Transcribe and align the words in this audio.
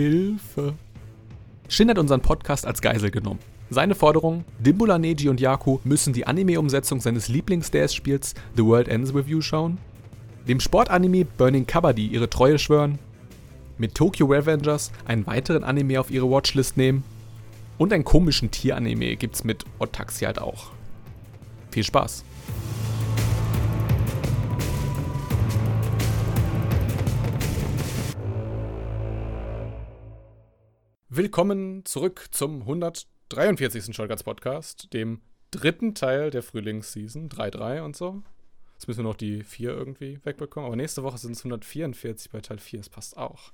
Hilfe. 0.00 0.74
Shin 1.68 1.90
hat 1.90 1.98
unseren 1.98 2.22
Podcast 2.22 2.66
als 2.66 2.80
Geisel 2.80 3.10
genommen. 3.10 3.40
Seine 3.68 3.94
Forderung: 3.94 4.44
Dimbula, 4.58 4.98
Neji 4.98 5.28
und 5.28 5.40
Yaku 5.40 5.78
müssen 5.84 6.14
die 6.14 6.26
Anime-Umsetzung 6.26 7.00
seines 7.00 7.28
Lieblings-DS-Spiels 7.28 8.34
The 8.56 8.64
World 8.64 8.88
Ends 8.88 9.12
With 9.12 9.28
You 9.28 9.42
schauen, 9.42 9.76
dem 10.48 10.58
Sportanime 10.58 11.26
Burning 11.26 11.66
Kabaddi 11.66 12.06
ihre 12.06 12.30
Treue 12.30 12.58
schwören, 12.58 12.98
mit 13.76 13.94
Tokyo 13.94 14.26
Revengers 14.26 14.90
einen 15.04 15.26
weiteren 15.26 15.64
Anime 15.64 16.00
auf 16.00 16.10
ihre 16.10 16.30
Watchlist 16.30 16.78
nehmen 16.78 17.04
und 17.76 17.92
einen 17.92 18.04
komischen 18.04 18.50
Tieranime 18.50 19.16
gibt's 19.16 19.44
mit 19.44 19.64
Otaxi 19.78 20.24
halt 20.24 20.38
auch. 20.38 20.70
Viel 21.70 21.84
Spaß! 21.84 22.24
Willkommen 31.22 31.84
zurück 31.84 32.28
zum 32.30 32.62
143. 32.62 33.94
Scholgats 33.94 34.22
Podcast, 34.22 34.90
dem 34.94 35.20
dritten 35.50 35.94
Teil 35.94 36.30
der 36.30 36.42
Frühlingsseason, 36.42 37.28
3-3 37.28 37.82
und 37.82 37.94
so. 37.94 38.22
Jetzt 38.72 38.88
müssen 38.88 39.00
wir 39.00 39.10
noch 39.10 39.16
die 39.16 39.44
4 39.44 39.68
irgendwie 39.68 40.18
wegbekommen, 40.24 40.66
aber 40.66 40.76
nächste 40.76 41.02
Woche 41.02 41.18
sind 41.18 41.32
es 41.32 41.40
144 41.40 42.30
bei 42.30 42.40
Teil 42.40 42.56
4, 42.56 42.80
es 42.80 42.88
passt 42.88 43.18
auch. 43.18 43.52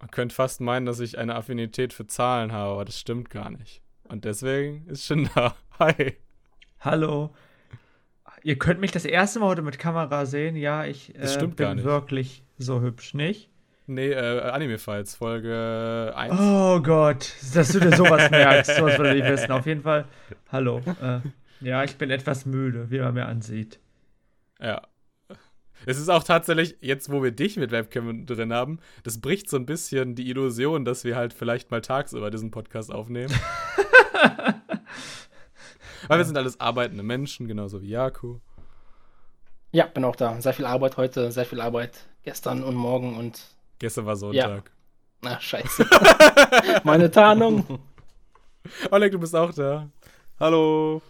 Man 0.00 0.10
könnte 0.10 0.34
fast 0.34 0.60
meinen, 0.60 0.84
dass 0.84 0.98
ich 0.98 1.16
eine 1.16 1.36
Affinität 1.36 1.92
für 1.92 2.08
Zahlen 2.08 2.50
habe, 2.50 2.72
aber 2.72 2.84
das 2.84 2.98
stimmt 2.98 3.30
gar 3.30 3.50
nicht. 3.50 3.82
Und 4.02 4.24
deswegen 4.24 4.88
ist 4.88 5.06
schon 5.06 5.30
da. 5.32 5.54
Hi. 5.78 6.16
Hallo. 6.80 7.36
Ihr 8.42 8.58
könnt 8.58 8.80
mich 8.80 8.90
das 8.90 9.04
erste 9.04 9.38
Mal 9.38 9.46
heute 9.46 9.62
mit 9.62 9.78
Kamera 9.78 10.26
sehen. 10.26 10.56
Ja, 10.56 10.86
ich 10.86 11.14
äh, 11.14 11.28
stimmt 11.28 11.54
bin 11.54 11.84
wirklich 11.84 12.42
so 12.58 12.80
hübsch, 12.80 13.14
nicht? 13.14 13.51
Nee, 13.86 14.10
äh, 14.10 14.40
Anime-Files, 14.40 15.16
Folge 15.16 16.12
1. 16.14 16.34
Oh 16.38 16.80
Gott, 16.80 17.34
dass 17.54 17.72
du 17.72 17.80
dir 17.80 17.96
sowas 17.96 18.30
merkst, 18.30 18.76
sowas 18.76 18.98
würde 18.98 19.16
ich 19.16 19.24
wissen. 19.24 19.50
Auf 19.50 19.66
jeden 19.66 19.82
Fall, 19.82 20.06
hallo. 20.50 20.80
Äh, 21.00 21.20
ja, 21.60 21.82
ich 21.84 21.96
bin 21.96 22.10
etwas 22.10 22.46
müde, 22.46 22.90
wie 22.90 23.00
man 23.00 23.14
mir 23.14 23.26
ansieht. 23.26 23.80
Ja. 24.60 24.82
Es 25.84 25.98
ist 25.98 26.08
auch 26.08 26.22
tatsächlich, 26.22 26.76
jetzt 26.80 27.10
wo 27.10 27.24
wir 27.24 27.32
dich 27.32 27.56
mit 27.56 27.72
Webcam 27.72 28.24
drin 28.24 28.52
haben, 28.52 28.78
das 29.02 29.20
bricht 29.20 29.50
so 29.50 29.56
ein 29.56 29.66
bisschen 29.66 30.14
die 30.14 30.30
Illusion, 30.30 30.84
dass 30.84 31.02
wir 31.02 31.16
halt 31.16 31.32
vielleicht 31.32 31.72
mal 31.72 31.80
tagsüber 31.80 32.30
diesen 32.30 32.52
Podcast 32.52 32.92
aufnehmen. 32.92 33.34
Weil 36.08 36.18
wir 36.18 36.24
sind 36.24 36.36
alles 36.36 36.60
arbeitende 36.60 37.02
Menschen, 37.02 37.48
genauso 37.48 37.82
wie 37.82 37.88
Jaku. 37.88 38.38
Ja, 39.72 39.86
bin 39.86 40.04
auch 40.04 40.16
da. 40.16 40.40
Sehr 40.40 40.52
viel 40.52 40.66
Arbeit 40.66 40.96
heute, 40.96 41.32
sehr 41.32 41.46
viel 41.46 41.60
Arbeit 41.60 42.06
gestern 42.22 42.62
und 42.62 42.74
morgen 42.74 43.16
und. 43.16 43.42
Gestern 43.82 44.06
war 44.06 44.14
Sonntag. 44.14 44.70
Na, 45.22 45.40
scheiße. 45.40 45.84
Meine 46.84 47.10
Tarnung. 47.10 47.80
Oleg, 48.92 49.10
du 49.10 49.18
bist 49.18 49.34
auch 49.34 49.52
da. 49.52 49.90
Hallo. 50.38 51.02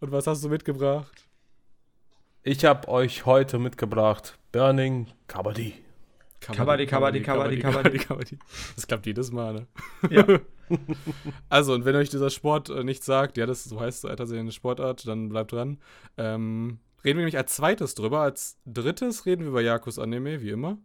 Und 0.00 0.10
was 0.10 0.26
hast 0.26 0.42
du 0.42 0.48
mitgebracht? 0.48 1.28
Ich 2.44 2.64
habe 2.64 2.88
euch 2.88 3.26
heute 3.26 3.58
mitgebracht 3.58 4.38
Burning 4.52 5.08
Kabaddi. 5.26 5.74
Kabaddi, 6.40 6.86
Kabaddi, 6.86 7.20
Kabaddi, 7.20 7.58
Kabaddi. 7.58 7.98
Kabaddi. 7.98 8.38
Das 8.74 8.86
klappt 8.86 9.04
jedes 9.04 9.30
Mal, 9.30 9.52
ne? 9.52 9.66
Ja. 10.08 10.24
Also, 11.50 11.74
und 11.74 11.84
wenn 11.84 11.96
euch 11.96 12.08
dieser 12.08 12.30
Sport 12.30 12.70
äh, 12.70 12.84
nicht 12.84 13.04
sagt, 13.04 13.36
ja, 13.36 13.44
das 13.44 13.64
so 13.64 13.80
heißt 13.80 14.02
tatsächlich 14.02 14.40
eine 14.40 14.52
Sportart, 14.52 15.06
dann 15.06 15.28
bleibt 15.28 15.52
dran. 15.52 15.78
Ähm, 16.16 16.78
reden 17.04 17.18
wir 17.18 17.24
nämlich 17.24 17.38
als 17.38 17.56
zweites 17.56 17.94
drüber. 17.94 18.20
Als 18.20 18.58
drittes 18.66 19.26
reden 19.26 19.42
wir 19.42 19.48
über 19.48 19.62
Yakus 19.62 19.98
Anime, 19.98 20.40
wie 20.42 20.50
immer. 20.50 20.78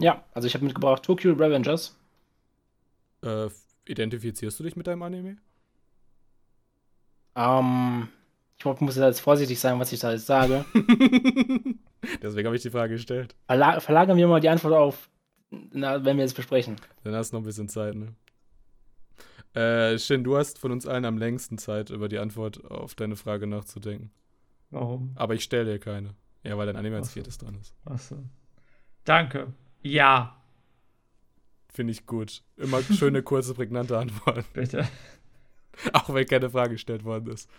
Ja, 0.00 0.24
also 0.32 0.46
ich 0.46 0.54
habe 0.54 0.64
mitgebracht 0.64 1.02
Tokyo 1.02 1.32
Revengers. 1.32 1.96
Äh, 3.22 3.48
identifizierst 3.86 4.58
du 4.58 4.64
dich 4.64 4.76
mit 4.76 4.86
deinem 4.86 5.02
Anime? 5.02 5.36
Ähm, 7.36 8.08
ich 8.58 8.64
muss 8.80 8.96
jetzt 8.96 9.20
vorsichtig 9.20 9.58
sein, 9.58 9.78
was 9.78 9.92
ich 9.92 10.00
da 10.00 10.12
jetzt 10.12 10.26
sage. 10.26 10.64
Deswegen 12.22 12.46
habe 12.46 12.56
ich 12.56 12.62
die 12.62 12.70
Frage 12.70 12.94
gestellt. 12.94 13.34
Verla 13.46 13.80
verlagern 13.80 14.16
wir 14.16 14.28
mal 14.28 14.40
die 14.40 14.48
Antwort 14.48 14.74
auf, 14.74 15.08
na, 15.50 16.04
wenn 16.04 16.16
wir 16.16 16.24
es 16.24 16.34
besprechen. 16.34 16.76
Dann 17.02 17.14
hast 17.14 17.32
du 17.32 17.36
noch 17.36 17.42
ein 17.42 17.46
bisschen 17.46 17.68
Zeit, 17.68 17.94
ne? 17.94 18.14
Äh, 19.54 19.98
Shin, 19.98 20.24
du 20.24 20.36
hast 20.36 20.58
von 20.58 20.72
uns 20.72 20.86
allen 20.86 21.04
am 21.04 21.16
längsten 21.16 21.58
Zeit, 21.58 21.90
über 21.90 22.08
die 22.08 22.18
Antwort 22.18 22.64
auf 22.64 22.94
deine 22.94 23.16
Frage 23.16 23.46
nachzudenken. 23.46 24.10
Warum? 24.70 25.12
Aber 25.14 25.34
ich 25.34 25.44
stelle 25.44 25.72
dir 25.72 25.78
keine. 25.78 26.14
Ja, 26.42 26.58
weil 26.58 26.66
dein 26.66 26.76
Anime 26.76 26.96
als 26.96 27.08
so. 27.08 27.12
viertes 27.12 27.38
dran 27.38 27.56
ist. 27.60 27.74
Achso. 27.84 28.16
Danke. 29.04 29.52
Ja, 29.84 30.40
Finde 31.72 31.90
ich 31.92 32.06
gut. 32.06 32.42
Immer 32.56 32.82
schöne, 32.82 33.22
kurze, 33.24 33.52
prägnante 33.54 33.98
Antworten. 33.98 34.44
bitte. 34.52 34.88
Auch 35.92 36.12
wenn 36.14 36.26
keine 36.26 36.48
Frage 36.50 36.74
gestellt 36.74 37.04
worden 37.04 37.32
ist. 37.32 37.50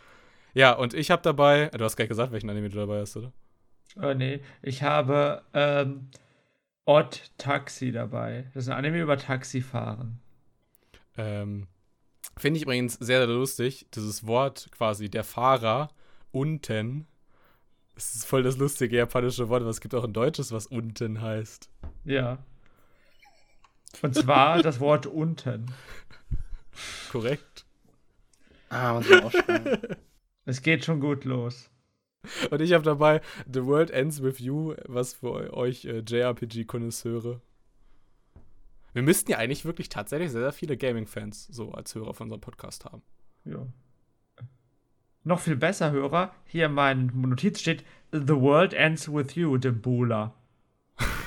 Ja, 0.54 0.72
und 0.72 0.94
ich 0.94 1.12
habe 1.12 1.22
dabei. 1.22 1.64
äh, 1.64 1.78
Du 1.78 1.84
hast 1.84 1.98
gar 1.98 2.04
nicht 2.04 2.10
gesagt, 2.10 2.32
welchen 2.32 2.50
Anime 2.50 2.70
du 2.70 2.78
dabei 2.78 3.02
hast, 3.02 3.18
oder? 3.18 3.34
Oh 4.02 4.14
nee, 4.14 4.40
ich 4.62 4.84
habe 4.84 5.44
ähm, 5.54 6.10
Odd 6.86 7.20
Taxi 7.38 7.92
dabei. 7.92 8.50
Das 8.54 8.64
ist 8.64 8.70
ein 8.70 8.78
Anime 8.78 9.02
über 9.02 9.18
Taxifahren. 9.18 10.20
Ähm, 11.18 11.68
Finde 12.38 12.58
ich 12.58 12.64
übrigens 12.64 12.94
sehr, 12.96 13.20
sehr 13.20 13.28
lustig. 13.28 13.88
Dieses 13.94 14.26
Wort 14.28 14.70
quasi, 14.72 15.10
der 15.10 15.24
Fahrer, 15.26 15.90
unten. 16.32 17.08
Das 17.96 18.14
ist 18.14 18.26
voll 18.26 18.44
das 18.44 18.58
lustige 18.58 18.98
japanische 18.98 19.50
Wort, 19.50 19.62
aber 19.62 19.70
es 19.70 19.80
gibt 19.80 19.96
auch 19.96 20.04
ein 20.04 20.14
deutsches, 20.14 20.52
was 20.52 20.68
unten 20.68 21.22
heißt. 21.22 21.70
Ja. 22.04 22.40
Und 24.02 24.16
zwar 24.16 24.62
das 24.62 24.80
Wort 24.80 25.06
unten. 25.06 25.72
Korrekt. 27.12 27.66
Ah, 28.70 28.94
muss 28.94 29.10
ich 29.10 29.24
auch. 29.24 29.34
Es 30.48 30.62
geht 30.62 30.86
schon 30.86 31.00
gut 31.00 31.26
los. 31.26 31.72
Und 32.52 32.62
ich 32.62 32.74
habe 32.74 32.84
dabei 32.84 33.22
The 33.52 33.66
World 33.66 33.90
Ends 33.90 34.22
With 34.22 34.38
You, 34.38 34.76
was 34.86 35.16
für 35.16 35.54
euch 35.54 35.86
äh, 35.86 36.04
JRPG-Konnoisseure. 36.06 37.42
Wir 38.94 39.02
müssten 39.02 39.32
ja 39.32 39.40
eigentlich 39.40 39.66
wirklich 39.66 39.90
tatsächlich 39.90 40.32
sehr, 40.32 40.42
sehr 40.42 40.54
viele 40.54 40.78
Gaming-Fans 40.78 41.48
so 41.48 41.72
als 41.72 41.96
Hörer 41.96 42.14
von 42.14 42.26
unserem 42.26 42.42
Podcast 42.42 42.86
haben. 42.86 43.02
Ja. 43.44 43.66
Noch 45.26 45.40
viel 45.40 45.56
besser, 45.56 45.92
Hörer. 45.92 46.34
Hier 46.46 46.68
in 46.68 46.74
meinen 46.74 47.12
Notiz 47.20 47.60
steht: 47.60 47.84
The 48.12 48.36
world 48.36 48.74
ends 48.74 49.12
with 49.12 49.36
you, 49.36 49.58
Dimbula. 49.58 50.34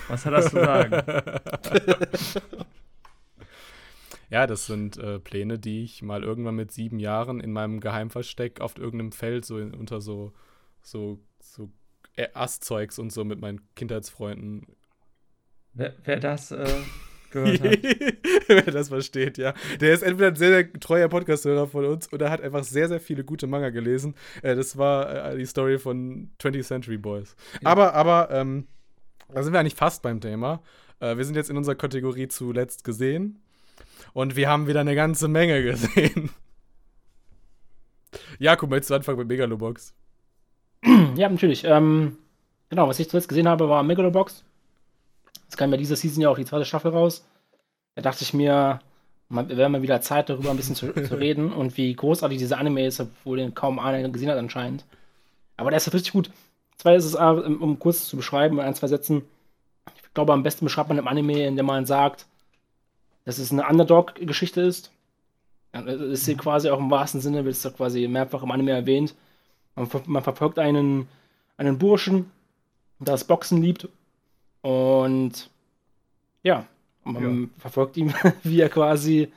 Was 0.09 0.25
hat 0.25 0.33
das 0.33 0.51
zu 0.51 0.57
sagen? 0.57 1.03
Ja, 4.31 4.47
das 4.47 4.67
sind 4.67 4.99
äh, 4.99 5.19
Pläne, 5.19 5.59
die 5.59 5.85
ich 5.85 6.03
mal 6.03 6.23
irgendwann 6.23 6.57
mit 6.57 6.71
sieben 6.71 6.99
Jahren 6.99 7.41
in 7.41 7.51
meinem 7.51 7.81
Geheimversteck 7.81 8.61
auf 8.61 8.77
irgendeinem 8.77 9.13
Feld 9.13 9.47
so 9.47 9.59
in, 9.59 9.73
unter 9.73 10.03
so, 10.03 10.35
so, 10.83 11.19
so 11.41 11.71
äh, 12.15 12.29
Astzeugs 12.35 12.99
und 12.99 13.11
so 13.11 13.25
mit 13.25 13.41
meinen 13.41 13.63
Kindheitsfreunden. 13.75 14.67
wer, 15.73 15.95
wer 16.05 16.21
das 16.21 16.51
äh, 16.51 16.69
gehört 17.31 17.61
hat. 17.61 17.79
Wer 18.49 18.63
das 18.63 18.89
versteht, 18.89 19.39
ja. 19.39 19.55
Der 19.81 19.95
ist 19.95 20.03
entweder 20.03 20.29
ein 20.29 20.37
sehr, 20.37 20.51
sehr 20.51 20.73
treuer 20.75 21.09
Podcast-Hörer 21.09 21.67
von 21.67 21.85
uns 21.85 22.13
oder 22.13 22.31
hat 22.31 22.41
einfach 22.41 22.65
sehr, 22.65 22.89
sehr 22.89 23.01
viele 23.01 23.25
gute 23.25 23.47
Manga 23.47 23.71
gelesen. 23.71 24.15
Äh, 24.43 24.57
das 24.57 24.77
war 24.77 25.33
äh, 25.33 25.37
die 25.37 25.47
Story 25.47 25.79
von 25.79 26.31
20th 26.41 26.65
Century 26.65 26.99
Boys. 26.99 27.37
Ja. 27.63 27.71
Aber, 27.71 27.95
aber, 27.95 28.31
ähm, 28.31 28.67
da 29.33 29.43
sind 29.43 29.53
wir 29.53 29.61
eigentlich 29.61 29.75
fast 29.75 30.03
beim 30.03 30.21
Thema. 30.21 30.63
Äh, 31.01 31.17
wir 31.17 31.25
sind 31.25 31.35
jetzt 31.35 31.51
in 31.51 31.57
unserer 31.57 31.75
Kategorie 31.75 32.29
zuletzt 32.29 32.85
gesehen. 32.85 33.41
Und 34.13 34.37
wir 34.37 34.49
haben 34.49 34.67
wieder 34.67 34.81
eine 34.81 34.95
ganze 34.95 35.29
Menge 35.29 35.63
gesehen. 35.71 36.31
Jakub, 38.39 38.71
möchtest 38.71 38.91
du 38.91 38.95
anfangen 38.95 39.19
mit 39.19 39.29
Megalobox? 39.29 39.95
ja, 41.17 41.29
natürlich. 41.29 41.65
Ähm, 41.65 42.19
genau, 42.71 42.89
was 42.89 42.99
ich 42.99 43.11
zuletzt 43.11 43.29
gesehen 43.29 43.49
habe, 43.49 43.69
war 43.69 43.83
Megalobox. 43.83 44.45
Es 45.49 45.57
kam 45.57 45.71
ja 45.71 45.77
diese 45.77 45.97
Season 45.97 46.23
ja 46.23 46.29
auch 46.29 46.37
die 46.37 46.45
zweite 46.45 46.65
Staffel 46.65 46.91
raus. 46.91 47.25
Da 47.95 48.03
dachte 48.03 48.23
ich 48.23 48.35
mir, 48.35 48.81
man, 49.29 49.49
wir 49.49 49.57
werden 49.57 49.73
mal 49.73 49.83
wieder 49.83 50.01
Zeit, 50.01 50.29
darüber 50.29 50.51
ein 50.51 50.57
bisschen 50.57 50.75
zu, 50.75 50.93
zu 50.93 51.15
reden 51.19 51.53
und 51.53 51.77
wie 51.77 51.95
großartig 51.95 52.39
dieser 52.39 52.59
Anime 52.59 52.87
ist, 52.87 53.01
obwohl 53.01 53.39
den 53.39 53.55
kaum 53.55 53.79
einer 53.79 54.09
gesehen 54.09 54.31
hat 54.31 54.39
anscheinend. 54.39 54.85
Aber 55.57 55.71
der 55.71 55.79
ist 55.79 55.93
richtig 55.93 56.13
gut. 56.13 56.31
Zwei 56.77 56.95
ist 56.95 57.05
es, 57.05 57.15
äh, 57.15 57.19
um 57.19 57.79
kurz 57.79 58.09
zu 58.09 58.17
beschreiben, 58.17 58.59
in 58.59 58.65
ein, 58.65 58.75
zwei 58.75 58.87
Sätzen. 58.87 59.23
Ich 59.97 60.15
glaube, 60.15 60.33
am 60.33 60.43
besten 60.43 60.65
beschreibt 60.65 60.89
man 60.89 60.99
im 60.99 61.09
Anime, 61.09 61.47
indem 61.47 61.67
man 61.67 61.87
sagt, 61.87 62.27
dass 63.25 63.39
es 63.39 63.53
eine 63.53 63.67
Underdog-Geschichte 63.67 64.61
ist. 64.61 64.91
Das 65.73 66.01
ist 66.01 66.25
hier 66.25 66.37
quasi 66.37 66.71
auch 66.71 66.79
im 66.79 66.91
wahrsten 66.91 67.21
Sinne, 67.21 67.45
wird 67.45 67.55
es 67.55 67.63
doch 67.63 67.77
quasi 67.77 68.09
mehrfach 68.09 68.43
im 68.43 68.51
Anime 68.51 68.71
erwähnt. 68.71 69.15
Man, 69.75 69.89
man 70.07 70.23
verfolgt 70.23 70.59
einen, 70.59 71.09
einen 71.57 71.79
Burschen, 71.79 72.31
der 72.99 73.13
das 73.15 73.25
Boxen 73.25 73.61
liebt. 73.61 73.89
Und 74.63 75.51
ja, 76.43 76.67
man 77.05 77.51
verfolgt 77.59 77.97
ihn, 77.97 78.13
wie 78.43 78.61
er 78.61 78.69
quasi 78.69 79.29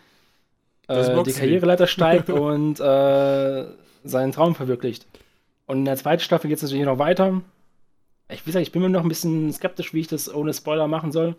äh, 0.88 1.24
die 1.24 1.34
Karriereleiter 1.34 1.88
steigt 1.88 2.30
und 2.32 2.80
äh, 2.80 3.66
seinen 4.04 4.32
Traum 4.32 4.56
verwirklicht. 4.56 5.06
Und 5.68 5.80
in 5.80 5.86
der 5.86 5.98
zweiten 5.98 6.22
Staffel 6.22 6.50
geht 6.50 6.58
es 6.58 6.64
natürlich 6.64 6.86
noch 6.86 7.00
weiter. 7.00 7.42
Ich 8.30 8.46
will 8.46 8.54
sagen, 8.54 8.64
ich 8.64 8.72
bin 8.72 8.82
mir 8.82 8.90
noch 8.90 9.04
ein 9.04 9.10
bisschen 9.10 9.52
skeptisch, 9.54 9.94
wie 9.94 10.02
ich 10.02 10.08
das 10.08 10.34
ohne 10.34 10.54
Spoiler 10.54 10.88
machen 10.88 11.12
soll. 11.12 11.36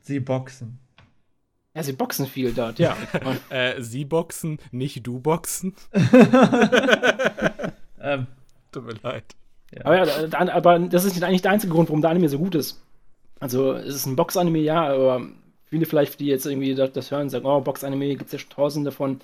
Sie 0.00 0.20
boxen. 0.20 0.78
Ja, 1.74 1.82
sie 1.82 1.92
boxen 1.92 2.26
viel 2.26 2.52
dort, 2.52 2.78
ja. 2.78 2.96
äh, 3.50 3.80
sie 3.80 4.04
boxen, 4.04 4.58
nicht 4.70 5.06
du 5.06 5.20
boxen. 5.20 5.74
Ähm, 8.02 8.26
Tut 8.72 8.84
mir 8.84 8.94
leid. 9.02 9.24
Aber, 9.84 9.96
ja, 10.06 10.26
da- 10.26 10.52
aber 10.52 10.78
das 10.78 11.04
ist 11.04 11.14
nicht 11.14 11.24
eigentlich 11.24 11.42
der 11.42 11.50
einzige 11.52 11.72
Grund, 11.72 11.88
warum 11.88 12.00
der 12.02 12.10
Anime 12.10 12.28
so 12.28 12.38
gut 12.38 12.54
ist. 12.54 12.82
Also, 13.40 13.72
es 13.72 13.94
ist 13.94 14.06
ein 14.06 14.16
Box-Anime, 14.16 14.58
ja, 14.58 14.86
aber 14.86 15.26
viele 15.64 15.86
vielleicht, 15.86 16.20
die 16.20 16.26
jetzt 16.26 16.46
irgendwie 16.46 16.74
das, 16.74 16.92
das 16.92 17.10
hören, 17.10 17.28
sagen, 17.30 17.46
oh, 17.46 17.60
Box-Anime, 17.60 18.08
gibt 18.16 18.26
es 18.26 18.32
ja 18.32 18.38
schon 18.38 18.50
tausende 18.50 18.90
davon. 18.90 19.20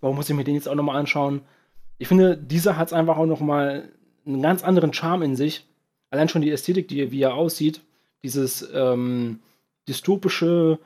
Warum 0.00 0.16
muss 0.16 0.28
ich 0.28 0.36
mir 0.36 0.44
den 0.44 0.56
jetzt 0.56 0.68
auch 0.68 0.74
nochmal 0.74 0.96
anschauen? 0.96 1.42
Ich 1.98 2.08
finde, 2.08 2.36
dieser 2.36 2.76
hat 2.76 2.88
es 2.88 2.92
einfach 2.92 3.16
auch 3.16 3.26
nochmal 3.26 3.88
einen 4.26 4.42
ganz 4.42 4.64
anderen 4.64 4.92
Charme 4.92 5.22
in 5.22 5.36
sich. 5.36 5.64
Allein 6.10 6.28
schon 6.28 6.42
die 6.42 6.50
Ästhetik, 6.50 6.88
die, 6.88 7.10
wie 7.12 7.22
er 7.22 7.34
aussieht, 7.34 7.80
dieses 8.22 8.68
ähm, 8.74 9.38
dystopische, 9.88 10.78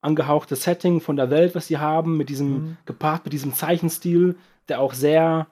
angehauchte 0.00 0.54
Setting 0.56 1.00
von 1.00 1.16
der 1.16 1.30
Welt, 1.30 1.54
was 1.54 1.66
sie 1.66 1.78
haben, 1.78 2.16
mit 2.16 2.28
diesem, 2.28 2.50
Mhm. 2.52 2.76
gepaart 2.86 3.24
mit 3.24 3.32
diesem 3.32 3.52
Zeichenstil, 3.54 4.36
der 4.68 4.80
auch 4.80 4.94
sehr, 4.94 5.48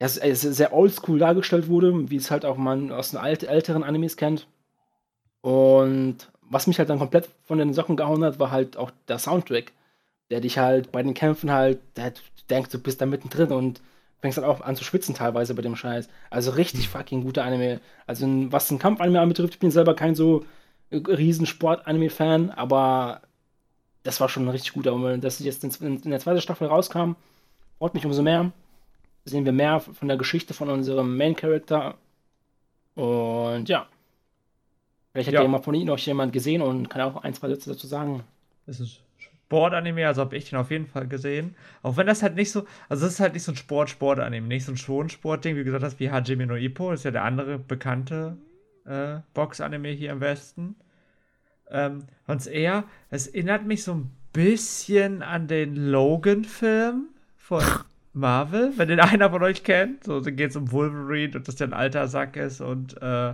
ja, 0.00 0.08
sehr, 0.08 0.34
sehr 0.36 0.72
oldschool 0.72 1.18
dargestellt 1.18 1.68
wurde, 1.68 2.10
wie 2.10 2.16
es 2.16 2.30
halt 2.30 2.44
auch 2.44 2.56
man 2.56 2.92
aus 2.92 3.10
den 3.10 3.20
alt, 3.20 3.44
älteren 3.44 3.82
Animes 3.82 4.16
kennt. 4.16 4.46
Und 5.40 6.30
was 6.42 6.66
mich 6.66 6.78
halt 6.78 6.90
dann 6.90 6.98
komplett 6.98 7.28
von 7.44 7.58
den 7.58 7.72
Socken 7.72 7.96
gehauen 7.96 8.24
hat, 8.24 8.38
war 8.38 8.50
halt 8.50 8.76
auch 8.76 8.90
der 9.08 9.18
Soundtrack, 9.18 9.72
der 10.30 10.40
dich 10.40 10.58
halt 10.58 10.92
bei 10.92 11.02
den 11.02 11.14
Kämpfen 11.14 11.50
halt, 11.50 11.80
der 11.96 12.10
du 12.10 12.20
denkst, 12.50 12.70
du 12.70 12.78
bist 12.78 13.00
da 13.00 13.06
mittendrin 13.06 13.52
und 13.52 13.80
fängst 14.20 14.38
dann 14.38 14.44
auch 14.44 14.60
an 14.60 14.76
zu 14.76 14.84
schwitzen 14.84 15.14
teilweise 15.14 15.54
bei 15.54 15.62
dem 15.62 15.76
Scheiß. 15.76 16.08
Also 16.30 16.52
richtig 16.52 16.88
fucking 16.88 17.22
guter 17.22 17.44
Anime. 17.44 17.80
Also 18.06 18.26
was 18.50 18.70
ein 18.70 18.78
Kampfanime 18.78 19.20
anbetrifft, 19.20 19.54
ich 19.54 19.60
bin 19.60 19.70
selber 19.70 19.94
kein 19.94 20.14
so 20.14 20.44
äh, 20.90 20.96
riesen 20.96 21.46
Sport-Anime-Fan, 21.46 22.50
aber 22.50 23.22
das 24.02 24.20
war 24.20 24.28
schon 24.28 24.44
ein 24.44 24.50
richtig 24.50 24.72
guter. 24.72 24.94
Und 24.94 25.22
dass 25.22 25.38
jetzt 25.40 25.64
in, 25.64 26.02
in 26.02 26.10
der 26.10 26.20
zweiten 26.20 26.40
Staffel 26.40 26.68
rauskam, 26.68 27.12
freut 27.78 27.94
mich 27.94 28.06
umso 28.06 28.22
mehr. 28.22 28.52
Sehen 29.28 29.44
wir 29.44 29.52
mehr 29.52 29.80
von 29.80 30.08
der 30.08 30.16
Geschichte 30.16 30.54
von 30.54 30.70
unserem 30.70 31.16
Main-Character. 31.16 31.96
Und 32.94 33.68
ja. 33.68 33.86
Vielleicht 35.12 35.28
hat 35.28 35.34
Ja. 35.34 35.42
ja 35.42 35.48
mal 35.48 35.62
von 35.62 35.74
Ihnen 35.74 35.90
auch 35.90 35.98
jemand 35.98 36.32
gesehen 36.32 36.62
und 36.62 36.88
kann 36.88 37.02
auch 37.02 37.22
ein, 37.22 37.34
zwei 37.34 37.48
Sätze 37.48 37.70
dazu 37.70 37.86
sagen. 37.86 38.22
Das 38.66 38.80
ist 38.80 39.00
Sport-Anime, 39.18 40.06
also 40.06 40.22
habe 40.22 40.36
ich 40.36 40.48
den 40.50 40.58
auf 40.58 40.70
jeden 40.70 40.86
Fall 40.86 41.06
gesehen. 41.06 41.54
Auch 41.82 41.96
wenn 41.96 42.06
das 42.06 42.22
halt 42.22 42.34
nicht 42.36 42.50
so, 42.50 42.66
also 42.88 43.06
es 43.06 43.14
ist 43.14 43.20
halt 43.20 43.34
nicht 43.34 43.42
so 43.44 43.52
ein 43.52 43.56
Sport-Sport-Anime, 43.56 44.46
nicht 44.46 44.64
so 44.64 44.72
ein 44.72 44.76
Schonsport-Ding, 44.76 45.56
wie 45.56 45.64
gesagt 45.64 45.84
hast, 45.84 46.00
wie 46.00 46.10
Hajime 46.10 46.46
no 46.46 46.54
Ippo, 46.56 46.90
das 46.90 47.00
ist 47.00 47.04
ja 47.04 47.10
der 47.12 47.24
andere 47.24 47.58
bekannte 47.58 48.36
äh, 48.86 49.18
Box-Anime 49.34 49.88
hier 49.90 50.12
im 50.12 50.20
Westen. 50.20 50.76
Ähm, 51.70 52.04
sonst 52.26 52.46
eher, 52.46 52.84
es 53.10 53.26
erinnert 53.28 53.66
mich 53.66 53.82
so 53.84 53.94
ein 53.94 54.10
bisschen 54.32 55.22
an 55.22 55.48
den 55.48 55.76
Logan-Film 55.76 57.08
von 57.36 57.62
Marvel, 58.16 58.72
wenn 58.76 58.88
den 58.88 59.00
einer 59.00 59.30
von 59.30 59.42
euch 59.42 59.62
kennt. 59.62 60.04
So, 60.04 60.20
da 60.20 60.30
geht 60.30 60.50
es 60.50 60.56
um 60.56 60.72
Wolverine 60.72 61.36
und 61.36 61.46
dass 61.46 61.56
der 61.56 61.68
ein 61.68 61.72
alter 61.74 62.08
Sack 62.08 62.36
ist 62.36 62.60
und 62.60 63.00
äh, 63.00 63.30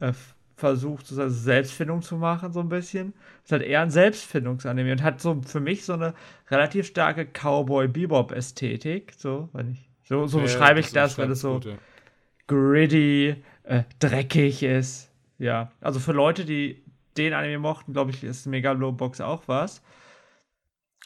äh, 0.00 0.12
versucht, 0.56 1.06
so 1.06 1.14
seine 1.14 1.30
Selbstfindung 1.30 2.02
zu 2.02 2.16
machen, 2.16 2.52
so 2.52 2.60
ein 2.60 2.68
bisschen. 2.68 3.14
Ist 3.44 3.52
halt 3.52 3.62
eher 3.62 3.82
ein 3.82 3.90
Selbstfindungsanime 3.90 4.92
und 4.92 5.02
hat 5.02 5.20
so 5.20 5.40
für 5.46 5.60
mich 5.60 5.84
so 5.84 5.92
eine 5.92 6.14
relativ 6.50 6.86
starke 6.86 7.26
Cowboy-Bebop-Ästhetik. 7.26 9.12
So, 9.16 9.48
wenn 9.52 9.72
ich, 9.72 9.88
so, 10.04 10.26
so 10.26 10.40
beschreibe 10.40 10.80
ich 10.80 10.92
das, 10.92 11.16
wenn 11.16 11.30
es 11.30 11.40
so 11.40 11.54
Gut, 11.54 11.66
ja. 11.66 11.74
gritty, 12.48 13.36
äh, 13.62 13.82
dreckig 13.98 14.62
ist. 14.62 15.10
Ja, 15.38 15.70
also 15.80 16.00
für 16.00 16.12
Leute, 16.12 16.44
die 16.44 16.82
den 17.16 17.34
Anime 17.34 17.58
mochten, 17.58 17.92
glaube 17.92 18.10
ich, 18.10 18.24
ist 18.24 18.46
Megalobox 18.46 19.20
auch 19.20 19.44
was. 19.46 19.82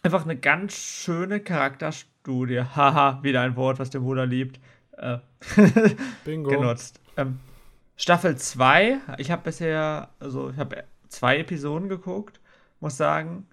Einfach 0.03 0.25
eine 0.25 0.37
ganz 0.37 0.75
schöne 0.75 1.41
Charakterstudie. 2.22 2.61
Haha, 2.61 3.22
wieder 3.22 3.43
ein 3.43 3.56
Wort, 3.56 3.78
was 3.78 3.90
der 3.90 4.00
Bruder 4.00 4.26
liebt. 4.26 4.61
Äh, 4.96 5.19
Bingo. 6.25 6.50
genutzt. 6.50 7.00
Ähm, 7.17 7.40
Staffel 7.96 8.37
2, 8.37 8.99
ich 9.19 9.31
habe 9.31 9.43
bisher, 9.43 10.08
also 10.20 10.50
ich 10.50 10.56
habe 10.56 10.84
zwei 11.08 11.38
Episoden 11.38 11.88
geguckt, 11.88 12.40
muss 12.81 12.96
sagen, 12.96 13.46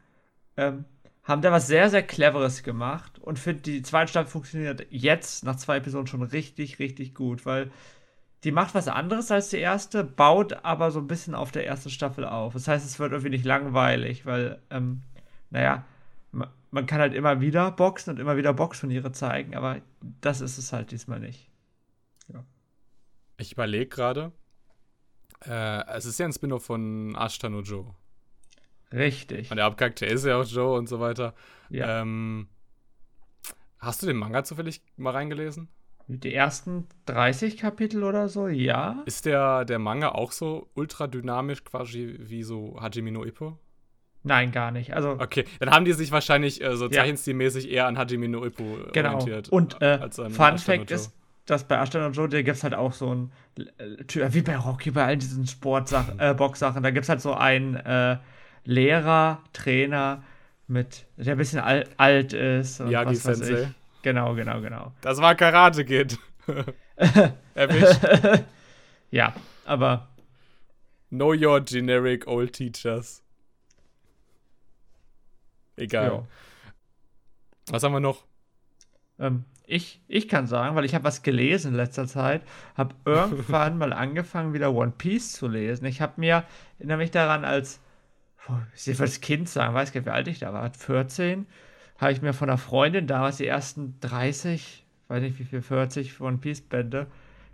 ähm, 0.56 0.86
haben 1.24 1.42
da 1.42 1.52
was 1.52 1.68
sehr, 1.68 1.90
sehr 1.90 2.04
Cleveres 2.04 2.64
gemacht 2.64 3.20
und 3.20 3.40
finde, 3.40 3.62
die 3.64 3.82
zweite 3.82 4.10
Staffel 4.10 4.32
funktioniert 4.32 4.88
jetzt 4.90 5.44
nach 5.44 5.58
zwei 5.58 5.78
Episoden 5.78 6.08
schon 6.08 6.22
richtig, 6.24 6.80
richtig 6.80 7.14
gut, 7.14 7.46
weil 7.46 7.72
die 8.46 8.52
macht 8.52 8.74
was 8.76 8.88
anderes 8.88 9.32
als 9.32 9.50
die 9.50 9.58
erste, 9.58 10.06
baut 10.06 10.64
aber 10.64 10.92
so 10.92 11.00
ein 11.00 11.08
bisschen 11.08 11.36
auf 11.36 11.52
der 11.52 11.66
ersten 11.66 11.90
Staffel 11.90 12.24
auf. 12.24 12.54
Das 12.54 12.70
heißt, 12.70 12.86
es 12.86 13.00
wird 13.00 13.12
irgendwie 13.12 13.32
nicht 13.32 13.46
langweilig, 13.46 14.26
weil, 14.26 14.62
ähm, 14.70 15.02
naja, 15.50 15.84
man 16.72 16.86
kann 16.86 17.00
halt 17.00 17.14
immer 17.14 17.42
wieder 17.42 17.72
boxen 17.72 18.14
und 18.14 18.20
immer 18.20 18.38
wieder 18.38 18.54
Boxturniere 18.54 19.12
zeigen, 19.12 19.56
aber 19.56 19.82
das 20.22 20.42
ist 20.42 20.58
es 20.58 20.74
halt 20.74 20.92
diesmal 20.92 21.20
nicht. 21.20 21.50
Ich 23.38 23.54
überlege 23.54 23.88
gerade. 23.88 24.32
Äh, 25.46 25.86
es 25.96 26.06
ist 26.06 26.18
ja 26.20 26.26
ein 26.26 26.34
Spin-off 26.34 26.66
von 26.66 27.16
Ashita 27.16 27.50
no 27.50 27.62
Joe. 27.62 27.94
Richtig. 28.92 29.52
Und 29.52 29.58
der 29.58 29.66
Hauptcharakter 29.66 30.08
ist 30.08 30.26
ja 30.26 30.38
auch 30.38 30.46
Joe 30.46 30.78
und 30.78 30.90
so 30.90 31.00
weiter. 31.00 31.36
Ja. 31.70 32.02
Ähm, 32.02 32.48
hast 33.78 34.02
du 34.02 34.08
den 34.08 34.18
Manga 34.18 34.44
zufällig 34.44 34.82
mal 34.96 35.12
reingelesen? 35.12 35.70
Die 36.08 36.34
ersten 36.34 36.88
30 37.06 37.58
Kapitel 37.58 38.04
oder 38.04 38.30
so, 38.30 38.48
ja. 38.48 39.04
Ist 39.06 39.26
der, 39.26 39.66
der 39.66 39.78
Manga 39.78 40.14
auch 40.14 40.32
so 40.32 40.70
ultra 40.74 41.06
dynamisch 41.08 41.64
quasi 41.64 42.16
wie 42.20 42.44
so 42.44 42.80
Hajime 42.80 43.12
no 43.12 43.26
Ippo? 43.26 43.60
Nein, 44.28 44.52
gar 44.52 44.72
nicht. 44.72 44.94
Also, 44.94 45.12
Okay, 45.20 45.46
dann 45.60 45.72
haben 45.72 45.86
die 45.86 45.94
sich 45.94 46.12
wahrscheinlich 46.12 46.64
äh, 46.64 46.76
so 46.76 46.88
zeichenstilmäßig 46.88 47.72
eher 47.72 47.88
an 47.88 47.98
Hajime 47.98 48.28
no 48.28 48.46
Ippo 48.46 48.78
genau. 48.94 49.16
orientiert. 49.16 49.50
Und 49.50 49.82
äh, 49.82 50.00
als 50.02 50.20
an 50.20 50.32
Fun 50.32 50.58
Fact 50.58 50.92
ist, 50.92 51.14
dass 51.46 51.64
bei 51.64 51.82
Ashton 51.82 52.04
und 52.04 52.14
Joe, 52.14 52.28
da 52.28 52.42
gibt 52.42 52.58
es 52.58 52.64
halt 52.64 52.74
auch 52.74 52.94
so 52.94 53.14
ein, 53.14 53.32
äh, 53.58 54.34
wie 54.34 54.42
bei 54.42 54.58
Rocky, 54.58 54.92
bei 54.92 55.06
all 55.06 55.18
diesen 55.18 55.48
Sportsachen, 55.48 56.20
äh, 56.20 56.34
Boxsachen, 56.34 56.84
da 56.84 56.92
gibt 56.92 57.04
es 57.04 57.10
halt 57.10 57.22
so 57.22 57.34
einen 57.34 57.76
äh, 57.76 58.18
Lehrer, 58.66 59.42
Trainer, 59.54 60.24
mit, 60.68 61.06
der 61.16 61.36
ein 61.36 61.38
bisschen 61.38 61.60
al 61.60 61.86
alt 61.96 62.34
ist. 62.34 62.82
Und 62.82 62.90
Yagi 62.90 63.12
was 63.12 63.26
weiß 63.26 63.38
Sensei. 63.38 63.64
ich. 63.64 63.68
Genau, 64.04 64.36
genau, 64.36 64.60
genau. 64.60 64.92
Das 65.02 65.22
war 65.22 65.36
Karate 65.36 65.86
Kid. 65.86 66.20
Erwischt. 67.56 68.02
Ja, 69.10 69.34
aber 69.66 70.10
Know 71.10 71.34
your 71.34 71.62
generic 71.62 72.28
old 72.28 72.52
teachers. 72.52 73.22
Egal. 75.78 76.06
ja. 76.06 76.28
Was 77.70 77.84
haben 77.84 77.94
wir 77.94 78.00
noch? 78.00 78.26
Ähm, 79.20 79.46
ich, 79.66 80.02
ich 80.08 80.30
kann 80.30 80.48
sagen, 80.48 80.76
weil 80.76 80.86
ich 80.86 80.96
habe 80.96 81.04
was 81.04 81.24
gelesen 81.24 81.72
in 81.72 81.78
letzter 81.78 82.08
Zeit, 82.08 82.42
habe 82.76 82.96
irgendwann 83.06 83.78
mal 83.78 83.94
angefangen, 83.94 84.54
wieder 84.54 84.74
One 84.74 84.94
Piece 84.98 85.34
zu 85.34 85.48
lesen. 85.48 85.86
Ich 85.86 86.02
habe 86.02 86.14
mir, 86.18 86.44
erinnere 86.80 86.98
mich 86.98 87.12
daran, 87.12 87.46
als, 87.46 87.80
ich 88.76 88.88
will 88.88 89.02
als 89.02 89.22
Kind 89.22 89.50
sagen, 89.50 89.74
weiß 89.74 89.92
gar 89.92 90.02
nicht, 90.02 90.08
wie 90.08 90.12
alt 90.12 90.28
ich 90.28 90.40
da 90.40 90.54
war, 90.54 90.72
14, 90.74 91.46
habe 91.98 92.12
ich 92.12 92.22
mir 92.22 92.34
von 92.34 92.50
einer 92.50 92.58
Freundin 92.58 93.08
damals 93.08 93.38
die 93.38 93.48
ersten 93.48 94.00
30, 94.00 94.86
weiß 95.10 95.22
nicht 95.22 95.40
wie 95.40 95.44
viel, 95.46 95.62
40 95.62 96.22
One 96.22 96.38
Piece 96.38 96.62
Bände 96.62 97.08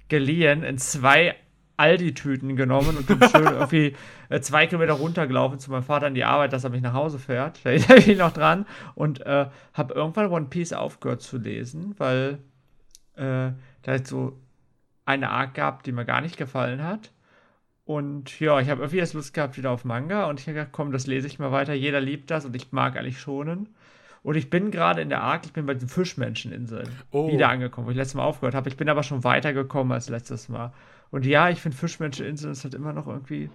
geliehen, 0.07 0.63
in 0.63 0.77
zwei 0.77 1.35
Aldi-Tüten 1.77 2.55
genommen 2.55 2.97
und 2.97 3.07
bin 3.07 3.19
schön 3.29 3.43
irgendwie 3.45 3.95
äh, 4.29 4.39
zwei 4.41 4.67
Kilometer 4.67 4.93
runtergelaufen 4.93 5.59
zu 5.59 5.71
meinem 5.71 5.83
Vater 5.83 6.07
in 6.07 6.15
die 6.15 6.23
Arbeit, 6.25 6.53
dass 6.53 6.63
er 6.63 6.69
mich 6.69 6.81
nach 6.81 6.93
Hause 6.93 7.19
fährt. 7.19 7.59
Da 7.63 7.71
erinnere 7.71 7.97
ich 7.97 8.17
noch 8.17 8.33
dran 8.33 8.65
und 8.95 9.25
äh, 9.25 9.47
habe 9.73 9.93
irgendwann 9.93 10.31
One 10.31 10.45
Piece 10.49 10.73
aufgehört 10.73 11.21
zu 11.21 11.37
lesen, 11.37 11.95
weil 11.97 12.39
äh, 13.15 13.51
da 13.83 13.93
es 13.93 14.07
so 14.09 14.39
eine 15.05 15.29
Arc 15.29 15.53
gab, 15.55 15.83
die 15.83 15.91
mir 15.91 16.05
gar 16.05 16.21
nicht 16.21 16.37
gefallen 16.37 16.83
hat. 16.83 17.11
Und 17.85 18.39
ja, 18.39 18.59
ich 18.61 18.69
habe 18.69 18.81
irgendwie 18.81 18.97
jetzt 18.97 19.13
Lust 19.13 19.33
gehabt 19.33 19.57
wieder 19.57 19.71
auf 19.71 19.83
Manga 19.83 20.25
und 20.25 20.39
ich 20.39 20.47
habe 20.47 20.55
gedacht, 20.55 20.71
komm, 20.71 20.91
das 20.93 21.05
lese 21.05 21.27
ich 21.27 21.37
mal 21.39 21.51
weiter. 21.51 21.73
Jeder 21.73 21.99
liebt 21.99 22.31
das 22.31 22.45
und 22.45 22.55
ich 22.55 22.71
mag 22.71 22.95
eigentlich 22.97 23.19
schonen. 23.19 23.67
Und 24.23 24.35
ich 24.37 24.49
bin 24.49 24.71
gerade 24.71 25.01
in 25.01 25.09
der 25.09 25.21
Arc, 25.21 25.45
ich 25.45 25.51
bin 25.51 25.65
bei 25.65 25.73
den 25.73 25.89
Fischmenscheninseln 25.89 26.87
Oh. 27.11 27.29
wieder 27.29 27.49
angekommen, 27.49 27.87
wo 27.87 27.91
ich 27.91 27.97
letztes 27.97 28.15
Mal 28.15 28.23
aufgehört 28.23 28.55
habe. 28.55 28.69
Ich 28.69 28.77
bin 28.77 28.87
aber 28.87 29.03
schon 29.03 29.25
weitergekommen 29.25 29.91
als 29.91 30.07
letztes 30.07 30.47
Mal. 30.47 30.71
Und 31.13 31.25
ja, 31.27 31.49
ich 31.49 31.61
finde 31.61 31.77
Fischmenscheninseln 31.77 32.51
ist 32.51 32.63
halt 32.63 32.73
immer 32.73 32.91
noch 32.91 33.07
irgendwie 33.07 33.49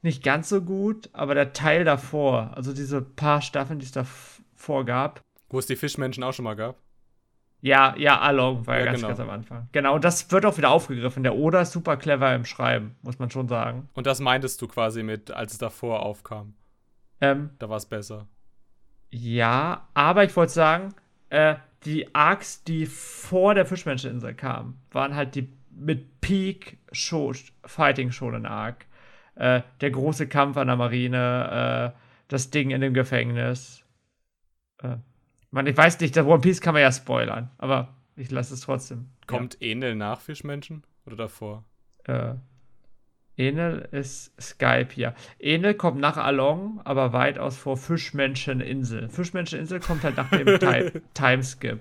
nicht 0.00 0.22
ganz 0.22 0.48
so 0.48 0.62
gut, 0.62 1.10
aber 1.12 1.34
der 1.34 1.52
Teil 1.52 1.84
davor, 1.84 2.52
also 2.56 2.72
diese 2.72 3.02
paar 3.02 3.42
Staffeln, 3.42 3.80
die 3.80 3.84
es 3.84 3.92
davor 3.92 4.84
gab, 4.84 5.20
Wo 5.48 5.58
es 5.58 5.66
die 5.66 5.76
Fischmenschen 5.76 6.22
auch 6.22 6.32
schon 6.32 6.44
mal 6.44 6.54
gab? 6.54 6.76
ja, 7.60 7.94
ja, 7.96 8.20
Along 8.20 8.66
war 8.66 8.74
ja, 8.78 8.80
Ja, 8.80 8.86
ganz, 8.86 8.96
genau. 8.98 9.08
ganz 9.08 9.20
am 9.20 9.30
Anfang. 9.30 9.68
Genau, 9.72 9.94
und 9.96 10.04
das 10.04 10.30
wird 10.30 10.46
auch 10.46 10.56
wieder 10.56 10.70
aufgegriffen. 10.70 11.22
Der 11.24 11.34
Oda 11.36 11.60
ist 11.62 11.72
super 11.72 11.96
clever 11.96 12.34
im 12.34 12.44
Schreiben, 12.44 12.96
muss 13.02 13.18
man 13.18 13.30
schon 13.30 13.48
sagen. 13.48 13.88
Und 13.94 14.06
das 14.06 14.20
meintest 14.20 14.60
du 14.62 14.66
quasi 14.68 15.02
mit, 15.02 15.30
als 15.30 15.52
es 15.52 15.58
davor 15.58 16.02
aufkam. 16.02 16.54
Ähm, 17.20 17.50
Da 17.58 17.68
war 17.68 17.76
es 17.76 17.86
besser. 17.86 18.26
ja, 19.10 19.88
aber 19.94 20.24
ich 20.24 20.34
wollte 20.36 20.52
sagen, 20.52 20.94
äh, 21.28 21.56
die 21.84 22.14
Arcs, 22.14 22.62
die 22.64 22.86
vor 22.86 23.54
der 23.54 23.66
Fischmenscheninsel 23.66 24.34
kamen, 24.34 24.80
waren 24.92 25.14
halt 25.16 25.34
die 25.34 25.48
mit 25.74 26.20
Peak 26.20 26.78
Show, 26.92 27.32
Fighting 27.64 28.12
Shonen 28.12 28.46
Arc. 28.46 28.86
äh, 29.34 29.62
der 29.80 29.90
große 29.90 30.28
Kampf 30.28 30.56
an 30.56 30.66
der 30.66 30.76
Marine, 30.76 31.94
äh, 31.94 31.98
das 32.28 32.50
Ding 32.50 32.70
in 32.70 32.80
dem 32.80 32.94
Gefängnis. 32.94 33.84
Äh, 34.82 34.96
man, 35.50 35.66
ich 35.66 35.76
weiß 35.76 36.00
nicht, 36.00 36.16
das 36.16 36.26
One 36.26 36.40
Piece 36.40 36.60
kann 36.60 36.74
man 36.74 36.82
ja 36.82 36.92
spoilern, 36.92 37.50
aber 37.58 37.94
ich 38.16 38.30
lasse 38.30 38.54
es 38.54 38.60
trotzdem. 38.60 39.08
Kommt 39.26 39.58
ja. 39.60 39.68
Enel 39.70 39.94
nach 39.94 40.20
Fischmenschen 40.20 40.84
oder 41.06 41.16
davor? 41.16 41.64
Äh, 42.04 42.34
Enel 43.36 43.88
ist 43.92 44.32
Skype 44.40 44.88
hier. 44.92 45.14
Enel 45.38 45.74
kommt 45.74 45.98
nach 45.98 46.18
Along, 46.18 46.80
aber 46.84 47.12
weitaus 47.12 47.56
vor 47.56 47.76
Fischmenscheninsel. 47.76 49.08
Fischmenscheninsel 49.08 49.80
kommt 49.80 50.04
halt 50.04 50.16
nach 50.16 50.28
dem 50.30 50.46
Time 50.58 50.92
Timeskip. 51.14 51.80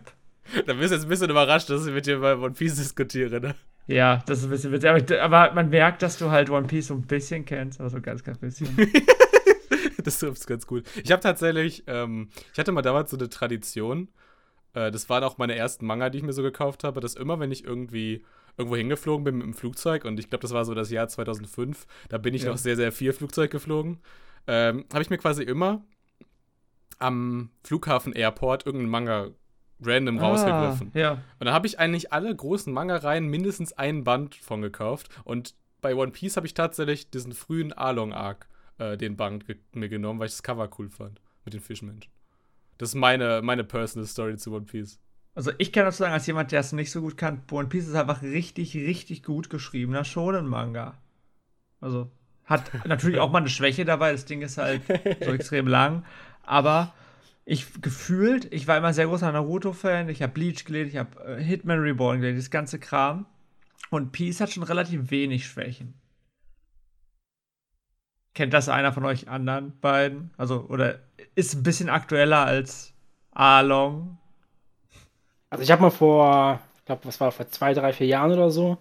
Da 0.65 0.73
bist 0.73 0.91
du 0.91 0.95
jetzt 0.95 1.03
ein 1.03 1.09
bisschen 1.09 1.29
überrascht, 1.29 1.69
dass 1.69 1.85
ich 1.85 1.93
mit 1.93 2.05
dir 2.05 2.19
bei 2.19 2.35
One 2.35 2.51
Piece 2.51 2.77
diskutiere, 2.77 3.39
ne? 3.41 3.55
Ja, 3.91 4.23
das 4.25 4.39
ist 4.39 4.45
ein 4.45 4.49
bisschen 4.51 4.71
witzig. 4.71 4.89
Aber, 4.89 5.21
aber, 5.21 5.53
man 5.53 5.69
merkt, 5.69 6.01
dass 6.01 6.17
du 6.17 6.31
halt 6.31 6.49
One 6.49 6.67
Piece 6.67 6.87
so 6.87 6.93
ein 6.93 7.01
bisschen 7.01 7.45
kennst, 7.45 7.79
aber 7.79 7.89
so 7.89 8.01
ganz, 8.01 8.23
ganz 8.23 8.37
bisschen. 8.37 8.69
das 10.03 10.19
trifft 10.19 10.47
ganz 10.47 10.65
gut. 10.65 10.85
Ich 11.03 11.11
habe 11.11 11.21
tatsächlich, 11.21 11.83
ähm, 11.87 12.29
ich 12.53 12.59
hatte 12.59 12.71
mal 12.71 12.81
damals 12.81 13.11
so 13.11 13.17
eine 13.17 13.29
Tradition, 13.29 14.07
äh, 14.73 14.91
das 14.91 15.09
waren 15.09 15.23
auch 15.23 15.37
meine 15.37 15.55
ersten 15.55 15.85
Manga, 15.85 16.09
die 16.09 16.19
ich 16.19 16.23
mir 16.23 16.33
so 16.33 16.41
gekauft 16.41 16.83
habe, 16.83 17.01
dass 17.01 17.15
immer, 17.15 17.39
wenn 17.39 17.51
ich 17.51 17.65
irgendwie 17.65 18.23
irgendwo 18.57 18.77
hingeflogen 18.77 19.23
bin 19.23 19.37
mit 19.37 19.45
dem 19.45 19.53
Flugzeug, 19.53 20.05
und 20.05 20.19
ich 20.19 20.29
glaube, 20.29 20.41
das 20.41 20.53
war 20.53 20.65
so 20.65 20.73
das 20.73 20.89
Jahr 20.89 21.07
2005, 21.07 21.85
da 22.09 22.17
bin 22.17 22.33
ich 22.33 22.43
ja. 22.43 22.49
noch 22.49 22.57
sehr, 22.57 22.75
sehr 22.75 22.91
viel 22.91 23.13
Flugzeug 23.13 23.51
geflogen, 23.51 23.99
ähm, 24.47 24.85
habe 24.91 25.01
ich 25.01 25.09
mir 25.09 25.17
quasi 25.17 25.43
immer 25.43 25.83
am 26.99 27.49
Flughafen 27.63 28.13
Airport 28.13 28.65
irgendeinen 28.65 28.91
Manga 28.91 29.31
random 29.81 30.19
ah, 30.19 30.21
rausgegriffen. 30.21 30.91
Ja. 30.93 31.21
Und 31.39 31.45
da 31.45 31.53
habe 31.53 31.67
ich 31.67 31.79
eigentlich 31.79 32.13
alle 32.13 32.35
großen 32.35 32.71
Manga-Reihen 32.73 33.27
mindestens 33.27 33.73
ein 33.73 34.03
Band 34.03 34.35
von 34.35 34.61
gekauft. 34.61 35.09
Und 35.23 35.55
bei 35.81 35.95
One 35.95 36.11
Piece 36.11 36.37
habe 36.37 36.47
ich 36.47 36.53
tatsächlich 36.53 37.09
diesen 37.09 37.33
frühen 37.33 37.73
Along-Arc, 37.73 38.47
äh, 38.77 38.97
den 38.97 39.17
Band 39.17 39.47
ge 39.47 39.57
mir 39.73 39.89
genommen, 39.89 40.19
weil 40.19 40.27
ich 40.27 40.33
das 40.33 40.43
Cover 40.43 40.69
cool 40.77 40.89
fand. 40.89 41.21
Mit 41.43 41.53
den 41.55 41.61
Fischmenschen. 41.61 42.11
Das 42.77 42.89
ist 42.89 42.95
meine, 42.95 43.41
meine 43.41 43.63
personal 43.63 44.07
Story 44.07 44.37
zu 44.37 44.53
One 44.53 44.65
Piece. 44.65 44.99
Also 45.33 45.51
ich 45.57 45.71
kann 45.71 45.85
dazu 45.85 45.99
sagen, 45.99 46.13
als 46.13 46.27
jemand, 46.27 46.51
der 46.51 46.59
es 46.59 46.71
nicht 46.71 46.91
so 46.91 47.01
gut 47.01 47.17
kann, 47.17 47.41
One 47.51 47.67
Piece 47.67 47.87
ist 47.87 47.95
einfach 47.95 48.21
richtig, 48.21 48.75
richtig 48.75 49.23
gut 49.23 49.49
geschriebener 49.49 50.03
Shonen-Manga. 50.03 50.97
Also 51.79 52.11
hat 52.45 52.69
natürlich 52.85 53.19
auch 53.19 53.31
mal 53.31 53.39
eine 53.39 53.49
Schwäche 53.49 53.85
dabei, 53.85 54.11
das 54.11 54.25
Ding 54.25 54.41
ist 54.41 54.57
halt 54.57 54.81
so 54.87 55.31
extrem 55.31 55.67
lang, 55.67 56.05
aber 56.43 56.93
ich 57.51 57.81
gefühlt, 57.81 58.53
ich 58.53 58.65
war 58.69 58.77
immer 58.77 58.93
sehr 58.93 59.07
großer 59.07 59.29
Naruto-Fan, 59.29 60.07
ich 60.07 60.21
habe 60.21 60.31
Bleach 60.31 60.63
gelesen, 60.63 60.91
ich 60.91 60.97
habe 60.97 61.21
äh, 61.25 61.43
Hitman 61.43 61.79
Reborn 61.79 62.21
gelesen, 62.21 62.39
das 62.39 62.49
ganze 62.49 62.79
Kram. 62.79 63.25
Und 63.89 64.13
Peace 64.13 64.39
hat 64.39 64.51
schon 64.51 64.63
relativ 64.63 65.11
wenig 65.11 65.45
Schwächen. 65.45 65.93
Kennt 68.33 68.53
das 68.53 68.69
einer 68.69 68.93
von 68.93 69.03
euch 69.03 69.27
anderen 69.27 69.77
beiden? 69.81 70.31
Also, 70.37 70.61
oder 70.69 70.99
ist 71.35 71.53
ein 71.53 71.63
bisschen 71.63 71.89
aktueller 71.89 72.45
als 72.45 72.93
Along? 73.31 74.17
Also, 75.49 75.61
ich 75.61 75.71
habe 75.71 75.81
mal 75.81 75.89
vor, 75.89 76.61
ich 76.77 76.85
glaube, 76.85 77.03
was 77.03 77.19
war 77.19 77.33
vor 77.33 77.49
zwei, 77.49 77.73
drei, 77.73 77.91
vier 77.91 78.07
Jahren 78.07 78.31
oder 78.31 78.49
so, 78.49 78.77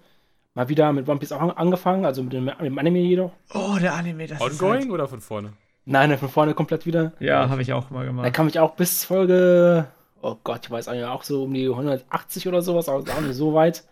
mal 0.55 0.69
wieder 0.69 0.93
mit 0.93 1.09
One 1.09 1.19
Piece 1.19 1.33
auch 1.33 1.57
angefangen, 1.57 2.05
also 2.05 2.23
mit 2.23 2.35
dem, 2.35 2.45
mit 2.45 2.61
dem 2.61 2.79
Anime 2.79 3.00
jedoch. 3.00 3.33
Oh, 3.53 3.79
der 3.81 3.95
Anime, 3.95 4.29
das 4.29 4.41
Ongoing 4.41 4.53
ist. 4.53 4.62
Ongoing 4.62 4.83
halt 4.83 4.91
oder 4.93 5.09
von 5.09 5.21
vorne? 5.21 5.55
Nein, 5.90 6.16
von 6.18 6.28
vorne 6.28 6.54
komplett 6.54 6.87
wieder. 6.87 7.12
Ja, 7.18 7.49
habe 7.49 7.62
ich 7.62 7.73
auch 7.73 7.90
mal 7.90 8.06
gemacht. 8.06 8.25
Da 8.25 8.30
kam 8.30 8.47
ich 8.47 8.61
auch 8.61 8.76
bis 8.76 9.04
Folge, 9.04 9.88
oh 10.23 10.37
Gott, 10.44 10.61
ich 10.64 10.70
weiß 10.70 10.87
eigentlich 10.87 11.06
auch 11.06 11.25
so 11.25 11.42
um 11.42 11.52
die 11.52 11.68
180 11.68 12.47
oder 12.47 12.62
sowas, 12.62 12.88
also 12.88 13.11
auch 13.11 13.20
nicht 13.20 13.35
so 13.35 13.54
weit. 13.54 13.82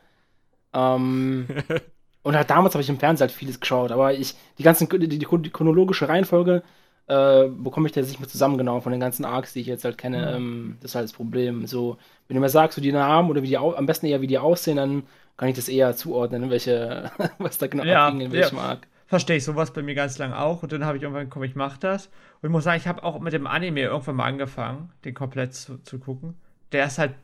Ähm, 0.73 1.49
und 2.23 2.37
halt 2.37 2.51
damals 2.51 2.75
habe 2.75 2.83
ich 2.83 2.89
im 2.89 3.01
Fernsehen 3.01 3.27
halt 3.27 3.37
vieles 3.37 3.59
geschaut, 3.59 3.91
aber 3.91 4.15
ich, 4.15 4.37
die 4.59 4.63
ganzen, 4.63 4.89
die, 4.89 5.09
die, 5.09 5.19
die 5.19 5.51
chronologische 5.51 6.09
Reihenfolge 6.09 6.63
äh, 7.09 7.49
bekomme 7.49 7.89
ich 7.89 7.93
da 7.93 8.01
nicht 8.01 8.21
mehr 8.21 8.29
zusammengenommen 8.29 8.83
von 8.83 8.93
den 8.93 9.01
ganzen 9.01 9.25
Arcs, 9.25 9.55
die 9.55 9.61
ich 9.61 9.67
jetzt 9.67 9.85
halt 9.85 9.99
kenne. 9.99 10.19
Mhm. 10.19 10.37
Ähm, 10.37 10.77
das 10.81 10.93
ist 10.93 10.95
halt 10.95 11.05
das 11.05 11.13
Problem. 11.13 11.67
So, 11.67 11.97
wenn 12.29 12.37
du 12.37 12.41
mir 12.41 12.49
sagst, 12.49 12.77
so 12.77 12.81
die 12.81 12.93
Namen 12.93 13.29
oder 13.29 13.43
wie 13.43 13.49
die 13.49 13.59
am 13.59 13.87
besten 13.87 14.07
eher 14.07 14.21
wie 14.21 14.29
die 14.29 14.39
aussehen, 14.39 14.77
dann 14.77 15.03
kann 15.37 15.49
ich 15.49 15.57
das 15.57 15.69
eher 15.69 15.97
zuordnen, 15.97 16.49
welche, 16.49 17.11
was 17.39 17.59
da 17.59 17.67
genau 17.67 17.83
ja, 17.83 18.07
abging, 18.07 18.21
in 18.21 18.33
welchem 18.33 18.59
ja. 18.59 18.63
Arc 18.63 18.87
verstehe 19.09 19.39
ich 19.39 19.45
sowas 19.45 19.73
bei 19.73 19.83
mir 19.83 19.95
ganz 19.95 20.19
lang 20.19 20.33
auch. 20.33 20.63
Und 20.63 20.71
dann 20.71 20.85
habe 20.85 20.99
ich 20.99 21.03
irgendwann 21.03 21.31
komm, 21.31 21.43
ich 21.43 21.57
mache 21.57 21.81
das. 21.81 22.07
Und 22.07 22.49
ich 22.49 22.51
muss 22.51 22.65
sagen, 22.65 22.77
ich 22.77 22.87
habe 22.87 23.03
auch 23.03 23.19
mit 23.19 23.33
dem 23.33 23.47
Anime 23.47 23.81
irgendwann 23.81 24.17
mal 24.17 24.27
angefangen, 24.27 24.93
den 25.05 25.15
komplett 25.15 25.55
zu, 25.55 25.79
zu 25.79 25.99
gucken. 25.99 26.35
Der 26.71 26.87
ist 26.87 26.99
halt 26.99 27.15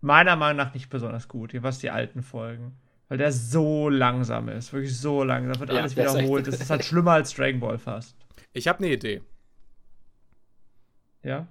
meiner 0.00 0.34
Meinung 0.34 0.56
nach 0.56 0.74
nicht 0.74 0.90
besonders 0.90 1.28
gut, 1.28 1.54
was 1.62 1.78
die 1.78 1.90
alten 1.90 2.22
Folgen. 2.22 2.76
Weil 3.08 3.18
der 3.18 3.30
so 3.30 3.88
langsam 3.88 4.48
ist, 4.48 4.72
wirklich 4.72 4.98
so 4.98 5.22
langsam. 5.22 5.52
Da 5.52 5.60
wird 5.60 5.70
ja, 5.70 5.76
alles 5.78 5.96
wiederholt. 5.96 6.46
Das 6.46 6.60
ist 6.60 6.70
halt 6.70 6.84
schlimmer 6.84 7.12
als 7.12 7.32
Dragon 7.32 7.60
Ball 7.60 7.78
fast. 7.78 8.16
Ich 8.52 8.66
habe 8.66 8.80
eine 8.80 8.92
Idee. 8.92 9.22
Ja? 11.22 11.46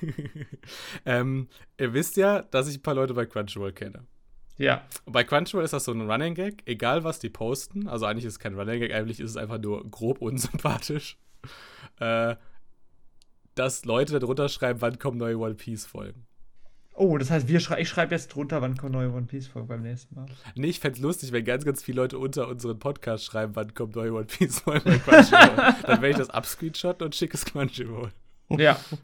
ähm, 1.04 1.48
ihr 1.76 1.92
wisst 1.92 2.16
ja, 2.16 2.40
dass 2.42 2.68
ich 2.68 2.78
ein 2.78 2.82
paar 2.82 2.94
Leute 2.94 3.12
bei 3.12 3.26
Crunchyroll 3.26 3.72
kenne. 3.72 4.06
Ja. 4.60 4.82
Und 5.06 5.14
bei 5.14 5.24
Crunchyroll 5.24 5.64
ist 5.64 5.72
das 5.72 5.84
so 5.84 5.92
ein 5.92 6.08
Running 6.08 6.34
Gag, 6.34 6.62
egal 6.66 7.02
was 7.02 7.18
die 7.18 7.30
posten. 7.30 7.88
Also 7.88 8.04
eigentlich 8.04 8.26
ist 8.26 8.34
es 8.34 8.38
kein 8.38 8.54
Running 8.54 8.80
Gag, 8.80 8.92
eigentlich 8.92 9.18
ist 9.18 9.30
es 9.30 9.36
einfach 9.38 9.58
nur 9.58 9.88
grob 9.90 10.18
unsympathisch. 10.20 11.16
Äh, 11.98 12.36
dass 13.54 13.86
Leute 13.86 14.18
darunter 14.18 14.50
schreiben, 14.50 14.82
wann 14.82 14.98
kommen 14.98 15.16
neue 15.16 15.38
One 15.38 15.54
Piece 15.54 15.86
Folgen. 15.86 16.26
Oh, 16.92 17.16
das 17.16 17.30
heißt, 17.30 17.48
wir 17.48 17.60
schrei 17.60 17.80
ich 17.80 17.88
schreibe 17.88 18.14
jetzt 18.14 18.34
drunter, 18.34 18.60
wann 18.60 18.76
kommen 18.76 18.92
neue 18.92 19.10
One 19.10 19.24
Piece 19.26 19.46
Folgen 19.46 19.68
beim 19.68 19.80
nächsten 19.80 20.14
Mal. 20.14 20.26
Nee, 20.54 20.66
ich 20.66 20.80
fände 20.80 20.98
es 20.98 21.02
lustig, 21.02 21.32
wenn 21.32 21.46
ganz, 21.46 21.64
ganz 21.64 21.82
viele 21.82 22.02
Leute 22.02 22.18
unter 22.18 22.46
unseren 22.46 22.78
Podcast 22.78 23.24
schreiben, 23.24 23.56
wann 23.56 23.72
kommen 23.72 23.92
neue 23.92 24.12
One 24.12 24.26
Piece 24.26 24.60
Folgen 24.60 24.84
bei 24.84 24.98
Crunchyroll. 24.98 25.74
Dann 25.82 26.02
werde 26.02 26.10
ich 26.10 26.16
das 26.16 26.28
abscreenshotten 26.28 27.06
und 27.06 27.14
schicke 27.14 27.38
es 27.38 27.46
Crunchyroll. 27.46 28.12
Ja. 28.50 28.74
Das 28.74 28.98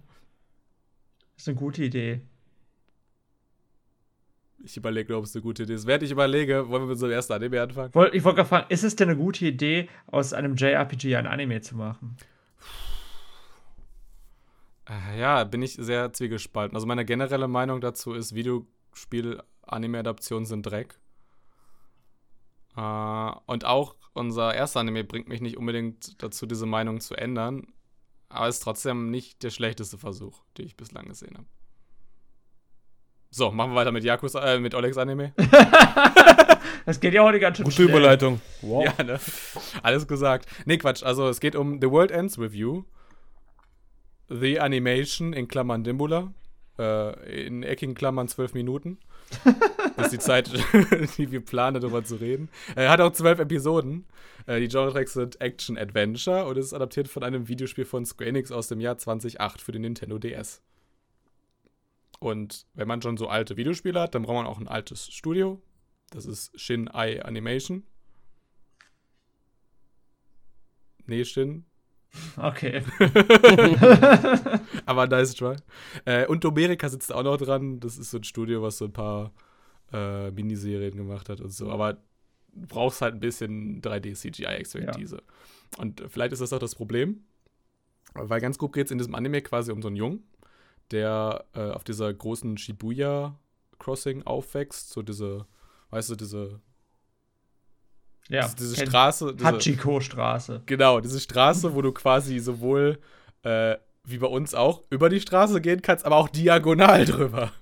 ist 1.38 1.48
eine 1.48 1.56
gute 1.56 1.82
Idee. 1.82 2.20
Ich 4.66 4.76
überlege, 4.76 5.16
ob 5.16 5.24
es 5.24 5.34
eine 5.36 5.42
gute 5.42 5.62
Idee 5.62 5.74
ist. 5.74 5.86
Während 5.86 6.02
ich 6.02 6.10
überlege, 6.10 6.68
wollen 6.68 6.82
wir 6.82 6.86
mit 6.86 6.94
unserem 6.94 7.12
ersten 7.12 7.34
Anime 7.34 7.62
anfangen? 7.62 7.92
Ich 8.12 8.24
wollte 8.24 8.36
gerade 8.36 8.48
fragen, 8.48 8.66
ist 8.68 8.82
es 8.82 8.96
denn 8.96 9.08
eine 9.08 9.16
gute 9.16 9.46
Idee, 9.46 9.88
aus 10.08 10.32
einem 10.32 10.56
JRPG 10.56 11.14
ein 11.14 11.28
Anime 11.28 11.60
zu 11.60 11.76
machen? 11.76 12.16
Äh, 14.88 15.20
ja, 15.20 15.44
bin 15.44 15.62
ich 15.62 15.74
sehr 15.74 16.12
zwiegespalten. 16.12 16.74
Also 16.74 16.88
meine 16.88 17.04
generelle 17.04 17.46
Meinung 17.46 17.80
dazu 17.80 18.12
ist, 18.12 18.34
Videospiel-Anime-Adaptionen 18.34 20.46
sind 20.46 20.66
Dreck. 20.66 20.98
Äh, 22.76 23.30
und 23.46 23.64
auch 23.64 23.94
unser 24.14 24.52
erster 24.52 24.80
Anime 24.80 25.04
bringt 25.04 25.28
mich 25.28 25.40
nicht 25.40 25.58
unbedingt 25.58 26.20
dazu, 26.20 26.44
diese 26.44 26.66
Meinung 26.66 27.00
zu 27.00 27.14
ändern. 27.14 27.68
Aber 28.28 28.48
es 28.48 28.56
ist 28.56 28.64
trotzdem 28.64 29.12
nicht 29.12 29.44
der 29.44 29.50
schlechteste 29.50 29.96
Versuch, 29.96 30.42
den 30.58 30.66
ich 30.66 30.76
bislang 30.76 31.06
gesehen 31.06 31.36
habe. 31.36 31.46
So, 33.36 33.50
machen 33.50 33.72
wir 33.72 33.76
weiter 33.76 33.92
mit 33.92 34.02
Yakus, 34.02 34.34
äh, 34.34 34.58
mit 34.58 34.74
Olex 34.74 34.96
Anime. 34.96 35.34
das 36.86 36.98
geht 37.00 37.12
ja 37.12 37.22
heute 37.22 37.38
ganz 37.38 37.58
schön 37.58 37.64
Gute 37.64 37.74
schnell. 37.74 37.88
Überleitung. 37.90 38.40
Wow. 38.62 38.86
Ja, 38.86 39.04
ne? 39.04 39.20
Alles 39.82 40.08
gesagt. 40.08 40.48
Nee, 40.64 40.78
Quatsch. 40.78 41.02
Also, 41.02 41.28
es 41.28 41.38
geht 41.38 41.54
um 41.54 41.78
The 41.78 41.90
World 41.90 42.10
Ends 42.12 42.38
With 42.38 42.54
You. 42.54 42.84
The 44.30 44.58
Animation 44.58 45.34
in 45.34 45.48
Klammern 45.48 45.84
Dimbula. 45.84 46.32
Äh, 46.78 47.46
in 47.46 47.62
eckigen 47.62 47.94
Klammern 47.94 48.26
zwölf 48.26 48.54
Minuten. 48.54 48.96
das 49.98 50.06
ist 50.06 50.12
die 50.12 50.18
Zeit, 50.18 50.50
die 51.18 51.30
wir 51.30 51.44
planen, 51.44 51.78
darüber 51.78 52.02
zu 52.04 52.16
reden. 52.16 52.48
Er 52.74 52.88
hat 52.88 53.02
auch 53.02 53.12
zwölf 53.12 53.38
Episoden. 53.38 54.06
Äh, 54.46 54.60
die 54.60 54.68
Genre-Tracks 54.68 55.12
sind 55.12 55.42
Action-Adventure 55.42 56.46
und 56.46 56.56
es 56.56 56.64
ist 56.64 56.72
adaptiert 56.72 57.08
von 57.08 57.22
einem 57.22 57.48
Videospiel 57.48 57.84
von 57.84 58.06
Square 58.06 58.30
Enix 58.30 58.50
aus 58.50 58.68
dem 58.68 58.80
Jahr 58.80 58.96
2008 58.96 59.60
für 59.60 59.72
den 59.72 59.82
Nintendo 59.82 60.18
DS. 60.18 60.62
Und 62.18 62.66
wenn 62.74 62.88
man 62.88 63.02
schon 63.02 63.16
so 63.16 63.28
alte 63.28 63.56
Videospiele 63.56 64.00
hat, 64.00 64.14
dann 64.14 64.22
braucht 64.22 64.36
man 64.36 64.46
auch 64.46 64.58
ein 64.58 64.68
altes 64.68 65.12
Studio. 65.12 65.60
Das 66.10 66.26
ist 66.26 66.58
Shin 66.58 66.88
Ai 66.88 67.22
Animation. 67.22 67.82
Nee, 71.06 71.24
Shin. 71.24 71.64
Okay. 72.36 72.82
Aber 74.86 75.06
nice 75.06 75.34
try. 75.34 75.56
Äh, 76.04 76.26
und 76.26 76.44
Domerica 76.44 76.88
sitzt 76.88 77.12
auch 77.12 77.22
noch 77.22 77.36
dran. 77.36 77.80
Das 77.80 77.98
ist 77.98 78.10
so 78.10 78.18
ein 78.18 78.24
Studio, 78.24 78.62
was 78.62 78.78
so 78.78 78.86
ein 78.86 78.92
paar 78.92 79.32
äh, 79.92 80.30
Miniserien 80.30 80.96
gemacht 80.96 81.28
hat 81.28 81.40
und 81.40 81.50
so. 81.50 81.70
Aber 81.70 81.94
du 82.52 82.66
brauchst 82.66 83.02
halt 83.02 83.14
ein 83.14 83.20
bisschen 83.20 83.82
3D-CGI-Expertise. 83.82 85.16
Ja. 85.16 85.80
Und 85.82 86.02
vielleicht 86.08 86.32
ist 86.32 86.40
das 86.40 86.52
auch 86.52 86.58
das 86.58 86.74
Problem. 86.74 87.24
Weil 88.14 88.40
ganz 88.40 88.56
grob 88.56 88.72
geht 88.72 88.86
es 88.86 88.90
in 88.90 88.98
diesem 88.98 89.14
Anime 89.14 89.42
quasi 89.42 89.72
um 89.72 89.82
so 89.82 89.88
einen 89.88 89.96
Jungen, 89.96 90.24
der 90.90 91.44
äh, 91.54 91.70
auf 91.70 91.84
dieser 91.84 92.12
großen 92.12 92.58
Shibuya 92.58 93.38
Crossing 93.78 94.22
aufwächst, 94.22 94.90
so 94.90 95.02
diese, 95.02 95.46
weißt 95.90 96.10
du, 96.10 96.16
diese 96.16 96.60
ja, 98.28 98.42
diese, 98.42 98.56
diese 98.56 98.86
Straße. 98.86 99.34
Diese, 99.34 99.46
Hachiko-Straße. 99.46 100.62
Genau, 100.66 101.00
diese 101.00 101.20
Straße, 101.20 101.74
wo 101.74 101.82
du 101.82 101.92
quasi 101.92 102.38
sowohl 102.38 102.98
äh, 103.42 103.76
wie 104.04 104.18
bei 104.18 104.26
uns 104.26 104.54
auch 104.54 104.82
über 104.90 105.08
die 105.08 105.20
Straße 105.20 105.60
gehen 105.60 105.82
kannst, 105.82 106.04
aber 106.04 106.16
auch 106.16 106.28
diagonal 106.28 107.04
drüber. 107.06 107.52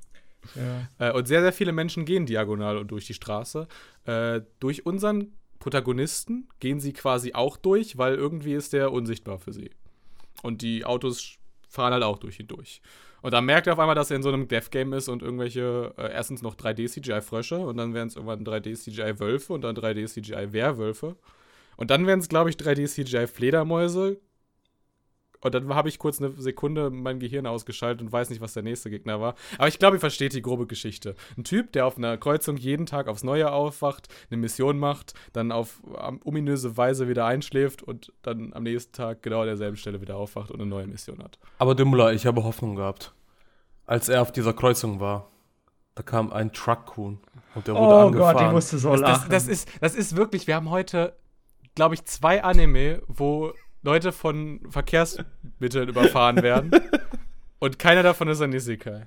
Ja. 0.55 1.09
Äh, 1.09 1.13
und 1.13 1.27
sehr, 1.27 1.41
sehr 1.41 1.53
viele 1.53 1.73
Menschen 1.73 2.05
gehen 2.05 2.27
diagonal 2.27 2.77
und 2.79 2.91
durch 2.91 3.07
die 3.07 3.15
Straße. 3.15 3.67
Äh, 4.05 4.43
durch 4.61 4.87
unseren 4.87 5.33
Protagonisten 5.59 6.49
gehen 6.61 6.81
sie 6.81 6.93
quasi 6.93 7.33
auch 7.33 7.57
durch, 7.57 7.97
weil 7.97 8.15
irgendwie 8.15 8.55
ist 8.55 8.73
der 8.73 8.93
unsichtbar 8.93 9.39
für 9.39 9.53
sie. 9.53 9.71
Und 10.43 10.61
die 10.61 10.85
Autos 10.85 11.37
fahren 11.69 11.93
halt 11.93 12.03
auch 12.03 12.19
durch 12.19 12.39
ihn 12.39 12.47
durch. 12.47 12.83
Und 13.25 13.33
dann 13.33 13.47
merkt 13.47 13.67
er 13.67 13.73
auf 13.73 13.79
einmal, 13.79 13.95
dass 13.95 14.11
er 14.11 14.19
in 14.19 14.23
so 14.23 14.29
einem 14.29 14.49
Death-Game 14.49 14.93
ist 14.93 15.09
und 15.09 15.23
irgendwelche, 15.23 15.95
äh, 15.97 16.13
erstens 16.13 16.43
noch 16.43 16.57
3D-CGI-Frösche 16.57 17.57
und 17.57 17.79
dann 17.79 17.95
werden 17.95 18.09
es 18.09 18.17
irgendwann 18.17 18.45
3D-CGI-Wölfe 18.45 19.55
und 19.55 19.63
dann 19.63 19.75
3D-CGI-Werwölfe. 19.75 21.17
Und 21.79 21.91
dann 21.91 22.07
werden 22.07 22.21
es, 22.21 22.29
glaube 22.29 22.51
ich, 22.51 22.57
3D-CGI-Fledermäuse. 22.57 24.19
Und 25.45 25.55
dann 25.55 25.73
habe 25.75 25.89
ich 25.89 25.99
kurz 25.99 26.21
eine 26.21 26.33
Sekunde 26.33 26.91
mein 26.91 27.21
Gehirn 27.21 27.47
ausgeschaltet 27.47 28.03
und 28.03 28.11
weiß 28.11 28.31
nicht, 28.31 28.41
was 28.41 28.55
der 28.55 28.63
nächste 28.63 28.91
Gegner 28.91 29.21
war. 29.21 29.35
Aber 29.59 29.69
ich 29.69 29.79
glaube, 29.79 29.97
ihr 29.97 30.01
versteht 30.01 30.33
die 30.33 30.43
grobe 30.43 30.67
Geschichte. 30.67 31.15
Ein 31.37 31.45
Typ, 31.45 31.71
der 31.73 31.87
auf 31.87 31.97
einer 31.99 32.17
Kreuzung 32.17 32.57
jeden 32.57 32.87
Tag 32.87 33.07
aufs 33.09 33.23
Neue 33.23 33.53
aufwacht, 33.53 34.09
eine 34.31 34.39
Mission 34.39 34.79
macht, 34.79 35.15
dann 35.35 35.53
auf 35.53 35.81
um, 35.85 36.21
ominöse 36.25 36.77
Weise 36.77 37.09
wieder 37.09 37.27
einschläft 37.27 37.83
und 37.83 38.13
dann 38.23 38.53
am 38.55 38.63
nächsten 38.65 38.93
Tag 38.93 39.23
genau 39.23 39.43
an 39.43 39.47
derselben 39.47 39.77
Stelle 39.77 40.01
wieder 40.01 40.17
aufwacht 40.17 40.51
und 40.51 40.61
eine 40.61 40.69
neue 40.69 40.87
Mission 40.87 41.23
hat. 41.23 41.39
Aber 41.59 41.75
Dimmler, 41.75 42.13
ich 42.13 42.27
habe 42.27 42.43
Hoffnung 42.43 42.75
gehabt. 42.75 43.13
Als 43.87 44.09
er 44.09 44.23
auf 44.23 44.33
dieser 44.33 44.55
Kreuzung 44.55 44.99
war, 44.99 45.31
da 45.95 46.03
kam 46.03 46.33
ein 46.33 46.53
Truck-Kuhn 46.53 47.19
und 47.55 47.67
der 47.69 47.75
wurde 47.75 47.87
Oh 47.95 48.07
angefahren. 48.07 48.37
Gott, 48.37 48.47
ich 48.47 48.53
musste 48.53 48.79
so 48.79 48.91
Das, 48.93 49.01
lachen. 49.01 49.31
das, 49.31 49.45
das, 49.45 49.49
ist, 49.49 49.69
das 49.81 49.95
ist 49.95 50.17
wirklich, 50.17 50.47
wir 50.47 50.55
haben 50.57 50.71
heute, 50.71 51.15
glaube 51.75 51.95
ich, 51.95 52.05
zwei 52.07 52.43
Anime, 52.43 53.03
wo 53.09 53.53
Leute 53.85 54.13
von 54.13 54.61
Verkehrsmitteln 54.71 55.89
überfahren 55.89 56.43
werden. 56.43 56.71
Und 57.59 57.79
keiner 57.79 58.03
davon 58.03 58.29
ist 58.29 58.41
ein 58.41 58.53
Isekai. 58.53 59.03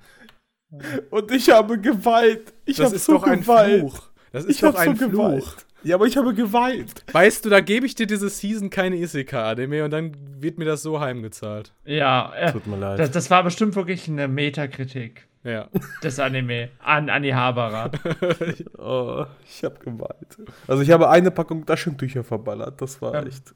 Und 1.10 1.32
ich 1.32 1.50
habe 1.50 1.80
geweint. 1.80 2.54
Ich 2.66 2.78
Das 2.78 2.88
habe 2.88 2.96
ist 2.96 3.06
so 3.06 3.14
doch 3.14 3.24
ein 3.24 3.42
geweint. 3.42 3.80
Fluch. 3.80 4.04
Das 4.32 4.46
ist 4.46 4.52
Ich 4.56 4.62
doch 4.62 4.68
habe 4.70 4.80
ein 4.80 4.96
so 4.96 5.10
Fluch. 5.10 5.12
geweint. 5.12 5.66
Ja, 5.84 5.96
aber 5.96 6.06
ich 6.06 6.18
habe 6.18 6.34
geweint. 6.34 7.04
Weißt 7.14 7.46
du, 7.46 7.50
da 7.50 7.62
gebe 7.62 7.86
ich 7.86 7.96
dir 7.96 8.08
diese 8.08 8.30
Season 8.30 8.70
keine 8.70 8.98
Isekai-Anime 8.98 9.86
und 9.86 9.92
dann 9.92 10.12
wird 10.42 10.58
mir 10.58 10.66
das 10.66 10.82
so 10.82 11.00
heimgezahlt. 11.00 11.74
ja, 11.86 12.34
äh, 12.36 12.52
Tut 12.52 12.68
mir 12.68 12.78
leid. 12.78 13.00
das, 13.00 13.12
das 13.12 13.30
war 13.30 13.44
bestimmt 13.44 13.76
wirklich 13.76 14.08
eine 14.10 14.28
Metakritik 14.28 15.28
Ja. 15.44 15.70
des 16.04 16.20
Anime 16.20 16.70
an, 16.80 17.10
an 17.10 17.24
die 17.24 17.34
Haberer. 17.36 17.92
Oh, 18.78 19.26
ich 19.48 19.64
habe 19.64 19.78
geweint. 19.80 20.38
Also 20.68 20.82
ich 20.82 20.92
habe 20.92 21.10
eine 21.10 21.32
Packung 21.32 21.66
Taschentücher 21.66 22.24
verballert. 22.24 22.82
Das 22.82 23.02
war 23.02 23.14
Ähm, 23.16 23.28
echt. 23.28 23.54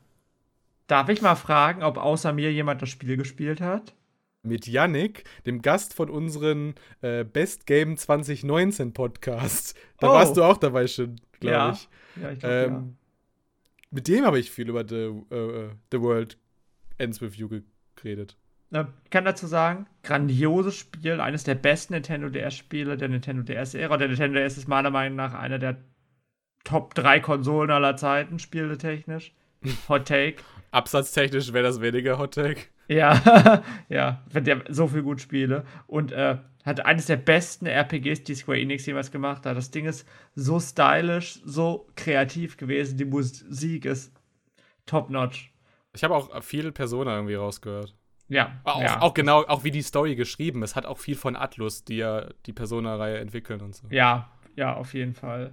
Darf 0.91 1.07
ich 1.07 1.21
mal 1.21 1.36
fragen, 1.36 1.83
ob 1.83 1.98
außer 1.98 2.33
mir 2.33 2.51
jemand 2.51 2.81
das 2.81 2.89
Spiel 2.89 3.15
gespielt 3.15 3.62
hat? 3.62 3.95
Mit 4.43 4.67
Yannick, 4.67 5.24
dem 5.45 5.62
Gast 5.62 5.93
von 5.93 6.10
unseren 6.10 6.75
äh, 7.01 7.24
Best 7.24 7.65
Game 7.65 7.95
2019 7.95 8.91
Podcast. 8.91 9.77
Da 10.00 10.10
Oh. 10.10 10.13
warst 10.15 10.36
du 10.36 10.43
auch 10.43 10.57
dabei 10.57 10.88
schon, 10.88 11.15
glaube 11.39 11.55
Ja. 11.55 11.71
ich. 11.71 11.88
Ja, 12.21 12.31
ich 12.31 12.39
glaub, 12.39 12.51
Ähm, 12.51 12.98
Mit 13.89 14.10
dem 14.10 14.25
habe 14.25 14.38
ich 14.38 14.51
viel 14.51 14.67
über 14.67 14.86
The, 14.86 15.13
äh, 15.33 15.69
The 15.93 16.01
World 16.01 16.38
Ends 16.98 17.21
With 17.21 17.36
You 17.38 17.48
ge- 17.48 17.63
geredet. 17.95 18.36
ja. 18.71 18.89
Ich 19.05 19.12
kann 19.12 19.24
dazu 19.24 19.48
sagen, 19.48 19.86
grandioses 20.03 20.75
Spiel, 20.75 21.21
eines 21.21 21.45
der 21.45 21.55
besten 21.55 21.93
Nintendo 21.93 22.27
DS-Spiele 22.29 22.98
der 22.98 23.07
Nintendo 23.07 23.43
DS-Ära. 23.43 23.95
Der 23.95 24.10
Nintendo 24.10 24.39
DS 24.39 24.57
ist 24.57 24.67
meiner 24.67 24.89
Meinung 24.89 25.15
nach 25.15 25.33
einer 25.36 25.57
der 25.57 25.77
Top 26.65 26.95
3 26.95 27.21
Konsolen 27.21 27.71
aller 27.71 27.95
Zeiten, 27.95 28.39
spieletechnisch. 28.39 29.33
Hot 29.89 30.05
Take. 30.07 30.41
Absatztechnisch 30.72 31.54
wäre 31.54 31.63
das 31.63 31.82
weniger 31.82 32.18
Hot 32.18 32.34
Take. 32.34 32.62
Ja, 32.88 33.62
ja, 33.90 34.24
wenn 34.32 34.44
der 34.44 34.63
so 34.70 34.88
viel 34.88 35.04
gut 35.04 35.22
Spiele. 35.22 35.66
Und 35.88 36.12
äh, 36.12 36.38
hat 36.66 36.86
eines 36.86 37.06
der 37.08 37.18
besten 37.18 37.66
RPGs, 37.66 38.24
die 38.24 38.36
Square 38.36 38.60
Enix 38.60 38.86
jemals 38.86 39.12
gemacht 39.12 39.46
hat. 39.46 39.58
Das 39.58 39.72
Ding 39.72 39.86
ist 39.86 40.08
so 40.36 40.60
stylisch, 40.60 41.40
so 41.44 41.88
kreativ 41.96 42.58
gewesen. 42.58 42.98
Die 42.98 43.06
Musik 43.06 43.86
ist 43.86 44.13
top-notch. 44.86 45.51
Ich 45.94 46.03
habe 46.03 46.16
auch 46.16 46.44
viel 46.44 46.72
Persona 46.72 47.16
irgendwie 47.16 47.36
rausgehört. 47.36 47.96
Ja, 48.29 48.62
Auch, 48.64 48.81
ja. 48.81 49.01
auch 49.01 49.14
genau, 49.14 49.44
auch 49.44 49.66
wie 49.66 49.72
die 49.72 49.81
Story 49.81 50.16
geschrieben. 50.16 50.64
Es 50.64 50.77
hat 50.77 50.86
auch 50.86 51.00
viel 51.00 51.16
von 51.16 51.36
Atlus, 51.36 51.84
die 51.84 51.98
ja 51.98 52.29
die 52.46 52.53
Persona-Reihe 52.53 53.18
entwickeln 53.18 53.60
und 53.60 53.75
so. 53.75 53.88
Ja, 53.90 54.31
ja, 54.55 54.74
auf 54.74 54.94
jeden 54.94 55.14
Fall. 55.14 55.51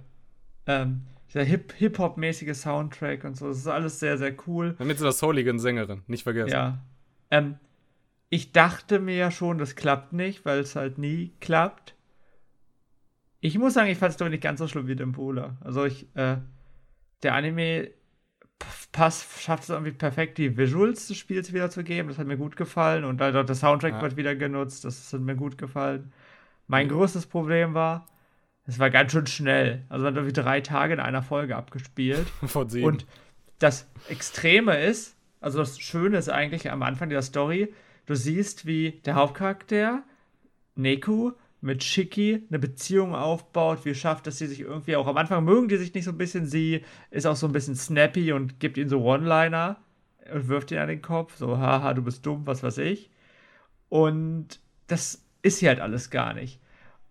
Ähm, 0.65 1.05
dieser 1.29 1.43
Hip- 1.43 1.73
Hip-Hop-mäßige 1.77 2.53
Soundtrack 2.55 3.23
und 3.23 3.37
so, 3.37 3.47
das 3.47 3.57
ist 3.59 3.67
alles 3.67 3.99
sehr, 3.99 4.17
sehr 4.17 4.35
cool. 4.47 4.75
Mit 4.79 4.97
so 4.97 5.05
einer 5.05 5.11
souligen 5.11 5.59
Sängerin, 5.59 6.01
nicht 6.07 6.23
vergessen. 6.23 6.51
Ja. 6.51 6.79
Ähm, 7.31 7.57
ich 8.29 8.51
dachte 8.51 8.99
mir 8.99 9.15
ja 9.15 9.31
schon, 9.31 9.57
das 9.57 9.75
klappt 9.75 10.13
nicht, 10.13 10.45
weil 10.45 10.59
es 10.59 10.75
halt 10.75 10.97
nie 10.97 11.33
klappt. 11.39 11.95
Ich 13.41 13.57
muss 13.57 13.73
sagen, 13.73 13.89
ich 13.89 13.97
fand 13.97 14.11
es 14.11 14.17
doch 14.17 14.29
nicht 14.29 14.43
ganz 14.43 14.59
so 14.59 14.67
schlimm 14.67 14.87
wie 14.87 14.95
Dimpula. 14.95 15.57
Also 15.61 15.85
ich, 15.85 16.07
äh, 16.15 16.37
der 17.23 17.33
Anime 17.35 17.89
passt, 18.91 19.39
schafft 19.41 19.63
es 19.63 19.69
irgendwie 19.69 19.91
perfekt, 19.93 20.37
die 20.37 20.57
Visuals 20.57 21.07
des 21.07 21.17
Spiels 21.17 21.53
wiederzugeben. 21.53 22.09
Das 22.09 22.17
hat 22.17 22.27
mir 22.27 22.37
gut 22.37 22.57
gefallen. 22.57 23.05
Und 23.05 23.19
dann 23.21 23.45
der 23.45 23.55
Soundtrack 23.55 23.93
Ja. 23.93 24.01
wird 24.01 24.17
wieder 24.17 24.35
genutzt. 24.35 24.83
Das 24.83 25.13
hat 25.13 25.21
mir 25.21 25.35
gut 25.35 25.57
gefallen. 25.57 26.11
Mein 26.67 26.89
größtes 26.89 27.25
Problem 27.27 27.73
war, 27.73 28.05
es 28.69 28.77
war 28.77 28.91
ganz 28.91 29.11
schön 29.11 29.25
schnell. 29.25 29.83
Also 29.89 30.03
man 30.03 30.13
hat 30.13 30.17
irgendwie 30.17 30.41
drei 30.41 30.61
Tage 30.61 30.93
in 30.93 30.99
einer 30.99 31.23
Folge 31.23 31.55
abgespielt. 31.55 32.27
Von 32.45 32.69
sieben. 32.69 32.85
Und 32.85 33.05
das 33.57 33.87
Extreme 34.09 34.79
ist, 34.79 35.17
also 35.41 35.57
das 35.57 35.79
Schöne 35.79 36.17
ist 36.17 36.29
eigentlich 36.29 36.69
am 36.71 36.83
Anfang 36.83 37.09
der 37.09 37.23
Story, 37.23 37.73
du 38.05 38.15
siehst, 38.15 38.67
wie 38.67 39.01
der 39.05 39.15
Hauptcharakter, 39.15 40.03
Neku, 40.75 41.31
mit 41.61 41.83
Shiki 41.83 42.45
eine 42.47 42.59
Beziehung 42.59 43.15
aufbaut, 43.15 43.83
wie 43.85 43.95
schafft, 43.95 44.27
dass 44.27 44.37
sie 44.37 44.47
sich 44.47 44.61
irgendwie 44.61 44.95
auch 44.95 45.07
am 45.07 45.17
Anfang 45.17 45.43
mögen 45.43 45.67
die 45.67 45.75
sich 45.75 45.93
nicht 45.93 46.05
so 46.05 46.11
ein 46.11 46.17
bisschen, 46.17 46.45
sie 46.45 46.85
ist 47.11 47.25
auch 47.25 47.35
so 47.35 47.47
ein 47.47 47.51
bisschen 47.51 47.75
snappy 47.75 48.31
und 48.31 48.59
gibt 48.59 48.77
ihm 48.77 48.87
so 48.87 49.01
One-Liner 49.01 49.77
und 50.31 50.47
wirft 50.47 50.71
ihn 50.71 50.77
an 50.77 50.87
den 50.87 51.01
Kopf, 51.01 51.35
so, 51.35 51.57
haha, 51.57 51.93
du 51.93 52.01
bist 52.01 52.25
dumm, 52.25 52.45
was 52.45 52.63
weiß 52.63 52.77
ich. 52.77 53.09
Und 53.89 54.59
das 54.87 55.25
ist 55.41 55.59
hier 55.59 55.69
halt 55.69 55.81
alles 55.81 56.11
gar 56.11 56.33
nicht. 56.33 56.61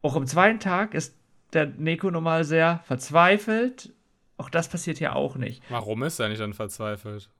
Auch 0.00 0.16
am 0.16 0.26
zweiten 0.26 0.60
Tag 0.60 0.94
ist 0.94 1.17
der 1.52 1.66
Neko 1.66 2.10
normal 2.10 2.44
sehr 2.44 2.80
verzweifelt. 2.84 3.92
Auch 4.36 4.50
das 4.50 4.68
passiert 4.68 4.98
hier 4.98 5.16
auch 5.16 5.36
nicht. 5.36 5.62
Warum 5.68 6.02
ist 6.02 6.18
er 6.20 6.28
nicht 6.28 6.40
dann 6.40 6.54
verzweifelt? 6.54 7.30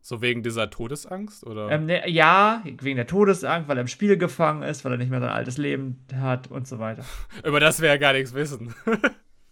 So 0.00 0.22
wegen 0.22 0.42
dieser 0.42 0.70
Todesangst? 0.70 1.46
Oder? 1.46 1.70
Ähm, 1.70 1.86
ne, 1.86 2.08
ja, 2.08 2.62
wegen 2.64 2.96
der 2.96 3.06
Todesangst, 3.06 3.68
weil 3.68 3.76
er 3.76 3.82
im 3.82 3.88
Spiel 3.88 4.16
gefangen 4.16 4.62
ist, 4.62 4.84
weil 4.84 4.92
er 4.92 4.98
nicht 4.98 5.10
mehr 5.10 5.20
sein 5.20 5.28
altes 5.30 5.58
Leben 5.58 6.04
hat 6.14 6.50
und 6.50 6.66
so 6.66 6.78
weiter. 6.78 7.04
Über 7.44 7.60
das 7.60 7.80
wir 7.80 7.88
ja 7.88 7.96
gar 7.96 8.12
nichts 8.12 8.34
wissen. 8.34 8.74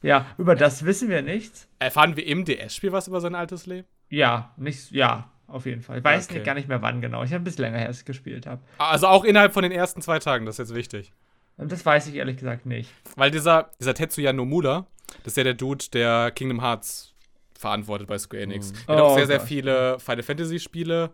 Ja, 0.03 0.27
über 0.37 0.55
das 0.55 0.85
wissen 0.85 1.09
wir 1.09 1.23
nichts. 1.23 1.69
Erfahren 1.79 2.17
wir 2.17 2.27
im 2.27 2.45
DS-Spiel 2.45 2.93
was 2.93 3.09
über 3.09 3.21
sein 3.21 3.35
altes 3.35 3.67
Leben? 3.67 3.89
Ja, 4.11 4.53
nicht, 4.57 4.93
ja, 4.93 5.31
auf 5.49 5.65
jeden 5.67 5.81
Fall. 5.83 5.99
Ich 5.99 6.05
weiß 6.05 6.27
Okay. 6.27 6.35
nicht, 6.35 6.45
gar 6.45 6.55
nicht 6.55 6.69
mehr 6.69 6.83
wann 6.83 7.01
genau. 7.01 7.25
Ich 7.25 7.33
habe 7.33 7.41
ein 7.41 7.45
bisschen 7.45 7.63
länger 7.65 7.79
her, 7.79 7.89
als 7.89 8.01
ich 8.01 8.05
gespielt 8.05 8.47
habe. 8.47 8.61
Also 8.79 9.09
auch 9.09 9.25
innerhalb 9.25 9.53
von 9.55 9.63
den 9.63 9.73
ersten 9.73 10.03
zwei 10.03 10.19
Tagen, 10.19 10.45
das 10.45 10.59
ist 10.59 10.69
jetzt 10.69 10.77
wichtig. 10.77 11.13
Das 11.59 11.85
weiß 11.87 12.07
ich 12.09 12.15
ehrlich 12.17 12.37
gesagt 12.37 12.67
nicht. 12.67 12.91
Weil 13.17 13.31
dieser, 13.31 13.71
dieser 13.81 13.95
Tetsuya 13.95 14.33
Nomura, 14.33 14.87
das 15.25 15.33
ist 15.33 15.37
ja 15.39 15.45
der 15.45 15.55
Dude, 15.55 15.85
der 15.93 16.31
Kingdom 16.33 16.61
Hearts 16.61 17.15
verantwortet 17.59 18.07
bei 18.09 18.19
Square 18.19 18.43
Enix. 18.43 18.73
Der 18.87 18.97
hat 18.97 19.03
Oh 19.03 19.07
auch 19.07 19.17
sehr, 19.17 19.27
sehr 19.27 19.39
Gott. 19.39 19.49
viele 19.49 19.99
Final 19.99 20.23
Fantasy 20.23 20.59
Spiele, 20.61 21.11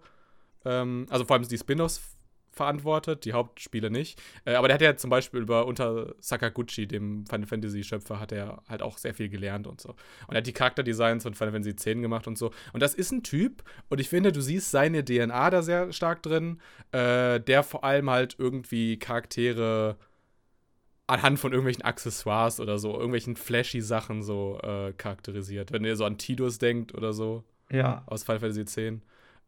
ähm, 0.65 1.07
also 1.11 1.25
vor 1.25 1.37
allem 1.37 1.47
die 1.47 1.57
Spin-offs 1.59 2.01
verantwortet, 2.51 3.25
die 3.25 3.33
Hauptspiele 3.33 3.91
nicht. 3.91 4.21
Äh, 4.45 4.55
aber 4.55 4.69
der 4.69 4.75
hat 4.75 4.83
ja 4.83 4.97
zum 4.97 5.09
Beispiel 5.11 5.41
über 5.41 5.67
unter 5.67 6.15
Sakaguchi, 6.21 6.87
dem 6.87 7.25
Final 7.27 7.47
Fantasy 7.47 7.83
Schöpfer, 7.83 8.21
hat 8.21 8.31
er 8.33 8.63
halt 8.69 8.83
auch 8.83 8.99
sehr 8.99 9.15
viel 9.15 9.29
gelernt 9.29 9.67
und 9.67 9.81
so. 9.81 9.91
Und 10.27 10.35
er 10.35 10.39
hat 10.39 10.47
die 10.47 10.53
Charakterdesigns 10.53 11.23
von 11.23 11.35
Final 11.35 11.53
Fantasy 11.53 11.71
X 11.71 11.85
gemacht 11.85 12.27
und 12.27 12.37
so. 12.37 12.51
Und 12.73 12.83
das 12.83 12.95
ist 12.95 13.11
ein 13.13 13.23
Typ, 13.23 13.63
und 13.89 14.01
ich 14.01 14.09
finde, 14.09 14.33
du 14.33 14.41
siehst 14.43 14.71
seine 14.71 15.05
DNA 15.05 15.49
da 15.51 15.63
sehr 15.63 15.93
stark 15.93 16.23
drin, 16.23 16.61
äh, 16.91 17.41
der 17.41 17.63
vor 17.63 17.85
allem 17.85 18.11
halt 18.11 18.37
irgendwie 18.39 18.99
Charaktere 18.99 19.97
anhand 21.13 21.39
von 21.39 21.53
irgendwelchen 21.53 21.85
Accessoires 21.85 22.59
oder 22.61 22.79
so, 22.79 22.93
irgendwelchen 22.95 23.37
flashy 23.37 23.81
Sachen 23.81 24.23
so 24.23 24.59
äh, 24.63 24.93
charakterisiert. 24.95 25.73
Wenn 25.73 25.85
ihr 25.85 25.97
so 25.97 26.05
an 26.05 26.19
Tidus 26.19 26.59
denkt 26.59 26.95
oder 26.95 27.13
so 27.13 27.45
Ja. 27.71 28.03
aus 28.07 28.25
Final 28.25 28.41
Fantasy 28.41 28.61
X. 28.63 29.01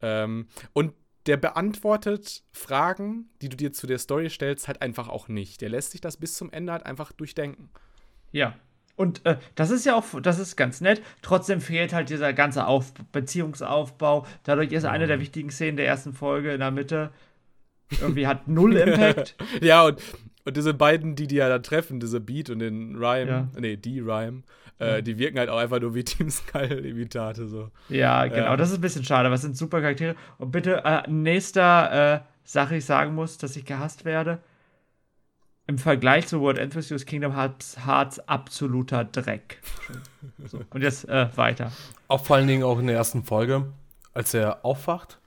Ähm, 0.03 0.47
und 0.73 0.93
der 1.27 1.39
beantwortet 1.39 2.43
Fragen, 2.53 3.31
die 3.41 3.49
du 3.49 3.57
dir 3.57 3.73
zu 3.73 3.87
der 3.87 3.99
Story 3.99 4.29
stellst, 4.29 4.69
halt 4.69 4.83
einfach 4.83 5.09
auch 5.09 5.29
nicht. 5.29 5.61
Der 5.63 5.71
lässt 5.71 5.93
sich 5.93 6.01
das 6.03 6.19
bis 6.19 6.35
zum 6.35 6.53
Ende 6.53 6.73
halt 6.73 6.85
einfach 6.85 7.13
durchdenken. 7.13 7.71
Ja. 8.31 8.55
Und 8.97 9.25
äh, 9.27 9.39
das 9.57 9.71
ist 9.71 9.87
ja 9.87 9.97
auch, 9.97 10.05
das 10.23 10.39
ist 10.39 10.55
ganz 10.57 10.81
nett. 10.81 11.03
Trotzdem 11.23 11.61
fehlt 11.61 11.93
halt 11.93 12.11
dieser 12.11 12.33
ganze 12.33 12.67
Auf 12.67 12.93
Beziehungsaufbau. 13.11 14.27
Dadurch 14.45 14.71
ist 14.73 14.85
eine 14.85 15.07
der 15.07 15.19
wichtigen 15.19 15.51
Szenen 15.51 15.77
der 15.77 15.87
ersten 15.87 16.13
Folge 16.13 16.53
in 16.53 16.61
der 16.61 16.71
Mitte 16.71 17.11
irgendwie 18.01 18.27
hat 18.27 18.47
null 18.49 18.77
Impact. 18.87 19.35
Ja, 19.61 19.87
und, 19.87 20.01
und 20.45 20.57
diese 20.57 20.75
beiden, 20.75 21.17
die 21.17 21.27
die 21.27 21.37
ja 21.37 21.49
da 21.49 21.59
treffen, 21.59 22.01
diese 22.01 22.21
Beat 22.21 22.51
und 22.51 22.59
den 22.59 22.97
Rhyme, 22.97 23.31
Ja. 23.31 23.49
nee, 23.59 23.77
die 23.77 24.01
Rhyme, 24.01 24.43
äh, 24.79 25.03
die 25.03 25.19
wirken 25.19 25.39
halt 25.39 25.49
auch 25.49 25.59
einfach 25.59 25.81
nur 25.81 25.95
wie 25.95 26.05
Team 26.05 26.31
Skull-Imitate 26.31 27.49
so. 27.49 27.71
Ja, 27.89 28.27
genau. 28.27 28.47
Ja. 28.47 28.57
Das 28.57 28.71
ist 28.71 28.77
ein 28.77 28.81
bisschen 28.81 29.05
schade, 29.05 29.27
aber 29.27 29.37
es 29.37 29.43
sind 29.43 29.57
super 29.57 29.81
Charaktere. 29.81 30.17
Und 30.39 30.51
bitte, 30.51 30.83
äh, 30.85 31.03
nächster 31.11 32.15
äh, 32.15 32.21
Sache, 32.45 32.77
ich 32.77 32.85
sagen 32.85 33.15
muss, 33.15 33.39
dass 33.39 33.57
ich 33.57 33.65
gehasst 33.65 34.05
werde. 34.05 34.39
im 35.67 35.79
Vergleich 35.79 36.27
zu 36.27 36.41
World 36.43 36.59
ist 36.59 37.07
Kingdom 37.07 37.35
Hearts, 37.35 37.87
Hearts 37.87 38.19
absoluter 38.29 39.05
Dreck. 39.05 39.61
so, 40.45 40.61
und 40.71 40.83
jetzt 40.83 41.09
äh, 41.09 41.29
weiter. 41.37 41.73
Auch 42.09 42.23
vor 42.23 42.37
allen 42.37 42.47
Dingen 42.49 42.65
auch 42.65 42.79
in 42.79 42.87
der 42.87 42.97
ersten 42.97 43.25
Folge, 43.25 43.73
als 44.13 44.35
er 44.35 44.63
aufwacht 44.63 45.19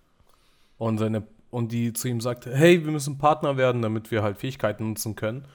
und 0.78 1.00
seine 1.00 1.24
und 1.50 1.72
die 1.72 1.94
zu 1.94 2.08
ihm 2.08 2.22
sagt, 2.22 2.46
hey, 2.46 2.84
wir 2.84 2.92
müssen 2.92 3.18
Partner 3.18 3.58
werden, 3.58 3.82
damit 3.82 4.12
wir 4.12 4.24
halt 4.24 4.38
Fähigkeiten 4.38 4.90
nutzen 4.90 5.16
können. 5.16 5.46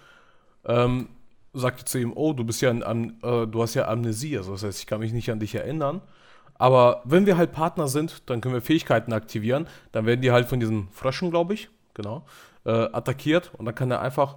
Ähm, 0.64 1.08
sagte 1.52 1.84
zu 1.84 1.98
ihm, 1.98 2.12
oh, 2.14 2.32
du 2.32 2.44
bist 2.44 2.62
ja 2.62 2.70
an, 2.70 2.82
an 2.82 3.18
äh, 3.22 3.46
du 3.46 3.62
hast 3.62 3.74
ja 3.74 3.88
Amnesie, 3.88 4.38
also 4.38 4.52
das 4.52 4.64
heißt, 4.64 4.80
ich 4.80 4.86
kann 4.86 5.00
mich 5.00 5.12
nicht 5.12 5.30
an 5.30 5.40
dich 5.40 5.54
erinnern. 5.54 6.00
Aber 6.54 7.02
wenn 7.04 7.26
wir 7.26 7.36
halt 7.36 7.52
Partner 7.52 7.88
sind, 7.88 8.22
dann 8.30 8.40
können 8.40 8.54
wir 8.54 8.62
Fähigkeiten 8.62 9.12
aktivieren. 9.12 9.66
Dann 9.90 10.06
werden 10.06 10.20
die 10.20 10.30
halt 10.30 10.46
von 10.46 10.60
diesen 10.60 10.88
Fröschen, 10.90 11.30
glaube 11.30 11.54
ich, 11.54 11.68
genau, 11.94 12.24
äh, 12.64 12.70
attackiert 12.70 13.52
und 13.58 13.64
dann 13.66 13.74
kann 13.74 13.90
er 13.90 14.00
einfach 14.00 14.36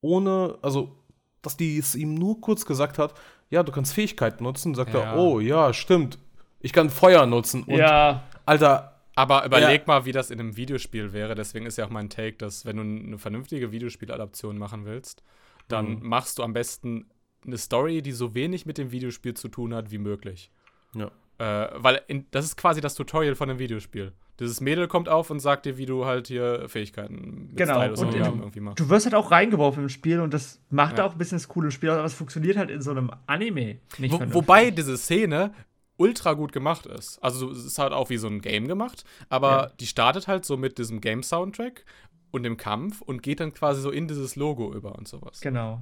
ohne, 0.00 0.58
also, 0.62 0.96
dass 1.42 1.56
die 1.56 1.78
es 1.78 1.94
ihm 1.94 2.14
nur 2.14 2.40
kurz 2.40 2.64
gesagt 2.64 2.98
hat, 2.98 3.14
ja, 3.50 3.62
du 3.62 3.70
kannst 3.70 3.92
Fähigkeiten 3.94 4.44
nutzen, 4.44 4.74
sagt 4.74 4.94
Ja. 4.94 5.00
er, 5.00 5.18
oh 5.18 5.38
ja, 5.40 5.72
stimmt, 5.72 6.18
ich 6.60 6.72
kann 6.72 6.90
Feuer 6.90 7.26
nutzen. 7.26 7.62
Und, 7.64 7.76
ja, 7.76 8.24
Alter, 8.44 8.95
Aber 9.16 9.44
überleg 9.44 9.80
Ja. 9.80 9.86
mal, 9.86 10.04
wie 10.04 10.12
das 10.12 10.30
in 10.30 10.38
einem 10.38 10.56
Videospiel 10.56 11.12
wäre. 11.12 11.34
Deswegen 11.34 11.66
ist 11.66 11.78
ja 11.78 11.86
auch 11.86 11.90
mein 11.90 12.08
Take, 12.10 12.36
dass 12.36 12.64
wenn 12.66 12.76
du 12.76 12.82
eine 12.82 13.18
vernünftige 13.18 13.72
Videospieladaption 13.72 14.56
machen 14.58 14.84
willst, 14.84 15.24
dann 15.68 15.96
Mhm. 16.00 16.06
machst 16.08 16.38
du 16.38 16.42
am 16.44 16.52
besten 16.52 17.06
eine 17.44 17.58
Story, 17.58 18.02
die 18.02 18.12
so 18.12 18.34
wenig 18.34 18.66
mit 18.66 18.78
dem 18.78 18.92
Videospiel 18.92 19.34
zu 19.34 19.48
tun 19.48 19.74
hat 19.74 19.90
wie 19.90 19.98
möglich. 19.98 20.50
ja. 20.94 21.10
Äh, 21.38 21.68
weil 21.74 22.00
in, 22.08 22.24
das 22.30 22.46
ist 22.46 22.56
quasi 22.56 22.80
das 22.80 22.94
Tutorial 22.94 23.34
von 23.34 23.50
einem 23.50 23.58
Videospiel. 23.58 24.12
Dieses 24.40 24.62
Mädel 24.62 24.88
kommt 24.88 25.10
auf 25.10 25.28
und 25.28 25.38
sagt 25.40 25.66
dir, 25.66 25.76
wie 25.76 25.84
du 25.84 26.06
halt 26.06 26.28
hier 26.28 26.66
Fähigkeiten 26.66 27.48
mit 27.48 27.56
Genau, 27.58 27.74
Stylus 27.78 28.00
und 28.00 28.14
Gaben 28.18 28.38
irgendwie 28.40 28.60
machst. 28.60 28.80
du 28.80 28.88
wirst 28.88 29.04
halt 29.04 29.14
auch 29.14 29.30
reingeworfen 29.30 29.82
im 29.82 29.88
Spiel 29.90 30.20
und 30.20 30.32
das 30.32 30.62
macht 30.70 30.96
Ja. 30.96 31.04
auch 31.04 31.12
ein 31.12 31.18
bisschen 31.18 31.36
das 31.36 31.46
coole 31.48 31.70
Spiel, 31.70 31.90
aber 31.90 32.04
es 32.04 32.14
funktioniert 32.14 32.56
halt 32.56 32.70
in 32.70 32.80
so 32.80 32.90
einem 32.90 33.10
Anime 33.26 33.76
nicht 33.98 34.12
Wo, 34.12 34.18
wobei 34.32 34.70
diese 34.70 34.96
Szene 34.96 35.52
ultra 35.98 36.34
gut 36.34 36.52
gemacht 36.52 36.86
ist. 36.86 37.18
Also 37.22 37.50
es 37.50 37.64
ist 37.64 37.78
halt 37.78 37.92
auch 37.92 38.10
wie 38.10 38.18
so 38.18 38.26
ein 38.28 38.40
Game 38.40 38.68
gemacht, 38.68 39.04
aber 39.28 39.50
Ja. 39.50 39.66
die 39.80 39.86
startet 39.86 40.28
halt 40.28 40.44
so 40.44 40.56
mit 40.56 40.78
diesem 40.78 41.00
Game-Soundtrack 41.00 41.84
und 42.30 42.42
dem 42.42 42.56
Kampf 42.56 43.00
und 43.00 43.22
geht 43.22 43.40
dann 43.40 43.54
quasi 43.54 43.80
so 43.80 43.90
in 43.90 44.08
dieses 44.08 44.36
Logo 44.36 44.72
über 44.74 44.94
und 44.96 45.08
sowas. 45.08 45.40
Genau. 45.40 45.80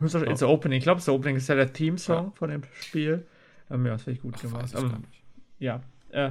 Höchstwahrscheinlich 0.00 0.32
It's 0.32 0.40
the 0.40 0.46
Opening. 0.46 0.78
Ich 0.78 0.84
glaube, 0.84 0.98
das 1.00 1.08
Opening 1.08 1.36
ist 1.36 1.48
ja 1.48 1.54
der 1.54 1.72
Theme-Song 1.72 2.32
von 2.34 2.50
dem 2.50 2.62
Spiel. 2.80 3.26
Ähm, 3.70 3.84
ja, 3.86 3.92
das 3.92 4.02
finde 4.02 4.16
ich 4.16 4.22
gut 4.22 4.34
Ach, 4.38 4.42
gemacht. 4.42 4.66
ich 4.72 4.78
Ähm, 4.80 5.04
ja, 5.58 5.80
äh, 6.10 6.30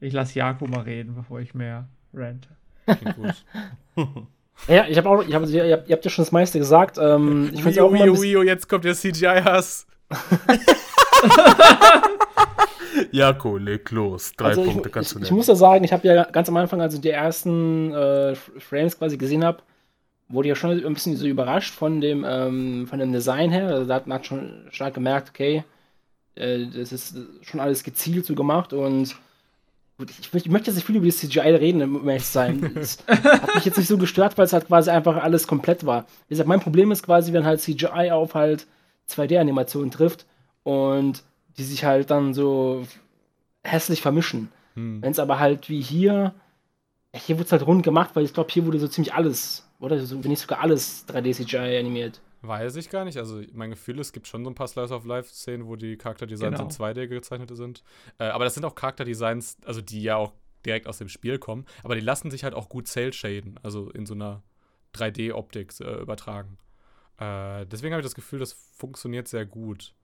ich 0.00 0.12
lasse 0.12 0.38
Jako 0.38 0.66
mal 0.66 0.80
reden, 0.80 1.14
bevor 1.14 1.40
ich 1.40 1.54
mehr 1.54 1.88
gut. 3.16 3.44
Ja, 4.68 4.86
ich 4.86 4.96
habe 4.98 5.08
auch, 5.08 5.22
ich 5.26 5.34
hab, 5.34 5.44
ihr, 5.48 5.72
habt, 5.72 5.88
ihr 5.88 5.96
habt 5.96 6.04
ja 6.04 6.10
schon 6.10 6.24
das 6.24 6.30
meiste 6.30 6.58
gesagt. 6.58 6.98
Ähm, 6.98 7.50
ich 7.52 7.64
Wio, 7.64 7.88
bisschen, 7.90 8.22
Wio, 8.22 8.42
jetzt 8.42 8.68
kommt 8.68 8.84
der 8.84 8.94
CGI-Hass. 8.94 9.86
Jako, 13.10 13.56
leg 13.56 13.90
los. 13.90 14.32
Drei 14.36 14.48
also 14.48 14.64
ich, 14.64 14.70
Punkte 14.72 14.90
kannst 14.90 15.10
ich, 15.10 15.14
du 15.14 15.18
ich 15.20 15.24
nennen. 15.24 15.36
muss 15.36 15.46
ja 15.46 15.54
sagen, 15.54 15.84
ich 15.84 15.92
habe 15.92 16.06
ja 16.06 16.24
ganz 16.24 16.48
am 16.48 16.56
Anfang, 16.56 16.80
als 16.80 16.94
ich 16.94 17.00
die 17.00 17.10
ersten 17.10 17.92
äh, 17.92 18.34
Frames 18.34 18.98
quasi 18.98 19.16
gesehen 19.16 19.44
habe, 19.44 19.58
wurde 20.28 20.48
ja 20.48 20.54
schon 20.54 20.70
ein 20.84 20.94
bisschen 20.94 21.16
so 21.16 21.26
überrascht 21.26 21.74
von 21.74 22.00
dem, 22.00 22.24
ähm, 22.26 22.86
von 22.88 22.98
dem 22.98 23.12
Design 23.12 23.50
her. 23.50 23.68
Also 23.68 23.86
da 23.86 23.94
hat 23.94 24.06
man 24.06 24.22
schon 24.24 24.66
stark 24.70 24.94
gemerkt, 24.94 25.30
okay, 25.30 25.64
äh, 26.34 26.66
das 26.66 26.92
ist 26.92 27.16
schon 27.42 27.60
alles 27.60 27.82
gezielt 27.82 28.26
so 28.26 28.34
gemacht 28.34 28.72
und 28.72 29.14
ich, 29.98 30.32
möchte- 30.32 30.48
ich 30.48 30.52
möchte 30.52 30.68
jetzt 30.70 30.76
nicht 30.76 30.86
viel 30.86 30.96
über 30.96 31.04
die 31.06 31.12
CGI 31.12 31.40
reden, 31.54 31.82
um 31.96 32.08
ehrlich 32.08 32.24
zu 32.24 32.32
sein. 32.32 32.72
Es 32.76 32.98
hat 33.06 33.54
mich 33.54 33.64
jetzt 33.64 33.78
nicht 33.78 33.88
so 33.88 33.98
gestört, 33.98 34.36
weil 34.36 34.46
es 34.46 34.52
halt 34.52 34.66
quasi 34.66 34.90
einfach 34.90 35.22
alles 35.22 35.46
komplett 35.46 35.86
war. 35.86 36.06
Wie 36.28 36.34
gesagt, 36.34 36.48
mein 36.48 36.60
Problem 36.60 36.90
ist 36.92 37.04
quasi, 37.04 37.32
wenn 37.32 37.44
halt 37.44 37.60
CGI 37.60 38.10
auf 38.10 38.34
halt 38.34 38.66
2D-Animationen 39.08 39.90
trifft 39.90 40.26
und 40.62 41.22
die 41.58 41.64
sich 41.64 41.84
halt 41.84 42.10
dann 42.10 42.34
so 42.34 42.86
hässlich 43.62 44.02
vermischen. 44.02 44.50
Hm. 44.74 45.02
Wenn 45.02 45.12
es 45.12 45.18
aber 45.18 45.38
halt 45.38 45.68
wie 45.68 45.80
hier, 45.80 46.34
ja, 47.14 47.20
hier 47.20 47.36
wurde 47.36 47.44
es 47.46 47.52
halt 47.52 47.66
rund 47.66 47.82
gemacht, 47.82 48.10
weil 48.14 48.24
ich 48.24 48.32
glaube, 48.34 48.50
hier 48.52 48.64
wurde 48.66 48.78
so 48.78 48.88
ziemlich 48.88 49.14
alles, 49.14 49.68
oder? 49.80 49.98
So, 50.04 50.22
wenn 50.22 50.30
nicht 50.30 50.40
sogar 50.40 50.60
alles 50.60 51.06
3D-CGI 51.08 51.78
animiert. 51.78 52.20
Weiß 52.44 52.74
ich 52.76 52.90
gar 52.90 53.04
nicht. 53.04 53.18
Also 53.18 53.40
mein 53.52 53.70
Gefühl, 53.70 54.00
es 54.00 54.12
gibt 54.12 54.26
schon 54.26 54.42
so 54.44 54.50
ein 54.50 54.54
paar 54.56 54.66
Slice 54.66 54.92
of 54.92 55.04
Life-Szenen, 55.04 55.66
wo 55.68 55.76
die 55.76 55.96
Charakterdesigns 55.96 56.58
Genau. 56.58 56.68
in 56.68 56.70
2D 56.74 57.06
gezeichnet 57.06 57.54
sind. 57.56 57.84
Äh, 58.18 58.24
aber 58.24 58.44
das 58.44 58.54
sind 58.54 58.64
auch 58.64 58.74
Charakterdesigns, 58.74 59.58
also 59.64 59.80
die 59.80 60.02
ja 60.02 60.16
auch 60.16 60.32
direkt 60.66 60.88
aus 60.88 60.98
dem 60.98 61.08
Spiel 61.08 61.38
kommen. 61.38 61.66
Aber 61.84 61.94
die 61.94 62.00
lassen 62.00 62.30
sich 62.32 62.42
halt 62.42 62.54
auch 62.54 62.68
gut 62.68 62.88
cel-shaden, 62.88 63.60
also 63.62 63.90
in 63.90 64.06
so 64.06 64.14
einer 64.14 64.42
3D-Optik 64.94 65.72
äh, 65.80 66.00
übertragen. 66.00 66.58
Äh, 67.18 67.66
deswegen 67.66 67.94
habe 67.94 68.00
ich 68.00 68.06
das 68.06 68.14
Gefühl, 68.16 68.40
das 68.40 68.52
funktioniert 68.52 69.28
sehr 69.28 69.46
gut. 69.46 69.94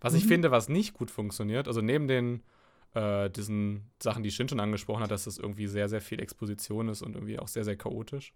Was 0.00 0.14
ich 0.14 0.24
Mhm. 0.24 0.28
finde, 0.28 0.50
was 0.50 0.68
nicht 0.68 0.94
gut 0.94 1.10
funktioniert, 1.10 1.66
also 1.68 1.80
neben 1.80 2.08
den 2.08 2.42
äh, 2.94 3.28
diesen 3.28 3.90
Sachen, 4.02 4.22
die 4.22 4.30
Shin 4.30 4.48
schon 4.48 4.60
angesprochen 4.60 5.02
hat, 5.02 5.10
dass 5.10 5.24
das 5.24 5.36
irgendwie 5.36 5.66
sehr, 5.66 5.90
sehr 5.90 6.00
viel 6.00 6.20
Exposition 6.20 6.88
ist 6.88 7.02
und 7.02 7.14
irgendwie 7.16 7.38
auch 7.38 7.46
sehr, 7.48 7.62
sehr 7.64 7.76
chaotisch. 7.76 8.32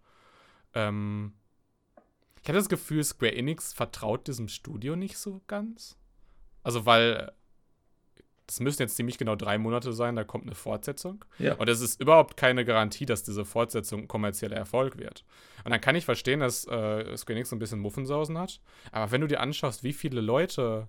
Ähm, 0.74 1.32
ich 2.42 2.48
habe 2.48 2.58
das 2.58 2.68
Gefühl, 2.68 3.02
Square 3.02 3.34
Enix 3.34 3.72
vertraut 3.72 4.26
diesem 4.28 4.48
Studio 4.48 4.94
nicht 4.94 5.16
so 5.16 5.40
ganz. 5.46 5.96
Also, 6.62 6.84
weil 6.84 7.32
das 8.46 8.60
müssen 8.60 8.82
jetzt 8.82 8.96
ziemlich 8.96 9.16
genau 9.16 9.36
drei 9.36 9.56
Monate 9.56 9.92
sein, 9.94 10.16
da 10.16 10.24
kommt 10.24 10.44
eine 10.44 10.54
Fortsetzung. 10.54 11.24
Ja. 11.38 11.54
Und 11.54 11.68
es 11.70 11.80
ist 11.80 12.00
überhaupt 12.00 12.36
keine 12.36 12.64
Garantie, 12.66 13.06
dass 13.06 13.22
diese 13.22 13.46
Fortsetzung 13.46 14.00
ein 14.02 14.08
kommerzieller 14.08 14.56
Erfolg 14.56 14.98
wird. 14.98 15.24
Und 15.64 15.70
dann 15.70 15.80
kann 15.80 15.94
ich 15.96 16.04
verstehen, 16.04 16.40
dass 16.40 16.66
äh, 16.66 17.16
Square 17.16 17.36
Enix 17.36 17.48
so 17.50 17.56
ein 17.56 17.60
bisschen 17.60 17.80
Muffensausen 17.80 18.36
hat. 18.36 18.60
Aber 18.90 19.10
wenn 19.12 19.22
du 19.22 19.28
dir 19.28 19.40
anschaust, 19.40 19.82
wie 19.82 19.94
viele 19.94 20.20
Leute 20.20 20.88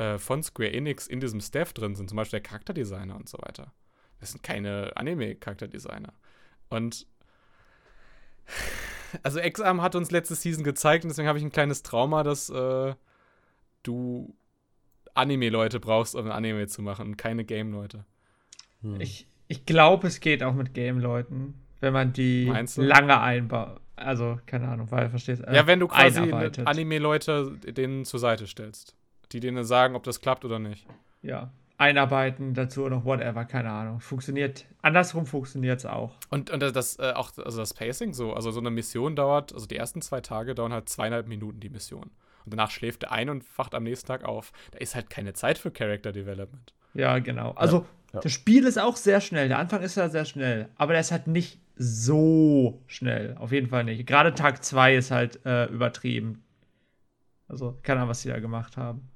äh, 0.00 0.18
von 0.18 0.42
Square 0.42 0.72
Enix 0.72 1.06
in 1.06 1.20
diesem 1.20 1.40
Staff 1.40 1.74
drin 1.74 1.94
sind, 1.94 2.08
zum 2.08 2.16
Beispiel 2.16 2.40
der 2.40 2.48
Charakterdesigner 2.48 3.14
und 3.14 3.28
so 3.28 3.36
weiter, 3.38 3.70
das 4.18 4.32
sind 4.32 4.42
keine 4.42 4.92
Anime-Charakterdesigner. 4.96 6.14
Und 6.70 7.06
also 9.22 9.38
Exam 9.38 9.82
hat 9.82 9.94
uns 9.94 10.10
letzte 10.10 10.34
Season 10.34 10.64
gezeigt 10.64 11.04
und 11.04 11.10
deswegen 11.10 11.28
habe 11.28 11.38
ich 11.38 11.44
ein 11.44 11.52
kleines 11.52 11.82
Trauma, 11.82 12.22
dass 12.22 12.48
äh, 12.48 12.94
du 13.82 14.34
Anime-Leute 15.12 15.80
brauchst, 15.80 16.14
um 16.14 16.24
ein 16.26 16.32
Anime 16.32 16.66
zu 16.66 16.80
machen 16.80 17.08
und 17.08 17.16
keine 17.18 17.44
Game-Leute. 17.44 18.06
Hm. 18.80 19.00
Ich, 19.02 19.26
ich 19.48 19.66
glaube, 19.66 20.06
es 20.06 20.20
geht 20.20 20.42
auch 20.42 20.54
mit 20.54 20.72
Game-Leuten, 20.72 21.54
wenn 21.80 21.92
man 21.92 22.14
die 22.14 22.50
lange 22.76 23.20
einbaut. 23.20 23.80
Also, 23.96 24.38
keine 24.46 24.68
Ahnung, 24.68 24.90
weil, 24.90 25.10
verstehst 25.10 25.44
äh, 25.44 25.54
ja, 25.54 25.66
wenn 25.66 25.78
du 25.78 25.88
quasi. 25.88 26.20
Anime-Leute 26.64 27.58
denen 27.66 28.06
zur 28.06 28.18
Seite 28.18 28.46
stellst, 28.46 28.96
die 29.32 29.40
denen 29.40 29.64
sagen, 29.64 29.94
ob 29.94 30.02
das 30.04 30.20
klappt 30.20 30.44
oder 30.44 30.58
nicht. 30.58 30.86
Ja, 31.22 31.50
einarbeiten, 31.80 32.52
dazu 32.52 32.86
noch 32.88 33.04
whatever, 33.06 33.44
keine 33.46 33.70
Ahnung. 33.70 34.00
Funktioniert, 34.00 34.66
andersrum 34.82 35.24
funktioniert 35.26 35.78
es 35.78 35.86
auch. 35.86 36.12
Und, 36.28 36.50
und 36.50 36.60
das, 36.60 36.72
das 36.74 36.98
äh, 36.98 37.12
auch, 37.14 37.32
also 37.38 37.58
das 37.58 37.72
Pacing 37.72 38.12
so, 38.12 38.34
also 38.34 38.50
so 38.50 38.60
eine 38.60 38.70
Mission 38.70 39.16
dauert, 39.16 39.54
also 39.54 39.66
die 39.66 39.76
ersten 39.76 40.02
zwei 40.02 40.20
Tage 40.20 40.54
dauern 40.54 40.74
halt 40.74 40.90
zweieinhalb 40.90 41.26
Minuten 41.26 41.58
die 41.60 41.70
Mission. 41.70 42.10
Und 42.44 42.54
danach 42.54 42.70
schläft 42.70 43.04
er 43.04 43.12
ein 43.12 43.30
und 43.30 43.44
wacht 43.58 43.74
am 43.74 43.84
nächsten 43.84 44.06
Tag 44.08 44.24
auf. 44.24 44.52
Da 44.72 44.78
ist 44.78 44.94
halt 44.94 45.08
keine 45.08 45.32
Zeit 45.32 45.56
für 45.58 45.70
Character 45.70 46.12
Development. 46.12 46.72
Ja, 46.94 47.18
genau. 47.18 47.52
Also, 47.52 47.86
Ja. 48.12 48.20
das 48.20 48.32
Spiel 48.32 48.66
ist 48.66 48.78
auch 48.78 48.96
sehr 48.96 49.20
schnell. 49.20 49.48
Der 49.48 49.58
Anfang 49.58 49.82
ist 49.82 49.94
ja 49.96 50.08
sehr 50.08 50.24
schnell. 50.26 50.68
Aber 50.76 50.92
der 50.92 51.00
ist 51.00 51.12
halt 51.12 51.28
nicht 51.28 51.60
so 51.76 52.82
schnell. 52.88 53.36
Auf 53.38 53.52
jeden 53.52 53.68
Fall 53.68 53.84
nicht. 53.84 54.06
Gerade 54.06 54.34
Tag 54.34 54.62
2 54.64 54.96
ist 54.96 55.10
halt 55.10 55.44
äh, 55.46 55.66
übertrieben. 55.66 56.42
Also, 57.48 57.78
keine 57.82 58.00
Ahnung, 58.00 58.10
was 58.10 58.22
die 58.22 58.28
da 58.28 58.38
gemacht 58.38 58.76
haben. 58.76 59.08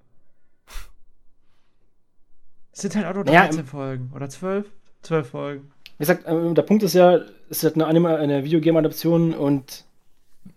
Es 2.75 2.81
sind 2.81 2.97
halt 2.97 3.07
auch 3.07 3.15
nur 3.15 3.25
Naja, 3.25 3.47
13 3.47 3.67
Folgen. 3.67 4.11
Oder 4.15 4.29
12? 4.29 4.67
12 5.03 5.29
Folgen. 5.29 5.71
Wie 5.97 6.03
gesagt, 6.03 6.25
ähm, 6.27 6.55
der 6.55 6.63
Punkt 6.63 6.83
ist 6.83 6.95
ja, 6.95 7.17
es 7.17 7.59
ist 7.59 7.65
halt 7.65 7.77
eine, 7.77 7.87
Anime, 7.87 8.17
eine 8.17 8.45
Videogame-Adaption 8.45 9.33
und 9.33 9.85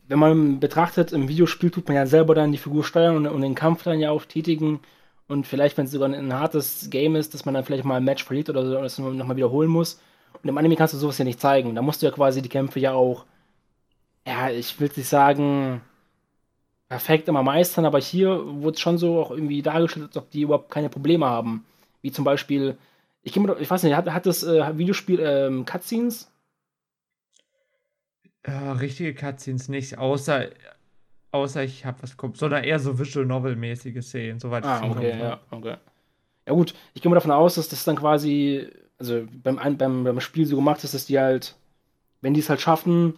wenn 0.08 0.20
man 0.20 0.60
betrachtet, 0.60 1.12
im 1.12 1.30
Videospiel 1.30 1.70
tut 1.70 1.88
man 1.88 1.96
ja 1.96 2.08
selber 2.08 2.34
dann 2.34 2.52
die 2.52 2.58
Figur 2.58 2.84
steuern 2.84 3.16
und, 3.18 3.28
und 3.28 3.42
den 3.42 3.56
Kampf 3.56 3.84
dann 3.84 4.00
ja 4.00 4.10
auch 4.10 4.26
tätigen 4.26 4.80
und 5.28 5.46
vielleicht, 5.46 5.78
wenn 5.78 5.86
es 5.86 5.92
sogar 5.92 6.10
ein, 6.10 6.16
ein 6.16 6.34
hartes 6.34 6.90
Game 6.90 7.16
ist, 7.16 7.34
dass 7.34 7.46
man 7.46 7.54
dann 7.54 7.66
vielleicht 7.66 7.86
mal 7.86 7.98
ein 7.98 8.04
Match 8.04 8.24
verliert 8.24 8.50
oder 8.50 8.66
so, 8.66 8.74
das 8.82 8.98
nochmal 8.98 9.36
wiederholen 9.36 9.70
muss. 9.70 10.02
Und 10.42 10.50
im 10.50 10.58
Anime 10.58 10.76
kannst 10.76 10.94
du 10.94 10.98
sowas 10.98 11.18
ja 11.18 11.26
nicht 11.26 11.40
zeigen. 11.42 11.76
Da 11.76 11.82
musst 11.82 12.02
du 12.02 12.06
ja 12.06 12.12
quasi 12.12 12.42
die 12.42 12.50
Kämpfe 12.50 12.80
ja 12.80 12.94
auch, 12.94 13.26
ja, 14.26 14.50
ich 14.50 14.80
will 14.80 14.90
nicht 14.96 15.08
sagen, 15.08 15.82
perfekt 16.90 17.28
immer 17.28 17.44
meistern, 17.44 17.86
aber 17.86 18.00
hier 18.00 18.42
wurde 18.46 18.76
es 18.76 18.80
schon 18.80 18.98
so 18.98 19.20
auch 19.20 19.32
irgendwie 19.32 19.62
dargestellt, 19.62 20.08
als 20.08 20.18
ob 20.18 20.32
die 20.32 20.42
überhaupt 20.42 20.72
keine 20.72 20.90
Probleme 20.90 21.26
haben. 21.26 21.66
Wie 22.08 22.12
zum 22.14 22.24
Beispiel, 22.24 22.78
ich, 23.22 23.36
mal, 23.36 23.58
ich 23.60 23.70
weiß 23.70 23.84
nicht, 23.84 23.94
hat, 23.94 24.10
hat 24.10 24.26
das 24.26 24.42
äh, 24.42 24.78
Videospiel 24.78 25.20
ähm, 25.20 25.66
Cutscenes? 25.66 26.32
Ja, 28.48 28.72
richtige 28.72 29.14
Cutscenes 29.14 29.68
nicht, 29.68 29.98
außer, 29.98 30.46
außer 31.32 31.66
ich 31.66 31.86
habe 31.86 32.02
was 32.02 32.16
kommt, 32.16 32.38
sondern 32.38 32.64
eher 32.64 32.80
so 32.80 32.98
Visual 32.98 33.26
Novel-mäßige 33.26 34.02
Szenen, 34.02 34.40
soweit 34.40 34.64
Ah, 34.64 34.80
ich 34.86 34.90
okay, 34.90 35.20
ja, 35.20 35.42
okay. 35.52 35.76
Ja 36.46 36.54
gut, 36.54 36.74
ich 36.94 37.02
gehe 37.02 37.10
mal 37.10 37.16
davon 37.16 37.32
aus, 37.32 37.56
dass 37.56 37.68
das 37.68 37.84
dann 37.84 37.98
quasi, 37.98 38.70
also 38.98 39.28
beim, 39.44 39.60
beim, 39.78 40.06
beim 40.06 40.22
Spiel 40.22 40.46
so 40.46 40.56
gemacht 40.56 40.82
ist, 40.86 40.94
dass 40.94 41.08
die 41.08 41.20
halt, 41.20 41.58
wenn 42.22 42.34
die 42.34 42.40
es 42.40 42.50
halt 42.50 42.62
schaffen, 42.62 43.16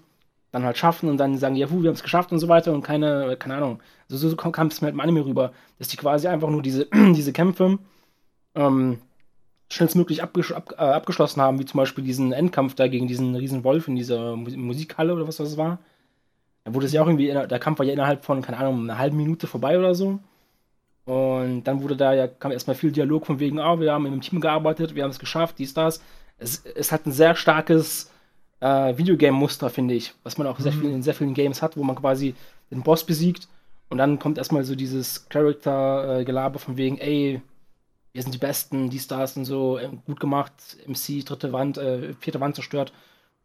dann 0.51 0.63
halt 0.63 0.79
schaffen 0.79 1.09
und 1.09 1.17
dann 1.17 1.37
sagen, 1.37 1.55
ja, 1.55 1.69
wir 1.69 1.77
haben 1.77 1.93
es 1.93 2.01
geschafft 2.01 2.31
und 2.31 2.39
so 2.39 2.47
weiter 2.47 2.73
und 2.73 2.81
keine, 2.81 3.37
keine 3.37 3.57
Ahnung. 3.57 3.83
Also 4.09 4.29
so 4.29 4.35
kam 4.35 4.65
es 4.65 4.81
mir 4.81 4.87
halt 4.87 4.95
im 4.95 4.99
Anime 4.99 5.23
rüber, 5.23 5.53
dass 5.77 5.89
die 5.89 5.97
quasi 5.97 6.27
einfach 6.27 6.49
nur 6.49 6.63
diese, 6.63 6.87
diese 7.15 7.33
Kämpfe 7.33 7.77
ähm, 8.59 8.99
schnellstmöglich 9.69 10.23
abges 10.23 10.51
ab, 10.51 10.73
äh, 10.77 10.81
abgeschlossen 10.81 11.41
haben, 11.41 11.59
wie 11.59 11.65
zum 11.65 11.77
Beispiel 11.77 12.03
diesen 12.03 12.31
Endkampf 12.31 12.75
da 12.75 12.87
gegen 12.87 13.07
diesen 13.07 13.35
riesen 13.35 13.63
Wolf 13.63 13.87
in 13.87 13.95
dieser 13.95 14.35
Musikhalle 14.35 15.13
oder 15.13 15.27
was 15.27 15.37
das 15.37 15.57
war. 15.57 15.79
Da 16.63 16.73
wurde 16.73 16.85
es 16.85 16.93
ja 16.93 17.01
auch 17.01 17.07
irgendwie, 17.07 17.27
der 17.27 17.59
Kampf 17.59 17.79
war 17.79 17.85
ja 17.85 17.93
innerhalb 17.93 18.25
von, 18.25 18.41
keine 18.41 18.57
Ahnung, 18.57 18.81
einer 18.83 18.97
halben 18.97 19.17
Minute 19.17 19.47
vorbei 19.47 19.79
oder 19.79 19.95
so. 19.95 20.19
Und 21.05 21.63
dann 21.63 21.81
wurde 21.81 21.95
da 21.95 22.13
ja, 22.13 22.27
kam 22.27 22.51
erstmal 22.51 22.75
viel 22.75 22.91
Dialog 22.91 23.25
von 23.25 23.39
wegen, 23.39 23.59
oh, 23.59 23.79
wir 23.79 23.93
haben 23.93 24.05
im 24.05 24.21
Team 24.21 24.41
gearbeitet, 24.41 24.93
wir 24.93 25.03
haben 25.03 25.09
es 25.11 25.19
geschafft, 25.19 25.57
dies, 25.57 25.73
das. 25.73 26.01
Es, 26.37 26.63
es 26.75 26.91
hat 26.91 27.05
ein 27.05 27.11
sehr 27.11 27.35
starkes 27.35 28.11
äh, 28.59 28.97
Videogame-Muster, 28.97 29.69
finde 29.69 29.95
ich, 29.95 30.13
was 30.23 30.37
man 30.37 30.47
auch 30.47 30.59
mhm. 30.59 30.63
sehr 30.63 30.73
viel, 30.73 30.91
in 30.91 31.01
sehr 31.01 31.15
vielen 31.15 31.33
Games 31.33 31.61
hat, 31.61 31.77
wo 31.77 31.83
man 31.83 31.95
quasi 31.95 32.35
den 32.69 32.83
Boss 32.83 33.03
besiegt 33.03 33.47
und 33.89 33.97
dann 33.97 34.19
kommt 34.19 34.37
erstmal 34.37 34.63
so 34.63 34.75
dieses 34.75 35.27
Character-Gelaber 35.29 36.59
von 36.59 36.77
wegen, 36.77 36.99
ey, 36.99 37.41
wir 38.13 38.23
sind 38.23 38.33
die 38.33 38.39
Besten, 38.39 38.89
die 38.89 38.99
Stars 38.99 39.37
und 39.37 39.45
so, 39.45 39.77
ähm, 39.79 40.01
gut 40.05 40.19
gemacht, 40.19 40.53
MC, 40.87 41.23
dritte 41.25 41.53
Wand, 41.53 41.77
äh, 41.77 42.13
vierte 42.15 42.39
Wand 42.39 42.55
zerstört, 42.55 42.93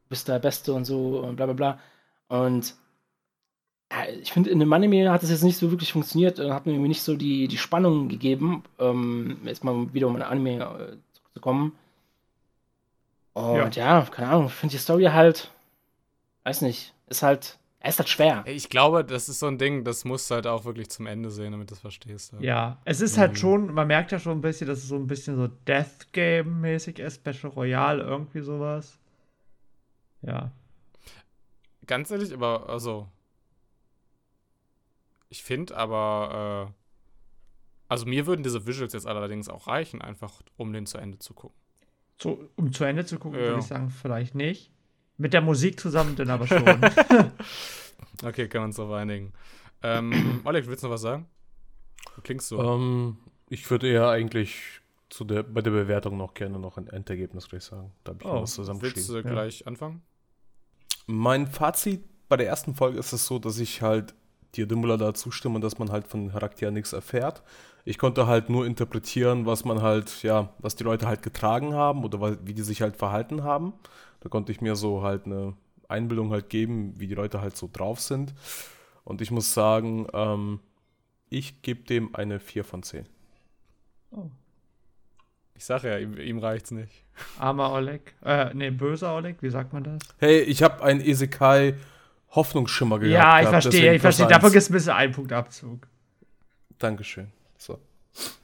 bist 0.08 0.28
der 0.28 0.38
Beste 0.38 0.72
und 0.72 0.84
so, 0.84 1.18
und 1.20 1.36
bla 1.36 1.46
bla 1.46 1.54
bla. 1.54 1.78
Und 2.28 2.74
ich 4.20 4.32
finde, 4.32 4.50
in 4.50 4.60
dem 4.60 4.72
Anime 4.72 5.10
hat 5.10 5.22
es 5.22 5.30
jetzt 5.30 5.44
nicht 5.44 5.58
so 5.58 5.70
wirklich 5.70 5.92
funktioniert, 5.92 6.38
äh, 6.38 6.50
hat 6.50 6.66
mir 6.66 6.72
irgendwie 6.72 6.88
nicht 6.88 7.02
so 7.02 7.16
die, 7.16 7.48
die 7.48 7.58
Spannung 7.58 8.08
gegeben, 8.08 8.64
ähm, 8.78 9.38
jetzt 9.44 9.64
mal 9.64 9.92
wieder 9.92 10.08
um 10.08 10.16
ein 10.16 10.22
Anime 10.22 10.64
äh, 10.64 10.96
zurückzukommen. 11.12 11.72
Und 13.34 13.76
ja, 13.76 14.00
ja 14.00 14.06
keine 14.10 14.28
Ahnung, 14.28 14.46
ich 14.46 14.52
finde 14.52 14.72
die 14.72 14.78
Story 14.78 15.04
halt, 15.04 15.50
weiß 16.44 16.62
nicht, 16.62 16.94
ist 17.08 17.22
halt, 17.22 17.58
ist 17.90 17.98
halt 17.98 18.08
schwer. 18.08 18.44
Ich 18.46 18.68
glaube, 18.70 19.04
das 19.04 19.28
ist 19.28 19.38
so 19.38 19.46
ein 19.46 19.58
Ding, 19.58 19.84
das 19.84 20.04
musst 20.04 20.30
du 20.30 20.36
halt 20.36 20.46
auch 20.46 20.64
wirklich 20.64 20.90
zum 20.90 21.06
Ende 21.06 21.30
sehen, 21.30 21.52
damit 21.52 21.70
du 21.70 21.74
es 21.74 21.80
verstehst. 21.80 22.32
Ja. 22.32 22.40
ja, 22.40 22.82
es 22.84 23.00
ist 23.00 23.18
halt 23.18 23.32
mhm. 23.32 23.36
schon, 23.36 23.74
man 23.74 23.86
merkt 23.86 24.12
ja 24.12 24.18
schon 24.18 24.38
ein 24.38 24.40
bisschen, 24.40 24.66
dass 24.66 24.78
es 24.78 24.88
so 24.88 24.96
ein 24.96 25.06
bisschen 25.06 25.36
so 25.36 25.48
Death 25.48 26.12
Game-mäßig 26.12 26.98
ist, 26.98 27.16
Special 27.16 27.52
Royale, 27.52 28.02
irgendwie 28.02 28.40
sowas. 28.40 28.98
Ja. 30.22 30.50
Ganz 31.86 32.10
ehrlich, 32.10 32.32
aber, 32.32 32.68
also, 32.68 33.08
ich 35.28 35.42
finde 35.42 35.76
aber, 35.76 36.70
äh, 36.70 36.72
also 37.88 38.06
mir 38.06 38.26
würden 38.26 38.42
diese 38.42 38.66
Visuals 38.66 38.92
jetzt 38.92 39.06
allerdings 39.06 39.48
auch 39.48 39.66
reichen, 39.66 40.00
einfach 40.00 40.42
um 40.56 40.72
den 40.72 40.86
zu 40.86 40.98
Ende 40.98 41.18
zu 41.18 41.34
gucken. 41.34 41.58
So, 42.16 42.48
um 42.56 42.72
zu 42.72 42.84
Ende 42.84 43.04
zu 43.04 43.18
gucken, 43.18 43.38
ja. 43.38 43.46
würde 43.46 43.58
ich 43.58 43.66
sagen, 43.66 43.90
vielleicht 43.90 44.34
nicht. 44.34 44.70
Mit 45.16 45.32
der 45.32 45.40
Musik 45.40 45.78
zusammen 45.78 46.16
dann 46.16 46.30
aber 46.30 46.46
schon. 46.46 46.62
okay, 48.24 48.48
kann 48.48 48.62
man 48.62 48.70
uns 48.70 48.76
so 48.76 48.92
einigen. 48.92 49.32
Ähm, 49.82 50.40
Oleg, 50.44 50.66
willst 50.66 50.82
du 50.82 50.88
noch 50.88 50.94
was 50.94 51.02
sagen? 51.02 51.26
Du 52.16 52.22
klingst 52.22 52.48
so. 52.48 52.58
Um, 52.58 52.66
ähm, 52.66 53.16
ich 53.48 53.70
würde 53.70 53.88
eher 53.88 54.08
eigentlich 54.08 54.80
zu 55.10 55.24
der, 55.24 55.42
bei 55.42 55.60
der 55.60 55.70
Bewertung 55.70 56.16
noch 56.16 56.34
gerne 56.34 56.58
noch 56.58 56.76
ein 56.76 56.88
Endergebnis 56.88 57.48
gleich 57.48 57.64
sagen. 57.64 57.92
Da 58.02 58.12
habe 58.12 58.24
ich 58.24 58.28
oh, 58.28 58.42
was 58.42 58.54
zusammengeschrieben. 58.54 59.08
Willst 59.08 59.26
du 59.26 59.30
gleich 59.30 59.60
ja. 59.60 59.66
anfangen? 59.66 60.02
Mein 61.06 61.46
Fazit 61.46 62.02
bei 62.28 62.36
der 62.36 62.48
ersten 62.48 62.74
Folge 62.74 62.98
ist 62.98 63.12
es 63.12 63.26
so, 63.26 63.38
dass 63.38 63.58
ich 63.58 63.82
halt 63.82 64.14
dir 64.54 64.66
Dimmler 64.66 64.96
da 64.96 65.14
zustimmen, 65.14 65.60
dass 65.60 65.78
man 65.78 65.90
halt 65.90 66.06
von 66.06 66.30
Charakteren 66.30 66.74
nichts 66.74 66.92
erfährt. 66.92 67.42
Ich 67.84 67.98
konnte 67.98 68.26
halt 68.26 68.48
nur 68.48 68.66
interpretieren, 68.66 69.46
was 69.46 69.64
man 69.64 69.82
halt, 69.82 70.22
ja, 70.22 70.54
was 70.58 70.74
die 70.74 70.84
Leute 70.84 71.06
halt 71.06 71.22
getragen 71.22 71.74
haben 71.74 72.04
oder 72.04 72.38
wie 72.46 72.54
die 72.54 72.62
sich 72.62 72.80
halt 72.80 72.96
verhalten 72.96 73.44
haben. 73.44 73.74
Da 74.24 74.30
konnte 74.30 74.50
ich 74.52 74.62
mir 74.62 74.74
so 74.74 75.02
halt 75.02 75.26
eine 75.26 75.52
Einbildung 75.86 76.30
halt 76.30 76.48
geben, 76.48 76.94
wie 76.98 77.06
die 77.06 77.14
Leute 77.14 77.42
halt 77.42 77.56
so 77.58 77.68
drauf 77.70 78.00
sind. 78.00 78.34
Und 79.04 79.20
ich 79.20 79.30
muss 79.30 79.52
sagen, 79.52 80.06
ähm, 80.14 80.60
ich 81.28 81.60
gebe 81.60 81.84
dem 81.84 82.14
eine 82.14 82.40
4 82.40 82.64
von 82.64 82.82
10. 82.82 83.06
Oh. 84.12 84.30
Ich 85.54 85.66
sage 85.66 85.90
ja, 85.90 85.98
ihm, 85.98 86.16
ihm, 86.16 86.38
reicht's 86.38 86.70
nicht. 86.70 87.04
Armer 87.38 87.70
Oleg. 87.72 88.14
Äh, 88.24 88.54
nee, 88.54 88.70
böser 88.70 89.14
Oleg, 89.14 89.36
wie 89.42 89.50
sagt 89.50 89.74
man 89.74 89.84
das? 89.84 90.00
Hey, 90.18 90.40
ich 90.40 90.62
habe 90.62 90.82
ein 90.82 91.00
Isekai 91.00 91.74
Hoffnungsschimmer 92.30 92.98
gehabt. 92.98 93.12
Ja, 93.12 93.40
ich 93.42 93.48
verstehe, 93.48 93.94
ich 93.94 94.00
verstehe. 94.00 94.26
Dafür 94.26 94.50
gibt 94.50 94.62
es 94.62 94.70
ein 94.70 94.72
bisschen 94.72 94.94
ein 94.94 95.12
Punktabzug. 95.12 95.86
Dankeschön. 96.78 97.30
So. 97.58 97.78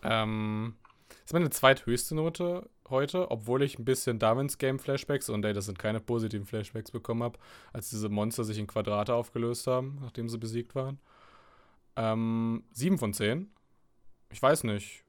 Ähm, 0.04 0.74
das 1.08 1.24
ist 1.24 1.32
meine 1.32 1.50
zweithöchste 1.50 2.14
Note 2.14 2.68
heute, 2.90 3.30
obwohl 3.30 3.62
ich 3.62 3.78
ein 3.78 3.84
bisschen 3.84 4.18
Darwins 4.18 4.58
Game 4.58 4.78
Flashbacks 4.78 5.28
und 5.28 5.44
ey, 5.44 5.52
das 5.52 5.66
sind 5.66 5.78
keine 5.78 6.00
positiven 6.00 6.46
Flashbacks 6.46 6.90
bekommen 6.90 7.22
habe, 7.22 7.38
als 7.72 7.90
diese 7.90 8.08
Monster 8.08 8.44
sich 8.44 8.58
in 8.58 8.66
Quadrate 8.66 9.14
aufgelöst 9.14 9.66
haben, 9.66 9.98
nachdem 10.00 10.28
sie 10.28 10.38
besiegt 10.38 10.74
waren. 10.74 10.98
Ähm, 11.96 12.64
7 12.72 12.98
von 12.98 13.12
10. 13.12 13.50
Ich 14.30 14.40
weiß 14.42 14.64
nicht. 14.64 15.04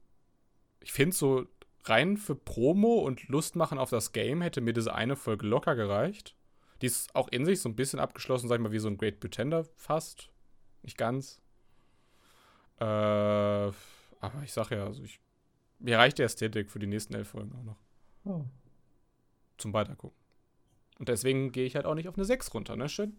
Ich 0.80 0.92
finde 0.92 1.16
so 1.16 1.46
rein 1.84 2.18
für 2.18 2.36
Promo 2.36 2.96
und 3.00 3.28
Lust 3.28 3.56
machen 3.56 3.78
auf 3.78 3.90
das 3.90 4.12
Game 4.12 4.42
hätte 4.42 4.62
mir 4.62 4.74
diese 4.74 4.94
eine 4.94 5.16
Folge 5.16 5.48
locker 5.48 5.76
gereicht. 5.76 6.36
Die 6.82 6.88
ist 6.88 7.16
auch 7.16 7.28
in 7.30 7.46
sich 7.46 7.62
so 7.62 7.70
ein 7.70 7.76
bisschen 7.76 8.00
abgeschlossen, 8.00 8.48
sag 8.48 8.56
ich 8.56 8.62
mal, 8.62 8.72
wie 8.72 8.80
so 8.80 8.88
ein 8.88 8.98
Great 8.98 9.20
Pretender 9.20 9.66
fast. 9.76 10.30
Nicht 10.82 10.98
ganz. 10.98 11.40
Äh, 12.80 12.84
aber 12.84 14.44
ich 14.44 14.54
sag 14.54 14.72
ja, 14.72 14.86
also 14.86 15.04
ich, 15.04 15.20
mir 15.82 15.98
reicht 15.98 16.18
die 16.18 16.24
Ästhetik 16.24 16.72
für 16.72 16.80
die 16.80 16.88
nächsten 16.88 17.14
elf 17.14 17.30
Folgen 17.30 17.54
auch 17.54 17.64
noch. 17.64 17.78
Oh. 18.24 18.46
Zum 19.58 19.74
Weitergucken. 19.74 20.18
Und 21.00 21.10
deswegen 21.10 21.52
gehe 21.52 21.66
ich 21.66 21.76
halt 21.76 21.86
auch 21.86 21.96
nicht 21.96 22.08
auf 22.08 22.16
eine 22.16 22.26
6 22.26 22.54
runter, 22.54 22.76
ne? 22.76 22.88
Schön. 22.88 23.14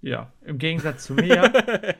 Ja, 0.00 0.32
im 0.42 0.58
Gegensatz 0.58 1.04
zu 1.04 1.14
mir. 1.14 1.52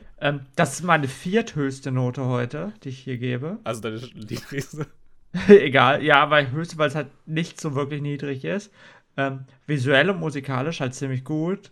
ähm, 0.21 0.41
das 0.55 0.73
ist 0.73 0.83
meine 0.83 1.07
vierthöchste 1.07 1.91
Note 1.91 2.25
heute, 2.25 2.73
die 2.83 2.89
ich 2.89 2.99
hier 2.99 3.17
gebe. 3.17 3.59
Also 3.63 3.81
deine 3.81 3.97
niedrigste. 3.97 4.87
Egal, 5.47 6.03
ja, 6.03 6.29
weil 6.29 6.51
höchste, 6.51 6.77
weil 6.77 6.87
es 6.87 6.95
halt 6.95 7.09
nicht 7.27 7.59
so 7.59 7.75
wirklich 7.75 8.01
niedrig 8.01 8.45
ist. 8.45 8.71
Ähm, 9.17 9.45
visuell 9.67 10.09
und 10.09 10.19
musikalisch 10.19 10.79
halt 10.79 10.95
ziemlich 10.95 11.23
gut. 11.23 11.71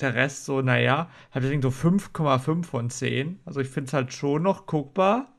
Der 0.00 0.14
Rest 0.14 0.44
so, 0.44 0.62
naja, 0.62 1.10
hat 1.30 1.42
deswegen 1.42 1.62
so 1.62 1.68
5,5 1.68 2.64
von 2.64 2.90
10. 2.90 3.40
Also 3.44 3.60
ich 3.60 3.68
finde 3.68 3.88
es 3.88 3.92
halt 3.92 4.12
schon 4.12 4.42
noch 4.42 4.66
guckbar. 4.66 5.32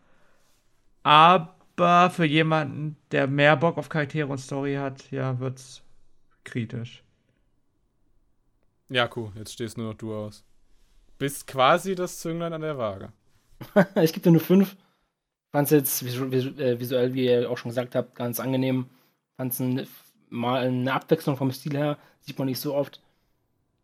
Aber 1.04 1.57
für 1.78 2.26
jemanden, 2.26 2.98
der 3.12 3.28
mehr 3.28 3.56
Bock 3.56 3.78
auf 3.78 3.90
Charaktere 3.90 4.28
und 4.28 4.40
Story 4.40 4.76
hat, 4.76 5.12
ja, 5.12 5.40
wird's 5.40 5.84
kritisch. 6.44 7.04
Ja, 8.90 9.10
cool, 9.16 9.32
jetzt 9.36 9.54
stehst 9.54 9.78
nur 9.78 9.92
noch 9.92 9.98
du 9.98 10.16
aus. 10.16 10.44
Bist 11.18 11.46
quasi 11.48 11.96
das 11.96 12.20
Zünglein 12.20 12.54
an 12.54 12.62
der 12.62 12.78
Waage. 12.78 13.12
ich 13.96 14.14
gebe 14.14 14.22
dir 14.22 14.32
nur 14.32 14.42
5. 14.42 14.76
Fand 15.52 15.72
es 15.72 15.72
jetzt 15.72 16.04
äh, 16.04 16.80
visuell, 16.80 17.14
wie 17.14 17.26
ihr 17.26 17.50
auch 17.50 17.58
schon 17.58 17.70
gesagt 17.70 17.96
habt, 17.96 18.16
ganz 18.16 18.40
angenehm. 18.40 18.90
Fand 19.38 19.54
es 19.54 19.60
ein 19.60 19.88
mal 20.30 20.66
eine 20.66 20.94
Abwechslung 20.94 21.38
vom 21.38 21.52
Stil 21.52 21.78
her, 21.78 21.98
sieht 22.22 22.38
man 22.38 22.48
nicht 22.48 22.60
so 22.60 22.76
oft. 22.76 23.02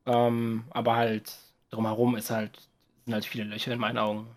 Ähm, 0.05 0.65
aber 0.71 0.95
halt 0.95 1.33
drumherum 1.69 2.15
ist 2.15 2.29
halt, 2.29 2.67
sind 3.05 3.13
halt 3.13 3.25
viele 3.25 3.45
Löcher 3.45 3.71
in 3.71 3.79
meinen 3.79 3.97
Augen. 3.97 4.27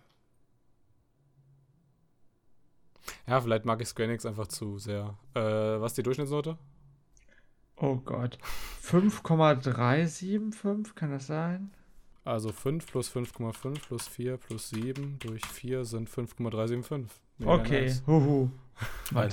Ja, 3.26 3.40
vielleicht 3.40 3.64
mag 3.64 3.80
ich 3.80 3.88
Square 3.88 4.08
Enix 4.08 4.26
einfach 4.26 4.48
zu 4.48 4.78
sehr. 4.78 5.16
Äh, 5.34 5.40
was 5.40 5.92
ist 5.92 5.98
die 5.98 6.02
Durchschnittsnote? 6.02 6.58
Oh 7.76 7.96
Gott. 7.96 8.38
5,375, 8.80 10.94
kann 10.94 11.10
das 11.10 11.26
sein? 11.26 11.70
Also 12.24 12.50
5 12.50 12.86
plus 12.86 13.14
5,5 13.14 13.78
plus 13.86 14.08
4 14.08 14.36
plus 14.36 14.70
7 14.70 15.18
durch 15.20 15.44
4 15.46 15.84
sind 15.84 16.08
5,375. 16.08 17.20
Okay, 17.44 17.82
nice. 17.82 18.02
huhu. 18.06 18.50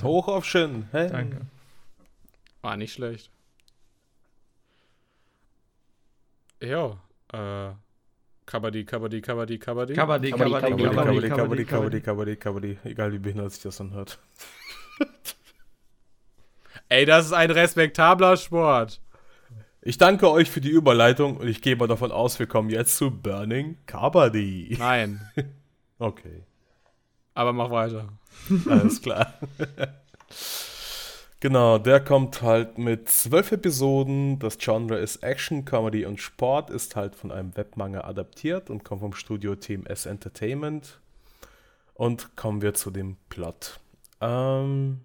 Hoch 0.02 0.28
auf 0.28 0.44
Shin. 0.44 0.86
Hey. 0.92 1.08
Danke. 1.08 1.46
War 2.62 2.76
nicht 2.76 2.92
schlecht. 2.92 3.30
Ja, 6.62 6.98
äh. 7.32 7.72
Kabaddi, 8.46 8.84
Kabaddi, 8.84 9.20
Kabaddi, 9.22 9.58
Kabaddi. 9.58 9.94
Kabaddi, 9.94 10.30
Kabaddi, 10.30 10.60
Kabaddi, 10.60 10.88
Kabaddi, 10.90 11.28
Kabaddi, 11.30 11.64
Kabaddi, 11.64 12.00
Kabaddi, 12.00 12.36
Kabaddi. 12.36 12.78
Egal 12.84 13.12
wie 13.12 13.18
behindert 13.18 13.52
sich 13.52 13.62
das 13.62 13.80
anhört. 13.80 14.18
Ey, 16.88 17.06
das 17.06 17.26
ist 17.26 17.32
ein 17.32 17.50
respektabler 17.50 18.36
Sport. 18.36 19.00
Ich 19.80 19.98
danke 19.98 20.30
euch 20.30 20.50
für 20.50 20.60
die 20.60 20.70
Überleitung 20.70 21.36
und 21.38 21.48
ich 21.48 21.60
gehe 21.62 21.76
mal 21.76 21.86
davon 21.86 22.12
aus, 22.12 22.38
wir 22.38 22.46
kommen 22.46 22.70
jetzt 22.70 22.96
zu 22.96 23.10
Burning 23.10 23.76
Kabaddi. 23.86 24.76
Nein. 24.78 25.20
okay. 25.98 26.44
Aber 27.34 27.52
mach 27.52 27.70
weiter. 27.70 28.08
Alles 28.68 29.02
klar. 29.02 29.34
Genau, 31.44 31.76
der 31.76 32.02
kommt 32.02 32.40
halt 32.40 32.78
mit 32.78 33.10
zwölf 33.10 33.52
Episoden. 33.52 34.38
Das 34.38 34.56
Genre 34.56 34.96
ist 34.96 35.22
Action, 35.22 35.66
Comedy 35.66 36.06
und 36.06 36.18
Sport, 36.18 36.70
ist 36.70 36.96
halt 36.96 37.14
von 37.14 37.30
einem 37.30 37.54
Webmanga 37.54 38.00
adaptiert 38.00 38.70
und 38.70 38.82
kommt 38.82 39.02
vom 39.02 39.12
Studio 39.12 39.54
Team 39.54 39.84
S 39.84 40.06
Entertainment. 40.06 41.00
Und 41.92 42.34
kommen 42.34 42.62
wir 42.62 42.72
zu 42.72 42.90
dem 42.90 43.18
Plot. 43.28 43.78
Ähm, 44.22 45.02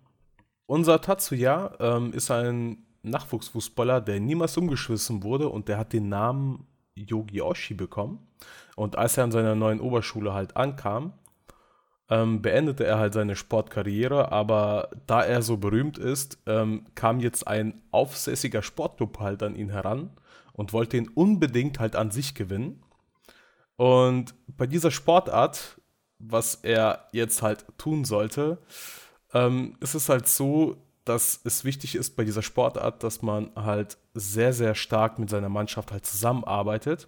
unser 0.66 1.02
Tatsuya 1.02 1.76
ähm, 1.82 2.14
ist 2.14 2.32
ein 2.32 2.86
Nachwuchsfußballer, 3.04 4.00
der 4.00 4.22
niemals 4.22 4.56
umgeschmissen 4.56 5.24
wurde 5.24 5.50
und 5.50 5.68
der 5.68 5.78
hat 5.78 5.92
den 5.92 6.08
Namen 6.08 6.68
Yogi-Oshi 6.96 7.74
bekommen. 7.74 8.26
Und 8.78 8.98
als 8.98 9.18
er 9.18 9.26
an 9.26 9.34
seiner 9.34 9.56
neuen 9.56 9.82
Oberschule 9.82 10.34
halt 10.34 10.56
ankam, 10.56 11.12
ähm, 12.10 12.42
beendete 12.42 12.86
er 12.86 12.98
halt 12.98 13.14
seine 13.14 13.36
Sportkarriere, 13.36 14.32
aber 14.32 14.90
da 15.06 15.22
er 15.24 15.42
so 15.42 15.58
berühmt 15.58 15.98
ist, 15.98 16.40
ähm, 16.48 16.86
kam 16.96 17.20
jetzt 17.20 17.48
ein 17.48 17.82
aufsässiger 17.92 18.64
Sportclub 18.64 19.20
halt 19.20 19.44
an 19.44 19.56
ihn 19.56 19.70
heran 19.70 20.10
und 20.54 20.74
wollte 20.74 20.98
ihn 20.98 21.08
unbedingt 21.08 21.80
halt 21.80 21.96
an 21.96 22.12
sich 22.12 22.34
gewinnen. 22.34 22.82
Und 23.76 24.34
bei 24.48 24.66
dieser 24.68 24.92
Sportart, 24.92 25.80
was 26.18 26.56
er 26.56 27.08
jetzt 27.14 27.42
halt 27.42 27.66
tun 27.78 28.04
sollte, 28.04 28.58
ähm, 29.34 29.78
ist 29.80 29.94
es 29.94 30.10
halt 30.10 30.28
so, 30.28 30.78
dass 31.06 31.40
es 31.44 31.64
wichtig 31.64 31.96
ist 31.96 32.16
bei 32.16 32.24
dieser 32.24 32.42
Sportart, 32.42 33.04
dass 33.04 33.22
man 33.22 33.52
halt 33.56 33.98
sehr, 34.14 34.52
sehr 34.52 34.76
stark 34.76 35.20
mit 35.20 35.30
seiner 35.30 35.50
Mannschaft 35.50 35.92
halt 35.92 36.06
zusammenarbeitet, 36.06 37.08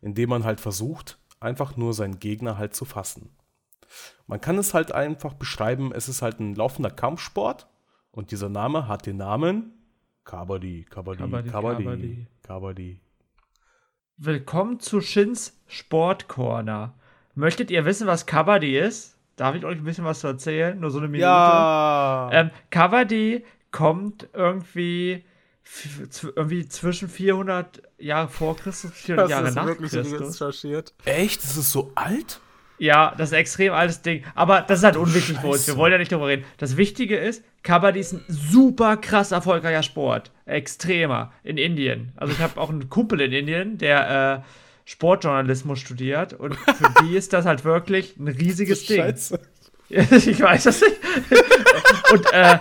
indem 0.00 0.30
man 0.30 0.44
halt 0.44 0.60
versucht, 0.60 1.18
einfach 1.40 1.76
nur 1.76 1.94
seinen 1.94 2.18
Gegner 2.18 2.58
halt 2.58 2.74
zu 2.74 2.84
fassen. 2.84 3.30
Man 4.30 4.40
kann 4.40 4.58
es 4.58 4.74
halt 4.74 4.92
einfach 4.92 5.34
beschreiben, 5.34 5.90
es 5.92 6.08
ist 6.08 6.22
halt 6.22 6.38
ein 6.38 6.54
laufender 6.54 6.92
Kampfsport 6.92 7.66
und 8.12 8.30
dieser 8.30 8.48
Name 8.48 8.86
hat 8.86 9.06
den 9.06 9.16
Namen 9.16 9.72
Kabaddi, 10.22 10.86
Kabaddi, 10.88 11.50
Kabaddi, 11.50 12.28
Kabaddi. 12.40 13.00
Willkommen 14.18 14.78
zu 14.78 15.00
Shins 15.00 15.60
Sportcorner. 15.66 16.94
Möchtet 17.34 17.72
ihr 17.72 17.84
wissen, 17.84 18.06
was 18.06 18.24
Kabaddi 18.26 18.78
ist? 18.78 19.16
Darf 19.34 19.56
ich 19.56 19.64
euch 19.64 19.78
ein 19.78 19.82
bisschen 19.82 20.04
was 20.04 20.20
zu 20.20 20.28
erzählen? 20.28 20.78
Nur 20.78 20.90
so 20.90 20.98
eine 20.98 21.08
Minute. 21.08 21.26
Ja! 21.26 22.30
Ähm, 22.32 22.50
Kabaddi 22.70 23.44
kommt 23.72 24.28
irgendwie, 24.32 25.24
irgendwie 26.36 26.68
zwischen 26.68 27.08
400 27.08 27.82
Jahre 27.98 28.28
vor 28.28 28.56
Christus, 28.56 28.92
400 28.92 29.28
Jahre 29.28 29.52
nach 29.52 29.76
Christus. 29.76 30.40
recherchiert? 30.40 30.94
Echt? 31.04 31.42
Das 31.42 31.56
ist 31.56 31.72
so 31.72 31.90
alt? 31.96 32.40
Ja, 32.80 33.14
das 33.14 33.28
ist 33.28 33.34
ein 33.34 33.40
extrem 33.40 33.74
altes 33.74 34.00
Ding. 34.00 34.24
Aber 34.34 34.62
das 34.62 34.78
ist 34.78 34.84
halt 34.84 34.96
unwichtig 34.96 35.38
für 35.38 35.48
uns. 35.48 35.66
Wir 35.66 35.76
wollen 35.76 35.92
ja 35.92 35.98
nicht 35.98 36.10
darüber 36.10 36.28
reden. 36.28 36.44
Das 36.56 36.78
Wichtige 36.78 37.18
ist, 37.18 37.44
Kabaddi 37.62 38.00
ist 38.00 38.14
ein 38.14 38.24
super 38.26 38.96
krass 38.96 39.32
erfolgreicher 39.32 39.82
Sport. 39.82 40.32
Extremer. 40.46 41.30
In 41.44 41.58
Indien. 41.58 42.12
Also 42.16 42.32
ich 42.32 42.38
habe 42.38 42.58
auch 42.58 42.70
einen 42.70 42.88
Kumpel 42.88 43.20
in 43.20 43.32
Indien, 43.32 43.76
der 43.76 44.42
äh, 44.46 44.90
Sportjournalismus 44.90 45.78
studiert. 45.78 46.32
Und 46.32 46.56
für 46.56 46.90
die 47.02 47.16
ist 47.18 47.34
das 47.34 47.44
halt 47.44 47.66
wirklich 47.66 48.16
ein 48.16 48.28
riesiges 48.28 48.86
Ding. 48.86 49.02
Scheiße. 49.02 49.38
ich 49.90 50.40
weiß 50.40 50.62
das 50.62 50.80
nicht. 50.80 50.96
Und 52.12 52.32
äh, 52.32 52.58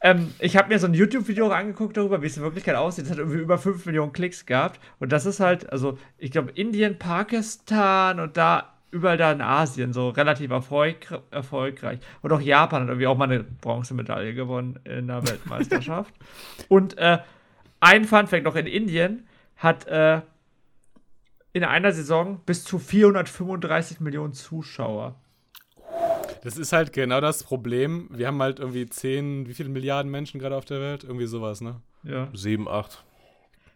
ähm, 0.00 0.34
ich 0.40 0.56
habe 0.56 0.68
mir 0.68 0.80
so 0.80 0.88
ein 0.88 0.94
YouTube-Video 0.94 1.46
auch 1.46 1.52
angeguckt 1.52 1.96
darüber, 1.96 2.22
wie 2.22 2.26
es 2.26 2.36
in 2.36 2.42
Wirklichkeit 2.42 2.74
aussieht. 2.74 3.04
Es 3.04 3.10
hat 3.12 3.18
irgendwie 3.18 3.38
über 3.38 3.58
5 3.58 3.86
Millionen 3.86 4.12
Klicks 4.12 4.46
gehabt. 4.46 4.80
Und 4.98 5.12
das 5.12 5.26
ist 5.26 5.38
halt, 5.38 5.70
also 5.70 5.96
ich 6.18 6.32
glaube, 6.32 6.50
Indien, 6.56 6.98
Pakistan 6.98 8.18
und 8.18 8.36
da 8.36 8.73
überall 8.94 9.16
da 9.16 9.32
in 9.32 9.40
Asien 9.40 9.92
so 9.92 10.10
relativ 10.10 10.50
erfolg 10.50 11.20
erfolgreich. 11.30 11.98
Und 12.22 12.32
auch 12.32 12.40
Japan 12.40 12.82
hat 12.82 12.88
irgendwie 12.88 13.08
auch 13.08 13.16
mal 13.16 13.24
eine 13.24 13.42
Bronzemedaille 13.42 14.34
gewonnen 14.34 14.78
in 14.84 15.08
der 15.08 15.26
Weltmeisterschaft. 15.26 16.14
und 16.68 16.96
äh, 16.96 17.18
ein 17.80 18.04
Funfact 18.04 18.44
noch 18.44 18.56
in 18.56 18.66
Indien 18.66 19.26
hat 19.56 19.86
äh, 19.88 20.22
in 21.52 21.64
einer 21.64 21.92
Saison 21.92 22.40
bis 22.46 22.64
zu 22.64 22.78
435 22.78 24.00
Millionen 24.00 24.32
Zuschauer. 24.32 25.16
Das 26.42 26.56
ist 26.56 26.72
halt 26.72 26.92
genau 26.92 27.20
das 27.20 27.42
Problem. 27.42 28.08
Wir 28.12 28.28
haben 28.28 28.40
halt 28.40 28.60
irgendwie 28.60 28.86
10, 28.86 29.48
wie 29.48 29.54
viele 29.54 29.70
Milliarden 29.70 30.10
Menschen 30.10 30.38
gerade 30.38 30.56
auf 30.56 30.64
der 30.64 30.80
Welt? 30.80 31.02
Irgendwie 31.02 31.26
sowas, 31.26 31.60
ne? 31.60 31.80
Ja. 32.04 32.28
7, 32.32 32.68
8. 32.68 33.02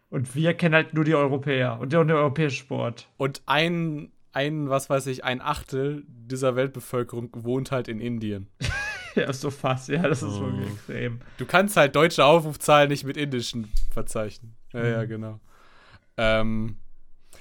Und 0.09 0.35
wir 0.35 0.53
kennen 0.53 0.75
halt 0.75 0.93
nur 0.93 1.03
die 1.03 1.15
Europäer 1.15 1.79
und 1.79 1.93
den 1.93 2.11
europäischen 2.11 2.57
Sport. 2.57 3.07
Und 3.17 3.41
ein, 3.45 4.11
ein, 4.31 4.69
was 4.69 4.89
weiß 4.89 5.07
ich, 5.07 5.23
ein 5.23 5.41
Achtel 5.41 6.03
dieser 6.07 6.55
Weltbevölkerung 6.55 7.29
wohnt 7.33 7.71
halt 7.71 7.87
in 7.87 7.99
Indien. 7.99 8.47
Ja, 9.15 9.33
so 9.33 9.49
fast. 9.49 9.89
Ja, 9.89 10.03
das 10.03 10.21
ist 10.21 10.35
Oh. 10.35 10.41
wirklich 10.41 10.67
extrem. 10.71 11.19
Du 11.39 11.45
kannst 11.47 11.75
halt 11.75 11.95
deutsche 11.95 12.23
Aufrufzahlen 12.23 12.89
nicht 12.89 13.03
mit 13.05 13.17
indischen 13.17 13.67
verzeichnen. 13.91 14.55
Ja, 14.71 14.85
ja, 14.85 15.05
genau. 15.05 15.39
Ähm, 16.15 16.77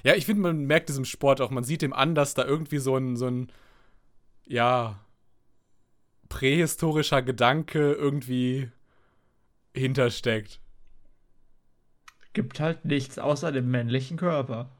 ja, 0.03 0.15
ich 0.15 0.25
finde, 0.25 0.43
man 0.43 0.65
merkt 0.65 0.89
diesem 0.89 1.05
Sport 1.05 1.43
auch, 1.43 1.51
man 1.51 1.65
sieht 1.65 1.83
dem 1.83 1.93
an, 1.93 2.15
dass 2.15 2.33
da 2.33 2.45
irgendwie 2.47 2.79
so 2.79 2.97
ein, 2.97 3.17
so 3.17 3.27
ein, 3.27 3.53
ja, 4.47 4.99
prähistorischer 6.31 7.21
Gedanke 7.21 7.93
irgendwie 7.93 8.71
hintersteckt. 9.77 10.61
Gibt 12.33 12.61
halt 12.61 12.87
nichts 12.87 13.19
außer 13.19 13.53
dem 13.53 13.71
männlichen 13.71 14.17
Körper. 14.17 14.71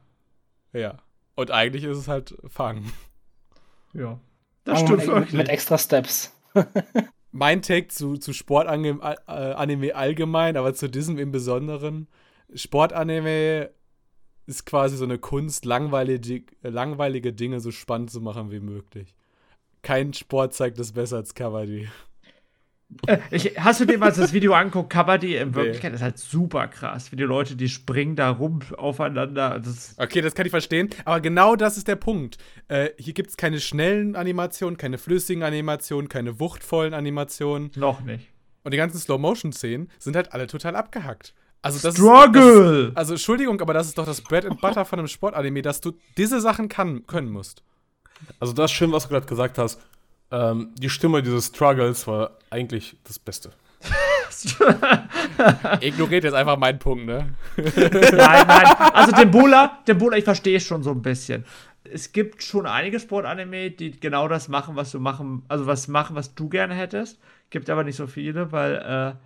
Ja. 0.73 0.97
Und 1.39 1.51
eigentlich 1.51 1.85
ist 1.85 1.97
es 1.97 2.09
halt 2.09 2.35
Fangen. 2.49 2.91
Ja. 3.93 4.19
Das 4.65 4.81
stimmt 4.81 4.97
mit, 4.97 5.07
wirklich. 5.07 5.33
mit 5.33 5.47
extra 5.47 5.77
Steps. 5.77 6.35
Mein 7.31 7.61
Take 7.61 7.87
zu, 7.87 8.17
zu 8.17 8.33
Sportanime 8.33 8.99
äh, 9.01 9.31
Anime 9.31 9.95
allgemein, 9.95 10.57
aber 10.57 10.73
zu 10.73 10.89
diesem 10.89 11.17
im 11.17 11.31
Besonderen. 11.31 12.09
Sportanime 12.53 13.69
ist 14.47 14.65
quasi 14.65 14.97
so 14.97 15.05
eine 15.05 15.17
Kunst, 15.17 15.63
langweilige, 15.63 16.43
langweilige 16.61 17.31
Dinge 17.31 17.61
so 17.61 17.71
spannend 17.71 18.11
zu 18.11 18.19
machen 18.19 18.51
wie 18.51 18.59
möglich. 18.59 19.15
Kein 19.81 20.13
Sport 20.13 20.53
zeigt 20.53 20.77
das 20.77 20.91
besser 20.91 21.15
als 21.15 21.35
Kabaddi. 21.35 21.87
Äh, 23.05 23.19
ich, 23.29 23.53
hast 23.59 23.79
du 23.79 23.85
dir 23.85 23.97
mal 23.97 24.11
das 24.11 24.33
Video 24.33 24.53
angeguckt? 24.53 24.89
Kabaddi 24.89 25.35
in 25.35 25.53
Wirklichkeit 25.53 25.93
ist 25.93 26.01
halt 26.01 26.17
super 26.17 26.67
krass. 26.67 27.11
Wie 27.11 27.15
die 27.15 27.23
Leute, 27.23 27.55
die 27.55 27.69
springen 27.69 28.15
da 28.15 28.31
rum 28.31 28.59
aufeinander. 28.77 29.59
Das 29.59 29.67
ist, 29.67 29.99
Okay, 29.99 30.21
das 30.21 30.33
kann 30.33 30.45
ich 30.45 30.51
verstehen, 30.51 30.89
aber 31.05 31.21
genau 31.21 31.55
das 31.55 31.77
ist 31.77 31.87
der 31.87 31.95
Punkt. 31.97 32.37
Äh, 32.67 32.89
hier 32.97 33.13
gibt 33.13 33.29
es 33.29 33.37
keine 33.37 33.59
schnellen 33.59 34.15
Animationen, 34.15 34.77
keine 34.77 34.97
flüssigen 34.97 35.43
Animationen, 35.43 36.09
keine 36.09 36.39
wuchtvollen 36.39 36.93
Animationen. 36.93 37.71
noch 37.75 38.01
nicht. 38.01 38.27
Und 38.63 38.73
die 38.73 38.77
ganzen 38.77 38.99
Slow-Motion-Szenen 38.99 39.89
sind 39.99 40.15
halt 40.15 40.33
alle 40.33 40.47
total 40.47 40.75
abgehackt. 40.75 41.33
Also 41.61 41.79
das 41.79 41.95
Struggle! 41.95 42.79
Ist, 42.79 42.87
das, 42.89 42.95
also 42.97 43.13
Entschuldigung, 43.13 43.61
aber 43.61 43.73
das 43.73 43.87
ist 43.87 43.97
doch 43.97 44.05
das 44.05 44.21
Bread 44.21 44.45
and 44.45 44.61
Butter 44.61 44.85
von 44.85 44.99
einem 44.99 45.07
Sportanime, 45.07 45.61
dass 45.61 45.81
du 45.81 45.93
diese 46.17 46.41
Sachen 46.41 46.69
kann, 46.69 47.05
können 47.05 47.29
musst. 47.31 47.63
Also 48.39 48.53
das 48.53 48.71
ist 48.71 48.77
schön, 48.77 48.91
was 48.91 49.03
du 49.03 49.09
gerade 49.09 49.25
gesagt 49.25 49.57
hast. 49.57 49.79
Ähm, 50.31 50.69
die 50.77 50.89
Stimme 50.89 51.23
dieses 51.23 51.47
Struggles 51.47 52.07
war 52.07 52.37
eigentlich 52.49 52.97
das 53.03 53.19
Beste. 53.19 53.51
Ignoriert 55.81 56.23
jetzt 56.23 56.33
einfach 56.33 56.57
meinen 56.57 56.79
Punkt, 56.79 57.05
ne? 57.05 57.29
Nein, 57.57 58.47
nein. 58.47 58.65
Also 58.93 59.15
den 59.15 59.31
Bulla, 59.31 59.79
den 59.87 59.97
Bulla, 59.97 60.17
ich 60.17 60.23
verstehe 60.23 60.57
es 60.57 60.63
schon 60.63 60.83
so 60.83 60.91
ein 60.91 61.01
bisschen. 61.01 61.45
Es 61.83 62.11
gibt 62.11 62.43
schon 62.43 62.65
einige 62.65 62.99
Sportanime, 62.99 63.71
die 63.71 63.99
genau 63.99 64.27
das 64.27 64.47
machen, 64.49 64.75
was 64.75 64.91
du 64.91 64.99
machen, 64.99 65.43
also 65.47 65.65
was 65.65 65.87
machen, 65.87 66.15
was 66.15 66.35
du 66.35 66.49
gerne 66.49 66.75
hättest. 66.75 67.19
Gibt 67.49 67.69
aber 67.69 67.83
nicht 67.83 67.95
so 67.95 68.07
viele, 68.07 68.51
weil 68.51 68.75
äh, 68.75 69.17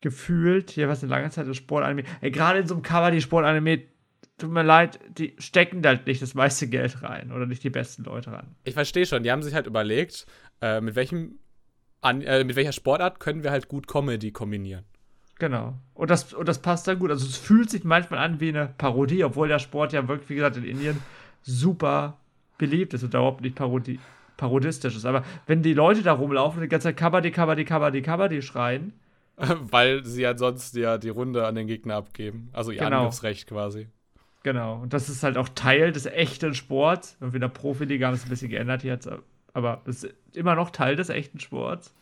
gefühlt, 0.00 0.70
hier 0.70 0.88
was 0.88 1.02
eine 1.02 1.10
lange 1.10 1.30
Zeit 1.30 1.48
das 1.48 1.56
Sportanime, 1.56 2.04
ey, 2.20 2.30
gerade 2.30 2.58
in 2.58 2.66
so 2.66 2.74
einem 2.74 2.82
Cover, 2.82 3.10
die 3.10 3.20
Sportanime, 3.22 3.82
tut 4.44 4.52
mir 4.52 4.62
leid, 4.62 4.98
die 5.18 5.34
stecken 5.38 5.82
da 5.82 5.94
nicht 5.94 6.22
das 6.22 6.34
meiste 6.34 6.68
Geld 6.68 7.02
rein 7.02 7.32
oder 7.32 7.46
nicht 7.46 7.64
die 7.64 7.70
besten 7.70 8.04
Leute 8.04 8.32
ran. 8.32 8.54
Ich 8.64 8.74
verstehe 8.74 9.06
schon, 9.06 9.22
die 9.22 9.30
haben 9.32 9.42
sich 9.42 9.54
halt 9.54 9.66
überlegt, 9.66 10.26
äh, 10.60 10.80
mit 10.80 10.94
welchem 10.94 11.38
an, 12.00 12.20
äh, 12.20 12.44
mit 12.44 12.56
welcher 12.56 12.72
Sportart 12.72 13.18
können 13.20 13.42
wir 13.42 13.50
halt 13.50 13.68
gut 13.68 13.88
Comedy 13.88 14.30
kombinieren. 14.30 14.84
Genau. 15.38 15.74
Und 15.94 16.10
das, 16.10 16.32
und 16.32 16.46
das 16.48 16.60
passt 16.60 16.86
da 16.86 16.94
gut. 16.94 17.10
Also 17.10 17.26
es 17.26 17.36
fühlt 17.36 17.70
sich 17.70 17.82
manchmal 17.84 18.20
an 18.20 18.40
wie 18.40 18.50
eine 18.50 18.72
Parodie, 18.78 19.24
obwohl 19.24 19.48
der 19.48 19.58
Sport 19.58 19.92
ja 19.92 20.06
wirklich, 20.06 20.28
wie 20.30 20.34
gesagt, 20.36 20.56
in 20.56 20.64
Indien 20.64 21.00
super 21.42 22.18
beliebt 22.58 22.94
ist 22.94 23.02
und 23.02 23.14
überhaupt 23.14 23.40
nicht 23.40 23.56
Parodie, 23.56 23.98
parodistisch 24.36 24.94
ist. 24.94 25.06
Aber 25.06 25.24
wenn 25.46 25.62
die 25.62 25.74
Leute 25.74 26.02
da 26.02 26.12
rumlaufen 26.12 26.58
und 26.58 26.62
die 26.62 26.68
ganze 26.68 26.88
Zeit 26.88 26.96
Kabaddi, 26.96 27.30
Kabaddi, 27.30 27.64
Kabaddi, 27.64 28.02
Kabaddi 28.02 28.42
schreien, 28.42 28.92
Weil 29.36 30.04
sie 30.04 30.22
ja 30.22 30.36
sonst 30.36 30.76
ja 30.76 30.98
die 30.98 31.08
Runde 31.08 31.46
an 31.46 31.54
den 31.54 31.66
Gegner 31.66 31.96
abgeben. 31.96 32.50
Also 32.52 32.70
ihr 32.70 32.78
Genau. 32.78 32.98
Angriffsrecht 32.98 33.48
quasi. 33.48 33.88
Genau. 34.44 34.80
Und 34.80 34.92
das 34.92 35.08
ist 35.08 35.24
halt 35.24 35.36
auch 35.36 35.48
Teil 35.48 35.90
des 35.90 36.06
echten 36.06 36.54
Sports. 36.54 37.16
Irgendwie 37.18 37.38
in 37.38 37.40
der 37.40 37.48
Profiliga 37.48 38.06
haben 38.06 38.14
es 38.14 38.24
ein 38.24 38.28
bisschen 38.28 38.50
geändert 38.50 38.84
jetzt, 38.84 39.08
aber 39.52 39.82
es 39.86 40.04
ist 40.04 40.14
immer 40.32 40.54
noch 40.54 40.70
Teil 40.70 40.94
des 40.94 41.08
echten 41.08 41.40
Sports. 41.40 41.92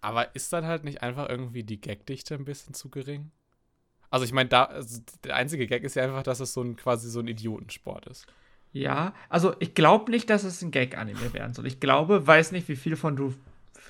Aber 0.00 0.34
ist 0.34 0.52
dann 0.52 0.66
halt 0.66 0.82
nicht 0.82 1.02
einfach 1.02 1.28
irgendwie 1.28 1.62
die 1.62 1.80
Gagdichte 1.80 2.34
ein 2.34 2.44
bisschen 2.44 2.74
zu 2.74 2.88
gering? 2.88 3.30
Also 4.10 4.24
ich 4.24 4.32
meine, 4.32 4.48
da 4.48 4.64
also 4.64 5.00
der 5.22 5.36
einzige 5.36 5.68
Gag 5.68 5.84
ist 5.84 5.94
ja 5.94 6.02
einfach, 6.02 6.24
dass 6.24 6.40
es 6.40 6.52
so 6.52 6.62
ein 6.62 6.74
quasi 6.74 7.08
so 7.08 7.20
ein 7.20 7.28
Idiotensport 7.28 8.06
ist. 8.06 8.26
Ja, 8.72 9.14
also 9.28 9.54
ich 9.58 9.74
glaube 9.74 10.10
nicht, 10.10 10.30
dass 10.30 10.44
es 10.44 10.62
ein 10.62 10.70
Gag-Anime 10.70 11.32
werden 11.32 11.54
soll. 11.54 11.66
Ich 11.66 11.80
glaube, 11.80 12.26
weiß 12.26 12.52
nicht, 12.52 12.68
wie 12.68 12.76
viel 12.76 12.96
von 12.96 13.16
du. 13.16 13.34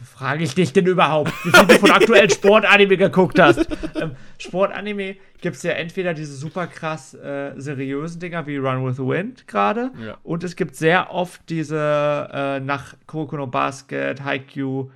Frage 0.05 0.45
ich 0.45 0.55
dich 0.55 0.73
denn 0.73 0.87
überhaupt, 0.87 1.33
wie 1.45 1.51
viel 1.51 1.67
du 1.67 1.75
von 1.79 1.91
aktuellen 1.91 2.31
Sportanime 2.39 2.97
geguckt 2.97 3.39
hast? 3.39 3.67
Ähm, 4.01 4.13
Sportanime 4.39 5.17
gibt 5.41 5.57
es 5.57 5.63
ja 5.63 5.73
entweder 5.73 6.15
diese 6.15 6.35
super 6.35 6.67
krass 6.67 7.15
äh, 7.15 7.53
seriösen 7.57 8.21
Dinger 8.21 8.47
wie 8.47 8.57
Run 8.57 8.87
with 8.87 8.97
the 8.97 9.03
Wind 9.03 9.47
gerade, 9.47 9.91
Ja. 10.05 10.17
und 10.23 10.45
es 10.45 10.57
gibt 10.57 10.77
sehr 10.77 11.13
oft 11.13 11.43
diese 11.49 12.29
äh, 12.33 12.61
nach 12.61 12.95
Kuroko 13.07 13.37
no 13.37 13.47
Basket, 13.47 14.23
Haikyuu 14.25 14.91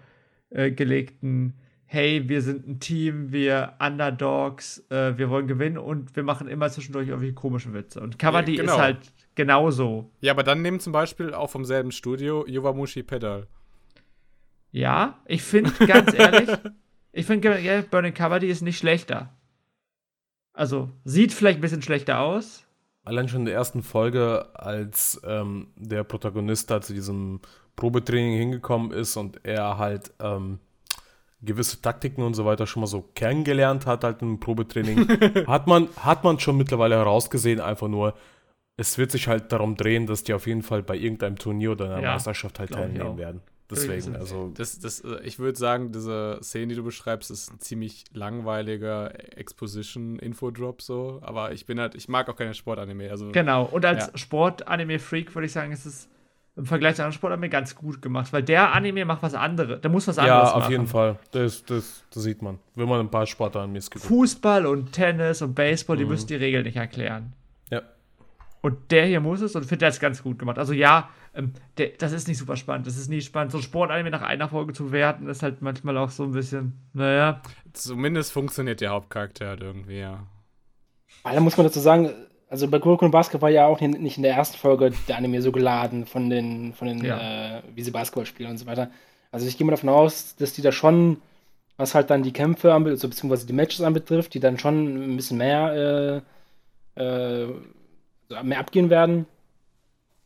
äh, 0.51 0.71
gelegten 0.71 1.55
hey, 1.87 2.29
wir 2.29 2.43
sind 2.43 2.67
ein 2.67 2.81
Team, 2.81 3.31
wir 3.31 3.75
Underdogs, 3.79 4.85
äh, 4.91 5.17
wir 5.17 5.31
wollen 5.31 5.47
gewinnen 5.47 5.79
und 5.79 6.17
wir 6.17 6.25
machen 6.25 6.49
immer 6.49 6.69
zwischendurch 6.69 7.07
irgendwie 7.07 7.33
komische 7.33 7.73
Witze. 7.73 8.01
Und 8.01 8.19
Kabaddi 8.19 8.57
Ja, 8.57 8.63
genau. 8.63 8.73
ist 8.75 8.81
halt 8.81 8.99
genauso. 9.37 10.11
Ja, 10.21 10.33
aber 10.33 10.43
dann 10.43 10.61
nehmen 10.63 10.81
zum 10.81 10.93
Beispiel 10.93 11.33
auch 11.35 11.51
vom 11.51 11.65
selben 11.65 11.93
Studio 11.93 12.45
Yowamushi 12.49 13.05
Pedal. 13.05 13.47
Ja, 14.75 15.20
ich 15.27 15.43
finde 15.45 15.70
ganz 15.87 16.12
ehrlich, 16.12 16.51
ich 17.12 17.27
finde 17.27 17.61
ja, 17.61 17.81
Burning 17.83 18.12
Kabaddi 18.12 18.49
ist 18.49 18.61
nicht 18.61 18.77
schlechter. 18.77 19.33
Also, 20.53 20.91
sieht 21.05 21.33
vielleicht 21.33 21.59
ein 21.59 21.61
bisschen 21.61 21.81
schlechter 21.83 22.18
aus. 22.18 22.64
Allein 23.05 23.29
schon 23.29 23.41
in 23.41 23.47
der 23.47 23.55
ersten 23.55 23.85
Folge, 23.85 24.49
als 24.55 25.20
ähm, 25.25 25.68
der 25.77 26.03
Protagonist 26.03 26.72
da 26.72 26.81
zu 26.81 26.93
diesem 26.93 27.39
Probetraining 27.77 28.37
hingekommen 28.37 28.91
ist 28.91 29.16
und 29.16 29.45
er 29.45 29.79
halt 29.79 30.12
ähm, 30.18 30.59
gewisse 31.41 31.81
Taktiken 31.81 32.22
und 32.25 32.35
so 32.35 32.45
weiter 32.45 32.66
schon 32.66 32.81
mal 32.81 32.89
so 32.89 33.03
kennengelernt 33.14 33.87
hat, 33.87 34.03
halt 34.03 34.22
im 34.22 34.41
Probetraining, 34.41 35.07
hat, 35.47 35.68
man, 35.68 35.89
hat 36.01 36.25
man 36.25 36.41
schon 36.41 36.57
mittlerweile 36.57 36.97
herausgesehen, 36.97 37.61
einfach 37.61 37.87
nur, 37.89 38.14
es 38.77 38.99
wird 38.99 39.12
sich 39.12 39.29
halt 39.29 39.53
darum 39.53 39.77
drehen, 39.77 40.09
dass 40.09 40.25
die 40.25 40.35
auf 40.35 40.49
jeden 40.49 40.62
Fall 40.62 40.83
bei 40.83 40.97
irgendeinem 40.97 41.37
Turnier 41.37 41.72
oder 41.72 41.85
einer 41.87 42.03
Ja, 42.03 42.12
Meisterschaft 42.14 42.59
halt 42.59 42.72
teilnehmen 42.72 43.07
auch. 43.07 43.16
werden. 43.16 43.41
Deswegen, 43.71 44.15
also 44.15 44.53
Das, 44.55 44.79
das, 44.79 45.01
äh, 45.01 45.21
ich 45.25 45.39
würde 45.39 45.59
sagen, 45.59 45.91
diese 45.91 46.39
Szene, 46.43 46.67
die 46.69 46.75
du 46.75 46.85
beschreibst, 46.85 47.31
ist 47.31 47.51
ein 47.53 47.61
ziemlich 47.61 48.05
langweiliger 48.12 49.11
Exposition-Infodrop 49.39 50.83
so. 50.83 51.21
Aber 51.23 51.53
ich 51.53 51.67
bin 51.67 51.81
halt, 51.81 51.95
ich 51.95 52.09
mag 52.09 52.29
auch 52.29 52.37
keine 52.37 52.55
Sportanime. 52.55 53.11
Also 53.11 53.31
Genau. 53.33 53.65
Und 53.65 53.85
als 53.85 54.07
Ja. 54.09 54.19
Sport-Anime-Freak 54.19 55.35
würde 55.35 55.47
ich 55.47 55.53
sagen, 55.53 55.73
ist 55.73 55.87
es 55.87 56.09
im 56.57 56.67
Vergleich 56.67 56.95
zu 56.97 57.03
anderen 57.03 57.15
Sportanime 57.15 57.49
ganz 57.49 57.75
gut 57.75 58.01
gemacht, 58.01 58.33
weil 58.33 58.43
der 58.43 58.73
Anime 58.75 59.05
macht 59.05 59.23
was 59.23 59.35
anderes. 59.35 59.81
Der 59.81 59.91
muss 59.91 60.07
was 60.07 60.19
anderes 60.19 60.51
ja, 60.51 60.55
machen. 60.55 60.62
auf 60.62 60.71
jeden 60.71 60.87
Fall. 60.87 61.19
Das, 61.33 61.65
das, 61.65 62.05
das 62.12 62.23
sieht 62.23 62.43
man. 62.43 62.59
Wenn 62.77 62.89
man 62.89 63.01
ein 63.01 63.11
paar 63.11 63.27
Sportarten 63.27 63.75
gibt. 63.75 63.99
Fußball 64.01 64.67
und 64.67 64.93
Tennis 64.93 65.43
und 65.43 65.55
Baseball, 65.55 65.97
die 65.97 66.05
Mhm. 66.05 66.11
müssen 66.11 66.27
die 66.29 66.37
Regeln 66.37 66.65
nicht 66.65 66.77
erklären. 66.77 67.33
Und 68.65 68.91
der 68.91 69.05
hier 69.05 69.21
muss 69.21 69.43
es 69.43 69.55
und 69.55 69.61
ich 69.61 69.69
finde, 69.69 69.81
der 69.81 69.91
ist 69.91 70.01
ganz 70.01 70.23
gut 70.23 70.39
gemacht. 70.39 70.57
Also 70.59 70.73
ja, 70.73 71.11
ähm, 71.35 71.53
der, 71.77 71.89
das 71.99 72.12
ist 72.12 72.29
nicht 72.29 72.39
super 72.39 72.57
spannend. 72.57 72.87
Das 72.87 72.97
ist 72.97 73.11
nie 73.11 73.21
spannend. 73.21 73.53
So 73.53 73.59
ein 73.59 73.62
Sportanime 73.62 74.09
nach 74.09 74.23
einer 74.23 74.49
Folge 74.49 74.73
zu 74.73 74.91
werten, 74.91 75.29
ist 75.29 75.43
halt 75.43 75.61
manchmal 75.61 75.99
auch 75.99 76.09
so 76.09 76.23
ein 76.23 76.33
bisschen, 76.33 76.73
naja. 76.95 77.43
zumindest 77.75 78.33
funktioniert 78.33 78.81
der 78.81 78.89
Hauptcharakter 78.89 79.49
halt 79.49 79.61
irgendwie, 79.61 79.99
ja. 79.99 80.27
Weil 81.25 81.35
da 81.35 81.41
muss 81.41 81.59
man 81.59 81.67
dazu 81.67 81.79
sagen, 81.79 82.09
also 82.49 82.67
bei 82.67 82.79
Kuroko 82.79 83.07
Basket 83.11 83.43
war 83.43 83.51
ja 83.51 83.67
auch 83.67 83.83
nicht 83.83 84.17
in 84.17 84.23
der 84.23 84.35
ersten 84.35 84.57
Folge 84.57 84.93
der 85.09 85.19
Anime 85.19 85.43
so 85.43 85.53
geladen 85.53 86.07
von 86.07 86.31
den, 86.31 86.73
von 86.73 86.89
den 86.89 87.05
Ja. 87.05 87.59
äh, 87.59 87.62
wie 87.75 87.83
sie 87.83 87.91
Basketball 87.91 88.25
spielen 88.25 88.49
und 88.49 88.57
so 88.57 88.65
weiter. 88.65 88.91
Also 89.31 89.47
ich 89.47 89.59
gehe 89.59 89.67
mal 89.67 89.73
davon 89.73 89.91
aus, 89.91 90.37
dass 90.37 90.55
die 90.55 90.62
da 90.62 90.73
schon, 90.73 91.19
was 91.77 91.95
halt 91.95 92.09
dann 92.09 92.23
die 92.23 92.33
Kämpfe 92.33 92.73
anbetrifft, 92.73 93.05
also 93.05 93.09
beziehungsweise 93.11 93.47
die 93.47 93.53
Matches 93.53 93.83
anbetrifft, 93.83 94.33
die 94.33 94.41
dann 94.41 94.59
schon 94.59 95.12
ein 95.12 95.17
bisschen 95.17 95.37
mehr, 95.37 96.23
äh, 96.97 97.03
äh, 97.03 97.49
mehr 98.43 98.59
abgehen 98.61 98.91
werden. 98.91 99.26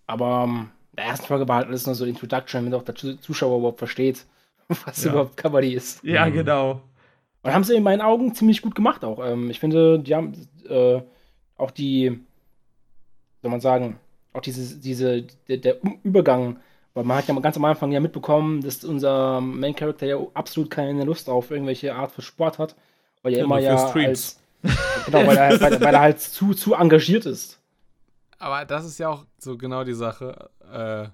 Aber 0.06 0.44
ähm, 0.46 0.70
in 0.92 0.96
der 0.96 1.04
ersten 1.06 1.26
Folge 1.26 1.46
war 1.48 1.56
halt 1.59 1.68
alles 1.68 1.86
nur 1.86 1.94
so 1.94 2.04
Introduction, 2.04 2.64
damit 2.64 2.78
auch 2.78 2.84
der 2.84 2.94
Zu- 2.94 3.16
Zuschauer 3.20 3.59
überhaupt 3.59 3.78
versteht, 3.78 4.24
was 4.86 5.04
Ja. 5.04 5.11
überhaupt 5.11 5.36
Kabaddi 5.36 5.74
ist. 5.74 6.02
Ja, 6.02 6.26
Mhm. 6.26 6.32
genau. 6.32 6.80
Und 7.42 7.52
haben 7.54 7.64
sie 7.64 7.76
in 7.76 7.82
meinen 7.82 8.00
Augen 8.02 8.34
ziemlich 8.34 8.62
gut 8.62 8.74
gemacht 8.74 9.04
auch. 9.04 9.24
Ähm, 9.24 9.50
ich 9.50 9.61
finde, 9.61 9.98
die 10.00 10.14
haben 10.14 10.32
äh, 10.68 11.00
auch 11.56 11.70
die, 11.70 12.18
soll 13.42 13.50
man 13.50 13.61
sagen, 13.61 13.98
auch 14.32 14.40
diese, 14.40 14.76
diese, 14.78 15.22
der, 15.48 15.56
der 15.59 15.76
Übergang, 16.02 16.59
weil 16.94 17.04
man 17.04 17.16
hat 17.18 17.28
ja 17.28 17.34
mal 17.34 17.40
ganz 17.40 17.56
am 17.56 17.64
Anfang 17.64 17.92
ja 17.92 18.00
mitbekommen, 18.00 18.61
dass 18.61 18.84
unser 18.84 19.40
Main 19.40 19.74
Character 19.74 20.06
ja 20.06 20.18
absolut 20.34 20.70
keine 20.70 21.04
Lust 21.04 21.28
auf 21.28 21.50
irgendwelche 21.50 21.94
Art 21.94 22.12
für 22.12 22.22
Sport 22.22 22.59
hat, 22.59 22.74
weil 23.22 23.32
er 23.34 23.38
Ja, 23.40 23.44
immer 23.44 23.61
ja 23.61 23.76
als, 23.92 24.40
genau, 25.06 25.26
weil 25.26 25.36
er, 25.36 25.61
weil, 25.61 25.80
weil 25.80 25.94
er 25.94 26.00
halt 26.00 26.20
zu, 26.20 26.54
zu 26.54 26.74
engagiert 26.74 27.24
ist. 27.26 27.57
Aber 28.39 28.64
das 28.64 28.84
ist 28.84 28.99
ja 28.99 29.09
auch 29.09 29.24
so 29.39 29.57
genau 29.57 29.84
die 29.84 29.95
Sache. 29.95 30.51
Äh, 30.72 31.09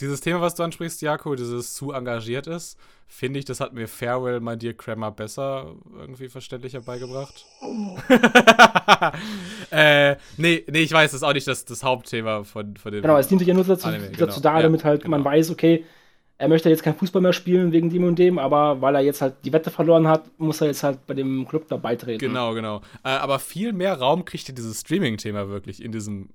dieses 0.00 0.20
Thema, 0.20 0.40
was 0.40 0.54
du 0.54 0.62
ansprichst, 0.62 1.02
Jako, 1.02 1.34
dieses 1.34 1.74
zu 1.74 1.92
engagiert 1.92 2.46
ist, 2.46 2.78
finde 3.06 3.38
ich, 3.38 3.44
das 3.44 3.60
hat 3.60 3.72
mir 3.72 3.88
Farewell, 3.88 4.40
My 4.40 4.56
Dear 4.56 4.74
Kramer, 4.74 5.10
besser 5.10 5.74
irgendwie 5.96 6.28
verständlicher 6.28 6.80
beigebracht. 6.80 7.46
äh, 9.70 10.16
nee, 10.36 10.64
nee, 10.68 10.80
ich 10.80 10.92
weiß, 10.92 11.10
das 11.10 11.22
ist 11.22 11.26
auch 11.26 11.32
nicht 11.32 11.48
das, 11.48 11.64
das 11.64 11.82
Hauptthema 11.82 12.44
von, 12.44 12.76
von 12.76 12.92
dem. 12.92 13.02
Genau, 13.02 13.16
es 13.18 13.28
dient 13.28 13.40
sich 13.40 13.48
ja 13.48 13.54
nur 13.54 13.64
dazu, 13.64 13.88
Anime, 13.88 14.10
dazu 14.10 14.40
genau. 14.40 14.40
da, 14.40 14.56
Ja, 14.56 14.62
damit 14.62 14.84
halt 14.84 15.02
genau. 15.02 15.16
man 15.16 15.24
weiß, 15.24 15.50
okay, 15.50 15.84
er 16.40 16.48
möchte 16.48 16.70
jetzt 16.70 16.84
kein 16.84 16.94
Fußball 16.94 17.20
mehr 17.20 17.32
spielen 17.32 17.72
wegen 17.72 17.90
dem 17.90 18.04
und 18.04 18.16
dem, 18.16 18.38
aber 18.38 18.80
weil 18.80 18.94
er 18.94 19.00
jetzt 19.00 19.20
halt 19.20 19.34
die 19.44 19.52
Wette 19.52 19.72
verloren 19.72 20.06
hat, 20.06 20.30
muss 20.38 20.60
er 20.60 20.68
jetzt 20.68 20.84
halt 20.84 21.04
bei 21.08 21.14
dem 21.14 21.48
Club 21.48 21.66
da 21.68 21.76
beitreten. 21.76 22.20
Genau, 22.20 22.54
genau. 22.54 22.82
Äh, 23.02 23.08
aber 23.08 23.40
viel 23.40 23.72
mehr 23.72 23.94
Raum 23.94 24.24
kriegt 24.24 24.46
ja 24.46 24.54
dieses 24.54 24.80
Streaming-Thema 24.82 25.48
wirklich 25.48 25.82
in 25.82 25.90
diesem 25.90 26.28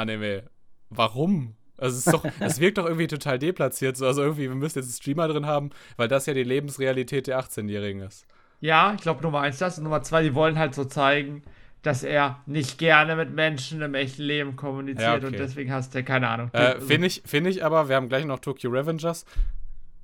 Anime. 0.00 0.44
Warum? 0.88 1.54
Also 1.76 1.96
es, 1.96 2.06
ist 2.06 2.12
doch, 2.12 2.24
es 2.40 2.60
wirkt 2.60 2.78
doch 2.78 2.84
irgendwie 2.84 3.06
total 3.06 3.38
deplatziert. 3.38 3.96
So. 3.96 4.06
Also 4.06 4.22
irgendwie, 4.22 4.48
wir 4.48 4.54
müssen 4.54 4.78
jetzt 4.78 4.86
einen 4.86 4.94
Streamer 4.94 5.28
drin 5.28 5.46
haben, 5.46 5.70
weil 5.96 6.08
das 6.08 6.26
ja 6.26 6.34
die 6.34 6.42
Lebensrealität 6.42 7.26
der 7.26 7.40
18-Jährigen 7.40 8.02
ist. 8.02 8.26
Ja, 8.60 8.92
ich 8.94 9.00
glaube 9.00 9.22
Nummer 9.22 9.40
eins 9.40 9.58
das 9.58 9.78
und 9.78 9.84
Nummer 9.84 10.02
zwei, 10.02 10.22
die 10.22 10.34
wollen 10.34 10.58
halt 10.58 10.74
so 10.74 10.84
zeigen, 10.84 11.42
dass 11.82 12.02
er 12.02 12.42
nicht 12.44 12.78
gerne 12.78 13.16
mit 13.16 13.32
Menschen 13.34 13.80
im 13.80 13.94
echten 13.94 14.22
Leben 14.22 14.56
kommuniziert 14.56 15.02
Ja, 15.02 15.16
okay. 15.16 15.26
und 15.26 15.38
deswegen 15.38 15.72
hast 15.72 15.94
du, 15.94 16.04
keine 16.04 16.28
Ahnung. 16.28 16.50
Äh, 16.52 16.78
Finde 16.80 17.06
ich, 17.06 17.22
find 17.24 17.46
ich 17.46 17.64
aber, 17.64 17.88
wir 17.88 17.96
haben 17.96 18.10
gleich 18.10 18.26
noch 18.26 18.40
Tokyo 18.40 18.70
Revengers. 18.70 19.24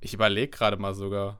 Ich 0.01 0.13
überlege 0.13 0.49
gerade 0.49 0.77
mal 0.77 0.95
sogar. 0.95 1.39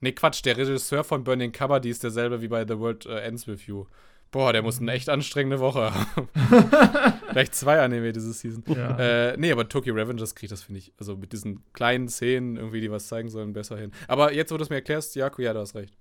Nee, 0.00 0.12
Quatsch, 0.12 0.44
der 0.44 0.58
Regisseur 0.58 1.04
von 1.04 1.24
Burning 1.24 1.52
Kabaddi 1.52 1.88
ist 1.88 2.02
derselbe 2.02 2.42
wie 2.42 2.48
bei 2.48 2.66
The 2.66 2.78
World 2.78 3.06
äh, 3.06 3.20
Ends 3.20 3.46
With 3.46 3.66
You. 3.66 3.86
Boah, 4.34 4.52
der 4.52 4.62
muss 4.62 4.80
eine 4.80 4.90
echt 4.90 5.08
anstrengende 5.08 5.60
Woche 5.60 5.94
haben. 5.94 6.28
Vielleicht 7.28 7.54
zwei 7.54 7.80
Anime 7.80 8.12
diese 8.12 8.32
Season. 8.32 8.64
Ja. 8.66 8.98
Äh, 9.30 9.36
nee, 9.36 9.52
aber 9.52 9.68
Tokyo 9.68 9.94
Revengers 9.94 10.34
kriegt 10.34 10.50
das, 10.50 10.64
finde 10.64 10.80
ich, 10.80 10.92
also 10.98 11.16
mit 11.16 11.32
diesen 11.32 11.62
kleinen 11.72 12.08
Szenen 12.08 12.56
irgendwie, 12.56 12.80
die 12.80 12.90
was 12.90 13.06
zeigen 13.06 13.28
sollen, 13.28 13.52
besser 13.52 13.76
hin. 13.76 13.92
Aber 14.08 14.32
jetzt, 14.32 14.50
wo 14.50 14.56
du 14.56 14.64
es 14.64 14.70
mir 14.70 14.76
erklärst, 14.76 15.14
Jaku, 15.14 15.42
ja, 15.42 15.52
du 15.52 15.60
hast 15.60 15.76
recht. 15.76 15.96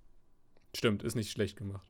Stimmt, 0.76 1.04
ist 1.04 1.14
nicht 1.14 1.30
schlecht 1.30 1.58
gemacht. 1.58 1.88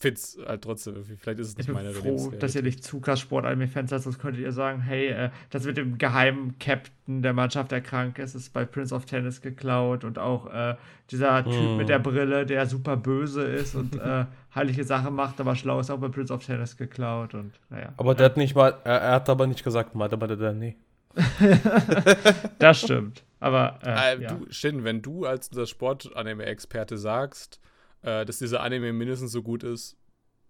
Find's 0.00 0.38
halt 0.46 0.62
trotzdem 0.62 0.94
irgendwie, 0.94 1.16
vielleicht 1.16 1.40
ist 1.40 1.48
es 1.48 1.52
Ich 1.54 1.58
nicht 1.58 1.66
bin 1.66 1.74
meine 1.74 1.90
froh, 1.92 2.30
dass 2.38 2.54
ihr 2.54 2.62
nicht 2.62 2.84
zu 2.84 3.00
krass 3.00 3.18
Sport-Anime-Fans 3.18 3.90
seid, 3.90 4.02
sonst 4.02 4.20
könntet 4.20 4.42
ihr 4.42 4.52
sagen, 4.52 4.80
hey, 4.80 5.08
äh, 5.08 5.30
das 5.50 5.64
mit 5.64 5.76
dem 5.76 5.98
geheimen 5.98 6.56
Captain 6.60 7.20
der 7.22 7.32
Mannschaft, 7.32 7.72
der 7.72 7.80
krank 7.80 8.18
ist, 8.20 8.36
ist 8.36 8.52
bei 8.52 8.64
Prince 8.64 8.94
of 8.94 9.06
Tennis 9.06 9.40
geklaut 9.40 10.04
und 10.04 10.18
auch 10.20 10.52
äh, 10.52 10.76
dieser 11.10 11.42
Typ 11.42 11.52
Hm. 11.52 11.76
mit 11.78 11.88
der 11.88 11.98
Brille, 11.98 12.46
der 12.46 12.66
super 12.66 12.96
böse 12.96 13.42
ist 13.42 13.74
und 13.74 13.96
äh, 14.00 14.26
heilige 14.54 14.84
Sachen 14.84 15.14
macht, 15.14 15.40
aber 15.40 15.56
schlau 15.56 15.80
ist, 15.80 15.90
auch 15.90 15.98
bei 15.98 16.08
Prince 16.08 16.32
of 16.32 16.44
Tennis 16.46 16.76
geklaut 16.76 17.34
und 17.34 17.58
naja. 17.68 17.92
Aber 17.96 18.14
der 18.14 18.26
hat 18.26 18.36
nicht 18.36 18.54
mal, 18.54 18.74
er, 18.84 19.00
er 19.00 19.12
hat 19.14 19.28
aber 19.28 19.48
nicht 19.48 19.64
gesagt, 19.64 19.96
Mada, 19.96 20.16
Mada, 20.16 20.36
da, 20.36 20.52
nee. 20.52 20.76
Das 22.58 22.80
stimmt. 22.80 23.24
Aber 23.40 23.78
äh, 23.84 24.14
Äh, 24.16 24.22
ja. 24.22 24.32
du, 24.34 24.46
Shin, 24.50 24.84
wenn 24.84 25.02
du 25.02 25.24
als 25.24 25.48
unser 25.48 25.66
Sport-Anime-Experte 25.66 26.98
sagst, 26.98 27.60
äh, 28.02 28.24
dass 28.24 28.38
dieser 28.38 28.60
Anime 28.62 28.92
mindestens 28.92 29.32
so 29.32 29.42
gut 29.42 29.62
ist 29.62 29.96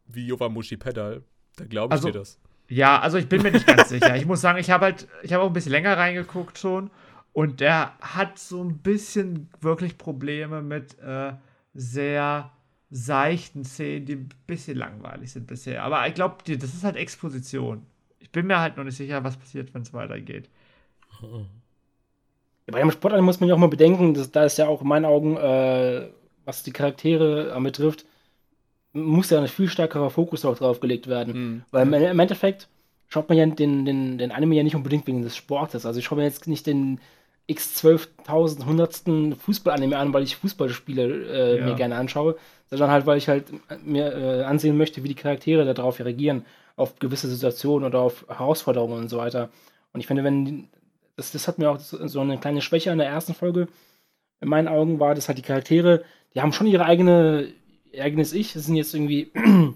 wie 0.06 0.26
Yowamushi 0.26 0.76
Pedal, 0.76 1.22
dann 1.56 1.68
glaube 1.68 1.94
ich 1.94 1.98
Also- 1.98 2.08
dir 2.10 2.18
das. 2.18 2.38
Ja, 2.70 3.00
also 3.00 3.16
ich 3.16 3.26
bin 3.30 3.40
mir 3.42 3.50
nicht 3.50 3.66
ganz 3.66 3.88
sicher. 3.88 4.14
Ich 4.16 4.26
muss 4.26 4.42
sagen, 4.42 4.58
ich 4.58 4.70
habe 4.70 4.84
halt, 4.84 5.08
ich 5.22 5.32
habe 5.32 5.42
auch 5.42 5.46
ein 5.46 5.54
bisschen 5.54 5.72
länger 5.72 5.96
reingeguckt 5.96 6.58
schon 6.58 6.90
und 7.32 7.60
der 7.60 7.92
hat 8.00 8.38
so 8.38 8.62
ein 8.62 8.76
bisschen 8.78 9.48
wirklich 9.62 9.96
Probleme 9.96 10.60
mit 10.60 10.98
äh, 10.98 11.32
sehr 11.72 12.50
seichten 12.90 13.64
Szenen, 13.64 14.04
die 14.04 14.16
ein 14.16 14.28
bisschen 14.46 14.76
langweilig 14.76 15.32
sind 15.32 15.46
bisher. 15.46 15.82
Aber 15.82 16.06
ich 16.08 16.12
glaube, 16.14 16.36
das 16.46 16.74
ist 16.74 16.84
halt 16.84 16.96
Exposition. 16.96 17.86
Ich 18.18 18.30
bin 18.32 18.46
mir 18.46 18.58
halt 18.60 18.76
noch 18.76 18.84
nicht 18.84 18.96
sicher, 18.98 19.24
was 19.24 19.38
passiert, 19.38 19.72
wenn 19.72 19.80
es 19.82 19.94
weitergeht. 19.94 20.50
Bei 22.66 22.80
dem 22.80 22.90
Sportanime 22.90 23.24
muss 23.24 23.40
man 23.40 23.48
ja 23.48 23.54
auch 23.54 23.58
mal 23.58 23.68
bedenken, 23.68 24.12
dass, 24.12 24.30
da 24.30 24.44
ist 24.44 24.58
ja 24.58 24.68
auch 24.68 24.82
in 24.82 24.88
meinen 24.88 25.06
Augen, 25.06 25.36
äh, 25.38 26.08
was 26.48 26.62
die 26.62 26.72
Charaktere 26.72 27.54
betrifft, 27.60 28.06
muss 28.94 29.28
ja 29.28 29.38
ein 29.38 29.48
viel 29.48 29.68
stärkerer 29.68 30.08
Fokus 30.08 30.46
auch 30.46 30.56
drauf 30.56 30.80
gelegt 30.80 31.06
werden. 31.06 31.34
Hm. 31.34 31.62
Weil 31.70 31.92
im, 31.92 32.18
Endeffekt 32.18 32.68
schaut 33.06 33.28
man 33.28 33.36
ja 33.36 33.44
den, 33.44 33.84
den, 33.84 34.16
den 34.16 34.32
Anime 34.32 34.56
ja 34.56 34.62
nicht 34.62 34.74
unbedingt 34.74 35.06
wegen 35.06 35.22
des 35.22 35.36
Sportes. 35.36 35.84
Also 35.84 36.00
ich 36.00 36.06
schaue 36.06 36.18
mir 36.18 36.24
jetzt 36.24 36.48
nicht 36.48 36.66
den 36.66 37.00
x12.000 37.50 38.64
hundertsten 38.64 39.36
Fußball-Anime 39.36 39.98
an, 39.98 40.14
weil 40.14 40.22
ich 40.22 40.36
Fußballspiele 40.36 41.04
äh, 41.04 41.58
Ja. 41.58 41.66
mir 41.66 41.74
gerne 41.74 41.96
anschaue, 41.96 42.36
sondern 42.70 42.90
halt, 42.90 43.04
weil 43.04 43.18
ich 43.18 43.28
halt 43.28 43.44
mir 43.84 44.14
äh, 44.14 44.44
ansehen 44.44 44.78
möchte, 44.78 45.04
wie 45.04 45.08
die 45.08 45.14
Charaktere 45.14 45.72
darauf 45.74 46.00
reagieren, 46.00 46.46
auf 46.76 46.98
gewisse 46.98 47.28
Situationen 47.28 47.86
oder 47.86 48.00
auf 48.00 48.24
Herausforderungen 48.26 49.02
und 49.02 49.08
so 49.08 49.18
weiter. 49.18 49.50
Und 49.92 50.00
ich 50.00 50.06
finde, 50.06 50.24
wenn 50.24 50.68
das, 51.16 51.30
das 51.30 51.46
hat 51.46 51.58
mir 51.58 51.70
auch 51.70 51.78
so 51.78 52.06
so 52.06 52.20
eine 52.20 52.38
kleine 52.38 52.62
Schwäche 52.62 52.90
in 52.90 52.98
der 52.98 53.08
ersten 53.08 53.34
Folge 53.34 53.68
in 54.40 54.48
meinen 54.48 54.68
Augen 54.68 55.00
war, 55.00 55.14
dass 55.14 55.28
halt 55.28 55.38
die 55.38 55.42
Charaktere, 55.42 56.04
die 56.34 56.40
haben 56.40 56.52
schon 56.52 56.66
ihre 56.66 56.84
eigene 56.84 57.52
ihr 57.92 58.04
eigenes 58.04 58.32
Ich. 58.32 58.52
Das 58.52 58.66
sind 58.66 58.76
jetzt 58.76 58.94
irgendwie 58.94 59.30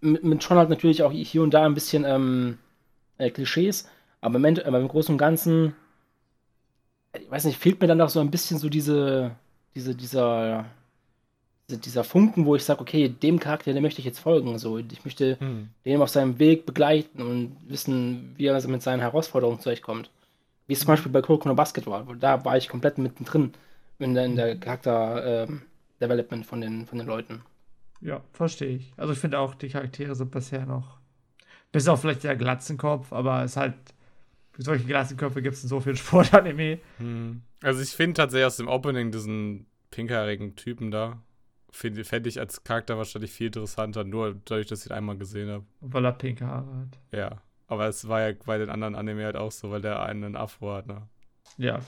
mit, 0.00 0.24
mit 0.24 0.42
schon 0.42 0.58
halt 0.58 0.70
natürlich 0.70 1.02
auch 1.02 1.12
hier 1.12 1.42
und 1.42 1.52
da 1.52 1.64
ein 1.64 1.74
bisschen 1.74 2.04
ähm, 2.04 2.58
äh, 3.18 3.30
Klischees, 3.30 3.88
aber 4.20 4.36
im, 4.36 4.44
Ende, 4.44 4.66
aber 4.66 4.80
im 4.80 4.88
Großen 4.88 5.14
und 5.14 5.18
Ganzen, 5.18 5.74
ich 7.18 7.30
weiß 7.30 7.44
nicht, 7.44 7.58
fehlt 7.58 7.80
mir 7.80 7.86
dann 7.86 8.00
auch 8.00 8.08
so 8.08 8.20
ein 8.20 8.30
bisschen 8.30 8.58
so 8.58 8.68
diese, 8.68 9.32
diese, 9.74 9.94
dieser, 9.94 10.66
dieser 11.68 12.04
Funken, 12.04 12.46
wo 12.46 12.54
ich 12.54 12.64
sage, 12.64 12.80
okay, 12.80 13.08
dem 13.08 13.40
Charakter, 13.40 13.72
dem 13.72 13.82
möchte 13.82 14.00
ich 14.00 14.06
jetzt 14.06 14.20
folgen. 14.20 14.58
So, 14.58 14.78
ich 14.78 15.04
möchte 15.04 15.38
hm. 15.40 15.70
den 15.84 16.02
auf 16.02 16.10
seinem 16.10 16.38
Weg 16.38 16.66
begleiten 16.66 17.22
und 17.22 17.56
wissen, 17.66 18.34
wie 18.36 18.46
er 18.46 18.68
mit 18.68 18.82
seinen 18.82 19.00
Herausforderungen 19.00 19.60
zurechtkommt. 19.60 20.10
Wie 20.66 20.72
es 20.72 20.80
zum 20.80 20.88
Beispiel 20.88 21.12
bei 21.12 21.22
Kuroko 21.22 21.48
no 21.48 21.54
Basket 21.54 21.86
war. 21.86 22.04
Da 22.18 22.44
war 22.44 22.56
ich 22.56 22.68
komplett 22.68 22.98
mittendrin 22.98 23.52
in 23.98 24.14
der, 24.14 24.24
in 24.24 24.36
der 24.36 24.56
Charakter-Development 24.58 26.42
ähm, 26.42 26.48
von, 26.48 26.60
den, 26.60 26.86
von 26.86 26.98
den 26.98 27.06
Leuten. 27.06 27.42
Ja, 28.00 28.22
verstehe 28.32 28.76
ich. 28.76 28.92
Also 28.96 29.12
ich 29.12 29.18
finde 29.18 29.38
auch, 29.38 29.54
die 29.54 29.68
Charaktere 29.68 30.14
sind 30.14 30.30
bisher 30.30 30.66
noch. 30.66 30.98
Bis 31.72 31.88
auf 31.88 32.00
vielleicht 32.00 32.24
der 32.24 32.36
Glatzenkopf, 32.36 33.12
aber 33.12 33.42
es 33.42 33.52
ist 33.52 33.56
halt. 33.56 33.74
Solche 34.58 34.84
Glatzenköpfe 34.84 35.42
gibt 35.42 35.54
es 35.54 35.62
in 35.62 35.68
so 35.68 35.80
vielen 35.80 35.96
Sportanime. 35.96 36.78
Hm. 36.96 37.42
Also 37.62 37.82
ich 37.82 37.90
finde 37.90 38.14
tatsächlich 38.14 38.46
aus 38.46 38.56
dem 38.56 38.68
Opening 38.68 39.10
diesen 39.10 39.66
pinkhaarigen 39.90 40.56
Typen 40.56 40.90
da, 40.90 41.20
fände 41.70 42.28
ich 42.28 42.40
als 42.40 42.64
Charakter 42.64 42.96
wahrscheinlich 42.96 43.32
viel 43.32 43.48
interessanter, 43.48 44.04
nur 44.04 44.34
dadurch, 44.44 44.66
dass 44.66 44.84
ich 44.84 44.90
ihn 44.90 44.96
einmal 44.96 45.18
gesehen 45.18 45.50
habe. 45.50 45.64
Weil 45.80 46.06
er 46.06 46.12
pinke 46.12 46.46
Haare 46.46 46.74
hat. 46.74 46.98
Ja. 47.12 47.42
Aber 47.66 47.86
es 47.88 48.08
war 48.08 48.28
ja 48.28 48.34
bei 48.46 48.58
den 48.58 48.70
anderen 48.70 48.94
Anime 48.94 49.24
halt 49.24 49.36
auch 49.36 49.52
so, 49.52 49.70
weil 49.70 49.82
der 49.82 50.00
einen 50.02 50.36
Afro 50.36 50.72
hat, 50.72 50.86
ne? 50.86 51.02
Ja. 51.58 51.80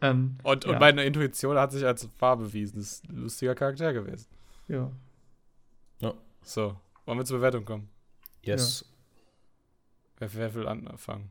Ähm, 0.00 0.36
und, 0.42 0.64
und 0.64 0.72
ja. 0.72 0.78
meine 0.78 1.04
Intuition 1.04 1.56
hat 1.56 1.72
sich 1.72 1.84
als 1.84 2.08
wahr 2.18 2.36
bewiesen. 2.36 2.78
Das 2.78 2.92
ist 2.92 3.08
ein 3.08 3.16
lustiger 3.16 3.54
Charakter 3.54 3.92
gewesen. 3.92 4.28
Ja. 4.68 4.90
Ja. 6.00 6.14
So, 6.42 6.76
wollen 7.04 7.18
wir 7.18 7.24
zur 7.24 7.38
Bewertung 7.38 7.64
kommen? 7.64 7.88
Yes. 8.42 8.80
Ja. 8.80 8.86
Wer, 10.18 10.34
wer 10.34 10.54
will 10.54 10.68
anfangen? 10.68 11.30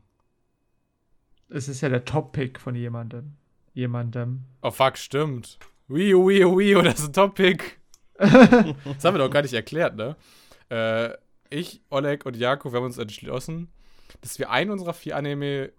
Es 1.48 1.68
ist 1.68 1.82
ja 1.82 1.88
der 1.88 2.04
Top-Pick 2.04 2.58
von 2.58 2.74
jemandem. 2.74 3.34
Jemandem. 3.74 4.44
Oh 4.62 4.70
fuck, 4.70 4.96
stimmt. 4.96 5.58
Wii 5.88 6.14
U, 6.14 6.28
Wii 6.28 6.44
U, 6.44 6.58
Wii 6.58 6.76
U, 6.76 6.82
das 6.82 7.00
ist 7.00 7.08
ein 7.08 7.12
Top-Pick. 7.12 7.78
das 8.18 8.32
haben 9.04 9.14
wir 9.14 9.18
doch 9.18 9.30
gar 9.30 9.42
nicht 9.42 9.54
erklärt, 9.54 9.96
ne? 9.96 10.16
Äh, 10.70 11.10
ich, 11.50 11.82
Oleg 11.90 12.24
und 12.24 12.36
Jakob, 12.36 12.72
wir 12.72 12.78
haben 12.78 12.86
uns 12.86 12.98
entschlossen, 12.98 13.68
dass 14.22 14.38
wir 14.38 14.50
einen 14.50 14.70
unserer 14.70 14.94
vier 14.94 15.16
Anime 15.16 15.72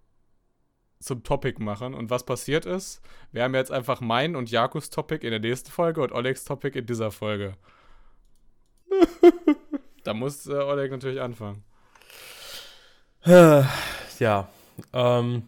zum 1.03 1.23
Topic 1.23 1.61
machen. 1.61 1.93
Und 1.93 2.09
was 2.09 2.25
passiert 2.25 2.65
ist, 2.65 3.01
wir 3.31 3.43
haben 3.43 3.55
jetzt 3.55 3.71
einfach 3.71 4.01
meinen 4.01 4.35
und 4.35 4.49
Jakobs 4.51 4.89
Topic 4.89 5.25
in 5.25 5.31
der 5.31 5.39
nächsten 5.39 5.71
Folge 5.71 6.01
und 6.01 6.11
Olegs 6.11 6.43
Topic 6.43 6.77
in 6.77 6.85
dieser 6.85 7.11
Folge. 7.11 7.53
da 10.03 10.13
muss 10.13 10.47
äh, 10.47 10.53
Oleg 10.53 10.91
natürlich 10.91 11.21
anfangen. 11.21 11.63
Ja, 14.19 14.47
ähm, 14.93 15.43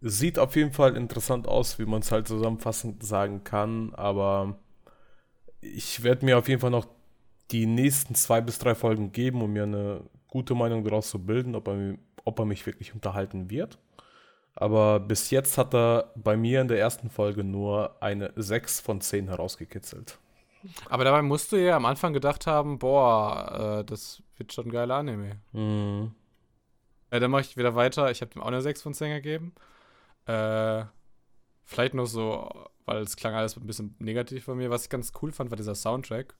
sieht 0.00 0.38
auf 0.38 0.54
jeden 0.56 0.72
Fall 0.72 0.96
interessant 0.96 1.46
aus, 1.46 1.78
wie 1.78 1.84
man 1.84 2.00
es 2.00 2.12
halt 2.12 2.28
zusammenfassend 2.28 3.04
sagen 3.04 3.42
kann, 3.44 3.92
aber 3.94 4.58
ich 5.60 6.02
werde 6.02 6.24
mir 6.24 6.38
auf 6.38 6.48
jeden 6.48 6.60
Fall 6.60 6.70
noch 6.70 6.86
die 7.50 7.66
nächsten 7.66 8.14
zwei 8.14 8.40
bis 8.40 8.58
drei 8.58 8.74
Folgen 8.74 9.12
geben, 9.12 9.42
um 9.42 9.52
mir 9.52 9.64
eine 9.64 10.02
gute 10.28 10.54
Meinung 10.54 10.84
daraus 10.84 11.10
zu 11.10 11.18
bilden, 11.18 11.54
ob 11.54 11.68
er, 11.68 11.96
ob 12.24 12.38
er 12.38 12.44
mich 12.46 12.64
wirklich 12.64 12.94
unterhalten 12.94 13.50
wird. 13.50 13.78
Aber 14.54 15.00
bis 15.00 15.30
jetzt 15.30 15.56
hat 15.56 15.74
er 15.74 16.12
bei 16.14 16.36
mir 16.36 16.60
in 16.60 16.68
der 16.68 16.78
ersten 16.78 17.10
Folge 17.10 17.42
nur 17.42 17.96
eine 18.02 18.32
6 18.36 18.80
von 18.80 19.00
10 19.00 19.28
herausgekitzelt. 19.28 20.18
Aber 20.88 21.04
dabei 21.04 21.22
musst 21.22 21.52
du 21.52 21.56
ja 21.56 21.76
am 21.76 21.86
Anfang 21.86 22.12
gedacht 22.12 22.46
haben, 22.46 22.78
boah, 22.78 23.80
äh, 23.80 23.84
das 23.84 24.22
wird 24.36 24.52
schon 24.52 24.66
ein 24.66 24.70
geiler 24.70 24.96
Anime. 24.96 25.40
Mhm. 25.52 26.14
Äh, 27.10 27.20
dann 27.20 27.30
mache 27.30 27.42
ich 27.42 27.56
wieder 27.56 27.74
weiter. 27.74 28.10
Ich 28.10 28.20
habe 28.20 28.30
ihm 28.34 28.42
auch 28.42 28.46
eine 28.46 28.62
6 28.62 28.82
von 28.82 28.94
10 28.94 29.10
gegeben. 29.14 29.54
Äh, 30.26 30.84
vielleicht 31.64 31.94
noch 31.94 32.06
so, 32.06 32.68
weil 32.84 33.02
es 33.02 33.16
klang 33.16 33.34
alles 33.34 33.56
ein 33.56 33.66
bisschen 33.66 33.96
negativ 33.98 34.46
bei 34.46 34.54
mir. 34.54 34.70
Was 34.70 34.84
ich 34.84 34.90
ganz 34.90 35.12
cool 35.20 35.32
fand, 35.32 35.50
war 35.50 35.56
dieser 35.56 35.74
Soundtrack. 35.74 36.34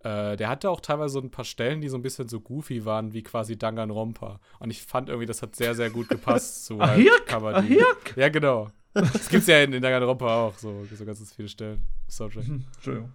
Äh, 0.00 0.36
der 0.36 0.48
hatte 0.48 0.70
auch 0.70 0.80
teilweise 0.80 1.14
so 1.14 1.20
ein 1.20 1.30
paar 1.30 1.44
Stellen, 1.44 1.80
die 1.80 1.88
so 1.88 1.96
ein 1.96 2.02
bisschen 2.02 2.28
so 2.28 2.40
goofy 2.40 2.84
waren, 2.84 3.12
wie 3.12 3.22
quasi 3.22 3.58
Danganronpa. 3.58 4.40
Und 4.60 4.70
ich 4.70 4.82
fand 4.82 5.08
irgendwie, 5.08 5.26
das 5.26 5.42
hat 5.42 5.56
sehr, 5.56 5.74
sehr 5.74 5.90
gut 5.90 6.08
gepasst 6.08 6.66
zu 6.66 6.78
halt 6.80 7.26
Kabaddi. 7.26 7.82
Ja, 8.16 8.28
genau. 8.28 8.70
Das 8.94 9.28
gibt's 9.28 9.48
ja 9.48 9.62
in, 9.62 9.72
in 9.72 9.82
Danganronpa 9.82 10.46
auch, 10.46 10.58
so, 10.58 10.84
so 10.84 11.04
ganz 11.04 11.32
viele 11.34 11.48
Stellen. 11.48 11.84
Soundtrack. 12.08 12.46
Mhm, 12.46 12.64
Entschuldigung. 12.74 13.12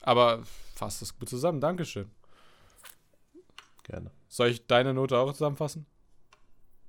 Aber 0.00 0.42
fasst 0.74 1.02
das 1.02 1.18
gut 1.18 1.28
zusammen. 1.28 1.60
Dankeschön. 1.60 2.10
Gerne. 3.84 4.10
Soll 4.28 4.48
ich 4.48 4.66
deine 4.66 4.94
Note 4.94 5.18
auch 5.18 5.32
zusammenfassen? 5.32 5.86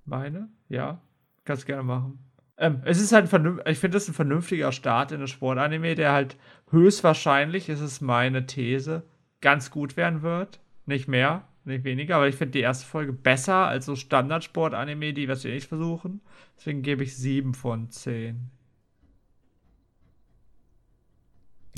Meine? 0.05 0.49
Ja. 0.69 1.01
Kannst 1.43 1.65
gerne 1.65 1.83
machen. 1.83 2.28
Ähm, 2.59 2.81
es 2.83 2.99
ist 2.99 3.13
halt 3.13 3.33
ein 3.33 3.61
ich 3.65 3.79
finde 3.79 3.95
das 3.95 4.09
ein 4.09 4.13
vernünftiger 4.13 4.73
Start 4.73 5.13
in 5.13 5.21
das 5.21 5.29
Sportanime, 5.29 5.95
der 5.95 6.11
halt 6.11 6.35
höchstwahrscheinlich, 6.71 7.69
ist 7.69 7.79
es 7.79 8.01
meine 8.01 8.45
These, 8.45 9.03
ganz 9.39 9.71
gut 9.71 9.95
werden 9.95 10.21
wird. 10.21 10.59
Nicht 10.85 11.07
mehr, 11.07 11.47
nicht 11.63 11.85
weniger, 11.85 12.17
aber 12.17 12.27
ich 12.27 12.35
finde 12.35 12.51
die 12.51 12.59
erste 12.59 12.85
Folge 12.85 13.13
besser 13.13 13.67
als 13.67 13.85
so 13.85 13.95
Standard-Sport-Anime, 13.95 15.13
die 15.13 15.29
was 15.29 15.45
wir 15.45 15.53
nicht 15.53 15.69
versuchen. 15.69 16.19
Deswegen 16.57 16.81
gebe 16.81 17.03
ich 17.03 17.15
7 17.15 17.53
von 17.53 17.89
10. 17.89 18.51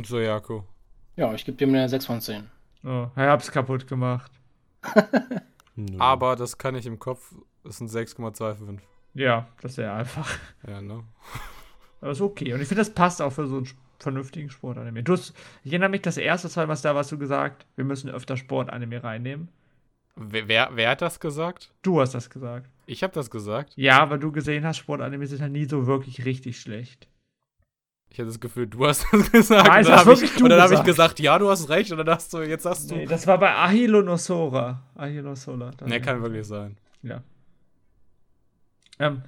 So, 0.04 0.20
Jako. 0.20 0.66
Ja, 1.16 1.32
ich 1.36 1.46
gebe 1.46 1.58
dem 1.58 1.70
eine 1.70 1.88
6 1.88 2.06
von 2.08 2.22
10. 2.22 2.50
Oh, 2.84 3.08
ich 3.16 3.22
hab's 3.22 3.52
kaputt 3.52 3.86
gemacht. 3.86 4.32
aber 6.00 6.36
das 6.36 6.58
kann 6.58 6.74
ich 6.74 6.88
im 6.88 6.98
Kopf, 6.98 7.36
das 7.64 7.78
sind 7.78 7.92
6,25. 7.92 8.80
Ja, 9.14 9.48
das 9.62 9.72
ist 9.72 9.78
ja 9.78 9.96
einfach. 9.96 10.30
Ja, 10.68 10.82
ne? 10.82 11.04
Aber 12.02 12.12
ist 12.12 12.22
okay. 12.22 12.54
Und 12.54 12.62
ich 12.62 12.68
finde, 12.68 12.82
das 12.82 12.94
passt 12.94 13.22
auch 13.22 13.32
für 13.32 13.48
so 13.48 13.58
einen 13.58 13.70
vernünftigen 14.00 14.50
Sportanime. 14.50 15.04
Du 15.04 15.14
hast, 15.14 15.34
ich 15.64 15.72
erinnere 15.72 15.90
mich, 15.90 16.02
das 16.02 16.18
erste 16.18 16.48
Mal, 16.60 16.68
was 16.68 16.82
da 16.82 16.96
warst 16.96 17.12
du 17.12 17.18
gesagt, 17.18 17.66
wir 17.76 17.86
müssen 17.86 18.10
öfter 18.10 18.38
Sportanime 18.38 19.04
reinnehmen. 19.04 19.50
Wer, 20.16 20.70
wer, 20.74 20.90
hat 20.90 21.02
das 21.02 21.20
gesagt? 21.20 21.72
Du 21.82 22.02
hast 22.02 22.14
das 22.14 22.30
gesagt. 22.30 22.70
Ich 22.86 23.04
habe 23.04 23.14
das 23.14 23.30
gesagt? 23.30 23.74
Ja, 23.76 24.10
weil 24.10 24.20
du 24.20 24.32
gesehen 24.32 24.66
hast, 24.66 24.78
Sportanime 24.78 25.26
sind 25.26 25.42
halt 25.42 25.54
nie 25.54 25.66
so 25.66 25.88
wirklich 25.88 26.26
richtig 26.26 26.60
schlecht. 26.60 27.08
Ich 28.10 28.20
hatte 28.20 28.28
das 28.28 28.42
Gefühl, 28.42 28.68
du 28.68 28.86
hast 28.86 29.06
das 29.12 29.32
gesagt. 29.32 29.68
Nein, 29.68 29.86
und 29.86 29.92
dann 29.92 30.00
habe 30.00 30.14
ich, 30.74 30.80
ich, 30.80 30.86
gesagt, 30.86 31.20
ja, 31.22 31.40
du 31.40 31.50
hast 31.50 31.70
recht. 31.70 31.92
Und 31.92 31.98
dann 32.00 32.10
hast 32.10 32.34
du, 32.34 32.40
jetzt 32.40 32.64
sagst 32.64 32.92
du. 32.92 32.96
Nee, 32.96 33.06
das 33.06 33.26
war 33.26 33.38
bei 33.38 33.56
Ahilo 33.56 34.02
Nosora. 34.02 34.84
Ahilo 34.96 35.34
Sola. 35.36 35.72
Ne, 35.86 36.02
kann 36.02 36.22
wirklich 36.22 36.46
sein. 36.46 36.78
Ja. 37.04 37.24
Ähm, 39.02 39.24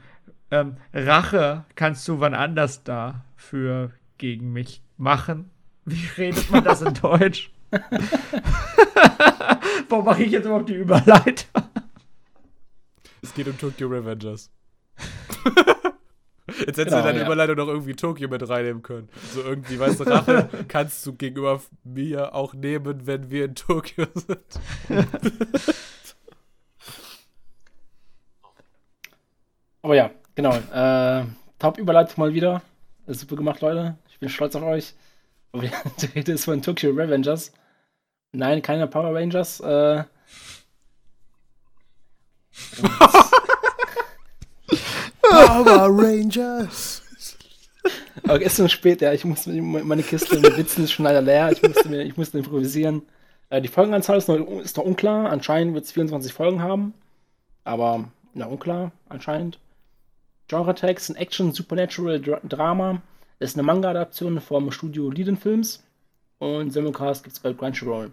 ähm, 0.52 0.78
Rache 0.94 1.66
kannst 1.76 2.08
du 2.08 2.20
wann 2.20 2.36
anders 2.36 2.84
da 2.84 3.26
für 3.36 3.92
gegen 4.20 4.54
mich 4.54 4.84
machen. 4.98 5.50
Wie 5.84 6.06
redet 6.16 6.52
man 6.52 6.64
das 6.64 6.84
in 6.84 6.94
Deutsch? 7.02 7.52
Warum 9.90 10.06
mache 10.06 10.24
ich 10.24 10.32
jetzt 10.32 10.46
überhaupt 10.46 10.70
die 10.70 10.76
Überleitung? 10.76 11.64
Es 13.24 13.34
geht 13.34 13.48
um 13.48 13.58
Tokyo 13.58 13.88
Revengers. 13.88 14.52
Jetzt 16.46 16.78
hättest 16.78 16.90
genau, 16.90 16.98
du 16.98 17.04
deine 17.04 17.20
ja. 17.20 17.26
Überleitung 17.26 17.56
noch 17.56 17.68
irgendwie 17.68 17.96
Tokyo 17.96 18.28
mit 18.28 18.48
reinnehmen 18.48 18.84
können. 18.84 19.08
So 19.34 19.42
irgendwie, 19.42 19.80
weißt 19.80 20.02
du, 20.02 20.04
Rache 20.04 20.50
kannst 20.68 21.06
du 21.06 21.14
gegenüber 21.14 21.62
mir 21.84 22.36
auch 22.36 22.54
nehmen, 22.54 23.08
wenn 23.08 23.32
wir 23.32 23.46
in 23.46 23.56
Tokio 23.56 24.06
sind. 24.14 24.60
Aber 29.84 29.96
ja, 29.96 30.10
genau. 30.34 30.56
Äh, 30.56 31.26
Top-Überleitung 31.60 32.16
mal 32.18 32.34
wieder. 32.34 32.62
Super 33.06 33.36
gemacht, 33.36 33.62
Leute. 33.62 33.98
Ich 34.10 34.18
bin 34.18 34.30
stolz 34.30 34.56
auf 34.56 34.64
euch. 34.64 34.94
Aber 35.52 35.64
die 36.02 36.06
Rede 36.16 36.32
ist 36.32 36.46
von 36.46 36.62
Tokyo 36.62 36.92
Revengers. 36.92 37.52
Nein, 38.32 38.62
keine 38.62 38.88
Power 38.88 39.14
Rangers. 39.14 39.60
Äh, 39.60 40.06
Power 45.22 45.88
Rangers. 45.90 47.02
Okay, 48.28 48.46
ist 48.46 48.56
schon 48.56 48.70
spät, 48.70 49.02
ja. 49.02 49.12
Ich 49.12 49.26
muss 49.26 49.46
meine 49.46 50.04
Kiste 50.04 50.40
mit 50.40 50.58
Witzen 50.58 50.86
ist 50.86 50.94
schon 50.94 51.04
leider 51.04 51.22
leer. 51.22 51.52
Ich 51.52 51.62
musste, 51.62 51.90
mir, 51.90 52.04
ich 52.04 52.16
musste 52.16 52.38
improvisieren. 52.38 53.02
Äh, 53.50 53.62
die 53.62 53.68
Folgenanzahl 53.68 54.18
ist 54.18 54.30
noch, 54.30 54.40
ist 54.62 54.78
noch 54.78 54.86
unklar. 54.86 55.30
Anscheinend 55.30 55.74
wird 55.74 55.84
es 55.84 55.92
24 55.92 56.32
Folgen 56.32 56.62
haben. 56.62 56.94
Aber, 57.66 58.10
na, 58.34 58.46
unklar, 58.46 58.94
anscheinend. 59.10 59.60
Genre-Tags 60.54 61.08
sind 61.08 61.16
Action, 61.16 61.52
Supernatural, 61.52 62.22
Dra 62.22 62.40
Drama. 62.44 63.02
Ist 63.40 63.56
eine 63.56 63.64
Manga-Adaption 63.64 64.40
vom 64.40 64.72
Studio 64.72 65.10
Liden 65.10 65.36
Films. 65.36 65.84
Und 66.38 66.72
Simulcast 66.72 67.24
gibt 67.24 67.36
es 67.36 67.42
bei 67.42 67.54
Crunchyroll. 67.54 68.12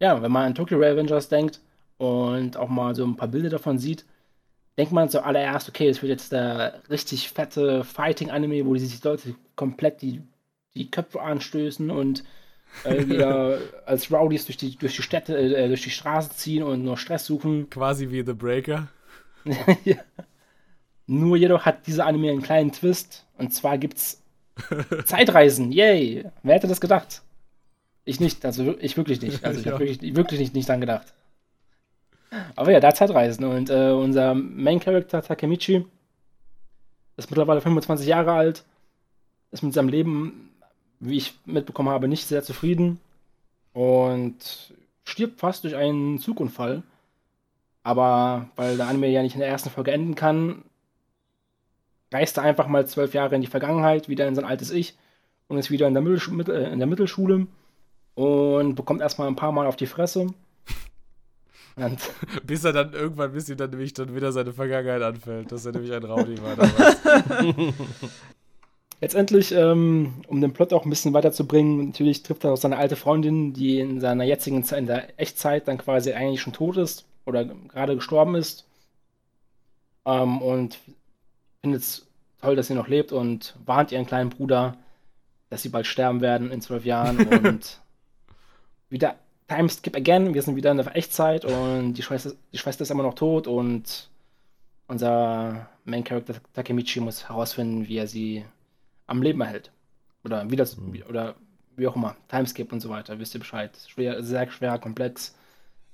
Ja, 0.00 0.20
wenn 0.20 0.32
man 0.32 0.46
an 0.46 0.54
Tokyo 0.56 0.78
Revengers 0.78 1.28
denkt 1.28 1.60
und 1.98 2.56
auch 2.56 2.68
mal 2.68 2.96
so 2.96 3.04
ein 3.04 3.16
paar 3.16 3.28
Bilder 3.28 3.50
davon 3.50 3.78
sieht, 3.78 4.04
denkt 4.76 4.92
man 4.92 5.08
zuallererst, 5.08 5.68
okay, 5.68 5.86
das 5.88 6.02
wird 6.02 6.10
jetzt 6.10 6.32
der 6.32 6.82
richtig 6.90 7.30
fette 7.30 7.84
Fighting-Anime, 7.84 8.66
wo 8.66 8.74
die 8.74 8.80
sich 8.80 9.02
Leute 9.04 9.36
komplett 9.54 10.02
die, 10.02 10.22
die 10.74 10.90
Köpfe 10.90 11.22
anstößen 11.22 11.88
und 11.88 12.24
äh, 12.82 13.06
wieder 13.08 13.58
als 13.84 14.10
Rowdies 14.10 14.46
durch 14.46 14.56
die, 14.56 14.76
durch 14.76 14.96
die 14.96 15.02
Städte, 15.02 15.38
äh, 15.38 15.68
durch 15.68 15.82
die 15.82 15.90
Straßen 15.90 16.32
ziehen 16.32 16.64
und 16.64 16.82
nur 16.82 16.98
Stress 16.98 17.26
suchen. 17.26 17.70
Quasi 17.70 18.10
wie 18.10 18.24
The 18.26 18.32
Breaker. 18.32 18.88
ja. 19.84 19.98
Nur 21.06 21.36
jedoch 21.36 21.64
hat 21.64 21.86
dieser 21.86 22.06
Anime 22.06 22.30
einen 22.30 22.42
kleinen 22.42 22.72
Twist. 22.72 23.24
Und 23.38 23.52
zwar 23.54 23.78
gibt's 23.78 24.22
Zeitreisen. 25.04 25.70
Yay! 25.72 26.24
Wer 26.42 26.54
hätte 26.54 26.66
das 26.68 26.80
gedacht? 26.80 27.22
Ich 28.04 28.20
nicht, 28.20 28.44
also 28.44 28.76
ich 28.78 28.96
wirklich 28.96 29.20
nicht. 29.20 29.44
Also 29.44 29.60
ich 29.60 29.66
Ja. 29.66 29.72
habe 29.72 29.84
wirklich, 29.86 30.16
wirklich 30.16 30.40
nicht, 30.40 30.54
nicht 30.54 30.68
dran 30.68 30.80
gedacht. 30.80 31.12
Aber 32.56 32.70
ja, 32.72 32.80
da 32.80 32.94
Zeitreisen. 32.94 33.44
Und 33.44 33.70
äh, 33.70 33.90
unser 33.90 34.34
Main 34.34 34.80
Character 34.80 35.22
Takemichi 35.22 35.84
ist 37.16 37.30
mittlerweile 37.30 37.60
25 37.60 38.06
Jahre 38.06 38.32
alt, 38.32 38.64
ist 39.52 39.62
mit 39.62 39.72
seinem 39.72 39.88
Leben, 39.88 40.50
wie 41.00 41.16
ich 41.16 41.34
mitbekommen 41.46 41.88
habe, 41.88 42.08
nicht 42.08 42.26
sehr 42.26 42.42
zufrieden 42.42 43.00
und 43.72 44.74
stirbt 45.04 45.40
fast 45.40 45.64
durch 45.64 45.76
einen 45.76 46.18
Zugunfall. 46.18 46.82
Aber 47.84 48.48
weil 48.56 48.76
der 48.76 48.88
Anime 48.88 49.08
ja 49.08 49.22
nicht 49.22 49.34
in 49.34 49.40
der 49.40 49.48
ersten 49.48 49.70
Folge 49.70 49.92
enden 49.92 50.14
kann, 50.14 50.62
reist 52.16 52.38
er 52.38 52.44
einfach 52.44 52.66
mal 52.66 52.86
zwölf 52.86 53.14
Jahre 53.14 53.34
in 53.34 53.42
die 53.42 53.46
Vergangenheit, 53.46 54.08
wieder 54.08 54.26
in 54.26 54.34
sein 54.34 54.44
altes 54.44 54.70
Ich 54.70 54.96
und 55.48 55.58
ist 55.58 55.70
wieder 55.70 55.86
in 55.86 55.94
der, 55.94 56.02
Mittelschu 56.02 56.32
Mittel- 56.32 56.56
äh, 56.56 56.72
in 56.72 56.78
der 56.78 56.88
Mittelschule 56.88 57.46
und 58.14 58.74
bekommt 58.74 59.02
erstmal 59.02 59.28
ein 59.28 59.36
paar 59.36 59.52
Mal 59.52 59.66
auf 59.66 59.76
die 59.76 59.86
Fresse. 59.86 60.28
Bis 62.46 62.64
er 62.64 62.72
dann 62.72 62.94
irgendwann, 62.94 63.32
bis 63.32 63.50
ihm 63.50 63.58
dann 63.58 63.68
nämlich 63.68 63.92
dann 63.92 64.16
wieder 64.16 64.32
seine 64.32 64.54
Vergangenheit 64.54 65.02
anfällt, 65.02 65.52
dass 65.52 65.66
er 65.66 65.72
nämlich 65.72 65.92
ein 65.92 66.04
Rowdy 66.04 66.42
war 66.42 66.56
damals. 66.56 67.74
letztendlich, 69.02 69.52
ähm, 69.52 70.14
um 70.26 70.40
den 70.40 70.54
Plot 70.54 70.72
auch 70.72 70.86
ein 70.86 70.90
bisschen 70.90 71.12
weiterzubringen, 71.12 71.88
natürlich 71.88 72.22
trifft 72.22 72.44
er 72.44 72.52
auf 72.52 72.60
seine 72.60 72.78
alte 72.78 72.96
Freundin, 72.96 73.52
die 73.52 73.78
in 73.78 74.00
seiner 74.00 74.24
jetzigen 74.24 74.64
Zeit, 74.64 74.78
in 74.78 74.86
der 74.86 75.20
Echtzeit 75.20 75.68
dann 75.68 75.76
quasi 75.76 76.12
eigentlich 76.12 76.40
schon 76.40 76.54
tot 76.54 76.78
ist 76.78 77.04
oder 77.26 77.44
gerade 77.44 77.94
gestorben 77.94 78.36
ist. 78.36 78.64
Ähm, 80.06 80.40
und 80.40 80.78
findet 81.60 81.82
es 81.82 82.05
toll, 82.46 82.54
dass 82.56 82.68
sie 82.68 82.74
noch 82.74 82.86
lebt 82.86 83.10
und 83.10 83.56
warnt 83.64 83.90
ihren 83.90 84.06
kleinen 84.06 84.30
Bruder, 84.30 84.76
dass 85.50 85.62
sie 85.62 85.68
bald 85.68 85.86
sterben 85.86 86.20
werden 86.20 86.52
in 86.52 86.60
zwölf 86.60 86.84
Jahren 86.84 87.26
und 87.44 87.80
wieder 88.88 89.16
Time 89.48 89.68
Skip 89.68 89.96
again, 89.96 90.32
wir 90.32 90.42
sind 90.42 90.54
wieder 90.54 90.70
in 90.70 90.76
der 90.76 90.96
Echtzeit 90.96 91.44
und 91.44 91.94
die 91.94 92.02
Schwester, 92.02 92.32
die 92.52 92.58
Schwester 92.58 92.82
ist 92.82 92.90
immer 92.90 93.02
noch 93.02 93.14
tot 93.14 93.48
und 93.48 94.10
unser 94.86 95.68
Main 95.84 96.04
Character 96.04 96.34
Takemichi 96.52 97.00
muss 97.00 97.28
herausfinden, 97.28 97.88
wie 97.88 97.96
er 97.96 98.06
sie 98.06 98.44
am 99.08 99.22
Leben 99.22 99.40
erhält. 99.40 99.72
Oder 100.24 100.48
wie 100.48 100.56
das, 100.56 100.76
wie- 100.92 101.04
oder 101.04 101.34
wie 101.76 101.86
auch 101.86 101.96
immer. 101.96 102.16
Timeskip 102.28 102.72
und 102.72 102.80
so 102.80 102.88
weiter, 102.90 103.18
wisst 103.18 103.34
ihr 103.34 103.40
Bescheid. 103.40 103.76
Schwer, 103.88 104.22
sehr 104.22 104.50
schwer, 104.50 104.78
komplex. 104.78 105.36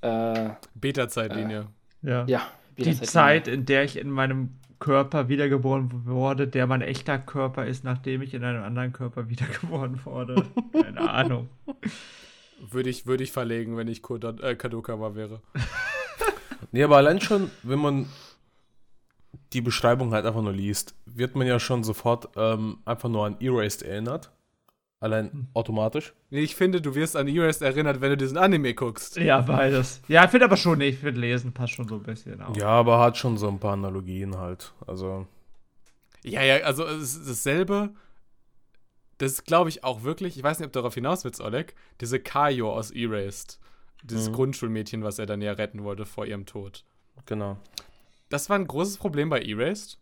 Äh, 0.03 0.50
Beta-Zeitlinie. 0.74 1.66
Ja. 2.03 2.24
ja. 2.26 2.42
wie 2.76 2.82
Die 2.84 3.00
Zeit, 3.00 3.48
in 3.48 3.64
der 3.66 3.84
ich 3.84 3.96
in 3.96 4.11
meinem 4.11 4.50
Körper 4.83 5.28
wiedergeboren 5.28 6.07
wurde, 6.07 6.49
der 6.49 6.66
mein 6.66 6.83
echter 6.83 7.16
Körper 7.16 7.66
ist, 7.66 7.85
nachdem 7.85 8.20
ich 8.20 8.35
in 8.35 8.43
einem 8.43 8.64
anderen 8.64 8.93
Körper 8.93 9.28
wiedergeboren 9.28 10.05
wurde. 10.05 10.45
Keine 10.72 11.09
Ahnung. 11.09 11.49
Würde 12.68 12.91
ich, 12.91 13.07
würde 13.07 13.22
ich 13.22 13.30
verlegen, 13.30 13.76
wenn 13.76 13.87
ich 13.87 14.03
Koda, 14.03 14.30
äh, 14.43 14.57
Kadokawa 14.57 15.14
wäre. 15.14 15.41
Nee, 16.74 16.85
aber 16.85 16.97
allein 16.97 17.20
schon, 17.20 17.51
wenn 17.64 17.80
man 17.80 18.07
die 19.53 19.61
Beschreibung 19.61 20.14
halt 20.14 20.24
einfach 20.24 20.41
nur 20.41 20.53
liest, 20.53 20.95
wird 21.05 21.35
man 21.35 21.47
ja 21.47 21.61
schon 21.61 21.85
sofort 21.85 22.30
ähm, 22.37 22.78
einfach 22.87 23.11
nur 23.11 23.26
an 23.26 23.37
Erased 23.41 23.83
erinnert. 23.83 24.30
Allein 25.03 25.48
automatisch. 25.53 26.12
Nee, 26.30 26.40
ich 26.42 26.55
finde, 26.55 26.80
du 26.80 26.94
wirst 26.94 27.16
an 27.16 27.26
Erased 27.26 27.61
erinnert, 27.61 28.00
wenn 28.00 28.11
du 28.11 28.16
diesen 28.16 28.38
Anime 28.38 28.72
guckst. 28.72 29.16
Ja, 29.16 29.40
beides. 29.40 30.00
Ja, 30.07 30.24
ich 30.24 30.30
finde 30.30 30.44
aber 30.46 30.57
schon 30.57 30.78
nicht. 30.78 30.94
Ich 30.94 31.00
finde 31.00 31.20
Lesen 31.20 31.53
passt 31.53 31.72
schon 31.72 31.88
so 31.88 31.96
ein 31.96 32.05
bisschen 32.05 32.40
auch. 32.40 32.57
Ja, 32.57 32.68
aber 32.68 33.00
hat 33.00 33.16
schon 33.16 33.36
so 33.36 33.48
ein 33.48 33.59
paar 33.59 33.72
Analogien 33.72 34.38
halt. 34.38 34.72
Also, 34.86 35.26
Ja, 36.22 36.42
ja, 36.44 36.59
also 36.64 36.84
es 36.86 37.16
ist 37.16 37.28
dasselbe. 37.28 37.90
Das 39.18 39.32
ist, 39.32 39.44
glaube 39.44 39.70
ich, 39.70 39.82
auch 39.82 40.05
wirklich, 40.05 40.36
ich 40.36 40.42
weiß 40.44 40.59
nicht, 40.61 40.66
ob 40.66 40.72
du 40.72 40.78
darauf 40.78 40.94
hinaus 40.94 41.24
willst, 41.24 41.40
Oleg, 41.40 41.74
diese 42.00 42.20
Kayo 42.20 42.72
aus 42.72 42.90
Erased. 42.92 43.59
Dieses 44.05 44.28
Mhm. 44.30 44.34
Grundschulmädchen, 44.34 45.03
was 45.03 45.18
er 45.18 45.26
dann 45.26 45.42
ja 45.42 45.53
retten 45.53 45.82
wollte 45.84 46.07
vor 46.07 46.26
ihrem 46.26 46.46
Tod. 46.46 46.84
genau. 47.26 47.57
Das 48.28 48.48
war 48.48 48.57
ein 48.59 48.66
großes 48.68 48.96
Problem 48.98 49.28
bei 49.30 49.42
Erased. 49.42 49.98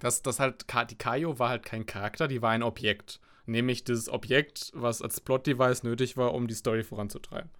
Dass 0.00 0.22
das 0.22 0.38
halt, 0.40 0.64
die 0.90 0.96
Kayo 0.96 1.38
war 1.38 1.48
halt 1.50 1.64
kein 1.64 1.86
Charakter, 1.86 2.28
die 2.28 2.40
war 2.40 2.50
ein 2.50 2.62
Objekt. 2.62 3.20
Nämlich 3.46 3.84
dieses 3.84 4.08
Objekt, 4.08 4.72
was 4.74 5.02
als 5.02 5.20
Plot-Device 5.20 5.84
nötig 5.84 6.16
war, 6.16 6.34
um 6.34 6.48
die 6.48 6.54
Story 6.54 6.82
voranzutreiben. 6.82 7.50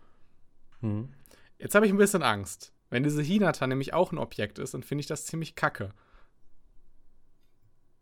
Mhm. 0.80 1.12
Jetzt 1.58 1.74
habe 1.74 1.86
ich 1.86 1.92
ein 1.92 1.98
bisschen 1.98 2.22
Angst. 2.22 2.72
Wenn 2.90 3.02
diese 3.02 3.22
Hinata 3.22 3.66
nämlich 3.66 3.94
auch 3.94 4.12
ein 4.12 4.18
Objekt 4.18 4.58
ist, 4.58 4.74
dann 4.74 4.82
finde 4.82 5.00
ich 5.00 5.06
das 5.06 5.26
ziemlich 5.26 5.54
kacke. 5.54 5.90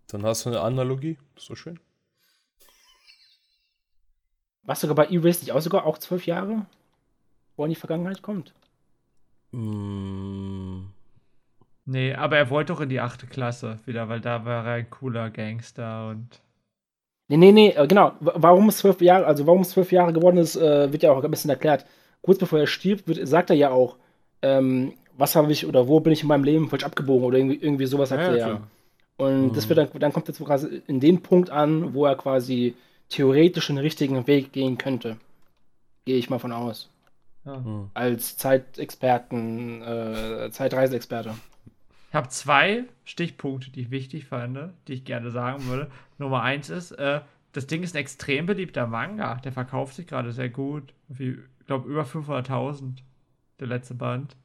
Dann 0.08 0.24
hast 0.24 0.44
du 0.44 0.50
eine 0.50 0.60
Analogie. 0.60 1.18
Das 1.34 1.44
ist 1.44 1.48
so 1.48 1.54
schön. 1.54 1.78
War 4.62 4.76
sogar 4.76 4.96
bei 4.96 5.06
Erased 5.06 5.42
nicht 5.42 5.52
auch 5.52 5.60
sogar 5.60 5.84
auch 5.84 5.98
zwölf 5.98 6.26
Jahre, 6.26 6.66
wo 7.56 7.62
er 7.62 7.66
in 7.66 7.70
die 7.70 7.80
Vergangenheit 7.80 8.22
kommt? 8.22 8.54
Mm, 9.52 10.86
Nee, 11.86 12.14
aber 12.14 12.38
er 12.38 12.48
wollte 12.50 12.72
doch 12.72 12.80
in 12.80 12.88
die 12.88 13.00
achte 13.00 13.26
Klasse 13.26 13.78
wieder, 13.84 14.08
weil 14.08 14.20
da 14.20 14.44
war 14.44 14.66
er 14.66 14.74
ein 14.74 14.90
cooler 14.90 15.30
Gangster 15.30 16.08
und. 16.08 16.40
Nee, 17.28 17.36
nee, 17.36 17.52
nee, 17.52 17.70
äh, 17.70 17.86
genau. 17.86 18.12
Warum 18.20 18.68
es 18.68 18.78
zwölf 18.78 19.00
Jahre, 19.00 19.26
also 19.26 19.46
warum 19.46 19.62
es 19.62 19.70
zwölf 19.70 19.92
Jahre 19.92 20.12
geworden 20.12 20.36
ist, 20.36 20.56
äh, 20.56 20.92
wird 20.92 21.02
ja 21.02 21.12
auch 21.12 21.22
ein 21.22 21.30
bisschen 21.30 21.50
erklärt. 21.50 21.86
Kurz 22.22 22.38
bevor 22.38 22.58
er 22.58 22.66
stirbt, 22.66 23.08
wird, 23.08 23.26
sagt 23.26 23.50
er 23.50 23.56
ja 23.56 23.70
auch, 23.70 23.96
ähm, 24.42 24.92
was 25.16 25.36
habe 25.36 25.50
ich 25.52 25.66
oder 25.66 25.88
wo 25.88 26.00
bin 26.00 26.12
ich 26.12 26.22
in 26.22 26.28
meinem 26.28 26.44
Leben 26.44 26.68
falsch 26.68 26.84
abgebogen 26.84 27.24
oder 27.24 27.38
irgendwie, 27.38 27.56
irgendwie 27.56 27.86
sowas 27.86 28.10
sagt 28.10 28.22
er 28.22 28.36
ja. 28.36 28.60
Und 29.16 29.56
das 29.56 29.68
wird 29.68 29.78
dann, 29.78 29.88
dann 29.94 30.12
kommt 30.12 30.26
jetzt 30.26 30.44
quasi 30.44 30.82
in 30.88 30.98
den 30.98 31.22
Punkt 31.22 31.48
an, 31.50 31.94
wo 31.94 32.04
er 32.04 32.16
quasi 32.16 32.74
theoretisch 33.08 33.68
den 33.68 33.78
richtigen 33.78 34.26
Weg 34.26 34.52
gehen 34.52 34.76
könnte. 34.76 35.18
Gehe 36.04 36.16
ich 36.16 36.30
mal 36.30 36.40
von 36.40 36.52
aus. 36.52 36.90
Ja. 37.44 37.58
mm. 37.58 37.90
Als 37.94 38.36
Zeitexperten, 38.36 39.82
äh, 39.82 40.50
Zeitreiseexperte. 40.50 41.34
Ich 42.14 42.16
habe 42.16 42.28
zwei 42.28 42.84
Stichpunkte, 43.02 43.72
die 43.72 43.80
ich 43.80 43.90
wichtig 43.90 44.26
fand, 44.26 44.56
die 44.86 44.92
ich 44.92 45.04
gerne 45.04 45.32
sagen 45.32 45.66
würde. 45.66 45.90
Nummer 46.16 46.42
eins 46.42 46.70
ist, 46.70 46.92
äh, 46.92 47.22
das 47.50 47.66
Ding 47.66 47.82
ist 47.82 47.96
ein 47.96 48.02
extrem 48.02 48.46
beliebter 48.46 48.86
Manga. 48.86 49.34
Der 49.42 49.50
verkauft 49.50 49.96
sich 49.96 50.06
gerade 50.06 50.30
sehr 50.30 50.48
gut. 50.48 50.94
Wie, 51.08 51.30
ich 51.58 51.66
glaube, 51.66 51.88
über 51.88 52.04
500.000. 52.04 52.98
Der 53.58 53.66
letzte 53.66 53.94
Band. 53.96 54.36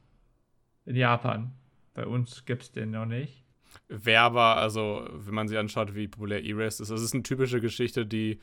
In 0.84 0.96
Japan. 0.96 1.52
Bei 1.94 2.06
uns 2.06 2.44
gibt 2.44 2.62
es 2.64 2.72
den 2.72 2.90
noch 2.90 3.06
nicht. 3.06 3.44
Wer 3.86 4.22
aber, 4.22 4.56
also, 4.56 5.06
wenn 5.12 5.34
man 5.34 5.46
sich 5.46 5.56
anschaut, 5.56 5.94
wie 5.94 6.08
populär 6.08 6.44
Erased 6.44 6.80
ist, 6.80 6.90
das 6.90 7.02
ist 7.02 7.14
eine 7.14 7.22
typische 7.22 7.60
Geschichte, 7.60 8.04
die 8.04 8.40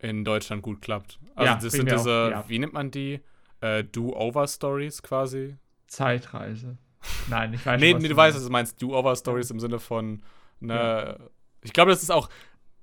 in 0.00 0.24
Deutschland 0.24 0.62
gut 0.62 0.82
klappt. 0.82 1.20
Also, 1.36 1.52
Ja, 1.52 1.54
das 1.54 1.72
sind 1.72 1.84
mir 1.84 1.92
auch- 1.92 1.98
diese, 1.98 2.30
ja. 2.32 2.44
wie 2.48 2.58
nennt 2.58 2.72
man 2.72 2.90
die? 2.90 3.20
Äh, 3.60 3.84
Do-Over-Stories 3.84 5.04
quasi. 5.04 5.54
Zeitreise. 5.86 6.78
Nein, 7.28 7.54
ich 7.54 7.64
weiß 7.64 7.80
Nee, 7.80 7.94
was 7.94 8.02
nee, 8.02 8.08
du 8.08 8.14
meinst. 8.14 8.34
weißt, 8.34 8.36
was 8.38 8.44
du 8.46 8.52
meinst. 8.52 8.82
Do-Over-Stories 8.82 9.50
im 9.50 9.60
Sinne 9.60 9.78
von, 9.78 10.22
ne, 10.60 11.18
ich 11.62 11.72
glaube, 11.72 11.90
das 11.90 12.02
ist 12.02 12.10
auch 12.10 12.28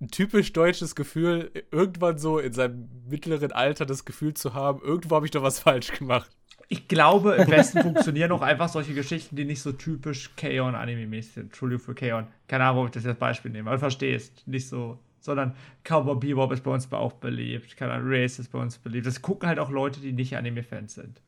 ein 0.02 0.10
typisch 0.10 0.52
deutsches 0.54 0.96
Gefühl, 0.96 1.52
irgendwann 1.72 2.18
so 2.18 2.40
in 2.40 2.52
seinem 2.54 2.90
mittleren 3.08 3.52
Alter 3.54 3.86
das 3.86 4.04
Gefühl 4.06 4.34
zu 4.34 4.54
haben, 4.54 4.82
irgendwo 4.82 5.16
habe 5.16 5.26
ich 5.26 5.32
doch 5.32 5.44
was 5.44 5.60
falsch 5.62 5.92
gemacht. 5.94 6.30
Ich 6.70 6.88
glaube, 6.88 7.36
im 7.36 7.48
Westen 7.50 7.82
funktionieren 7.82 8.32
auch 8.32 8.42
einfach 8.42 8.68
solche 8.70 8.94
Geschichten, 8.94 9.36
die 9.36 9.46
nicht 9.46 9.62
so 9.62 9.72
typisch 9.74 10.32
K-On-Anime-mäßig 10.38 11.34
sind. 11.34 11.44
Entschuldigung 11.46 11.84
für 11.86 11.94
K-On. 11.94 12.28
Keine 12.48 12.64
Ahnung, 12.66 12.82
ob 12.82 12.86
ich 12.88 12.92
das 12.94 13.04
jetzt 13.04 13.20
Beispiel 13.20 13.52
nehme, 13.52 13.70
aber 13.70 13.76
du 13.78 13.82
verstehst. 13.82 14.48
Nicht 14.48 14.68
so. 14.68 14.98
Sondern 15.20 15.56
Cowboy 15.84 16.16
Bebop 16.18 16.52
ist 16.52 16.64
bei 16.64 16.72
uns 16.72 16.92
auch 16.92 17.14
beliebt. 17.14 17.78
Keine 17.78 17.94
Ahnung, 17.94 18.08
Race 18.10 18.40
ist 18.40 18.52
bei 18.52 18.60
uns 18.60 18.78
beliebt. 18.78 19.06
Das 19.06 19.22
gucken 19.22 19.48
halt 19.48 19.60
auch 19.60 19.70
Leute, 19.70 20.00
die 20.02 20.12
nicht 20.14 20.36
Anime-Fans 20.36 20.96
sind. 20.96 21.22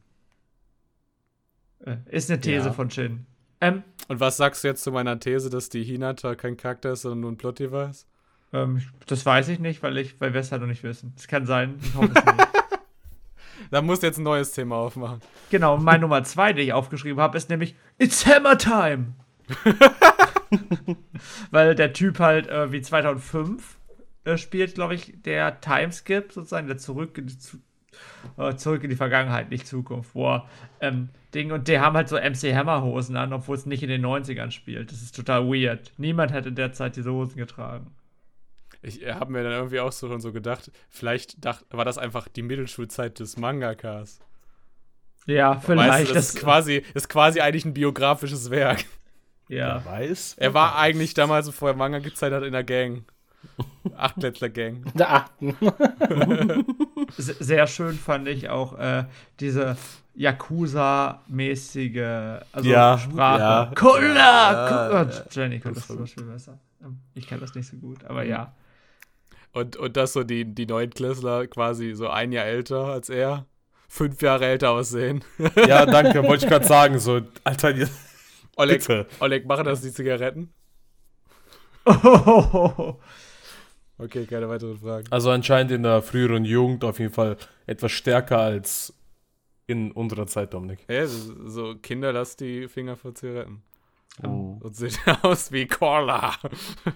Äh, 1.86 1.97
Ist 2.09 2.29
eine 2.29 2.39
These 2.39 2.67
Ja. 2.67 2.73
von 2.73 2.89
Shin. 2.89 3.25
Ähm, 3.61 3.83
Und 4.07 4.19
was 4.19 4.38
sagst 4.38 4.63
du 4.63 4.67
jetzt 4.67 4.83
zu 4.83 4.91
meiner 4.91 5.19
These, 5.19 5.49
dass 5.49 5.69
die 5.69 5.83
Hinata 5.83 6.36
kein 6.36 6.57
Charakter 6.57 6.91
ist, 6.91 7.03
sondern 7.03 7.19
nur 7.21 7.31
ein 7.31 7.38
Plot-Device? 7.38 8.05
ähm, 8.53 8.81
das 9.07 9.25
weiß 9.25 9.47
ich 9.49 9.59
nicht, 9.59 9.81
weil 9.83 9.97
ich, 9.97 10.19
weil 10.21 10.33
wir 10.33 10.41
es 10.41 10.51
halt 10.51 10.61
noch 10.61 10.67
nicht 10.69 10.83
wissen. 10.83 11.13
Es 11.17 11.27
kann 11.27 11.45
sein, 11.45 11.75
ich 11.81 11.93
hoffe 11.95 12.11
es 12.13 12.25
nicht. 12.25 12.47
Da 13.71 13.81
musst 13.81 14.03
du 14.03 14.07
jetzt 14.07 14.17
ein 14.17 14.23
neues 14.23 14.51
Thema 14.51 14.75
aufmachen. 14.75 15.21
Genau, 15.49 15.75
und 15.75 15.83
meine 15.83 15.99
Nummer 16.01 16.23
zwei, 16.23 16.53
die 16.53 16.61
ich 16.61 16.73
aufgeschrieben 16.73 17.19
habe, 17.21 17.38
ist 17.38 17.49
nämlich 17.49 17.73
It's 17.97 18.25
Hammer 18.25 18.57
Time. 18.57 19.13
Weil 21.51 21.73
der 21.75 21.93
Typ 21.93 22.19
halt 22.19 22.47
äh, 22.47 22.71
wie 22.71 22.81
2005 22.81 23.77
äh, 24.25 24.38
spielt, 24.38 24.75
glaube 24.75 24.95
ich, 24.95 25.13
der 25.23 25.59
Timeskip 25.61 26.31
sozusagen, 26.31 26.67
der 26.67 26.77
zurück 26.77 27.17
in 27.17 27.27
die, 27.27 27.38
Zu 27.39 27.57
äh, 28.37 28.55
zurück 28.55 28.83
in 28.83 28.89
die 28.89 28.95
Vergangenheit, 28.95 29.49
nicht 29.49 29.67
Zukunft, 29.67 30.15
wo 30.15 30.27
er, 30.33 30.49
ähm, 30.81 31.09
Ding, 31.33 31.51
und 31.51 31.67
die 31.67 31.79
haben 31.79 31.95
halt 31.95 32.09
so 32.09 32.15
MC 32.15 32.55
Hammer 32.55 32.81
Hosen 32.81 33.17
an, 33.17 33.33
obwohl 33.33 33.55
es 33.57 33.65
nicht 33.65 33.83
in 33.83 33.89
den 33.89 34.05
90ern 34.05 34.51
spielt. 34.51 34.91
Das 34.91 35.01
ist 35.01 35.15
total 35.15 35.47
weird. 35.47 35.91
Niemand 35.97 36.31
hat 36.31 36.45
in 36.45 36.55
der 36.55 36.71
Zeit 36.71 36.95
diese 36.95 37.11
Hosen 37.11 37.37
getragen. 37.37 37.87
Ich 38.81 39.03
äh, 39.03 39.13
habe 39.13 39.31
mir 39.31 39.43
dann 39.43 39.53
irgendwie 39.53 39.79
auch 39.79 39.91
so 39.91 40.07
schon 40.07 40.21
so 40.21 40.31
gedacht, 40.31 40.71
vielleicht 40.89 41.43
dacht, 41.43 41.65
war 41.71 41.85
das 41.85 41.97
einfach 41.97 42.27
die 42.27 42.43
Mittelschulzeit 42.43 43.19
des 43.19 43.37
Mangakas. 43.37 44.19
Ja, 45.25 45.55
Weißt 45.55 45.65
vielleicht. 45.65 46.09
du, 46.09 46.13
das 46.13 46.29
ist 46.29 46.39
quasi, 46.39 46.83
ist 46.93 47.09
quasi 47.09 47.41
eigentlich 47.41 47.65
ein 47.65 47.73
biografisches 47.73 48.49
Werk. 48.51 48.85
Ja. 49.47 49.83
Wer 49.83 49.91
weiß. 49.91 50.35
Er 50.37 50.53
war 50.53 50.77
eigentlich 50.77 51.13
damals, 51.13 51.47
bevor 51.47 51.69
er 51.69 51.75
Manga 51.75 51.99
gezeichnet 51.99 52.41
hat, 52.41 52.47
in 52.47 52.53
der 52.53 52.63
Gang. 52.63 53.05
Achtklässler-Gang. 53.95 54.83
Der 54.95 55.11
achten. 55.13 55.55
Se- 57.17 57.36
Sehr 57.43 57.67
schön 57.67 57.93
fand 57.95 58.27
ich 58.27 58.49
auch 58.49 58.77
äh, 58.79 59.05
diese 59.39 59.77
Yakuza-mäßige 60.15 62.41
also 62.51 62.69
Ja, 62.69 62.97
Sprache. 62.97 63.39
ja. 63.41 63.71
Cola! 63.75 64.89
Ja, 64.89 65.03
ja. 65.03 65.09
Jenny 65.31 65.59
kann 65.59 65.73
Das 65.73 65.88
zum 65.88 65.99
Beispiel 65.99 66.23
besser. 66.25 66.59
Ich 67.13 67.27
kann 67.27 67.39
das 67.39 67.55
nicht 67.55 67.67
so 67.67 67.77
gut, 67.77 68.03
aber 68.05 68.23
ja. 68.23 68.53
Und, 69.51 69.75
und 69.77 69.97
dass 69.97 70.13
so 70.13 70.23
die, 70.23 70.45
die 70.45 70.65
Neunklässler 70.65 71.47
quasi 71.47 71.93
so 71.93 72.09
ein 72.09 72.31
Jahr 72.31 72.45
älter 72.45 72.86
als 72.86 73.09
er, 73.09 73.45
fünf 73.88 74.21
Jahre 74.21 74.45
älter 74.45 74.71
aussehen. 74.71 75.23
Ja, 75.67 75.86
danke, 75.86 76.23
wollte 76.23 76.45
ich 76.45 76.51
gerade 76.51 76.65
sagen. 76.67 76.99
So, 76.99 77.21
Alter, 77.43 77.71
ihr- 77.71 77.89
Oleg, 78.57 78.79
bitte. 78.79 79.05
Oleg, 79.19 79.45
machen 79.45 79.65
das 79.65 79.81
die 79.81 79.91
Zigaretten? 79.91 80.53
Okay, 83.97 84.25
keine 84.25 84.49
weiteren 84.49 84.77
Fragen. 84.77 85.07
Also 85.09 85.31
anscheinend 85.31 85.71
in 85.71 85.83
der 85.83 86.01
früheren 86.01 86.43
Jugend 86.45 86.83
auf 86.83 86.99
jeden 86.99 87.13
Fall 87.13 87.37
etwas 87.65 87.91
stärker 87.91 88.39
als 88.39 88.93
in 89.67 89.91
unserer 89.91 90.27
Zeit, 90.27 90.53
Dominik. 90.53 90.79
Ja, 90.89 91.07
so, 91.07 91.49
so 91.49 91.75
Kinder, 91.75 92.13
lasst 92.13 92.39
die 92.41 92.67
Finger 92.67 92.95
von 92.97 93.15
Zigaretten. 93.15 93.63
Oh. 94.23 94.57
Und 94.61 94.75
sieht 94.75 94.99
aus 95.23 95.51
wie 95.51 95.67
Cola. 95.67 96.33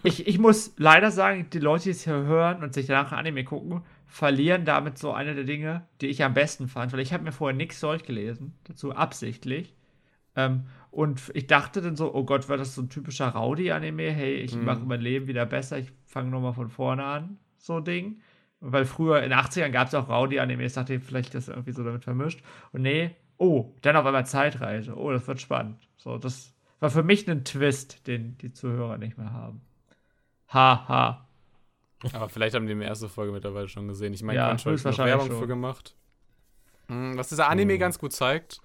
Ich, 0.03 0.27
ich 0.27 0.39
muss 0.39 0.73
leider 0.77 1.11
sagen, 1.11 1.49
die 1.51 1.59
Leute, 1.59 1.85
die 1.85 1.89
es 1.91 2.03
hier 2.03 2.13
hören 2.13 2.63
und 2.63 2.73
sich 2.73 2.85
danach 2.85 3.11
Anime 3.11 3.43
gucken, 3.43 3.81
verlieren 4.07 4.65
damit 4.65 4.97
so 4.97 5.11
eine 5.11 5.35
der 5.35 5.43
Dinge, 5.43 5.85
die 6.01 6.07
ich 6.07 6.23
am 6.23 6.33
besten 6.33 6.67
fand, 6.67 6.93
weil 6.93 7.01
ich 7.01 7.13
habe 7.13 7.23
mir 7.23 7.31
vorher 7.31 7.55
nichts 7.55 7.79
durchgelesen, 7.79 8.53
dazu 8.63 8.93
absichtlich. 8.93 9.75
Ähm, 10.35 10.65
und 10.91 11.31
ich 11.33 11.47
dachte 11.47 11.81
dann 11.81 11.95
so, 11.95 12.13
oh 12.13 12.23
Gott, 12.23 12.47
wird 12.49 12.59
das 12.59 12.75
so 12.75 12.81
ein 12.81 12.89
typischer 12.89 13.29
Rowdy-Anime? 13.29 14.11
Hey, 14.11 14.35
ich 14.35 14.55
Mhm. 14.55 14.65
mache 14.65 14.79
mein 14.85 15.01
Leben 15.01 15.27
wieder 15.27 15.45
besser, 15.45 15.77
ich 15.79 15.91
fange 16.05 16.29
nochmal 16.31 16.53
von 16.53 16.69
vorne 16.69 17.03
an, 17.03 17.37
so 17.57 17.79
Ding. 17.79 18.21
Weil 18.61 18.83
früher 18.85 19.21
in 19.23 19.29
den 19.29 19.39
80ern 19.39 19.69
gab 19.71 19.87
es 19.87 19.95
auch 19.95 20.09
Rowdy-Animes, 20.09 20.73
dachte 20.73 20.95
ich, 20.95 21.03
vielleicht 21.03 21.33
das 21.33 21.47
irgendwie 21.47 21.71
so 21.71 21.83
damit 21.83 22.03
vermischt. 22.03 22.41
Und 22.73 22.81
nee, 22.81 23.11
oh, 23.37 23.73
dann 23.81 23.95
auf 23.95 24.05
einmal 24.05 24.25
Zeitreise. 24.25 24.95
Oh, 24.97 25.11
das 25.11 25.25
wird 25.27 25.39
spannend. 25.39 25.77
So, 25.95 26.17
das 26.17 26.53
war 26.81 26.89
für 26.89 27.03
mich 27.03 27.29
ein 27.29 27.45
Twist, 27.45 28.05
den 28.07 28.37
die 28.39 28.51
Zuhörer 28.51 28.97
nicht 28.97 29.17
mehr 29.17 29.31
haben. 29.31 29.61
Ha, 30.53 30.87
ha. 30.89 31.25
Aber 32.13 32.27
vielleicht 32.29 32.55
haben 32.55 32.65
die 32.67 32.73
die 32.75 32.81
erste 32.81 33.07
Folge 33.09 33.31
mittlerweile 33.31 33.67
schon 33.69 33.87
gesehen. 33.87 34.13
Ich 34.13 34.23
meine, 34.23 34.39
Ja, 34.39 34.47
hat 34.47 34.57
noch 34.65 34.71
höchstwahrscheinlich 34.71 35.11
Werbung 35.13 35.27
schon. 35.27 35.39
für 35.39 35.47
gemacht. 35.47 35.95
Hm, 36.87 37.17
Was 37.17 37.29
dieser 37.29 37.49
Anime 37.49 37.75
Mhm. 37.75 37.79
ganz 37.79 37.99
gut 37.99 38.13
zeigt, 38.13 38.61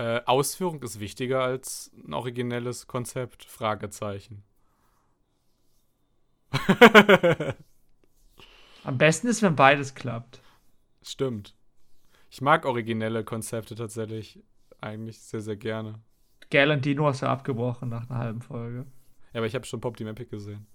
äh, 0.00 0.22
Ausführung 0.24 0.82
ist 0.82 0.98
wichtiger 0.98 1.42
als 1.42 1.92
ein 1.94 2.14
originelles 2.14 2.86
Konzept. 2.86 3.44
Fragezeichen. 3.44 4.42
Am 8.84 8.96
besten 8.96 9.28
ist, 9.28 9.42
wenn 9.42 9.56
beides 9.56 9.94
klappt. 9.94 10.40
Stimmt. 11.02 11.54
Ich 12.30 12.40
mag 12.40 12.64
originelle 12.64 13.24
Konzepte 13.24 13.74
tatsächlich 13.74 14.42
eigentlich 14.80 15.20
sehr, 15.20 15.42
sehr 15.42 15.56
gerne. 15.56 16.00
Galen 16.50 16.80
Dino 16.80 17.06
hast 17.06 17.20
du 17.20 17.26
abgebrochen 17.26 17.90
nach 17.90 18.08
einer 18.08 18.18
halben 18.18 18.40
Folge. 18.40 18.86
Ja, 19.34 19.40
aber 19.40 19.46
ich 19.46 19.54
habe 19.54 19.66
schon 19.66 19.82
Pop 19.82 19.98
Team 19.98 20.06
Epic 20.06 20.30
gesehen. 20.30 20.66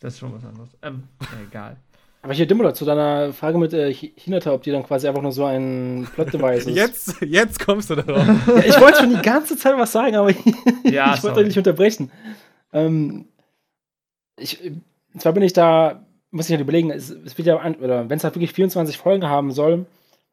Das 0.00 0.12
ist 0.12 0.20
schon 0.20 0.34
was 0.34 0.44
anderes. 0.44 0.76
Ähm, 0.82 1.08
egal. 1.48 1.78
Aber 2.24 2.32
hier, 2.32 2.46
Dimmler, 2.46 2.72
zu 2.74 2.84
deiner 2.86 3.32
Frage 3.34 3.58
mit 3.58 3.72
äh, 3.74 3.92
Hi- 3.92 4.12
Hinata, 4.16 4.52
ob 4.52 4.62
die 4.62 4.70
dann 4.70 4.82
quasi 4.82 5.06
einfach 5.06 5.20
nur 5.22 5.30
so 5.32 5.44
ein 5.44 6.08
Plot-Device 6.14 6.66
ist. 6.66 6.74
Jetzt, 6.74 7.20
jetzt 7.20 7.64
kommst 7.64 7.90
du 7.90 7.96
darauf. 7.96 8.26
Ja, 8.48 8.56
ich 8.64 8.80
wollte 8.80 9.00
schon 9.00 9.10
die 9.14 9.20
ganze 9.22 9.56
Zeit 9.58 9.76
was 9.76 9.92
sagen, 9.92 10.16
aber 10.16 10.30
ich, 10.30 10.38
Ja, 10.84 11.14
ich 11.14 11.22
wollte 11.22 11.40
euch 11.40 11.46
nicht 11.46 11.58
unterbrechen. 11.58 12.10
Ähm, 12.72 13.26
ich, 14.38 14.58
und 15.12 15.20
zwar 15.20 15.32
bin 15.34 15.42
ich 15.42 15.52
da, 15.52 16.02
muss 16.30 16.46
ich 16.46 16.52
halt 16.52 16.62
überlegen, 16.62 16.90
es, 16.90 17.10
es 17.10 17.36
wird 17.36 17.46
ja, 17.46 17.62
oder 17.62 18.08
wenn 18.08 18.16
es 18.16 18.24
halt 18.24 18.34
wirklich 18.34 18.52
24 18.54 18.96
Folgen 18.96 19.26
haben 19.28 19.52
soll, 19.52 19.84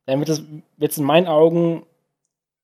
dann 0.05 0.19
wird 0.19 0.29
es 0.29 0.43
wird's 0.77 0.97
in 0.97 1.03
meinen 1.03 1.27
Augen 1.27 1.83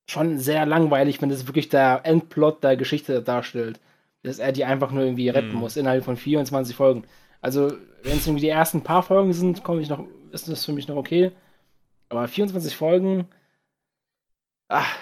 schon 0.10 0.40
sehr 0.40 0.66
langweilig, 0.66 1.22
wenn 1.22 1.30
das 1.30 1.48
wirklich 1.48 1.68
der 1.68 2.02
Endplot 2.06 2.64
der 2.64 2.78
Geschichte 2.78 3.22
darstellt. 3.22 3.80
Dass 4.24 4.40
er 4.40 4.54
die 4.54 4.64
einfach 4.66 4.92
nur 4.92 5.04
irgendwie 5.04 5.28
retten 5.30 5.54
Mhm. 5.54 5.60
muss 5.60 5.76
innerhalb 5.78 6.06
von 6.06 6.16
24 6.16 6.76
Folgen. 6.76 7.04
Also, 7.42 7.74
wenn 8.04 8.18
es 8.18 8.28
irgendwie 8.28 8.42
die 8.42 8.50
ersten 8.50 8.82
paar 8.82 9.04
Folgen 9.04 9.34
sind, 9.34 9.64
komme 9.64 9.82
ich 9.82 9.90
noch, 9.90 10.04
ist 10.32 10.48
das 10.48 10.66
für 10.66 10.74
mich 10.74 10.88
noch 10.88 10.96
okay. 10.96 11.32
Aber 12.10 12.28
24 12.28 12.76
Folgen, 12.76 13.28
ach, 14.68 14.96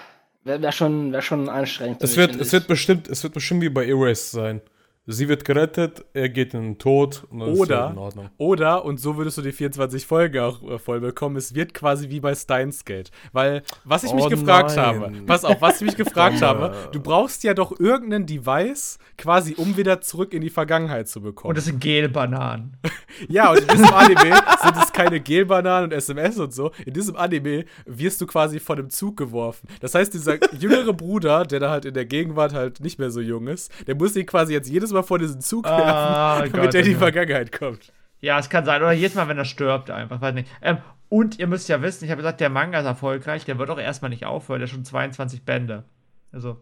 wäre 0.44 0.62
wär 0.62 0.72
schon, 0.72 1.12
wär 1.12 1.22
schon 1.22 1.48
anstrengend. 1.48 2.02
Es 2.02 2.16
wird, 2.16 2.36
es 2.36 2.52
wird 2.52 2.66
bestimmt, 2.66 3.08
es 3.08 3.22
wird 3.22 3.34
bestimmt 3.34 3.62
wie 3.62 3.68
bei 3.68 3.86
Erased 3.86 4.30
sein. 4.30 4.60
Sie 5.08 5.28
wird 5.28 5.44
gerettet, 5.44 6.04
er 6.14 6.28
geht 6.28 6.52
in 6.52 6.62
den 6.62 6.78
Tod 6.78 7.24
und 7.30 7.38
dann 7.38 7.50
ist 7.50 7.60
Oder- 7.60 7.80
alles 7.84 7.92
in 7.92 7.98
Ordnung. 7.98 8.30
Oder, 8.38 8.84
und 8.84 8.98
so 9.00 9.16
würdest 9.16 9.38
du 9.38 9.42
die 9.42 9.52
24 9.52 10.04
Folgen 10.04 10.40
auch 10.40 10.62
äh, 10.62 10.78
voll 10.80 10.98
bekommen, 11.00 11.36
es 11.36 11.54
wird 11.54 11.74
quasi 11.74 12.10
wie 12.10 12.18
bei 12.18 12.34
Steins 12.34 12.84
Gate. 12.84 13.10
Weil, 13.32 13.62
was 13.84 14.02
ich 14.02 14.12
mich 14.12 14.24
Oh 14.24 14.28
gefragt 14.28 14.74
nein. 14.74 14.84
habe, 14.84 15.12
pass 15.26 15.44
auf, 15.44 15.60
was 15.62 15.80
ich 15.80 15.86
mich 15.86 15.96
gefragt 15.96 16.42
habe, 16.42 16.74
du 16.90 17.00
brauchst 17.00 17.44
ja 17.44 17.54
doch 17.54 17.78
irgendein 17.78 18.26
Device, 18.26 18.98
quasi, 19.16 19.54
um 19.56 19.76
wieder 19.76 20.00
zurück 20.00 20.34
in 20.34 20.40
die 20.42 20.50
Vergangenheit 20.50 21.08
zu 21.08 21.20
bekommen. 21.20 21.50
Und 21.50 21.56
das 21.58 21.66
sind 21.66 21.80
Gelbananen. 21.80 22.76
Ja, 23.30 23.50
und 23.50 23.60
in 23.60 23.68
diesem 23.68 23.86
Anime 23.94 24.36
sind 24.62 24.76
es 24.76 24.92
keine 24.92 25.20
Gelbananen 25.20 25.84
und 25.90 25.92
SMS 25.96 26.38
und 26.38 26.52
so. 26.52 26.70
In 26.84 26.92
diesem 26.92 27.16
Anime 27.16 27.64
wirst 27.86 28.20
du 28.20 28.26
quasi 28.26 28.60
von 28.60 28.78
einem 28.78 28.90
Zug 28.90 29.16
geworfen. 29.16 29.68
Das 29.80 29.94
heißt, 29.94 30.12
dieser 30.12 30.36
jüngere 30.54 30.92
Bruder, 30.92 31.44
der 31.44 31.60
da 31.60 31.70
halt 31.70 31.86
in 31.86 31.94
der 31.94 32.04
Gegenwart 32.04 32.52
halt 32.52 32.80
nicht 32.80 32.98
mehr 32.98 33.10
so 33.10 33.20
jung 33.22 33.46
ist, 33.48 33.72
der 33.86 33.94
muss 33.94 34.14
ihn 34.16 34.26
quasi 34.26 34.52
jetzt 34.52 34.68
jedes 34.68 34.92
Mal 34.92 34.95
vor 35.04 35.18
diesen 35.18 35.40
Zug 35.40 35.64
werfen, 35.64 35.82
Ah, 35.84 36.36
damit 36.38 36.52
Gott, 36.52 36.74
er 36.74 36.80
in 36.80 36.86
die 36.86 36.96
oh. 36.96 36.98
Vergangenheit 36.98 37.52
kommt. 37.52 37.92
Ja, 38.20 38.38
es 38.38 38.48
kann 38.48 38.64
sein. 38.64 38.82
Oder 38.82 38.92
jedes 38.92 39.14
Mal, 39.14 39.28
wenn 39.28 39.38
er 39.38 39.44
stirbt, 39.44 39.90
einfach. 39.90 40.20
Weiß 40.20 40.34
nicht. 40.34 40.48
Ähm, 40.62 40.78
und 41.08 41.38
ihr 41.38 41.46
müsst 41.46 41.68
ja 41.68 41.80
wissen, 41.82 42.04
ich 42.04 42.10
habe 42.10 42.20
gesagt, 42.22 42.40
der 42.40 42.48
Manga 42.48 42.80
ist 42.80 42.86
erfolgreich. 42.86 43.44
Der 43.44 43.58
wird 43.58 43.70
auch 43.70 43.78
erstmal 43.78 44.08
nicht 44.10 44.24
aufhören. 44.24 44.60
Der 44.60 44.66
hat 44.68 44.74
schon 44.74 44.84
22 44.84 45.44
Bände. 45.44 45.84
Also. 46.32 46.60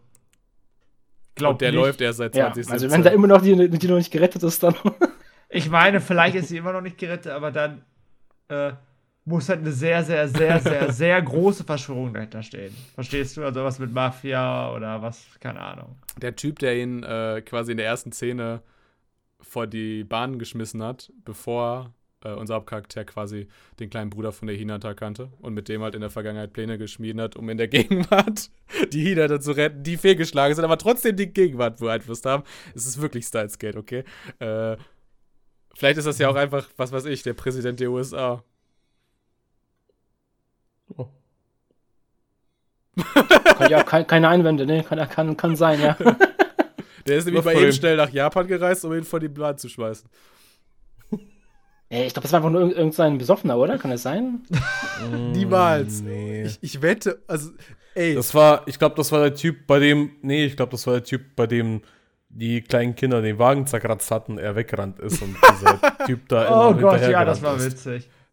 Und 1.41 1.61
der 1.61 1.71
nicht. 1.73 1.81
läuft 1.81 2.01
erst 2.01 2.19
seit 2.19 2.35
Ja, 2.37 2.53
2017. 2.53 2.73
also 2.73 2.91
wenn 2.91 3.03
da 3.03 3.11
immer 3.11 3.27
noch 3.27 3.43
die, 3.43 3.69
die 3.71 3.89
noch 3.89 3.97
nicht 3.97 4.13
gerettet 4.13 4.43
ist, 4.43 4.63
dann. 4.63 4.75
Ich 5.49 5.71
meine, 5.71 6.01
vielleicht 6.01 6.35
ist 6.37 6.49
sie 6.49 6.57
immer 6.57 6.73
noch 6.73 6.81
nicht 6.81 6.99
gerettet, 6.99 7.31
aber 7.33 7.51
dann 7.53 7.85
äh, 8.49 8.73
muss 9.25 9.49
halt 9.49 9.61
eine 9.61 9.73
sehr, 9.73 10.05
sehr, 10.05 10.29
sehr, 10.29 10.61
sehr, 10.61 10.93
sehr 10.93 11.23
große 11.23 11.65
Verschwörung 11.65 12.13
dahinter 12.13 12.43
stehen. 12.43 12.75
Verstehst 12.95 13.37
du? 13.37 13.45
Also 13.45 13.65
was 13.65 13.79
mit 13.79 13.93
Mafia 13.93 14.73
oder 14.75 15.01
was, 15.01 15.27
keine 15.41 15.61
Ahnung. 15.61 15.97
der 16.21 16.37
Typ, 16.37 16.59
der 16.59 16.77
ihn 16.77 17.03
äh, 17.03 17.43
quasi 17.45 17.73
in 17.73 17.79
der 17.79 17.87
ersten 17.87 18.13
Szene 18.13 18.63
vor 19.41 19.67
die 19.67 20.05
Bahn 20.05 20.39
geschmissen 20.39 20.83
hat, 20.83 21.13
bevor 21.25 21.95
äh, 22.25 22.33
unser 22.33 22.57
Hauptcharakter 22.57 23.05
quasi 23.05 23.49
den 23.79 23.91
kleinen 23.91 24.11
Bruder 24.11 24.33
von 24.33 24.49
der 24.49 24.57
Hinata 24.57 24.95
kannte 24.95 25.31
und 25.41 25.55
mit 25.55 25.69
dem 25.69 25.83
halt 25.83 25.95
in 25.95 26.01
der 26.01 26.11
Vergangenheit 26.11 26.53
Pläne 26.53 26.79
geschmiedet 26.79 27.21
hat, 27.21 27.37
um 27.37 27.49
in 27.49 27.59
der 27.59 27.69
Gegenwart 27.69 28.51
die 28.93 29.05
Hinata 29.05 29.41
zu 29.41 29.53
retten, 29.53 29.83
die 29.83 29.97
fehlgeschlagen 29.97 30.55
sind, 30.55 30.65
aber 30.65 30.79
trotzdem 30.79 31.17
die 31.17 31.33
Gegenwart 31.33 31.79
beeinflusst 31.79 32.27
haben. 32.27 32.43
Es 32.75 32.87
ist 32.87 33.01
wirklich 33.01 33.27
Styles 33.27 33.59
Gate, 33.59 33.77
okay? 33.77 34.05
Äh, 34.39 34.77
vielleicht 35.75 35.99
ist 35.99 36.07
das 36.07 36.19
ja 36.19 36.29
auch 36.29 36.37
einfach, 36.37 36.69
was 36.77 36.93
weiß 36.93 37.05
ich, 37.07 37.23
der 37.23 37.35
Präsident 37.35 37.81
der 37.81 37.91
USA. 37.91 38.43
Ja, 43.69 43.83
kein, 43.83 44.07
keine 44.07 44.29
Einwände, 44.29 44.67
ne? 44.67 44.85
Kann, 44.85 45.09
kann, 45.09 45.37
kann 45.37 45.57
sein, 45.57 45.81
ja. 45.81 45.97
Der 47.07 47.19
ist 47.19 47.27
nämlich 47.27 47.45
bei 47.45 47.55
ihm 47.55 47.73
schnell 47.73 47.97
nach 47.97 48.11
Japan 48.11 48.47
gereist, 48.47 48.85
um 48.85 48.93
ihn 48.95 49.05
vor 49.05 49.21
die 49.21 49.29
Bahn 49.29 49.59
zu 49.59 49.69
schmeißen. 49.69 50.09
Ey, 51.91 52.07
ich 52.07 52.15
glaube, 52.15 52.23
das 52.23 52.33
war 52.33 52.39
einfach 52.39 52.51
nur 52.51 52.61
irgend, 52.63 52.77
irgend 52.77 52.95
so 52.95 53.03
ein 53.03 53.19
Besoffener, 53.19 53.59
oder? 53.59 53.79
Kann 53.79 53.91
das 53.91 54.03
sein? 54.03 54.41
Niemals. 55.33 56.01
Nee. 56.01 56.45
Ich, 56.45 56.59
ich 56.63 56.83
wette, 56.83 57.23
also, 57.27 57.51
ey. 57.95 58.15
Das 58.15 58.35
war, 58.35 58.67
ich 58.67 58.79
glaube, 58.79 58.97
das 58.97 59.13
war 59.13 59.21
der 59.21 59.35
Typ, 59.35 59.67
bei 59.67 59.79
dem, 59.79 60.13
nee, 60.23 60.47
ich 60.47 60.57
glaube, 60.57 60.73
das 60.73 60.87
war 60.87 60.95
der 60.95 61.05
Typ, 61.05 61.37
bei 61.37 61.47
dem 61.47 61.83
die 62.31 62.63
kleinen 62.63 62.97
Kinder 62.97 63.23
den 63.23 63.39
Wagen 63.39 63.67
zerkratzt 63.67 64.11
hatten, 64.11 64.39
er 64.39 64.57
weggerannt 64.57 64.99
ist 64.99 65.23
und 65.23 65.37
dieser 65.53 65.97
Typ 66.07 66.29
da 66.29 66.69
Oh 66.69 66.71
immer 66.73 66.81
Gott, 66.81 67.03
ja, 67.03 67.25
das 67.25 67.43
war 67.43 67.57
ist. 67.57 67.87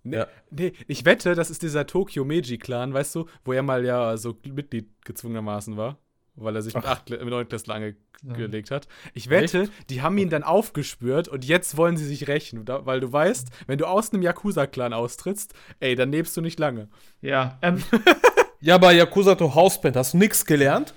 Nee, 0.04 0.18
Ja. 0.18 0.28
nee, 0.50 0.74
ich 0.88 1.06
wette, 1.06 1.36
das 1.36 1.50
ist 1.50 1.62
dieser 1.62 1.86
Tokyo 1.86 2.26
Meiji 2.26 2.58
Clan, 2.58 2.94
weißt 2.94 3.16
du, 3.16 3.28
wo 3.46 3.54
er 3.54 3.62
mal 3.64 3.86
ja 3.86 4.18
so 4.18 4.36
Mitglied 4.46 4.88
gezwungenermaßen 5.06 5.78
war, 5.78 5.98
weil 6.36 6.56
er 6.56 6.62
sich 6.62 6.74
mit, 6.74 6.86
Ach. 6.86 6.92
acht, 6.92 7.10
mit 7.10 7.24
neun 7.24 7.48
Klässlern 7.48 7.96
angelegt 8.28 8.72
hat. 8.72 8.88
Ich 9.14 9.30
wette, 9.30 9.64
Echt? 9.64 9.90
die 9.90 10.02
haben 10.02 10.18
ihn 10.18 10.30
dann 10.30 10.44
aufgespürt 10.44 11.28
und 11.28 11.46
jetzt 11.46 11.78
wollen 11.78 11.98
sie 11.98 12.06
sich 12.06 12.28
rächen, 12.28 12.68
weil 12.68 13.00
du 13.00 13.12
weißt, 13.12 13.50
wenn 13.68 13.78
du 13.78 13.86
aus 13.86 14.12
einem 14.12 14.22
Yakuza-Clan 14.24 14.94
austrittst, 14.94 15.54
ey, 15.80 15.96
dann 15.96 16.12
lebst 16.12 16.36
du 16.38 16.42
nicht 16.42 16.60
lange. 16.60 16.88
Ja, 17.22 17.58
ähm, 17.62 17.84
Ja, 18.64 18.78
bei 18.78 18.94
Yakuza 18.94 19.34
to 19.36 19.56
Houseband 19.56 19.96
hast 19.96 20.14
du 20.14 20.18
nichts 20.20 20.46
gelernt? 20.46 20.94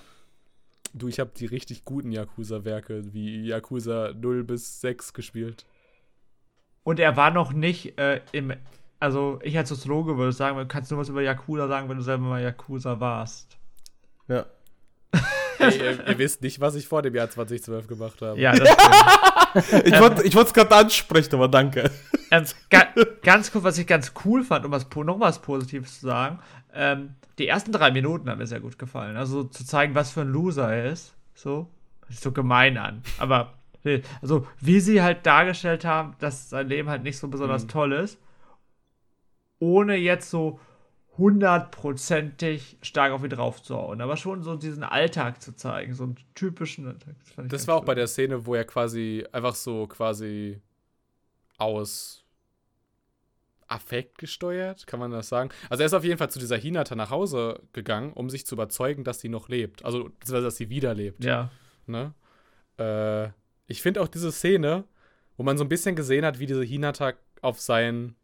Du, 0.92 1.08
ich 1.08 1.18
habe 1.18 1.30
die 1.36 1.46
richtig 1.46 1.84
guten 1.86 2.12
Yakuza-Werke 2.12 3.12
wie 3.14 3.46
Yakuza 3.46 4.12
0 4.14 4.44
bis 4.44 4.80
6 4.82 5.12
gespielt. 5.14 5.64
und 6.84 7.00
er 7.00 7.16
war 7.16 7.30
noch 7.30 7.52
nicht 7.52 7.98
äh, 7.98 8.20
im. 8.32 8.52
Also, 9.04 9.38
ich 9.42 9.54
als 9.58 9.68
Soziologe 9.68 10.16
würde 10.16 10.32
sagen, 10.32 10.56
du 10.56 10.64
kannst 10.64 10.90
nur 10.90 10.98
was 10.98 11.10
über 11.10 11.20
Yakuza 11.20 11.68
sagen, 11.68 11.90
wenn 11.90 11.98
du 11.98 12.02
selber 12.02 12.24
mal 12.24 12.42
Yakuza 12.42 12.98
warst. 13.00 13.58
Ja. 14.28 14.46
Ey, 15.58 15.76
ihr, 15.76 16.08
ihr, 16.08 16.18
wisst 16.18 16.40
nicht, 16.40 16.58
was 16.58 16.74
ich 16.74 16.88
vor 16.88 17.02
dem 17.02 17.14
Jahr 17.14 17.28
2012 17.28 17.86
gemacht 17.86 18.22
habe. 18.22 18.40
Ja, 18.40 18.52
das 18.52 18.66
stimmt. 19.66 19.84
ich 20.24 20.34
wollte 20.34 20.48
es 20.48 20.54
gerade 20.54 20.74
ansprechen, 20.74 21.34
aber 21.34 21.48
danke. 21.48 21.90
Ähm, 22.30 22.46
ga, 22.70 22.86
ganz 23.22 23.52
kurz, 23.52 23.64
was 23.64 23.76
ich 23.76 23.86
ganz 23.86 24.14
cool 24.24 24.42
fand, 24.42 24.64
um 24.64 24.72
was, 24.72 24.86
noch 24.96 25.20
was 25.20 25.42
Positives 25.42 26.00
zu 26.00 26.06
sagen. 26.06 26.38
Ähm, 26.72 27.14
die 27.36 27.46
ersten 27.46 27.72
drei 27.72 27.90
Minuten 27.90 28.30
haben 28.30 28.38
mir 28.38 28.46
sehr 28.46 28.60
gut 28.60 28.78
gefallen. 28.78 29.18
Also 29.18 29.44
zu 29.44 29.66
zeigen, 29.66 29.94
was 29.94 30.12
für 30.12 30.22
ein 30.22 30.32
Loser 30.32 30.74
er 30.74 30.90
ist. 30.90 31.12
So. 31.34 31.68
Das 32.06 32.16
ist 32.16 32.22
so 32.22 32.32
gemein 32.32 32.78
an. 32.78 33.02
Aber 33.18 33.52
also 34.22 34.46
wie 34.62 34.80
sie 34.80 35.02
halt 35.02 35.26
dargestellt 35.26 35.84
haben, 35.84 36.14
dass 36.20 36.48
sein 36.48 36.68
Leben 36.68 36.88
halt 36.88 37.02
nicht 37.02 37.18
so 37.18 37.28
besonders 37.28 37.64
mhm. 37.64 37.68
toll 37.68 37.92
ist, 37.92 38.18
ohne 39.58 39.96
jetzt 39.96 40.30
so 40.30 40.60
hundertprozentig 41.16 42.78
stark 42.82 43.12
auf 43.12 43.22
ihn 43.22 43.30
draufzuhauen, 43.30 44.00
aber 44.00 44.16
schon 44.16 44.42
so 44.42 44.56
diesen 44.56 44.82
Alltag 44.82 45.40
zu 45.40 45.54
zeigen, 45.54 45.94
so 45.94 46.04
einen 46.04 46.16
typischen 46.34 46.88
Alltag. 46.88 47.14
Das, 47.36 47.48
das 47.48 47.68
war 47.68 47.76
auch 47.76 47.84
bei 47.84 47.94
der 47.94 48.08
Szene, 48.08 48.46
wo 48.46 48.54
er 48.54 48.64
quasi 48.64 49.24
einfach 49.30 49.54
so 49.54 49.86
quasi 49.86 50.60
aus 51.56 52.24
Affekt 53.68 54.18
gesteuert, 54.18 54.86
kann 54.86 55.00
man 55.00 55.10
das 55.10 55.28
sagen? 55.28 55.50
Also 55.70 55.82
er 55.82 55.86
ist 55.86 55.94
auf 55.94 56.04
jeden 56.04 56.18
Fall 56.18 56.30
zu 56.30 56.38
dieser 56.38 56.56
Hinata 56.56 56.94
nach 56.94 57.10
Hause 57.10 57.60
gegangen, 57.72 58.12
um 58.12 58.28
sich 58.28 58.46
zu 58.46 58.56
überzeugen, 58.56 59.04
dass 59.04 59.20
sie 59.20 59.28
noch 59.28 59.48
lebt. 59.48 59.84
Also, 59.84 60.10
dass 60.26 60.56
sie 60.56 60.68
wieder 60.68 60.94
lebt. 60.94 61.24
Ja. 61.24 61.50
Ne? 61.86 62.12
Äh, 62.78 63.30
ich 63.66 63.82
finde 63.82 64.02
auch 64.02 64.08
diese 64.08 64.32
Szene, 64.32 64.84
wo 65.36 65.42
man 65.42 65.56
so 65.56 65.64
ein 65.64 65.68
bisschen 65.68 65.96
gesehen 65.96 66.24
hat, 66.24 66.38
wie 66.38 66.46
diese 66.46 66.62
Hinata 66.62 67.14
auf 67.40 67.60
sein 67.60 68.16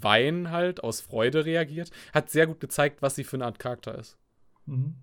Wein 0.00 0.50
halt 0.50 0.82
aus 0.82 1.00
Freude 1.00 1.44
reagiert, 1.44 1.90
hat 2.12 2.30
sehr 2.30 2.46
gut 2.46 2.60
gezeigt, 2.60 3.02
was 3.02 3.14
sie 3.14 3.24
für 3.24 3.36
eine 3.36 3.46
Art 3.46 3.58
Charakter 3.58 3.98
ist. 3.98 4.16
Mhm. 4.66 4.94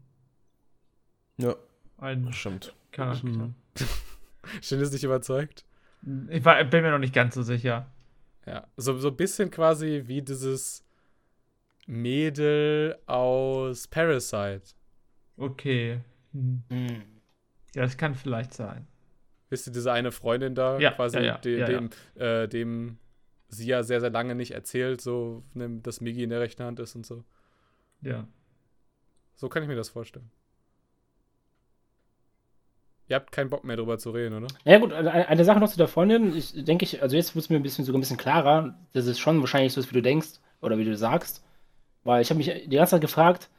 Ja. 1.38 1.56
Ein 1.98 2.32
stimmt. 2.34 2.74
Charakter. 2.92 3.28
Mhm. 3.28 3.56
Stimmt 4.62 4.82
ist 4.82 4.94
nicht 4.94 5.04
überzeugt? 5.04 5.66
Ich 6.30 6.46
war, 6.46 6.64
bin 6.64 6.82
mir 6.82 6.92
noch 6.92 7.00
nicht 7.00 7.14
ganz 7.14 7.36
so 7.36 7.44
sicher. 7.44 7.88
Ja, 8.46 8.68
so, 8.78 8.98
so 8.98 9.10
ein 9.10 9.18
bisschen 9.18 9.52
quasi 9.52 10.04
wie 10.06 10.22
dieses 10.22 10.84
Mädel 11.86 12.98
aus 13.06 13.88
Parasite. 13.88 14.74
Okay. 15.38 16.00
Mhm. 16.32 16.64
Mhm. 16.70 17.04
Ja, 17.76 17.84
das 17.84 17.98
kann 17.98 18.16
vielleicht 18.16 18.54
sein. 18.54 18.88
Wisst 19.50 19.68
ihr, 19.68 19.74
diese 19.74 19.92
eine 19.92 20.12
Freundin 20.12 20.56
da, 20.56 20.80
ja, 20.80 20.92
quasi, 20.92 21.18
ja, 21.18 21.24
ja, 21.24 21.38
de, 21.40 21.66
dem, 21.66 21.90
äh, 22.16 22.48
dem 22.48 22.98
sie 23.50 23.68
ja 23.68 23.84
sehr, 23.84 24.00
sehr 24.00 24.10
lange 24.10 24.36
nicht 24.36 24.52
erzählt, 24.52 25.02
so, 25.02 25.44
ne, 25.54 25.80
dass 25.84 26.02
Migi 26.02 26.24
in 26.24 26.30
der 26.30 26.40
rechten 26.40 26.64
Hand 26.64 26.80
ist 26.80 26.96
und 26.96 27.06
so. 27.06 27.24
Ja. 28.02 28.28
So 29.36 29.50
kann 29.50 29.64
ich 29.64 29.70
mir 29.70 29.76
das 29.76 29.90
vorstellen. 29.90 30.30
Ihr 33.08 33.16
habt 33.16 33.32
keinen 33.32 33.50
Bock 33.50 33.64
mehr 33.64 33.76
drüber 33.76 33.98
zu 33.98 34.12
reden, 34.12 34.36
oder? 34.36 34.48
Ja, 34.66 34.78
gut, 34.78 34.94
eine, 34.94 35.44
Sache 35.44 35.60
noch 35.60 35.70
zu 35.70 35.78
der 35.78 35.88
Freundin. 35.88 36.36
Ich 36.36 36.64
denke, 36.64 36.86
ich, 36.86 37.02
also 37.02 37.16
jetzt 37.16 37.34
wird 37.34 37.44
es 37.44 37.50
mir 37.50 37.56
ein 37.56 37.64
bisschen, 37.64 37.84
sogar 37.84 37.98
ein 37.98 38.02
bisschen 38.02 38.18
klarer. 38.18 38.78
Das 38.94 39.08
ist 39.08 39.20
schon 39.20 39.40
wahrscheinlich 39.40 39.74
so, 39.74 39.84
wie 39.84 39.94
du 39.94 40.02
denkst 40.04 40.34
oder 40.62 40.78
wie 40.78 40.86
du 40.86 40.96
sagst. 40.96 41.44
Weil 42.04 42.22
ich 42.22 42.30
habe 42.30 42.38
mich 42.38 42.54
die 42.68 42.76
ganze 42.76 42.92
Zeit 42.92 43.02
gefragt, 43.02 43.50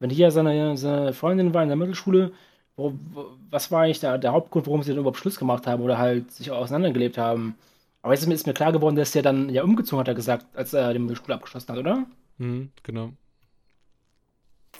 wenn 0.00 0.10
hier 0.10 0.30
seine, 0.30 0.76
seine 0.76 1.14
Freundin 1.14 1.54
war 1.54 1.62
in 1.62 1.68
der 1.68 1.76
Mittelschule, 1.76 2.32
wo, 2.76 2.92
wo, 3.12 3.26
was 3.48 3.70
war 3.70 3.82
eigentlich 3.82 4.00
der, 4.00 4.18
der 4.18 4.32
Hauptgrund, 4.32 4.66
warum 4.66 4.82
sie 4.82 4.90
dann 4.90 4.98
überhaupt 4.98 5.18
Schluss 5.18 5.38
gemacht 5.38 5.66
haben 5.66 5.82
oder 5.82 5.96
halt 5.96 6.30
sich 6.30 6.50
auseinandergelebt 6.50 7.16
haben? 7.16 7.54
Aber 8.02 8.14
jetzt 8.14 8.26
ist 8.26 8.46
mir 8.46 8.54
klar 8.54 8.72
geworden, 8.72 8.96
dass 8.96 9.14
er 9.14 9.22
dann 9.22 9.50
ja 9.50 9.62
umgezogen 9.62 10.00
hat, 10.00 10.08
er 10.08 10.14
gesagt, 10.14 10.46
als 10.56 10.72
er 10.72 10.94
die 10.94 11.16
Schule 11.16 11.34
abgeschlossen 11.34 11.72
hat, 11.72 11.78
oder? 11.78 12.06
Mhm, 12.38 12.70
genau. 12.82 13.12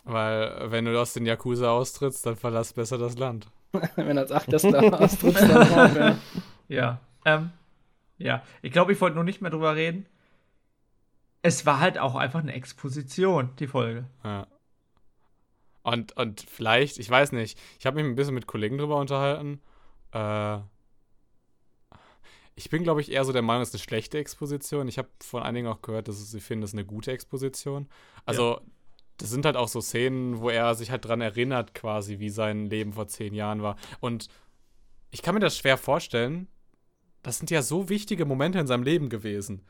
Weil, 0.05 0.71
wenn 0.71 0.87
du 0.87 0.99
aus 0.99 1.12
den 1.12 1.27
Yakuza 1.27 1.71
austrittst, 1.71 2.25
dann 2.25 2.37
verlass 2.37 2.73
besser 2.73 2.97
das 2.97 3.18
Land. 3.18 3.49
wenn 3.97 4.16
er 4.16 4.23
als 4.23 4.33
Achtester 4.33 5.01
austritt, 5.01 5.37
dann 5.37 5.73
auch, 5.73 5.95
ja. 5.97 6.18
Ja, 6.68 7.01
ähm, 7.25 7.51
ja. 8.18 8.43
Ich 8.62 8.73
glaube, 8.73 8.93
ich 8.93 9.01
wollte 9.01 9.16
nur 9.16 9.25
nicht 9.25 9.43
mehr 9.43 9.51
drüber 9.51 9.77
reden. 9.77 10.07
Es 11.43 11.66
war 11.66 11.81
halt 11.81 11.99
auch 11.99 12.14
einfach 12.14 12.41
eine 12.41 12.53
Exposition, 12.53 13.51
die 13.59 13.66
Folge. 13.66 14.05
Ja. 14.25 14.47
Und, 15.83 16.16
und 16.16 16.41
vielleicht, 16.41 16.99
ich 16.99 17.09
weiß 17.09 17.33
nicht, 17.33 17.59
ich 17.79 17.87
habe 17.87 17.97
mich 17.97 18.05
ein 18.05 18.14
bisschen 18.14 18.35
mit 18.35 18.47
Kollegen 18.47 18.79
drüber 18.79 18.97
unterhalten. 18.97 19.61
Äh, 20.12 20.59
ich 22.61 22.68
bin, 22.68 22.82
glaube 22.82 23.00
ich, 23.00 23.11
eher 23.11 23.24
so 23.24 23.32
der 23.32 23.40
Meinung, 23.40 23.62
es 23.62 23.70
ist 23.70 23.76
eine 23.76 23.82
schlechte 23.82 24.18
Exposition. 24.18 24.86
Ich 24.86 24.98
habe 24.98 25.08
von 25.20 25.42
einigen 25.42 25.66
auch 25.66 25.80
gehört, 25.80 26.08
dass 26.08 26.30
sie 26.30 26.40
finden, 26.40 26.62
es 26.62 26.70
ist 26.70 26.74
eine 26.74 26.84
gute 26.84 27.11
Exposition. 27.11 27.88
Also, 28.26 28.56
ja. 28.56 28.61
das 29.16 29.30
sind 29.30 29.46
halt 29.46 29.56
auch 29.56 29.68
so 29.68 29.80
Szenen, 29.80 30.40
wo 30.40 30.50
er 30.50 30.74
sich 30.74 30.90
halt 30.90 31.06
dran 31.06 31.22
erinnert, 31.22 31.72
quasi, 31.72 32.18
wie 32.18 32.28
sein 32.28 32.66
Leben 32.66 32.92
vor 32.92 33.08
zehn 33.08 33.32
Jahren 33.32 33.62
war. 33.62 33.76
Und 34.00 34.28
ich 35.11 35.22
kann 35.22 35.34
mir 35.34 35.40
das 35.40 35.56
schwer 35.56 35.78
vorstellen. 35.78 36.48
Das 37.22 37.38
sind 37.38 37.50
ja 37.50 37.62
so 37.62 37.88
wichtige 37.88 38.26
Momente 38.26 38.58
in 38.58 38.66
seinem 38.66 38.82
Leben 38.82 39.08
gewesen. 39.08 39.64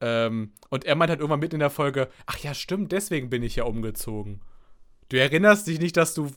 Ähm, 0.00 0.52
und 0.70 0.84
er 0.84 0.96
meint 0.96 1.10
halt 1.10 1.20
irgendwann 1.20 1.38
mit 1.38 1.54
in 1.54 1.60
der 1.60 1.70
Folge: 1.70 2.08
Ach 2.26 2.38
ja, 2.38 2.54
stimmt, 2.54 2.90
deswegen 2.90 3.30
bin 3.30 3.44
ich 3.44 3.54
ja 3.54 3.64
umgezogen. 3.64 4.40
Du 5.10 5.16
erinnerst 5.16 5.68
dich 5.68 5.78
nicht, 5.78 5.96
dass 5.96 6.12
du, 6.12 6.32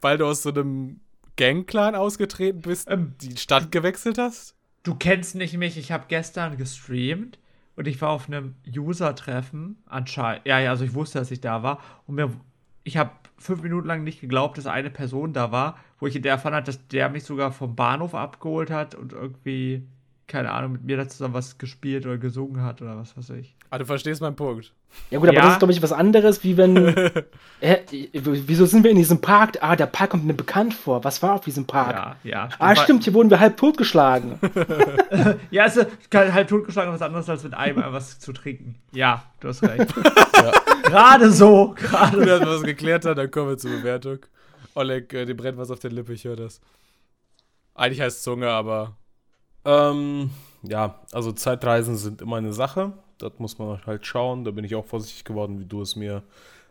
weil 0.00 0.16
du 0.16 0.24
aus 0.24 0.42
so 0.42 0.48
einem 0.48 1.00
Gangclan 1.36 1.94
ausgetreten 1.94 2.62
bist, 2.62 2.88
ähm, 2.90 3.16
die 3.20 3.36
Stadt 3.36 3.70
gewechselt 3.70 4.16
hast? 4.16 4.53
Du 4.84 4.94
kennst 4.94 5.34
nicht 5.34 5.56
mich, 5.56 5.78
ich 5.78 5.90
habe 5.92 6.04
gestern 6.08 6.58
gestreamt 6.58 7.38
und 7.74 7.88
ich 7.88 8.00
war 8.02 8.10
auf 8.10 8.28
einem 8.28 8.54
User-Treffen 8.68 9.78
anscheinend. 9.86 10.46
Ja, 10.46 10.58
ja, 10.60 10.70
also 10.70 10.84
ich 10.84 10.92
wusste, 10.92 11.18
dass 11.18 11.30
ich 11.30 11.40
da 11.40 11.62
war 11.62 11.80
und 12.06 12.16
mir, 12.16 12.30
ich 12.84 12.98
habe 12.98 13.10
fünf 13.38 13.62
Minuten 13.62 13.88
lang 13.88 14.04
nicht 14.04 14.20
geglaubt, 14.20 14.58
dass 14.58 14.66
eine 14.66 14.90
Person 14.90 15.32
da 15.32 15.50
war, 15.50 15.78
wo 15.98 16.06
ich 16.06 16.14
in 16.14 16.22
der 16.22 16.32
erfahren 16.32 16.54
hat, 16.54 16.68
dass 16.68 16.86
der 16.88 17.08
mich 17.08 17.24
sogar 17.24 17.50
vom 17.50 17.74
Bahnhof 17.74 18.14
abgeholt 18.14 18.70
hat 18.70 18.94
und 18.94 19.14
irgendwie 19.14 19.86
keine 20.26 20.50
Ahnung, 20.52 20.72
mit 20.72 20.84
mir 20.84 20.96
da 20.96 21.08
zusammen 21.08 21.34
was 21.34 21.58
gespielt 21.58 22.06
oder 22.06 22.18
gesungen 22.18 22.62
hat 22.62 22.80
oder 22.80 22.96
was 22.96 23.16
weiß 23.16 23.30
ich. 23.30 23.54
Ah, 23.70 23.78
du 23.78 23.84
verstehst 23.84 24.20
meinen 24.20 24.36
Punkt. 24.36 24.72
Ja 25.10 25.18
gut, 25.18 25.28
aber 25.28 25.36
ja. 25.36 25.42
das 25.42 25.52
ist, 25.54 25.58
glaube 25.58 25.72
ich, 25.72 25.82
was 25.82 25.92
anderes, 25.92 26.44
wie 26.44 26.56
wenn. 26.56 26.76
äh, 27.60 27.78
wieso 28.12 28.66
sind 28.66 28.84
wir 28.84 28.90
in 28.90 28.96
diesem 28.96 29.20
Park? 29.20 29.58
Ah, 29.60 29.76
der 29.76 29.86
Park 29.86 30.10
kommt 30.10 30.24
mir 30.24 30.34
bekannt 30.34 30.72
vor. 30.74 31.04
Was 31.04 31.22
war 31.22 31.34
auf 31.34 31.44
diesem 31.44 31.66
Park? 31.66 32.16
Ja, 32.22 32.30
ja. 32.30 32.48
Ah, 32.58 32.76
stimmt, 32.76 33.04
hier 33.04 33.12
wurden 33.14 33.30
wir 33.30 33.40
halb 33.40 33.56
totgeschlagen. 33.56 34.38
ja, 35.50 35.64
also 35.64 35.82
halb 36.12 36.48
totgeschlagen 36.48 36.94
ist 36.94 37.00
was 37.00 37.06
anderes, 37.06 37.28
als 37.28 37.42
mit 37.42 37.54
einem 37.54 37.82
was 37.88 38.18
zu 38.18 38.32
trinken. 38.32 38.76
Ja, 38.92 39.24
du 39.40 39.48
hast 39.48 39.62
recht. 39.62 39.92
ja. 40.36 40.52
Gerade 40.84 41.30
so. 41.30 41.74
Gerade 41.76 42.20
Wenn 42.20 42.26
wir 42.26 42.46
was 42.46 42.62
geklärt 42.62 43.04
haben, 43.04 43.16
dann 43.16 43.30
kommen 43.30 43.48
wir 43.50 43.58
zur 43.58 43.72
Bewertung. 43.72 44.18
Oleg, 44.74 45.12
äh, 45.12 45.24
dem 45.24 45.36
brennt 45.36 45.58
was 45.58 45.70
auf 45.70 45.80
der 45.80 45.90
Lippe, 45.90 46.12
ich 46.12 46.24
höre 46.24 46.36
das. 46.36 46.60
Eigentlich 47.74 48.00
heißt 48.00 48.22
Zunge, 48.22 48.48
aber 48.48 48.96
ähm, 49.64 50.30
ja, 50.62 51.00
also 51.12 51.32
Zeitreisen 51.32 51.96
sind 51.96 52.22
immer 52.22 52.36
eine 52.36 52.52
Sache. 52.52 52.92
Das 53.18 53.32
muss 53.38 53.58
man 53.58 53.84
halt 53.86 54.06
schauen. 54.06 54.44
Da 54.44 54.50
bin 54.50 54.64
ich 54.64 54.74
auch 54.74 54.84
vorsichtig 54.84 55.24
geworden, 55.24 55.60
wie 55.60 55.66
du 55.66 55.82
es 55.82 55.96
mir 55.96 56.22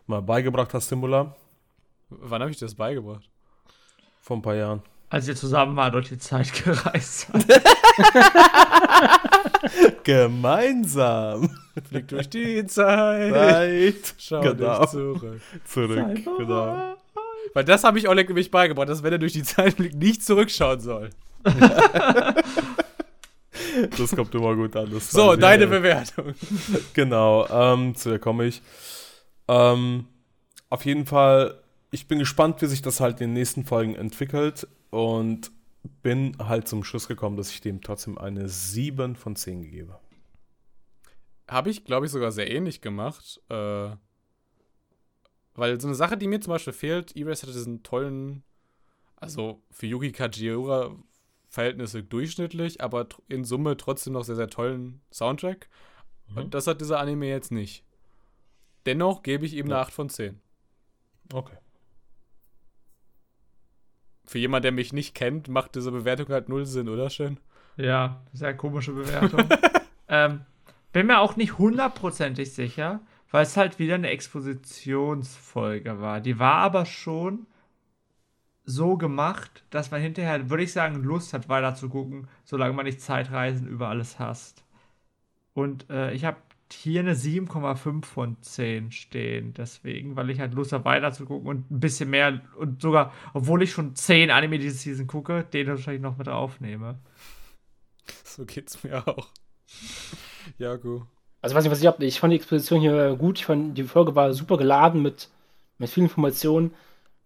mal 0.06 0.22
beigebracht 0.22 0.74
hast, 0.74 0.88
Simula. 0.88 1.34
Wann 2.10 2.42
habe 2.42 2.50
ich 2.50 2.58
das 2.58 2.74
beigebracht? 2.74 3.28
Vor 4.20 4.36
ein 4.36 4.42
paar 4.42 4.54
Jahren. 4.54 4.82
Als 5.10 5.28
ihr 5.28 5.36
zusammen 5.36 5.74
mal 5.74 5.90
durch 5.90 6.08
die 6.08 6.18
Zeit 6.18 6.52
gereist 6.64 7.28
habt. 7.32 7.46
Gemeinsam. 10.04 11.50
Fliegt 11.88 12.12
durch 12.12 12.28
die 12.28 12.66
Zeit. 12.66 13.32
Zeit. 13.32 14.14
Schau 14.18 14.40
genau. 14.40 14.84
zurück. 14.86 15.40
Zurück, 15.64 16.24
genau. 16.38 16.96
Weil 17.52 17.64
das 17.64 17.84
habe 17.84 17.98
ich 17.98 18.08
Oleg 18.08 18.28
nämlich 18.28 18.50
beigebracht, 18.50 18.88
dass 18.88 19.02
wenn 19.02 19.12
er 19.12 19.18
durch 19.18 19.32
die 19.32 19.44
Zeit 19.44 19.74
fliegt, 19.74 19.94
nicht 19.94 20.24
zurückschauen 20.24 20.80
soll. 20.80 21.10
Das 23.96 24.14
kommt 24.14 24.34
immer 24.34 24.54
gut 24.54 24.76
an. 24.76 24.98
so, 25.00 25.36
deine 25.36 25.66
Bewertung. 25.66 26.34
Genau, 26.94 27.46
ähm, 27.48 27.94
zu 27.94 28.10
der 28.10 28.18
komme 28.18 28.46
ich. 28.46 28.62
Ähm, 29.48 30.06
auf 30.70 30.84
jeden 30.84 31.06
Fall, 31.06 31.60
ich 31.90 32.08
bin 32.08 32.18
gespannt, 32.18 32.62
wie 32.62 32.66
sich 32.66 32.82
das 32.82 33.00
halt 33.00 33.20
in 33.20 33.28
den 33.28 33.34
nächsten 33.34 33.64
Folgen 33.64 33.94
entwickelt 33.94 34.66
und 34.90 35.50
bin 36.02 36.36
halt 36.38 36.68
zum 36.68 36.84
Schluss 36.84 37.08
gekommen, 37.08 37.36
dass 37.36 37.50
ich 37.50 37.60
dem 37.60 37.80
trotzdem 37.80 38.18
eine 38.18 38.48
7 38.48 39.16
von 39.16 39.36
10 39.36 39.62
gebe. 39.70 39.98
Habe 41.48 41.70
ich, 41.70 41.84
glaube 41.84 42.06
ich, 42.06 42.12
sogar 42.12 42.32
sehr 42.32 42.50
ähnlich 42.50 42.80
gemacht. 42.80 43.40
Äh, 43.50 43.90
weil 45.54 45.80
so 45.80 45.86
eine 45.86 45.94
Sache, 45.94 46.16
die 46.16 46.26
mir 46.26 46.40
zum 46.40 46.52
Beispiel 46.52 46.72
fehlt, 46.72 47.16
Erase 47.16 47.42
hatte 47.42 47.52
diesen 47.52 47.82
tollen, 47.82 48.42
also 49.16 49.62
für 49.70 49.86
Yuki 49.86 50.10
Kajiura 50.10 50.96
Verhältnisse 51.54 52.02
durchschnittlich, 52.02 52.80
aber 52.80 53.06
in 53.28 53.44
Summe 53.44 53.76
trotzdem 53.76 54.12
noch 54.12 54.24
sehr, 54.24 54.34
sehr 54.34 54.50
tollen 54.50 55.00
Soundtrack. 55.12 55.68
Mhm. 56.28 56.36
Und 56.36 56.54
das 56.54 56.66
hat 56.66 56.80
dieser 56.80 56.98
Anime 56.98 57.28
jetzt 57.28 57.52
nicht. 57.52 57.84
Dennoch 58.86 59.22
gebe 59.22 59.46
ich 59.46 59.54
ihm 59.54 59.68
ja. 59.68 59.76
eine 59.76 59.82
8 59.86 59.92
von 59.92 60.08
10. 60.10 60.40
Okay. 61.32 61.56
Für 64.26 64.38
jemanden, 64.38 64.64
der 64.64 64.72
mich 64.72 64.92
nicht 64.92 65.14
kennt, 65.14 65.48
macht 65.48 65.74
diese 65.76 65.92
Bewertung 65.92 66.28
halt 66.28 66.48
null 66.48 66.66
Sinn, 66.66 66.88
oder 66.88 67.08
schön? 67.08 67.38
Ja, 67.76 68.22
sehr 68.32 68.56
komische 68.56 68.92
Bewertung. 68.92 69.44
ähm, 70.08 70.40
bin 70.92 71.06
mir 71.06 71.20
auch 71.20 71.36
nicht 71.36 71.58
hundertprozentig 71.58 72.52
sicher, 72.52 73.00
weil 73.30 73.44
es 73.44 73.56
halt 73.56 73.78
wieder 73.78 73.94
eine 73.94 74.10
Expositionsfolge 74.10 76.00
war. 76.00 76.20
Die 76.20 76.38
war 76.38 76.56
aber 76.56 76.84
schon 76.84 77.46
so 78.64 78.96
gemacht, 78.96 79.64
dass 79.70 79.90
man 79.90 80.00
hinterher, 80.00 80.50
würde 80.50 80.62
ich 80.62 80.72
sagen, 80.72 81.02
Lust 81.02 81.32
hat, 81.32 81.48
weiter 81.48 81.74
zu 81.74 81.88
gucken, 81.88 82.28
solange 82.44 82.72
man 82.74 82.86
nicht 82.86 83.00
Zeitreisen 83.00 83.68
über 83.68 83.88
alles 83.88 84.18
hasst. 84.18 84.64
Und 85.52 85.88
äh, 85.90 86.12
ich 86.12 86.24
habe 86.24 86.38
hier 86.72 87.00
eine 87.00 87.14
7,5 87.14 88.04
von 88.04 88.36
10 88.40 88.90
stehen, 88.90 89.54
deswegen, 89.54 90.16
weil 90.16 90.30
ich 90.30 90.40
halt 90.40 90.54
Lust 90.54 90.72
habe, 90.72 90.84
weiter 90.84 91.12
zu 91.12 91.24
gucken 91.26 91.48
und 91.48 91.70
ein 91.70 91.80
bisschen 91.80 92.10
mehr 92.10 92.40
und 92.56 92.82
sogar, 92.82 93.12
obwohl 93.32 93.62
ich 93.62 93.72
schon 93.72 93.94
10 93.94 94.30
Anime 94.30 94.58
diese 94.58 94.76
Season 94.76 95.06
gucke, 95.06 95.44
den 95.44 95.66
wahrscheinlich 95.68 96.02
noch 96.02 96.16
mit 96.16 96.28
aufnehme. 96.28 96.98
So 98.24 98.44
geht's 98.44 98.82
mir 98.82 99.06
auch. 99.06 99.28
Ja, 100.58 100.76
gut. 100.76 101.04
Also, 101.40 101.56
weiß 101.56 101.64
nicht, 101.64 101.72
was 101.72 101.80
ich 101.80 101.86
habe. 101.86 102.04
Ich 102.04 102.20
fand 102.20 102.32
die 102.32 102.36
Exposition 102.36 102.80
hier 102.80 103.16
gut. 103.16 103.38
Ich 103.38 103.46
fand, 103.46 103.78
die 103.78 103.84
Folge 103.84 104.14
war 104.14 104.34
super 104.34 104.58
geladen 104.58 105.00
mit, 105.00 105.30
mit 105.78 105.88
vielen 105.88 106.06
Informationen. 106.06 106.74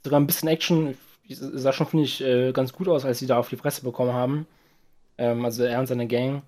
Sogar 0.04 0.20
ein 0.20 0.26
bisschen 0.26 0.48
Action. 0.48 0.96
Sah 1.28 1.72
schon, 1.72 1.86
finde 1.86 2.04
ich, 2.04 2.22
äh, 2.22 2.52
ganz 2.52 2.72
gut 2.72 2.88
aus, 2.88 3.04
als 3.04 3.18
sie 3.18 3.26
da 3.26 3.38
auf 3.38 3.48
die 3.48 3.56
Fresse 3.56 3.82
bekommen 3.82 4.12
haben. 4.12 4.46
Ähm, 5.18 5.44
also 5.44 5.64
er 5.64 5.80
und 5.80 5.86
seine 5.86 6.06
Gang. 6.06 6.42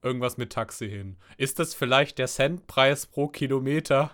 irgendwas 0.02 0.36
mit 0.36 0.52
Taxi 0.52 0.88
hin? 0.88 1.16
Ist 1.36 1.58
das 1.58 1.74
vielleicht 1.74 2.18
der 2.18 2.28
Centpreis 2.28 3.06
pro 3.06 3.26
Kilometer? 3.26 4.12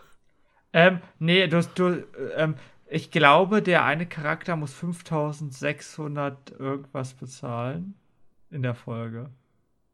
Ähm, 0.73 1.03
nee, 1.19 1.47
du, 1.49 1.63
du 1.75 2.07
ähm, 2.35 2.55
ich 2.93 3.11
glaube, 3.11 3.63
der 3.63 3.85
eine 3.85 4.07
Charakter 4.07 4.57
muss 4.57 4.73
5600 4.75 6.51
irgendwas 6.59 7.15
bezahlen 7.15 7.95
in 8.51 8.63
der 8.63 8.75
Folge. 8.75 9.31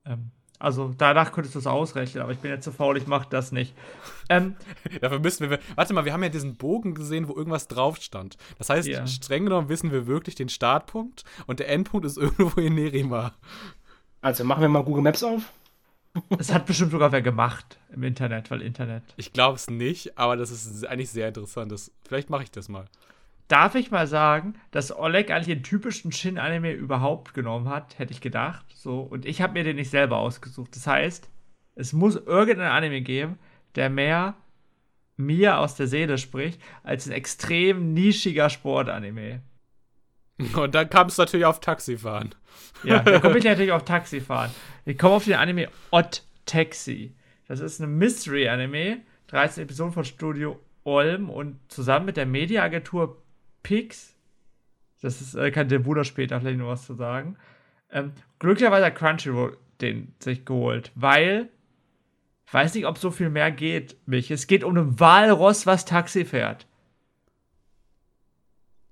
Ähm, 0.05 0.31
also 0.59 0.93
danach 0.99 1.31
könntest 1.31 1.55
du 1.55 1.61
es 1.61 1.67
ausrechnen, 1.69 2.23
aber 2.23 2.33
ich 2.33 2.39
bin 2.39 2.51
jetzt 2.51 2.65
zu 2.65 2.73
faul, 2.73 2.97
ich 2.97 3.07
mache 3.07 3.29
das 3.31 3.53
nicht. 3.53 3.75
Ähm, 4.29 4.57
Dafür 5.01 5.21
müssen 5.21 5.49
wir. 5.49 5.61
Warte 5.77 5.95
mal, 5.95 6.05
wir 6.05 6.13
haben 6.13 6.23
ja 6.25 6.29
diesen 6.29 6.57
Bogen 6.57 6.95
gesehen, 6.95 7.29
wo 7.29 7.37
irgendwas 7.37 7.69
drauf 7.69 7.99
stand. 7.99 8.37
Das 8.59 8.69
heißt, 8.69 8.89
Ja. 8.89 9.07
streng 9.07 9.45
genommen 9.45 9.69
wissen 9.69 9.93
wir 9.93 10.07
wirklich 10.09 10.35
den 10.35 10.49
Startpunkt 10.49 11.23
und 11.47 11.61
der 11.61 11.69
Endpunkt 11.69 12.05
ist 12.07 12.17
irgendwo 12.19 12.61
in 12.61 12.75
Nerima. 12.75 13.35
Also 14.21 14.43
machen 14.43 14.63
wir 14.63 14.69
mal 14.69 14.83
Google 14.83 15.05
Maps 15.05 15.23
auf. 15.23 15.53
es 16.39 16.53
hat 16.53 16.67
bestimmt 16.67 16.91
sogar 16.91 17.13
wer 17.13 17.23
gemacht 17.23 17.79
im 17.93 18.03
Internet, 18.03 18.51
weil 18.51 18.63
Internet. 18.63 19.03
Ich 19.17 19.33
glaube 19.33 19.57
es 19.57 19.69
nicht, 19.69 20.19
aber 20.19 20.37
das 20.37 20.51
ist 20.51 20.87
eigentlich 20.87 21.11
sehr 21.11 21.29
interessant. 21.29 21.73
Das, 21.73 21.93
vielleicht 22.07 22.31
mache 22.31 22.45
ich 22.45 22.51
das 22.51 22.69
mal. 22.69 22.87
Darf 23.49 23.75
ich 23.75 23.91
mal 23.91 24.07
sagen, 24.07 24.55
dass 24.71 24.95
Oleg 24.95 25.31
eigentlich 25.31 25.57
den 25.57 25.63
typischen 25.63 26.13
Shin-Anime 26.13 26.73
überhaupt 26.73 27.33
genommen 27.33 27.69
hat, 27.69 27.99
hätte 27.99 28.13
ich 28.13 28.21
gedacht. 28.21 28.67
So, 28.75 29.01
und 29.01 29.25
ich 29.25 29.41
habe 29.41 29.55
mir 29.55 29.65
den 29.65 29.77
nicht 29.77 29.91
selber 29.91 30.19
ausgesucht. 30.19 30.77
Das 30.77 30.87
heißt, 30.87 31.31
es 31.75 31.93
muss 31.95 32.17
irgendeinen 32.17 32.73
Anime 32.73 33.01
geben, 33.01 33.39
der 33.75 33.89
mehr 33.89 34.35
mir 35.17 35.59
aus 35.59 35.75
der 35.75 35.87
Seele 35.87 36.19
spricht, 36.19 36.61
als 36.83 37.07
ein 37.07 37.13
extrem 37.13 37.95
nischiger 37.95 38.51
Sportanime. 38.51 39.43
Und 40.55 40.75
dann 40.75 40.89
kam 40.89 41.09
es 41.09 41.19
natürlich 41.19 41.47
auf 41.47 41.61
Taxifahren. 41.61 42.35
Ja, 42.85 43.01
da 43.01 43.19
komme 43.19 43.39
ich 43.39 43.45
natürlich 43.45 43.73
auf 43.73 43.85
Taxifahren. 43.85 44.51
Ich 44.89 44.97
komme 44.97 45.17
auf 45.17 45.27
den 45.27 45.35
Anime 45.35 45.69
Odd 45.91 46.23
Taxi. 46.47 47.15
Das 47.47 47.61
ist 47.61 47.79
ein 47.79 47.99
Mystery-Anime, 47.99 49.03
13 49.27 49.65
Episoden 49.65 49.93
von 49.93 50.07
Studio 50.07 50.59
Olm 50.83 51.29
und 51.29 51.59
zusammen 51.69 52.07
mit 52.07 52.17
der 52.17 52.25
Mediaagentur 52.25 53.23
Pix. 53.63 54.15
Das 55.03 55.21
ist, 55.21 55.35
äh, 55.35 55.51
kann 55.51 55.69
der 55.69 55.81
Bruder 55.81 56.05
später 56.05 56.41
vielleicht 56.41 56.59
noch 56.59 56.69
was 56.69 56.87
zu 56.87 56.95
sagen. 56.95 57.37
Ähm, 57.93 58.13
glücklicherweise 58.39 58.87
hat 58.87 58.95
Crunchyroll 58.95 59.59
den 59.83 60.15
sich 60.21 60.47
geholt, 60.47 60.91
weil 60.95 61.51
ich 62.47 62.55
weiß 62.55 62.73
nicht, 62.75 62.87
ob 62.87 62.97
so 62.97 63.11
viel 63.11 63.29
mehr 63.29 63.51
geht, 63.51 63.99
mich. 64.07 64.31
Es 64.31 64.47
geht 64.47 64.65
um 64.65 64.75
ein 64.75 64.99
Walross, 64.99 65.67
was 65.67 65.85
Taxi 65.85 66.25
fährt. 66.25 66.67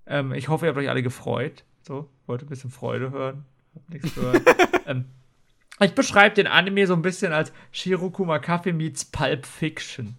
Ähm, 0.04 0.34
ich 0.34 0.48
hoffe, 0.48 0.66
ihr 0.66 0.68
habt 0.68 0.78
euch 0.78 0.90
alle 0.90 1.02
gefreut. 1.02 1.64
So, 1.80 2.10
wollte 2.26 2.44
ein 2.44 2.50
bisschen 2.50 2.70
Freude 2.70 3.12
hören. 3.12 3.46
Hab 3.74 3.88
nichts 3.88 4.14
gehört. 4.14 4.42
ähm, 4.86 5.06
ich 5.80 5.94
beschreibe 5.94 6.34
den 6.34 6.46
Anime 6.46 6.86
so 6.86 6.94
ein 6.94 7.02
bisschen 7.02 7.32
als 7.32 7.52
Shirokuma 7.72 8.38
Kaffee 8.38 8.72
meets 8.72 9.04
Pulp 9.04 9.46
Fiction. 9.46 10.16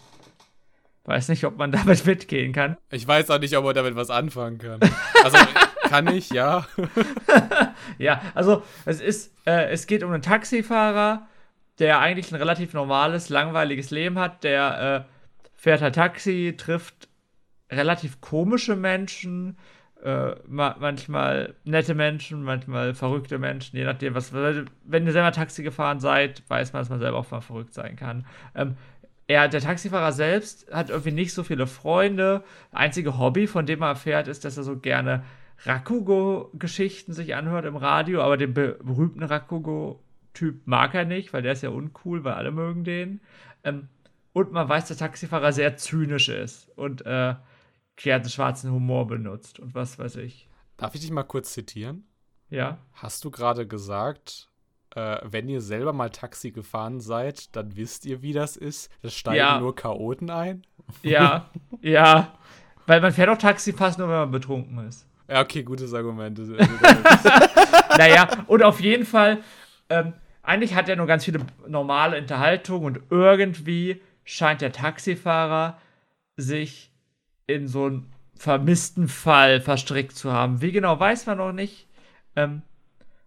Weiß 1.05 1.29
nicht, 1.29 1.45
ob 1.45 1.57
man 1.57 1.71
damit 1.71 2.05
mitgehen 2.05 2.53
kann. 2.53 2.77
Ich 2.91 3.07
weiß 3.07 3.29
auch 3.31 3.39
nicht, 3.39 3.55
ob 3.57 3.63
man 3.63 3.73
damit 3.75 3.95
was 3.95 4.09
anfangen 4.09 4.57
kann. 4.59 4.79
Also 5.23 5.37
kann 5.83 6.07
ich, 6.07 6.29
ja. 6.29 6.67
Ja, 7.97 8.21
also 8.35 8.63
es 8.85 8.99
ist, 8.99 9.33
äh, 9.45 9.69
es 9.69 9.87
geht 9.87 10.03
um 10.03 10.11
einen 10.11 10.21
Taxifahrer, 10.21 11.27
der 11.79 11.99
eigentlich 11.99 12.31
ein 12.31 12.35
relativ 12.35 12.73
normales, 12.73 13.29
langweiliges 13.29 13.91
Leben 13.91 14.19
hat. 14.19 14.43
Der 14.43 15.07
äh, 15.07 15.11
fährt 15.55 15.81
halt 15.81 15.95
Taxi, 15.95 16.55
trifft 16.57 17.07
relativ 17.71 18.21
komische 18.21 18.75
Menschen, 18.75 19.57
äh, 20.03 20.35
ma 20.47 20.75
manchmal 20.79 21.55
nette 21.63 21.95
Menschen, 21.95 22.43
manchmal 22.43 22.93
verrückte 22.93 23.39
Menschen, 23.39 23.77
je 23.77 23.85
nachdem, 23.85 24.15
was. 24.15 24.33
Wenn 24.33 25.05
ihr 25.05 25.11
selber 25.11 25.31
Taxi 25.31 25.63
gefahren 25.63 25.99
seid, 25.99 26.43
weiß 26.47 26.73
man, 26.73 26.81
dass 26.81 26.89
man 26.89 26.99
selber 26.99 27.17
auch 27.17 27.31
mal 27.31 27.41
verrückt 27.41 27.73
sein 27.73 27.95
kann. 27.95 28.25
Ähm, 28.55 28.75
er, 29.27 29.49
der 29.49 29.59
Taxifahrer 29.59 30.13
selbst 30.13 30.71
hat 30.71 30.89
irgendwie 30.89 31.11
nicht 31.11 31.33
so 31.33 31.43
viele 31.43 31.67
Freunde. 31.67 32.43
Einzige 32.71 33.17
Hobby, 33.17 33.47
von 33.47 33.65
dem 33.65 33.81
er 33.81 33.89
erfährt, 33.89 34.27
ist, 34.27 34.45
dass 34.45 34.55
er 34.55 34.63
so 34.63 34.77
gerne 34.77 35.23
Rakugo-Geschichten 35.65 37.13
sich 37.13 37.35
anhört 37.35 37.65
im 37.65 37.75
Radio, 37.75 38.21
aber 38.21 38.37
den 38.37 38.53
be 38.53 38.77
berühmten 38.81 39.23
Rakugo-Typ 39.23 40.65
mag 40.65 40.93
er 40.93 41.05
nicht, 41.05 41.33
weil 41.33 41.41
der 41.41 41.53
ist 41.53 41.63
ja 41.63 41.69
uncool, 41.69 42.23
weil 42.23 42.33
alle 42.33 42.51
mögen 42.51 42.83
den. 42.83 43.19
Ähm, 43.63 43.89
und 44.33 44.51
man 44.51 44.69
weiß, 44.69 44.87
der 44.87 44.97
Taxifahrer 44.97 45.51
sehr 45.51 45.77
zynisch 45.77 46.29
ist 46.29 46.69
und 46.77 47.05
äh, 47.05 47.33
einen 48.05 48.29
schwarzen 48.29 48.71
Humor 48.71 49.07
benutzt 49.07 49.59
und 49.59 49.73
was 49.75 49.97
weiß 49.99 50.17
ich. 50.17 50.47
Darf 50.77 50.93
ich 50.95 51.01
dich 51.01 51.11
mal 51.11 51.23
kurz 51.23 51.53
zitieren? 51.53 52.05
Ja. 52.49 52.77
Hast 52.93 53.25
du 53.25 53.31
gerade 53.31 53.67
gesagt, 53.67 54.49
äh, 54.95 55.17
wenn 55.23 55.49
ihr 55.49 55.61
selber 55.61 55.93
mal 55.93 56.09
Taxi 56.09 56.51
gefahren 56.51 56.99
seid, 56.99 57.55
dann 57.55 57.75
wisst 57.75 58.05
ihr, 58.05 58.21
wie 58.21 58.33
das 58.33 58.55
ist? 58.55 58.89
Das 59.01 59.13
steigen 59.15 59.37
Ja. 59.37 59.59
nur 59.59 59.75
Chaoten 59.75 60.29
ein? 60.29 60.65
Ja, 61.03 61.49
ja. 61.81 62.37
Weil 62.85 63.01
man 63.01 63.11
fährt 63.11 63.29
auch 63.29 63.37
Taxi 63.37 63.73
fast 63.73 63.99
nur, 63.99 64.07
wenn 64.07 64.15
man 64.15 64.31
betrunken 64.31 64.77
ist. 64.87 65.05
Ja, 65.27 65.41
okay, 65.41 65.63
gutes 65.63 65.93
Argument. 65.93 66.39
Naja, 67.97 68.27
und 68.47 68.61
auf 68.63 68.79
jeden 68.79 69.05
Fall, 69.05 69.39
ähm, 69.89 70.13
eigentlich 70.43 70.75
hat 70.75 70.87
er 70.87 70.95
nur 70.95 71.07
ganz 71.07 71.25
viele 71.25 71.39
normale 71.67 72.17
Unterhaltungen 72.19 72.85
und 72.85 73.01
irgendwie 73.09 74.01
scheint 74.23 74.61
der 74.61 74.71
Taxifahrer 74.71 75.77
sich 76.35 76.91
in 77.47 77.67
so 77.67 77.85
einen 77.85 78.13
vermissten 78.35 79.07
Fall 79.07 79.61
verstrickt 79.61 80.15
zu 80.15 80.31
haben. 80.31 80.61
Wie 80.61 80.71
genau 80.71 80.99
weiß 80.99 81.25
man 81.25 81.37
noch 81.37 81.53
nicht. 81.53 81.87
Ähm, 82.35 82.61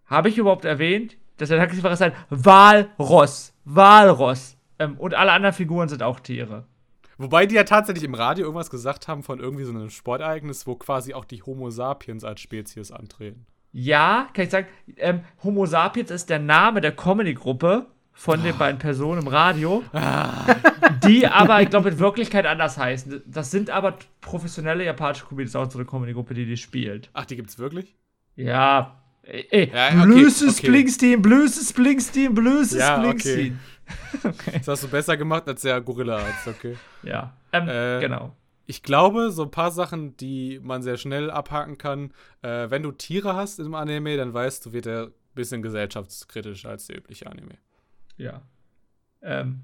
Habe 0.06 0.28
ich 0.28 0.38
überhaupt 0.38 0.64
erwähnt, 0.64 1.16
dass 1.38 1.48
der 1.48 1.58
Taxifahrer 1.58 1.94
ist 1.94 2.02
ein 2.02 2.12
Walross. 2.28 3.54
Walross. 3.64 4.56
Ähm, 4.78 4.98
und 4.98 5.14
alle 5.14 5.32
anderen 5.32 5.54
Figuren 5.54 5.88
sind 5.88 6.02
auch 6.02 6.20
Tiere. 6.20 6.66
Wobei 7.18 7.46
die 7.46 7.54
ja 7.54 7.64
tatsächlich 7.64 8.04
im 8.04 8.14
Radio 8.14 8.44
irgendwas 8.44 8.70
gesagt 8.70 9.08
haben 9.08 9.22
von 9.22 9.40
irgendwie 9.40 9.64
so 9.64 9.72
einem 9.72 9.90
Sportereignis, 9.90 10.66
wo 10.66 10.76
quasi 10.76 11.12
auch 11.12 11.24
die 11.24 11.42
Homo 11.42 11.70
sapiens 11.70 12.24
als 12.24 12.40
Spezies 12.40 12.92
antreten. 12.92 13.46
Ja, 13.72 14.28
kann 14.32 14.44
ich 14.44 14.50
sagen, 14.50 14.68
ähm, 14.96 15.20
Homo 15.42 15.66
sapiens 15.66 16.10
ist 16.10 16.30
der 16.30 16.38
Name 16.38 16.80
der 16.80 16.92
Comedy-Gruppe 16.92 17.86
von 18.12 18.42
den 18.42 18.56
beiden 18.58 18.78
Personen 18.78 19.22
im 19.22 19.28
Radio, 19.28 19.82
die 21.04 21.26
aber, 21.26 21.62
ich 21.62 21.70
glaube, 21.70 21.90
in 21.90 21.98
Wirklichkeit 21.98 22.44
anders 22.44 22.76
heißen. 22.76 23.22
Das 23.26 23.50
sind 23.50 23.70
aber 23.70 23.96
professionelle 24.20 24.84
japanische 24.84 25.24
Comedians, 25.24 25.56
auch 25.56 25.70
so 25.70 25.78
eine 25.78 25.86
Comedy-Gruppe, 25.86 26.34
die 26.34 26.44
die 26.44 26.56
spielt. 26.56 27.08
Ach, 27.14 27.24
die 27.24 27.36
gibt's 27.36 27.58
wirklich? 27.58 27.96
Ja. 28.36 29.00
Ey, 29.22 29.46
ey 29.50 29.70
Ja, 29.72 29.88
okay, 29.88 30.04
Blues 30.04 30.42
okay. 30.42 30.52
Springsteen, 30.52 31.22
Blues 31.22 31.68
Springsteen, 31.68 32.34
Blues 32.34 32.72
Ja, 32.72 32.98
okay. 32.98 33.08
Springsteen. 33.08 33.60
Das 34.52 34.68
hast 34.68 34.84
du 34.84 34.88
besser 34.88 35.16
gemacht 35.16 35.48
als 35.48 35.62
der 35.62 35.80
Gorilla-Arzt, 35.80 36.46
okay. 36.46 36.76
Ja, 37.02 37.34
ähm, 37.52 37.68
Äh, 37.68 38.00
genau. 38.00 38.36
ich 38.66 38.82
glaube, 38.82 39.30
so 39.30 39.42
ein 39.42 39.50
paar 39.50 39.70
Sachen, 39.72 40.16
die 40.16 40.60
man 40.62 40.82
sehr 40.82 40.96
schnell 40.96 41.30
abhaken 41.30 41.76
kann. 41.78 42.12
Äh, 42.42 42.70
wenn 42.70 42.82
du 42.82 42.92
Tiere 42.92 43.34
hast 43.34 43.58
im 43.58 43.74
Anime, 43.74 44.16
dann 44.16 44.32
weißt 44.32 44.66
du, 44.66 44.72
wird 44.72 44.86
er 44.86 45.06
ein 45.06 45.12
bisschen 45.34 45.62
gesellschaftskritischer 45.62 46.68
als 46.68 46.86
der 46.86 46.98
übliche 46.98 47.26
Anime. 47.26 47.56
Ja. 48.20 48.42
Ähm, 49.22 49.60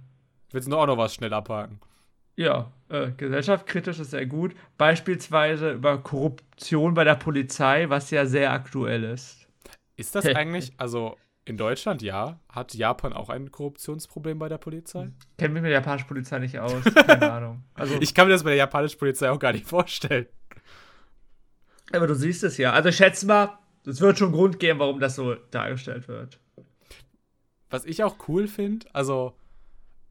Willst 0.52 0.70
du 0.70 0.76
auch 0.76 0.86
noch 0.86 0.98
was 0.98 1.14
schnell 1.14 1.32
abhaken? 1.32 1.80
ja, 2.38 2.70
äh, 2.90 3.12
gesellschaftskritisch 3.16 3.98
ist 3.98 4.10
sehr 4.10 4.26
gut. 4.26 4.54
Beispielsweise 4.76 5.72
über 5.72 5.96
Korruption 5.98 6.92
bei 6.92 7.02
der 7.04 7.14
Polizei, 7.14 7.88
was 7.88 8.10
ja 8.10 8.26
sehr 8.26 8.52
aktuell 8.52 9.04
ist. 9.04 9.46
Ist 9.96 10.14
das 10.14 10.26
eigentlich, 10.34 10.72
also 10.76 11.16
in 11.46 11.56
Deutschland, 11.56 12.02
ja, 12.02 12.38
hat 12.50 12.74
Japan 12.74 13.14
auch 13.14 13.30
ein 13.30 13.50
Korruptionsproblem 13.50 14.38
bei 14.38 14.48
der 14.50 14.58
Polizei? 14.58 15.10
Kennt 15.38 15.54
mich 15.54 15.62
mit 15.62 15.70
der 15.70 15.78
japanischen 15.78 16.08
Polizei 16.08 16.38
nicht 16.38 16.58
aus. 16.58 16.84
Keine 16.84 17.32
Ahnung. 17.32 17.64
Also, 17.74 17.96
Ich 18.00 18.14
kann 18.14 18.26
mir 18.26 18.34
das 18.34 18.42
bei 18.44 18.50
der 18.50 18.58
japanischen 18.58 18.98
Polizei 18.98 19.30
auch 19.30 19.38
gar 19.38 19.52
nicht 19.52 19.66
vorstellen. 19.66 20.26
aber 21.92 22.06
du 22.06 22.14
siehst 22.14 22.44
es 22.44 22.58
ja. 22.58 22.72
Also 22.72 22.90
ich 22.90 22.96
schätze 22.96 23.26
mal, 23.26 23.58
es 23.86 24.00
wird 24.00 24.18
schon 24.18 24.32
Grund 24.32 24.58
geben, 24.58 24.78
warum 24.78 25.00
das 25.00 25.14
so 25.16 25.34
dargestellt 25.50 26.06
wird. 26.08 26.38
Was 27.70 27.84
ich 27.84 28.04
auch 28.04 28.28
cool 28.28 28.46
finde, 28.48 28.86
also 28.92 29.34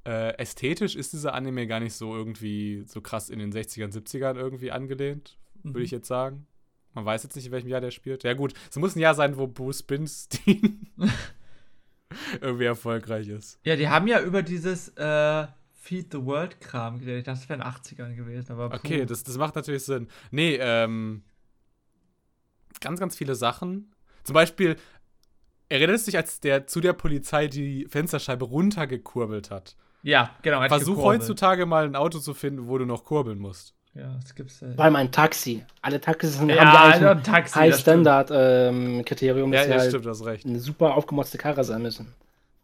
äh, 0.06 0.38
ästhetisch 0.38 0.96
ist 0.96 1.14
dieser 1.14 1.34
Anime 1.34 1.68
gar 1.68 1.80
nicht 1.80 1.94
so 1.94 2.16
irgendwie 2.16 2.84
so 2.86 3.02
krass 3.02 3.30
in 3.30 3.40
den 3.40 3.52
60ern, 3.52 3.92
70ern 3.92 4.36
irgendwie 4.36 4.72
angelehnt, 4.72 5.38
würde 5.64 5.84
ich 5.84 5.92
jetzt 5.92 6.08
sagen. 6.08 6.46
Man 6.94 7.06
weiß 7.06 7.24
jetzt 7.24 7.36
nicht, 7.36 7.46
in 7.46 7.52
welchem 7.52 7.68
Jahr 7.68 7.82
der 7.82 7.92
spielt. 7.92 8.24
Ja 8.24 8.34
gut, 8.34 8.54
es 8.70 8.78
muss 8.78 8.96
ein 8.96 9.00
Jahr 9.00 9.16
sein, 9.16 9.38
wo 9.38 9.48
Bruce 9.48 9.80
Springsteen 9.80 10.88
irgendwie 12.42 12.66
erfolgreich 12.66 13.28
ist. 13.28 13.60
Ja, 13.64 13.76
die 13.76 13.90
haben 13.90 14.08
ja 14.08 14.22
über 14.22 14.44
dieses 14.44 14.90
äh, 14.90 15.48
Feed 15.74 16.12
the 16.12 16.24
World 16.24 16.62
Kram 16.62 17.00
geredet. 17.00 17.28
Das 17.28 17.50
wäre 17.50 17.60
in 17.60 17.66
den 17.66 17.70
80ern 17.70 18.16
gewesen, 18.16 18.54
aber 18.54 18.70
puh. 18.70 18.76
Okay, 18.78 19.06
das, 19.06 19.24
das 19.24 19.38
macht 19.38 19.56
natürlich 19.56 19.84
Sinn. 19.84 20.08
Nee, 20.32 20.58
ähm, 20.60 21.24
ganz, 22.80 23.00
ganz 23.00 23.16
viele 23.16 23.36
Sachen. 23.36 23.92
Zum 24.24 24.34
Beispiel, 24.34 24.78
erinnerst 25.70 26.08
du 26.08 26.12
dich, 26.12 26.18
als 26.18 26.40
der 26.40 26.68
zu 26.68 26.82
der 26.82 26.94
Polizei 26.94 27.48
die 27.48 27.86
Fensterscheibe 27.90 28.46
runtergekurbelt 28.46 29.52
hat? 29.52 29.76
Ja, 30.04 30.32
genau. 30.42 30.60
hat 30.62 30.70
Versuch 30.70 30.96
gekurbelt. 30.98 31.22
heutzutage 31.22 31.66
mal 31.66 31.86
ein 31.86 31.96
Auto 31.96 32.20
zu 32.20 32.34
finden, 32.34 32.68
wo 32.68 32.78
du 32.78 32.86
noch 32.86 33.04
kurbeln 33.06 33.40
musst. 33.40 33.74
Ja, 33.96 34.14
das 34.22 34.36
gibt's 34.36 34.60
ja. 34.60 34.68
Vor 34.76 34.84
allem 34.84 34.98
ein 34.98 35.12
Taxi. 35.12 35.64
Alle 35.82 36.02
Taxis 36.02 36.38
haben 36.40 36.50
Ja, 36.50 36.56
ja 36.58 36.62
eigentlich 36.64 36.94
also 36.96 37.08
ein 37.08 37.24
Taxi, 37.24 37.54
High 37.58 37.72
das 37.72 37.82
stimmt. 37.82 38.06
Standard 38.06 38.30
ähm, 38.34 39.06
Kriterium, 39.06 39.54
Ja, 39.54 39.60
dass 39.60 39.66
sie 39.68 39.72
ja, 39.74 39.80
halt 39.80 39.90
stimmt, 39.90 40.06
du 40.06 40.10
hast 40.10 40.26
recht. 40.26 40.46
eine 40.46 40.60
super 40.60 40.96
aufgemotzte 40.96 41.38
Karre 41.38 41.64
sein 41.64 41.82
müssen. 41.82 42.14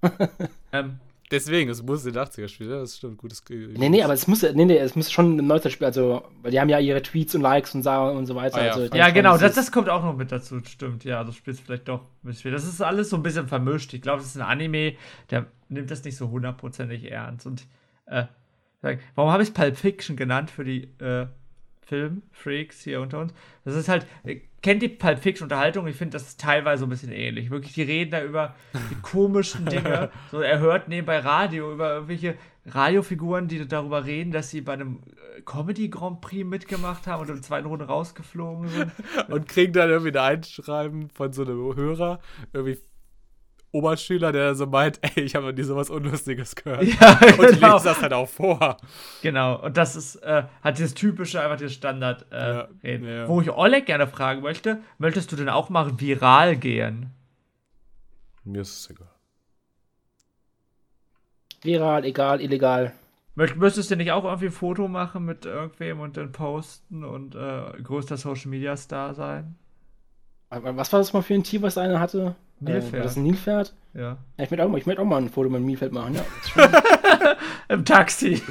Ähm, 0.74 0.99
Deswegen, 1.32 1.70
es 1.70 1.82
muss 1.82 2.06
in 2.06 2.14
den 2.14 2.22
80er 2.22 2.50
spielen, 2.50 2.72
das 2.72 2.98
stimmt, 2.98 3.18
gutes 3.18 3.42
Nee, 3.50 3.88
nee, 3.88 4.04
aber 4.04 4.14
es 4.14 4.28
muss, 4.28 4.42
nee, 4.42 4.66
nee, 4.66 4.78
es 4.78 4.98
muss 4.98 5.10
schon 5.10 5.38
ein 5.38 5.48
Neuzeit-Spiel, 5.48 5.88
also, 5.88 6.24
weil 6.42 6.52
die 6.52 6.60
haben 6.60 6.68
ja 6.68 6.78
ihre 6.78 7.02
Tweets 7.02 7.34
und 7.36 7.42
Likes 7.42 7.74
und, 7.74 7.88
und 7.88 8.26
so 8.26 8.36
weiter. 8.36 8.58
Ah, 8.58 8.66
ja. 8.66 8.74
also, 8.74 8.96
ja, 8.96 9.10
genau, 9.12 9.38
das, 9.38 9.52
es 9.52 9.56
das 9.56 9.72
kommt 9.72 9.88
auch 9.88 10.04
noch 10.04 10.18
mit 10.18 10.32
dazu, 10.32 10.60
stimmt. 10.66 11.06
Ja, 11.06 11.20
also 11.20 11.32
spielst 11.32 11.62
vielleicht 11.62 11.88
doch 11.88 12.02
ein 12.02 12.28
bisschen. 12.28 12.52
Das 12.52 12.68
ist 12.68 12.82
alles 12.82 13.10
so 13.10 13.16
ein 13.16 13.24
bisschen 13.24 13.48
vermischt. 13.48 13.94
Ich 13.94 14.02
glaube, 14.02 14.20
das 14.20 14.28
ist 14.28 14.36
ein 14.36 14.42
Anime, 14.42 14.96
der 15.30 15.48
nimmt 15.70 15.90
das 15.90 16.04
nicht 16.04 16.18
so 16.18 16.30
hundertprozentig 16.30 17.10
ernst. 17.10 17.46
Und 17.46 17.66
äh, 18.08 18.26
warum 19.16 19.32
habe 19.32 19.44
ich 19.44 19.54
Pulp 19.54 19.78
Fiction 19.78 20.18
genannt 20.18 20.52
für 20.52 20.66
die 20.66 20.90
äh, 21.00 21.28
Filmfreaks 21.82 22.82
hier 22.82 23.00
unter 23.00 23.20
uns? 23.20 23.34
Das 23.64 23.76
ist 23.76 23.88
halt, 23.88 24.06
äh, 24.26 24.42
kennt 24.62 24.82
die 24.82 24.89
Pulp 24.89 25.20
Fiction 25.20 25.45
Unterhaltung? 25.45 25.88
Ich 25.88 25.95
finde, 25.95 26.14
das 26.14 26.24
ist 26.24 26.39
teilweise 26.39 26.82
so 26.82 26.86
ein 26.86 26.89
bisschen 26.89 27.12
ähnlich. 27.12 27.49
Wirklich, 27.49 27.74
die 27.74 27.84
reden 27.84 28.12
da 28.12 28.24
über 28.24 28.55
die 28.74 29.01
komischen 29.01 29.66
Dinge. 29.66 30.09
So, 30.32 30.39
er 30.39 30.59
hört 30.59 30.88
nebenbei 30.88 31.20
Radio 31.20 31.74
über 31.74 31.93
irgendwelche 31.93 32.36
Radiofiguren, 32.66 33.47
die 33.47 33.68
darüber 33.68 34.05
reden, 34.05 34.32
dass 34.32 34.49
sie 34.49 34.62
bei 34.62 34.74
einem 34.74 34.99
äh, 35.38 35.41
Comedy 35.41 35.89
Grand 35.89 36.22
Prix 36.22 36.45
mitgemacht 36.45 37.07
haben 37.07 37.22
und 37.22 37.30
in 37.30 37.36
der 37.36 37.43
zweiten 37.43 37.68
Runde 37.68 37.86
rausgeflogen 37.86 38.70
sind. 38.70 38.91
Und 39.30 39.47
kriegen 39.47 39.74
dann 39.74 39.89
irgendwie 39.89 40.18
ein 40.18 40.38
Einschreiben 40.38 41.09
von 41.09 41.34
so 41.34 41.43
einem 41.43 41.76
Hörer, 41.76 42.20
irgendwie 42.53 42.78
Oberschüler, 43.74 44.32
der 44.32 44.53
so 44.55 44.65
meint, 44.65 44.99
ey, 45.15 45.24
ich 45.24 45.36
habe 45.36 45.45
noch 45.47 45.53
nie 45.53 45.63
sowas 45.63 45.89
Unlustiges 45.89 46.55
gehört. 46.55 46.84
Ja, 46.84 47.11
Und 47.38 47.47
genau. 47.51 47.74
lesen 47.74 47.86
das 47.86 48.01
halt 48.01 48.13
auch 48.13 48.28
vor. 48.30 48.78
Genau, 49.22 49.61
und 49.63 49.78
das 49.78 49.95
ist 49.95 50.15
äh, 50.17 50.43
hat 50.61 50.78
dieses 50.78 50.93
typische, 50.93 51.41
einfach 51.41 51.57
dieses 51.57 51.74
Standard 51.74 52.26
äh, 52.32 52.36
Ja, 52.53 52.67
reden. 52.84 53.07
ja. 53.07 53.28
Wo 53.28 53.41
ich 53.41 53.49
Oleg 53.49 53.86
gerne 53.86 54.07
fragen 54.07 54.41
möchte, 54.41 54.82
möchtest 54.97 55.32
du 55.32 55.36
denn 55.36 55.49
auch 55.49 55.69
mal 55.69 55.99
viral 55.99 56.55
gehen? 56.57 57.11
Mir 58.43 58.61
ist 58.61 58.80
es 58.80 58.89
egal. 58.89 59.07
Viral, 61.63 62.05
egal, 62.05 62.41
illegal. 62.41 62.91
Müsstest 63.36 63.89
du 63.91 63.95
nicht 63.95 64.11
auch 64.11 64.26
irgendwie 64.26 64.47
ein 64.47 64.51
Foto 64.51 64.88
machen 64.88 65.24
mit 65.26 65.45
irgendwem 65.45 65.99
und 66.01 66.17
dann 66.17 66.32
posten 66.32 67.03
und 67.05 67.36
äh, 67.36 67.82
größter 67.82 68.17
Social 68.17 68.49
Media 68.49 68.76
Star 68.76 69.13
sein? 69.13 69.55
Was 70.49 70.91
war 70.91 70.99
das 70.99 71.13
mal 71.13 71.22
für 71.22 71.34
ein 71.36 71.43
Tier, 71.43 71.61
was 71.61 71.78
einer 71.78 71.99
hatte? 72.01 72.36
Nilpferd. 72.62 72.93
Äh, 72.93 72.97
war 72.97 73.03
das 73.03 73.18
ein 73.18 73.24
Nilpferd? 73.24 73.74
Ja. 73.93 74.01
Ja, 74.01 74.18
ich 74.38 74.49
möchte 74.51 74.66
auch, 74.66 74.70
mal- 74.70 74.78
ich 74.78 74.86
möchte 74.86 75.01
auch 75.01 75.05
mal 75.05 75.22
ein 75.22 75.30
Foto 75.30 75.49
mit 75.49 75.57
einem 75.57 75.66
Nilpferd 75.66 75.91
machen. 75.91 76.16
Ja, 76.16 77.36
Im 77.70 77.84
Taxi. 77.86 78.41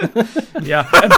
ja, 0.62 0.86
ähm, 1.02 1.10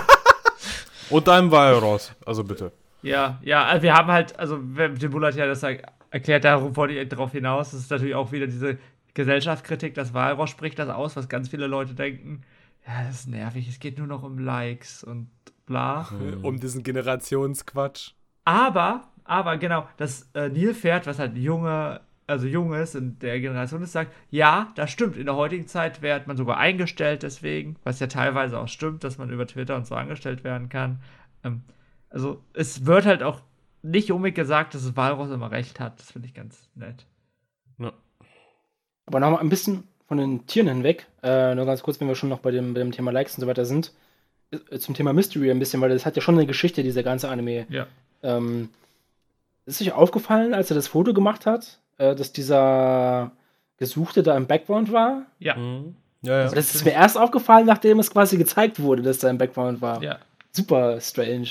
Und 1.10 1.26
deinem 1.28 1.50
Walross, 1.50 2.12
also 2.24 2.44
bitte. 2.44 2.72
ja, 3.02 3.38
ja, 3.42 3.64
also 3.64 3.82
wir 3.82 3.94
haben 3.94 4.10
halt, 4.10 4.38
also 4.38 4.58
der 4.58 4.88
Bull 5.08 5.24
hat 5.26 5.34
ja 5.36 5.46
das 5.46 5.62
er- 5.62 5.82
erklärt, 6.10 6.44
darauf 6.44 6.76
wollte 6.76 6.94
ich 6.94 7.08
darauf 7.08 7.32
hinaus, 7.32 7.70
das 7.72 7.80
ist 7.80 7.90
natürlich 7.90 8.14
auch 8.14 8.32
wieder 8.32 8.46
diese 8.46 8.78
Gesellschaftskritik, 9.14 9.94
das 9.94 10.14
Walross 10.14 10.50
spricht 10.50 10.78
das 10.78 10.88
aus, 10.88 11.16
was 11.16 11.28
ganz 11.28 11.48
viele 11.48 11.66
Leute 11.66 11.94
denken. 11.94 12.42
Ja, 12.86 13.04
das 13.06 13.20
ist 13.20 13.28
nervig, 13.28 13.68
es 13.68 13.78
geht 13.78 13.98
nur 13.98 14.06
noch 14.08 14.22
um 14.24 14.38
Likes 14.38 15.04
und 15.04 15.28
bla. 15.66 16.08
Um 16.42 16.58
diesen 16.58 16.82
Generationsquatsch. 16.82 18.12
Aber, 18.44 19.08
aber 19.24 19.56
genau, 19.58 19.86
das 19.98 20.28
äh, 20.34 20.48
Nilpferd, 20.48 21.06
was 21.06 21.18
halt 21.20 21.36
junge, 21.36 22.00
also 22.26 22.46
jung 22.46 22.72
ist 22.74 22.94
in 22.94 23.18
der 23.18 23.40
Generation 23.40 23.82
ist, 23.82 23.92
sagt, 23.92 24.12
ja, 24.30 24.72
das 24.74 24.90
stimmt. 24.90 25.16
In 25.16 25.26
der 25.26 25.36
heutigen 25.36 25.66
Zeit 25.66 26.02
wird 26.02 26.26
man 26.26 26.36
sogar 26.36 26.56
eingestellt 26.56 27.22
deswegen, 27.22 27.76
was 27.84 28.00
ja 28.00 28.06
teilweise 28.06 28.58
auch 28.58 28.68
stimmt, 28.68 29.04
dass 29.04 29.18
man 29.18 29.30
über 29.30 29.46
Twitter 29.46 29.76
und 29.76 29.86
so 29.86 29.94
angestellt 29.94 30.44
werden 30.44 30.68
kann. 30.68 31.00
Ähm, 31.44 31.62
also 32.10 32.42
es 32.54 32.86
wird 32.86 33.06
halt 33.06 33.22
auch 33.22 33.40
nicht 33.82 34.12
unbedingt 34.12 34.36
gesagt, 34.36 34.74
dass 34.74 34.84
das 34.84 34.96
Walross 34.96 35.30
immer 35.30 35.50
recht 35.50 35.80
hat. 35.80 35.98
Das 35.98 36.12
finde 36.12 36.28
ich 36.28 36.34
ganz 36.34 36.68
nett. 36.74 37.06
Ja. 37.78 37.92
Aber 39.06 39.20
nochmal 39.20 39.40
ein 39.40 39.48
bisschen 39.48 39.84
von 40.06 40.18
den 40.18 40.46
Tieren 40.46 40.68
hinweg, 40.68 41.06
äh, 41.22 41.54
nur 41.54 41.66
ganz 41.66 41.82
kurz, 41.82 42.00
wenn 42.00 42.08
wir 42.08 42.14
schon 42.14 42.28
noch 42.28 42.40
bei 42.40 42.50
dem, 42.50 42.74
bei 42.74 42.80
dem 42.80 42.92
Thema 42.92 43.10
Likes 43.10 43.36
und 43.36 43.40
so 43.40 43.46
weiter 43.46 43.64
sind, 43.64 43.92
äh, 44.50 44.78
zum 44.78 44.94
Thema 44.94 45.12
Mystery 45.12 45.50
ein 45.50 45.58
bisschen, 45.58 45.80
weil 45.80 45.90
das 45.90 46.06
hat 46.06 46.16
ja 46.16 46.22
schon 46.22 46.36
eine 46.36 46.46
Geschichte, 46.46 46.82
dieser 46.82 47.02
ganze 47.02 47.28
Anime. 47.28 47.66
Ja. 47.68 47.86
Ähm, 48.22 48.68
ist 49.64 49.80
euch 49.80 49.92
aufgefallen, 49.92 50.54
als 50.54 50.70
er 50.70 50.74
das 50.74 50.88
Foto 50.88 51.14
gemacht 51.14 51.46
hat, 51.46 51.80
äh, 51.98 52.14
dass 52.14 52.32
dieser 52.32 53.32
Gesuchte 53.76 54.22
da 54.22 54.36
im 54.36 54.46
Background 54.46 54.92
war? 54.92 55.26
Ja. 55.38 55.56
Mhm. 55.56 55.96
Ja, 56.22 56.38
ja. 56.38 56.46
Aber 56.46 56.54
das 56.54 56.74
ist 56.74 56.84
mir 56.84 56.92
erst 56.92 57.18
aufgefallen, 57.18 57.66
nachdem 57.66 57.98
es 57.98 58.10
quasi 58.10 58.36
gezeigt 58.36 58.80
wurde, 58.80 59.02
dass 59.02 59.18
da 59.18 59.28
im 59.28 59.38
Background 59.38 59.80
war. 59.80 60.02
Ja. 60.02 60.18
Super 60.52 61.00
strange. 61.00 61.48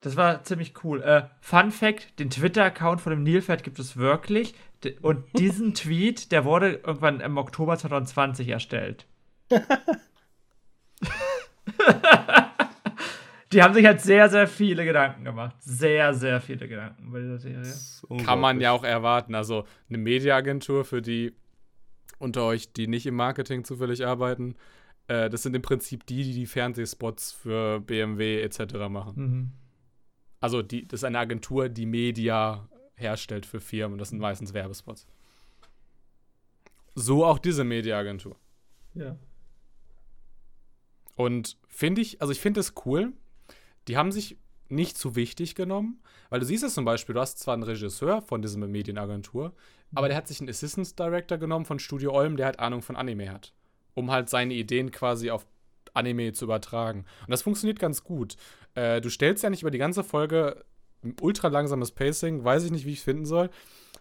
Das 0.00 0.16
war 0.16 0.42
ziemlich 0.44 0.72
cool. 0.84 1.02
Äh, 1.02 1.24
Fun 1.40 1.70
Fact: 1.70 2.18
Den 2.18 2.30
Twitter-Account 2.30 3.00
von 3.00 3.10
dem 3.10 3.22
Nilpferd 3.22 3.64
gibt 3.64 3.78
es 3.78 3.96
wirklich. 3.96 4.54
Und 5.02 5.24
diesen 5.38 5.74
Tweet, 5.74 6.32
der 6.32 6.44
wurde 6.44 6.80
irgendwann 6.84 7.20
im 7.20 7.36
Oktober 7.36 7.76
2020 7.76 8.48
erstellt. 8.48 9.06
Die 13.52 13.62
haben 13.62 13.72
sich 13.72 13.86
halt 13.86 14.00
sehr, 14.00 14.28
sehr 14.28 14.46
viele 14.46 14.84
Gedanken 14.84 15.24
gemacht. 15.24 15.56
Sehr, 15.60 16.12
sehr 16.12 16.40
viele 16.40 16.68
Gedanken 16.68 17.10
bei 17.10 17.20
dieser 17.20 17.38
Serie. 17.38 17.58
Das 17.58 17.68
ist 17.68 18.06
Kann 18.24 18.40
man 18.40 18.60
ja 18.60 18.72
auch 18.72 18.84
erwarten. 18.84 19.34
Also 19.34 19.64
eine 19.88 19.98
Mediaagentur 19.98 20.84
für 20.84 21.00
die 21.00 21.34
unter 22.18 22.44
euch, 22.44 22.72
die 22.72 22.88
nicht 22.88 23.06
im 23.06 23.14
Marketing 23.14 23.64
zufällig 23.64 24.06
arbeiten, 24.06 24.54
äh, 25.06 25.30
das 25.30 25.42
sind 25.42 25.56
im 25.56 25.62
Prinzip 25.62 26.06
die, 26.06 26.22
die 26.24 26.34
die 26.34 26.46
Fernsehspots 26.46 27.32
für 27.32 27.80
BMW 27.80 28.42
etc. 28.42 28.74
machen. 28.88 29.14
Mhm. 29.16 29.52
Also 30.40 30.62
die, 30.62 30.86
das 30.86 31.00
ist 31.00 31.04
eine 31.04 31.18
Agentur, 31.18 31.68
die 31.68 31.86
Media 31.86 32.68
herstellt 32.94 33.46
für 33.46 33.60
Firmen. 33.60 33.98
Das 33.98 34.10
sind 34.10 34.18
meistens 34.18 34.52
Werbespots. 34.52 35.06
So 36.94 37.24
auch 37.24 37.38
diese 37.38 37.64
Mediaagentur. 37.64 38.36
Ja. 38.94 39.16
Und 41.14 41.56
finde 41.68 42.00
ich, 42.00 42.20
also 42.20 42.32
ich 42.32 42.40
finde 42.40 42.60
es 42.60 42.74
cool. 42.84 43.12
Die 43.88 43.96
haben 43.96 44.12
sich 44.12 44.36
nicht 44.68 44.98
zu 44.98 45.16
wichtig 45.16 45.54
genommen, 45.54 46.02
weil 46.28 46.40
du 46.40 46.46
siehst 46.46 46.62
es 46.62 46.74
zum 46.74 46.84
Beispiel, 46.84 47.14
du 47.14 47.20
hast 47.20 47.38
zwar 47.38 47.54
einen 47.54 47.62
Regisseur 47.62 48.20
von 48.20 48.42
dieser 48.42 48.58
Medienagentur, 48.58 49.54
aber 49.94 50.08
der 50.08 50.16
hat 50.16 50.28
sich 50.28 50.40
einen 50.40 50.50
Assistant 50.50 50.98
Director 50.98 51.38
genommen 51.38 51.64
von 51.64 51.78
Studio 51.78 52.12
Olm, 52.12 52.36
der 52.36 52.46
halt 52.46 52.60
Ahnung 52.60 52.82
von 52.82 52.96
Anime 52.96 53.32
hat, 53.32 53.54
um 53.94 54.10
halt 54.10 54.28
seine 54.28 54.54
Ideen 54.54 54.90
quasi 54.90 55.30
auf 55.30 55.46
Anime 55.94 56.32
zu 56.32 56.44
übertragen. 56.44 57.06
Und 57.22 57.30
das 57.30 57.42
funktioniert 57.42 57.78
ganz 57.78 58.04
gut. 58.04 58.36
Äh, 58.74 59.00
du 59.00 59.08
stellst 59.08 59.42
ja 59.42 59.50
nicht 59.50 59.62
über 59.62 59.70
die 59.70 59.78
ganze 59.78 60.04
Folge 60.04 60.64
ultra 61.20 61.48
langsames 61.48 61.92
Pacing, 61.92 62.44
weiß 62.44 62.64
ich 62.64 62.70
nicht, 62.70 62.84
wie 62.84 62.92
ich 62.92 62.98
es 62.98 63.04
finden 63.04 63.24
soll. 63.24 63.50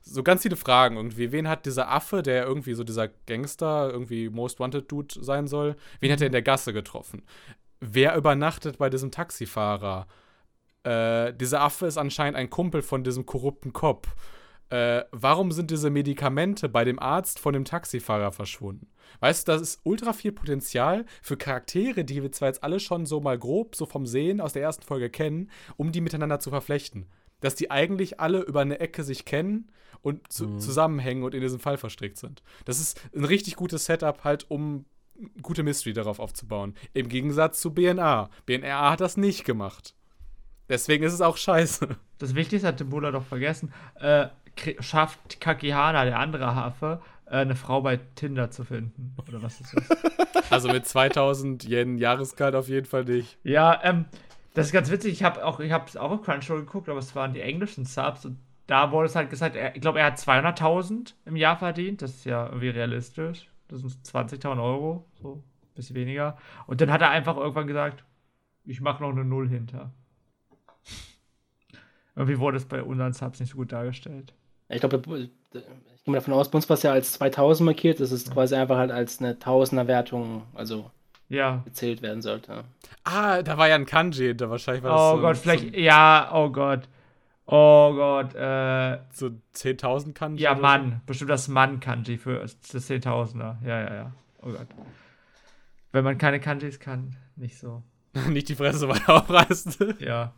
So 0.02 0.24
ganz 0.24 0.42
viele 0.42 0.56
Fragen 0.56 0.98
irgendwie. 0.98 1.32
Wen 1.32 1.48
hat 1.48 1.66
dieser 1.66 1.90
Affe, 1.92 2.24
der 2.24 2.46
irgendwie 2.46 2.74
so 2.74 2.84
dieser 2.84 3.08
Gangster, 3.08 3.90
irgendwie 3.92 4.30
Most 4.30 4.60
Wanted 4.60 4.92
Dude 4.92 5.24
sein 5.24 5.48
soll, 5.48 5.76
wen 6.00 6.12
hat 6.12 6.22
er 6.22 6.28
in 6.28 6.34
der 6.34 6.42
Gasse 6.42 6.74
getroffen? 6.74 7.24
Wer 7.80 8.16
übernachtet 8.16 8.78
bei 8.78 8.90
diesem 8.90 9.12
Taxifahrer? 9.12 10.08
Äh, 10.84 11.34
dieser 11.34 11.62
Affe 11.62 11.86
ist 11.86 11.98
anscheinend 11.98 12.38
ein 12.38 12.50
Kumpel 12.50 12.82
von 12.82 13.04
diesem 13.04 13.26
korrupten 13.26 13.74
Cop. 13.74 14.08
Äh, 14.70 15.04
warum 15.12 15.52
sind 15.52 15.72
diese 15.72 15.90
Medikamente 15.90 16.68
bei 16.68 16.84
dem 16.84 17.00
Arzt 17.00 17.40
von 17.40 17.54
dem 17.54 17.64
Taxifahrer 17.66 18.32
verschwunden? 18.34 18.90
Weißt 19.22 19.48
du, 19.48 19.54
das 19.54 19.62
ist 19.62 19.80
ultra 19.84 20.12
viel 20.12 20.34
Potenzial 20.34 21.06
für 21.22 21.38
Charaktere, 21.38 22.04
die 22.04 22.22
wir 22.22 22.32
zwar 22.34 22.50
jetzt 22.50 22.64
alle 22.64 22.80
schon 22.82 23.06
so 23.06 23.22
mal 23.22 23.40
grob 23.40 23.76
so 23.76 23.86
vom 23.86 24.06
Sehen 24.06 24.42
aus 24.42 24.54
der 24.54 24.64
ersten 24.64 24.84
Folge 24.84 25.10
kennen, 25.10 25.50
um 25.78 25.94
die 25.94 26.02
miteinander 26.02 26.40
zu 26.40 26.50
verflechten. 26.50 27.06
Dass 27.40 27.56
die 27.56 27.72
eigentlich 27.72 28.20
alle 28.20 28.42
über 28.42 28.60
eine 28.62 28.80
Ecke 28.80 29.04
sich 29.04 29.24
kennen 29.24 29.72
und 30.02 30.32
zu 30.32 30.48
Mhm. 30.48 30.60
zusammenhängen 30.60 31.24
und 31.24 31.34
in 31.34 31.42
diesem 31.42 31.60
Fall 31.60 31.78
verstrickt 31.78 32.18
sind. 32.18 32.44
Das 32.66 32.80
ist 32.80 33.00
ein 33.16 33.24
richtig 33.24 33.56
gutes 33.56 33.86
Setup, 33.86 34.24
halt, 34.26 34.50
um 34.52 34.86
gute 35.42 35.64
Mystery 35.64 35.94
darauf 35.94 36.20
aufzubauen. 36.20 36.76
Im 36.94 37.10
Gegensatz 37.10 37.60
zu 37.60 37.74
BNA. 37.74 38.30
BNA 38.46 38.92
hat 38.92 39.02
das 39.02 39.18
nicht 39.18 39.46
gemacht. 39.46 39.94
Deswegen 40.70 41.04
ist 41.04 41.14
es 41.14 41.22
auch 41.22 41.38
scheiße. 41.38 41.88
Das 42.18 42.36
Wichtigste 42.36 42.68
hat 42.68 42.78
Timbula 42.78 43.12
doch 43.12 43.24
vergessen. 43.24 43.74
Äh, 44.00 44.28
schafft 44.80 45.40
Kakihana, 45.40 46.04
der 46.04 46.20
andere 46.20 46.56
Hafe, 46.56 47.02
äh, 47.26 47.38
eine 47.38 47.56
Frau 47.56 47.82
bei 47.82 48.00
Tinder 48.16 48.52
zu 48.52 48.66
finden. 48.66 49.16
Oder 49.28 49.42
was 49.42 49.62
ist 49.62 49.74
das? 49.74 49.90
Also 50.50 50.70
mit 50.70 50.86
2000 50.86 51.66
Yen 51.66 51.98
Jahresgehalt 51.98 52.56
auf 52.56 52.70
jeden 52.70 52.86
Fall 52.86 53.04
nicht. 53.04 53.38
ja, 53.44 53.82
ähm, 53.84 54.06
das 54.54 54.68
ist 54.68 54.72
ganz 54.72 54.90
witzig. 54.90 55.12
Ich 55.12 55.24
habe 55.24 55.46
auch, 55.46 55.60
ich 55.60 55.72
habe 55.72 55.86
es 55.88 55.98
auch 55.98 56.10
auf 56.10 56.24
Crunchyroll 56.24 56.62
geguckt, 56.62 56.88
aber 56.88 57.00
es 57.00 57.14
waren 57.16 57.34
die 57.34 57.42
englischen 57.42 57.84
Subs 57.86 58.26
und 58.26 58.40
da 58.66 58.92
wurde 58.92 59.08
es 59.08 59.16
halt 59.16 59.30
gesagt, 59.30 59.56
er, 59.56 59.76
ich 59.76 59.82
glaube, 59.82 60.00
er 60.00 60.08
hat 60.08 60.18
200.000 60.18 61.14
im 61.26 61.36
Jahr 61.36 61.58
verdient. 61.58 62.02
Das 62.02 62.12
ist 62.12 62.26
ja 62.26 62.46
irgendwie 62.46 62.70
realistisch. 62.70 63.48
Das 63.68 63.80
sind 63.82 63.92
20.000 63.92 64.62
Euro, 64.64 65.06
so 65.22 65.36
ein 65.36 65.44
bisschen 65.76 65.96
weniger. 65.96 66.38
Und 66.68 66.80
dann 66.82 66.92
hat 66.92 67.02
er 67.02 67.10
einfach 67.10 67.38
irgendwann 67.38 67.68
gesagt, 67.68 68.04
ich 68.66 68.82
mache 68.82 69.02
noch 69.04 69.10
eine 69.12 69.26
Null 69.26 69.50
hinter. 69.50 69.92
Irgendwie 72.16 72.40
wurde 72.40 72.58
es 72.58 72.66
bei 72.66 72.82
unseren 72.82 73.14
Subs 73.14 73.40
nicht 73.40 73.52
so 73.52 73.58
gut 73.58 73.72
dargestellt. 73.72 74.34
Ich 74.70 74.80
glaube, 74.82 74.98
ich 75.18 75.30
gehe 75.52 75.64
mal 76.06 76.16
davon 76.16 76.34
aus, 76.34 76.50
bei 76.50 76.56
uns 76.58 76.68
war 76.70 76.74
es 76.76 76.84
ja 76.84 76.92
als 76.92 77.14
2000 77.14 77.66
markiert, 77.66 78.00
dass 78.00 78.12
es 78.12 78.30
quasi 78.30 78.56
einfach 78.56 78.78
halt 78.78 78.92
als 78.92 79.20
eine 79.20 79.38
Tausender-Wertung, 79.40 80.44
also 80.54 80.90
Ja. 81.30 81.62
gezählt 81.66 82.02
werden 82.02 82.22
sollte. 82.22 82.64
Ah, 83.04 83.42
da 83.44 83.58
war 83.58 83.68
ja 83.70 83.76
ein 83.76 83.86
Kanji 83.86 84.28
hinter. 84.28 84.50
Wahrscheinlich 84.50 84.84
war 84.84 84.92
das 84.92 85.02
Oh 85.02 85.16
so, 85.18 85.22
Gott, 85.22 85.38
vielleicht, 85.38 85.76
ja, 85.76 86.30
oh 86.34 86.50
Gott. 86.50 86.90
Oh 87.48 87.94
Gott, 87.96 88.36
äh, 88.36 89.00
so, 89.12 89.30
so 89.30 89.70
10.000 89.70 90.14
Kanji. 90.14 90.44
ja, 90.44 90.54
Mann. 90.54 91.02
Bestimmt 91.06 91.30
das 91.32 91.48
Mann-Kanji 91.48 92.18
für 92.18 92.40
das 92.40 92.86
Zehntausender. 92.86 93.58
Ja, 93.64 93.80
ja, 93.82 93.96
ja. 93.96 94.14
Oh 94.42 94.52
Gott. 94.52 94.68
Wenn 95.94 96.04
man 96.04 96.18
keine 96.18 96.40
Kanjis 96.40 96.80
kann, 96.80 97.16
nicht 97.36 97.58
so. 97.58 97.84
So. 98.14 98.30
Nicht 98.30 98.50
die 98.50 98.56
Fresse 98.56 98.88
weiter 98.90 99.16
aufreißen. 99.16 99.96
Ja. 100.00 100.34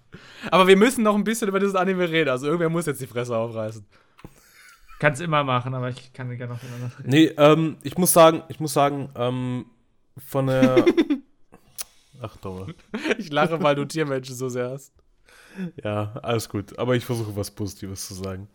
Aber 0.52 0.68
wir 0.68 0.78
müssen 0.78 1.04
noch 1.04 1.16
ein 1.16 1.24
bisschen 1.24 1.48
über 1.48 1.60
dieses 1.60 1.76
Anime 1.76 2.10
reden. 2.10 2.30
Also 2.30 2.46
irgendwer 2.48 2.70
muss 2.70 2.86
jetzt 2.86 3.02
die 3.02 3.08
Fresse 3.08 3.36
aufreißen. 3.36 3.86
Kann's 5.00 5.22
immer 5.22 5.44
machen, 5.44 5.74
aber 5.74 5.90
ich 5.90 6.12
kann 6.12 6.30
gerne 6.36 6.54
noch 6.54 6.60
anders 6.62 7.00
reden. 7.00 7.10
Nee, 7.10 7.32
ähm, 7.38 7.78
ich 7.84 7.98
muss 7.98 8.12
sagen, 8.12 8.44
ich 8.50 8.60
muss 8.60 8.74
sagen, 8.74 9.10
ähm, 9.16 9.66
von 10.18 10.48
der. 10.48 10.84
Ach 12.22 12.36
doch. 12.38 12.68
Ich 13.18 13.32
lache, 13.32 13.64
weil 13.64 13.76
du 13.76 13.86
Tiermenschen 13.86 14.36
so 14.36 14.50
sehr 14.50 14.72
hast. 14.72 14.94
Ja, 15.84 16.14
alles 16.22 16.50
gut. 16.50 16.78
Aber 16.80 16.96
ich 16.96 17.06
versuche 17.06 17.36
was 17.36 17.52
Positives 17.52 18.08
zu 18.08 18.14
sagen. 18.14 18.48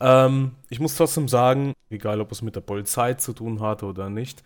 Ähm, 0.00 0.52
ich 0.70 0.80
muss 0.80 0.96
trotzdem 0.96 1.28
sagen, 1.28 1.72
egal 1.90 2.20
ob 2.20 2.32
es 2.32 2.42
mit 2.42 2.56
der 2.56 2.60
Polizei 2.60 3.14
zu 3.14 3.32
tun 3.32 3.60
hatte 3.60 3.86
oder 3.86 4.10
nicht, 4.10 4.42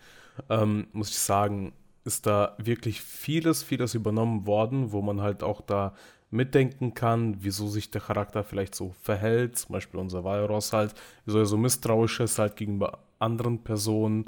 ähm, 0.49 0.87
muss 0.93 1.09
ich 1.09 1.17
sagen, 1.19 1.73
ist 2.05 2.25
da 2.25 2.55
wirklich 2.57 3.01
vieles, 3.01 3.63
vieles 3.63 3.93
übernommen 3.95 4.45
worden, 4.47 4.91
wo 4.91 5.01
man 5.01 5.21
halt 5.21 5.43
auch 5.43 5.61
da 5.61 5.93
mitdenken 6.31 6.93
kann, 6.93 7.37
wieso 7.39 7.67
sich 7.67 7.89
der 7.89 8.01
Charakter 8.01 8.43
vielleicht 8.43 8.75
so 8.75 8.93
verhält. 9.01 9.57
Zum 9.57 9.73
Beispiel 9.73 9.99
unser 9.99 10.23
Valros 10.23 10.71
halt, 10.73 10.93
wieso 11.25 11.39
er 11.39 11.45
so 11.45 11.57
misstrauisch 11.57 12.19
ist 12.19 12.37
halt 12.39 12.55
gegenüber 12.55 12.99
anderen 13.17 13.63
Personen 13.63 14.25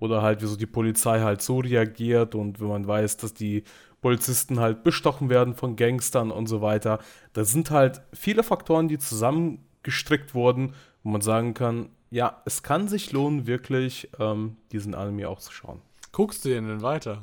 oder 0.00 0.22
halt 0.22 0.40
wieso 0.42 0.56
die 0.56 0.66
Polizei 0.66 1.20
halt 1.20 1.42
so 1.42 1.58
reagiert 1.60 2.34
und 2.34 2.60
wenn 2.60 2.68
man 2.68 2.86
weiß, 2.86 3.18
dass 3.18 3.34
die 3.34 3.64
Polizisten 4.02 4.60
halt 4.60 4.82
bestochen 4.82 5.30
werden 5.30 5.54
von 5.54 5.76
Gangstern 5.76 6.30
und 6.30 6.46
so 6.46 6.60
weiter. 6.60 6.98
Da 7.32 7.44
sind 7.44 7.70
halt 7.70 8.02
viele 8.12 8.42
Faktoren, 8.42 8.88
die 8.88 8.98
zusammengestrickt 8.98 10.34
wurden, 10.34 10.74
wo 11.02 11.10
man 11.10 11.22
sagen 11.22 11.54
kann, 11.54 11.88
ja, 12.10 12.42
es 12.44 12.62
kann 12.62 12.88
sich 12.88 13.12
lohnen, 13.12 13.46
wirklich 13.46 14.10
ähm, 14.18 14.56
diesen 14.70 14.94
Anime 14.94 15.28
auch 15.28 15.38
zu 15.38 15.52
schauen. 15.52 15.80
Guckst 16.10 16.44
du 16.44 16.50
den 16.50 16.68
denn 16.68 16.82
weiter? 16.82 17.22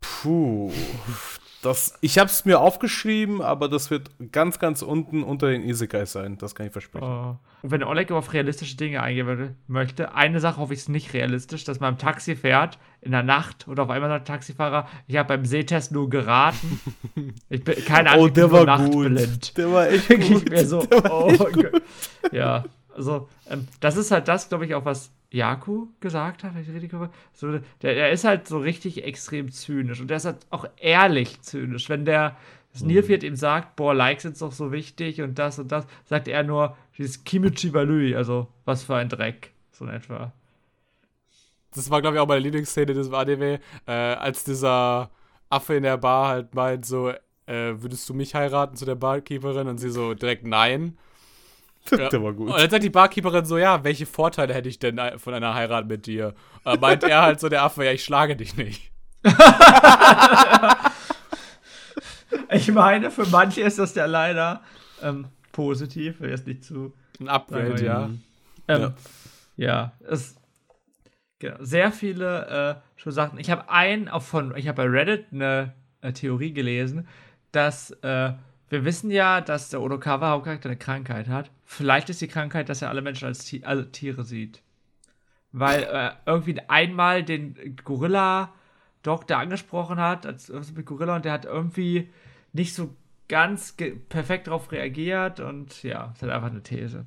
Puh. 0.00 0.72
Das, 1.66 1.94
ich 2.00 2.18
habe 2.18 2.30
es 2.30 2.44
mir 2.44 2.60
aufgeschrieben, 2.60 3.42
aber 3.42 3.68
das 3.68 3.90
wird 3.90 4.10
ganz, 4.30 4.58
ganz 4.58 4.82
unten 4.82 5.22
unter 5.24 5.48
den 5.48 5.62
Isekais 5.64 6.12
sein. 6.12 6.38
Das 6.38 6.54
kann 6.54 6.66
ich 6.66 6.72
versprechen. 6.72 7.04
Oh. 7.04 7.36
Und 7.62 7.70
wenn 7.72 7.82
Oleg 7.82 8.12
auf 8.12 8.32
realistische 8.32 8.76
Dinge 8.76 9.02
eingehen 9.02 9.56
möchte, 9.66 10.14
eine 10.14 10.38
Sache 10.38 10.58
hoffe 10.58 10.72
ich 10.74 10.78
ist 10.80 10.88
nicht 10.88 11.12
realistisch, 11.12 11.64
dass 11.64 11.80
man 11.80 11.94
im 11.94 11.98
Taxi 11.98 12.36
fährt, 12.36 12.78
in 13.00 13.10
der 13.10 13.24
Nacht 13.24 13.66
und 13.66 13.80
auf 13.80 13.90
einmal 13.90 14.08
sagt 14.10 14.28
der 14.28 14.34
Taxifahrer, 14.34 14.86
ich 15.08 15.16
habe 15.16 15.28
beim 15.28 15.44
Sehtest 15.44 15.90
nur 15.92 16.08
geraten. 16.08 16.80
Ich 17.48 17.64
bin 17.64 17.84
keine 17.84 18.10
Ahnung, 18.10 18.24
Oh, 18.24 18.26
ich 18.28 18.32
bin 18.34 18.48
nur 18.50 18.64
nachtblind. 18.64 19.56
Der 19.56 19.72
war 19.72 19.88
echt 19.88 20.08
Denke 20.08 20.24
ich 20.26 20.32
gut. 20.34 20.50
mir 20.50 20.66
so, 20.66 20.82
Der 20.86 21.02
war 21.04 21.24
oh 21.24 21.28
echt 21.30 21.52
gut. 21.52 21.82
Ja, 22.32 22.64
also, 22.96 23.28
ähm, 23.48 23.68
das 23.80 23.96
ist 23.96 24.10
halt 24.10 24.28
das, 24.28 24.48
glaube 24.48 24.66
ich, 24.66 24.74
auch 24.74 24.84
was 24.84 25.12
Jaku 25.30 25.88
gesagt 26.00 26.44
hat, 26.44 26.52
ich 26.56 26.90
gucke. 26.90 27.10
So, 27.32 27.58
der, 27.82 27.94
der 27.94 28.10
ist 28.10 28.24
halt 28.24 28.48
so 28.48 28.58
richtig 28.58 29.04
extrem 29.04 29.50
zynisch 29.50 30.00
und 30.00 30.08
der 30.08 30.16
ist 30.18 30.24
halt 30.24 30.46
auch 30.50 30.66
ehrlich 30.78 31.40
zynisch. 31.42 31.88
Wenn 31.88 32.04
der 32.04 32.36
das 32.72 32.82
Mhm. 32.82 33.08
Ihm 33.22 33.36
sagt, 33.36 33.76
boah, 33.76 33.94
Likes 33.94 34.24
sind 34.24 34.40
doch 34.40 34.52
so 34.52 34.70
wichtig 34.70 35.22
und 35.22 35.38
das 35.38 35.58
und 35.58 35.72
das, 35.72 35.86
sagt 36.04 36.28
er 36.28 36.42
nur, 36.42 36.76
dieses 36.98 37.24
Kimichi 37.24 37.70
Balui, 37.70 38.14
also 38.14 38.48
was 38.66 38.84
für 38.84 38.96
ein 38.96 39.08
Dreck, 39.08 39.52
so 39.72 39.86
in 39.86 39.92
etwa. 39.92 40.32
Das 41.74 41.90
war, 41.90 42.02
glaube 42.02 42.16
ich, 42.16 42.20
auch 42.20 42.26
meine 42.26 42.40
Lieblingsszene 42.40 42.92
des 42.92 43.10
Anime, 43.12 43.60
äh, 43.86 43.92
als 43.92 44.44
dieser 44.44 45.10
Affe 45.48 45.74
in 45.74 45.84
der 45.84 45.96
Bar 45.96 46.28
halt 46.28 46.54
meint, 46.54 46.84
so, 46.84 47.10
äh, 47.46 47.80
würdest 47.80 48.08
du 48.08 48.14
mich 48.14 48.34
heiraten 48.34 48.76
zu 48.76 48.84
der 48.84 48.94
Barkeeperin? 48.94 49.68
Und 49.68 49.78
sie 49.78 49.90
so 49.90 50.14
direkt 50.14 50.46
nein. 50.46 50.98
Ja. 51.96 52.08
Der 52.08 52.22
war 52.22 52.32
gut. 52.32 52.48
Und 52.48 52.58
dann 52.58 52.70
sagt 52.70 52.82
die 52.82 52.90
Barkeeperin 52.90 53.44
so, 53.44 53.58
ja, 53.58 53.82
welche 53.84 54.06
Vorteile 54.06 54.52
hätte 54.54 54.68
ich 54.68 54.78
denn 54.78 55.00
von 55.18 55.34
einer 55.34 55.54
Heirat 55.54 55.86
mit 55.86 56.06
dir? 56.06 56.34
Und 56.64 56.66
dann 56.66 56.80
meint 56.80 57.04
er 57.04 57.22
halt 57.22 57.40
so, 57.40 57.48
der 57.48 57.62
Affe, 57.62 57.84
ja, 57.84 57.92
ich 57.92 58.04
schlage 58.04 58.36
dich 58.36 58.56
nicht. 58.56 58.90
Ich 62.50 62.70
meine, 62.72 63.10
für 63.10 63.26
manche 63.26 63.62
ist 63.62 63.78
das 63.78 63.94
ja 63.94 64.06
leider 64.06 64.62
ähm, 65.02 65.26
positiv, 65.52 66.20
will 66.20 66.30
jetzt 66.30 66.46
nicht 66.46 66.64
zu 66.64 66.92
Ein 67.20 67.28
Upgrade, 67.28 67.84
ja. 67.84 68.10
Ähm, 68.68 68.94
ja. 69.56 69.92
es 70.08 70.36
genau, 71.38 71.56
sehr 71.60 71.92
viele 71.92 72.80
äh, 72.96 73.00
schon 73.00 73.12
Sachen. 73.12 73.38
Ich 73.38 73.50
habe 73.50 73.70
einen 73.70 74.08
auch 74.08 74.22
von, 74.22 74.56
ich 74.56 74.68
habe 74.68 74.82
bei 74.82 74.88
Reddit 74.88 75.26
eine 75.32 75.74
äh, 76.00 76.12
Theorie 76.12 76.52
gelesen, 76.52 77.08
dass 77.52 77.90
äh, 78.02 78.32
wir 78.68 78.84
wissen 78.84 79.10
ja, 79.10 79.40
dass 79.40 79.70
der 79.70 79.80
Odokawa 79.80 80.30
Hauptcharakter 80.30 80.68
eine 80.68 80.78
Krankheit 80.78 81.28
hat. 81.28 81.50
Vielleicht 81.68 82.08
ist 82.10 82.20
die 82.20 82.28
Krankheit, 82.28 82.68
dass 82.68 82.80
er 82.80 82.88
alle 82.90 83.02
Menschen 83.02 83.26
als 83.26 83.44
Ti 83.44 83.62
alle 83.64 83.90
Tiere 83.90 84.24
sieht. 84.24 84.62
Weil 85.52 85.82
äh, 85.82 86.10
irgendwie 86.24 86.58
einmal 86.68 87.24
den 87.24 87.76
Gorilla-Doktor 87.84 89.36
angesprochen 89.36 89.98
hat, 89.98 90.26
als 90.26 90.48
irgendwas 90.48 90.74
mit 90.74 90.86
Gorilla, 90.86 91.16
und 91.16 91.24
der 91.24 91.32
hat 91.32 91.44
irgendwie 91.44 92.08
nicht 92.52 92.72
so 92.74 92.94
ganz 93.28 93.74
perfekt 94.08 94.46
darauf 94.46 94.70
reagiert 94.70 95.40
und 95.40 95.82
ja, 95.82 96.12
ist 96.14 96.22
halt 96.22 96.32
einfach 96.32 96.50
eine 96.50 96.62
These. 96.62 97.06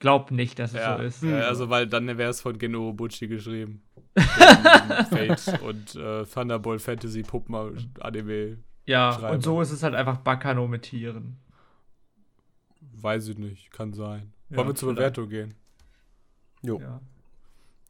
Glaub 0.00 0.30
nicht, 0.30 0.58
dass 0.58 0.72
es 0.72 0.80
Ja, 0.80 0.96
so 0.96 1.02
ist. 1.04 1.22
ja, 1.22 1.40
also 1.42 1.70
weil 1.70 1.86
dann 1.86 2.06
wäre 2.18 2.30
es 2.30 2.40
von 2.40 2.58
Geno 2.58 2.92
Bucci 2.92 3.28
geschrieben. 3.28 3.82
Fate 4.16 5.60
und 5.62 5.94
äh, 5.94 6.24
Thunderbolt 6.24 6.82
Fantasy 6.82 7.22
Puppen 7.22 7.54
Anime. 8.00 8.58
Ja, 8.86 9.12
schreiben. 9.12 9.34
und 9.36 9.42
so 9.42 9.60
ist 9.60 9.70
es 9.70 9.82
halt 9.84 9.94
einfach 9.94 10.16
Bakano 10.16 10.66
mit 10.66 10.82
Tieren. 10.82 11.36
Weiß 13.02 13.28
ich 13.28 13.38
nicht, 13.38 13.70
kann 13.72 13.92
sein. 13.92 14.32
Ja, 14.50 14.56
Wollen 14.58 14.68
wir 14.68 14.74
zur 14.74 14.88
vielleicht. 14.94 15.14
Bewertung 15.14 15.28
gehen? 15.28 15.54
Jo. 16.62 16.80
Ja. 16.80 17.00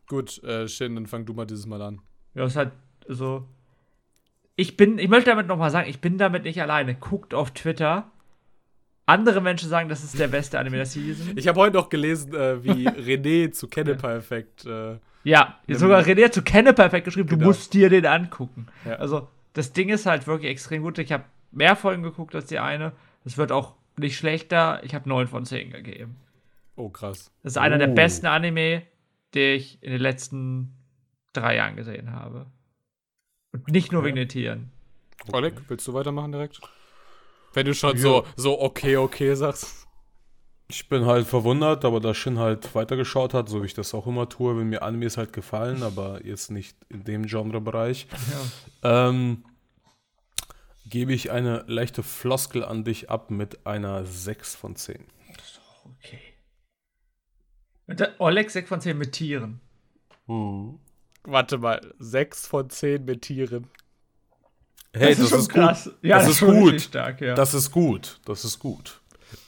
Gut, 0.09 0.43
äh, 0.45 0.69
Shin, 0.69 0.95
dann 0.95 1.07
fang 1.07 1.25
du 1.25 1.33
mal 1.35 1.47
dieses 1.47 1.67
Mal 1.67 1.81
an. 1.83 2.01
Ja, 2.35 2.45
ist 2.45 2.57
halt 2.57 2.73
so. 3.09 3.47
Ich 4.57 4.77
bin, 4.77 4.99
ich 4.99 5.09
möchte 5.09 5.31
damit 5.31 5.47
nochmal 5.47 5.71
sagen, 5.71 5.89
ich 5.89 6.01
bin 6.01 6.19
damit 6.19 6.45
nicht 6.45 6.61
alleine. 6.61 6.95
Guckt 6.95 7.33
auf 7.35 7.51
Twitter. 7.53 8.11
Andere 9.07 9.41
Menschen 9.41 9.69
sagen, 9.69 9.89
das 9.89 10.05
ist 10.05 10.19
der 10.19 10.29
beste 10.29 10.59
Anime 10.59 10.77
der 10.77 10.87
Season. 10.87 11.37
Ich 11.37 11.49
habe 11.49 11.59
heute 11.59 11.77
noch 11.77 11.89
gelesen, 11.89 12.35
äh, 12.35 12.63
wie 12.63 12.89
René 12.89 13.51
zu 13.51 13.67
Kennepa 13.69 14.15
Effekt. 14.15 14.67
Äh, 14.67 14.99
Ja, 15.25 15.59
sogar 15.69 16.03
René 16.03 16.27
hat 16.27 16.35
zu 16.35 16.43
Kenne 16.43 16.73
perfekt 16.73 17.07
geschrieben, 17.07 17.29
du 17.29 17.37
Genau. 17.37 17.49
musst 17.49 17.75
dir 17.75 17.89
den 17.89 18.07
angucken. 18.07 18.67
Ja. 18.85 18.97
Also, 18.97 19.29
das 19.55 19.73
Ding 19.73 19.89
ist 19.89 20.07
halt 20.07 20.27
wirklich 20.29 20.51
extrem 20.51 20.83
gut. 20.83 20.99
Ich 20.99 21.11
habe 21.11 21.25
mehr 21.51 21.75
Folgen 21.75 22.03
geguckt 22.05 22.35
als 22.37 22.47
die 22.47 22.59
eine. 22.61 22.93
Es 23.25 23.37
wird 23.37 23.51
auch 23.51 23.75
nicht 24.01 24.17
schlechter. 24.17 24.83
Ich 24.85 24.95
habe 24.95 25.09
9 25.09 25.27
von 25.29 25.45
10 25.45 25.71
gegeben. 25.71 26.17
oh, 26.77 26.89
krass. 26.89 27.31
Das 27.43 27.53
ist 27.53 27.57
einer 27.59 27.79
der 27.79 27.91
Oh. 27.91 27.95
besten 27.95 28.27
Anime, 28.27 28.83
die 29.35 29.53
ich 29.55 29.83
in 29.83 29.93
den 29.93 30.01
letzten 30.01 30.75
drei 31.33 31.57
Jahren 31.57 31.77
gesehen 31.77 32.13
habe. 32.13 32.47
Und 33.53 33.69
nicht 33.69 33.93
nur 33.93 34.05
wegen 34.05 34.17
den 34.17 34.29
Tieren. 34.29 34.71
Oleg, 35.33 35.55
willst 35.69 35.87
du 35.87 35.95
weitermachen 35.95 36.33
direkt? 36.33 36.61
Wenn 37.53 37.67
du 37.67 37.75
schon 37.75 37.97
Ja. 37.97 38.03
so, 38.03 38.25
so 38.37 38.61
okay, 38.61 38.97
okay 38.97 39.35
sagst. 39.35 39.87
Ich 40.69 40.89
bin 40.89 41.05
halt 41.05 41.27
verwundert, 41.27 41.85
aber 41.85 41.99
da 42.01 42.15
Shin 42.15 42.39
halt 42.39 42.75
weitergeschaut 42.77 43.35
hat, 43.35 43.49
so 43.49 43.61
wie 43.63 43.67
ich 43.67 43.75
das 43.75 43.93
auch 43.93 44.07
immer 44.07 44.29
tue, 44.29 44.57
wenn 44.57 44.69
mir 44.69 44.83
Animes 44.83 45.17
halt 45.17 45.33
gefallen, 45.33 45.83
aber 45.83 46.25
jetzt 46.25 46.51
nicht 46.53 46.77
in 46.89 47.03
dem 47.03 47.27
Genrebereich, 47.27 48.07
ähm, 48.85 49.45
gebe 50.91 51.13
ich 51.15 51.31
eine 51.31 51.65
leichte 51.67 52.03
Floskel 52.03 52.65
an 52.65 52.85
dich 52.85 53.09
ab 53.11 53.31
mit 53.31 53.67
einer 53.67 54.05
6 54.05 54.57
von 54.57 54.77
10. 54.77 55.05
Okay. 55.85 56.19
Und 57.87 58.01
der 58.01 58.21
Oleg 58.21 58.51
6 58.51 58.69
von 58.69 58.81
10 58.81 58.99
mit 58.99 59.13
Tieren. 59.13 59.61
Warte 61.25 61.59
mal, 61.59 61.81
6 61.99 62.47
von 62.47 62.69
10 62.69 63.05
mit 63.05 63.23
Tieren. 63.23 63.69
Hey, 64.93 65.15
das, 65.15 65.33
ist, 65.33 65.49
gut. 65.49 65.57
Ja, 66.03 66.19
Das 66.19 66.27
das, 66.27 66.29
ist 66.29 66.43
ist 66.43 66.49
gut. 66.49 66.81
stark, 66.81 67.21
ja. 67.21 67.35
Das, 67.35 67.53
Das 67.53 67.63
ist 67.63 67.71
gut. 67.71 68.21
Das 68.25 68.45
ist 68.45 68.59
gut. 68.59 69.01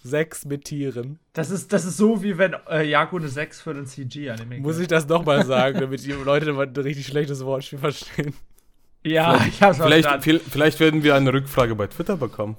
6 0.04 0.44
mit 0.44 0.64
Tieren. 0.64 1.18
ist, 1.50 1.72
das 1.72 1.84
ist 1.84 1.96
so, 1.96 2.22
wie 2.22 2.38
wenn 2.38 2.54
äh, 2.70 2.84
Jago 2.88 3.16
eine 3.16 3.28
6 3.28 3.60
für 3.60 3.74
den 3.74 3.86
CG-Anime 3.86 4.60
Muss 4.60 4.78
ich 4.78 4.86
das 4.86 5.08
nochmal 5.08 5.44
sagen, 5.44 5.80
damit 5.80 6.04
die 6.04 6.12
Leute 6.12 6.52
mal 6.52 6.68
ein 6.68 6.76
richtig 6.76 7.06
schlechtes 7.06 7.44
Wortspiel 7.44 7.80
verstehen? 7.80 8.34
Ja, 9.04 9.44
ich 9.48 9.62
hab's 9.62 9.78
Vielleicht, 9.78 10.22
viel- 10.22 10.40
vielleicht 10.40 10.80
werden 10.80 11.02
wir 11.02 11.14
eine 11.14 11.32
Rückfrage 11.32 11.74
bei 11.74 11.86
Twitter 11.86 12.16
bekommen. 12.16 12.56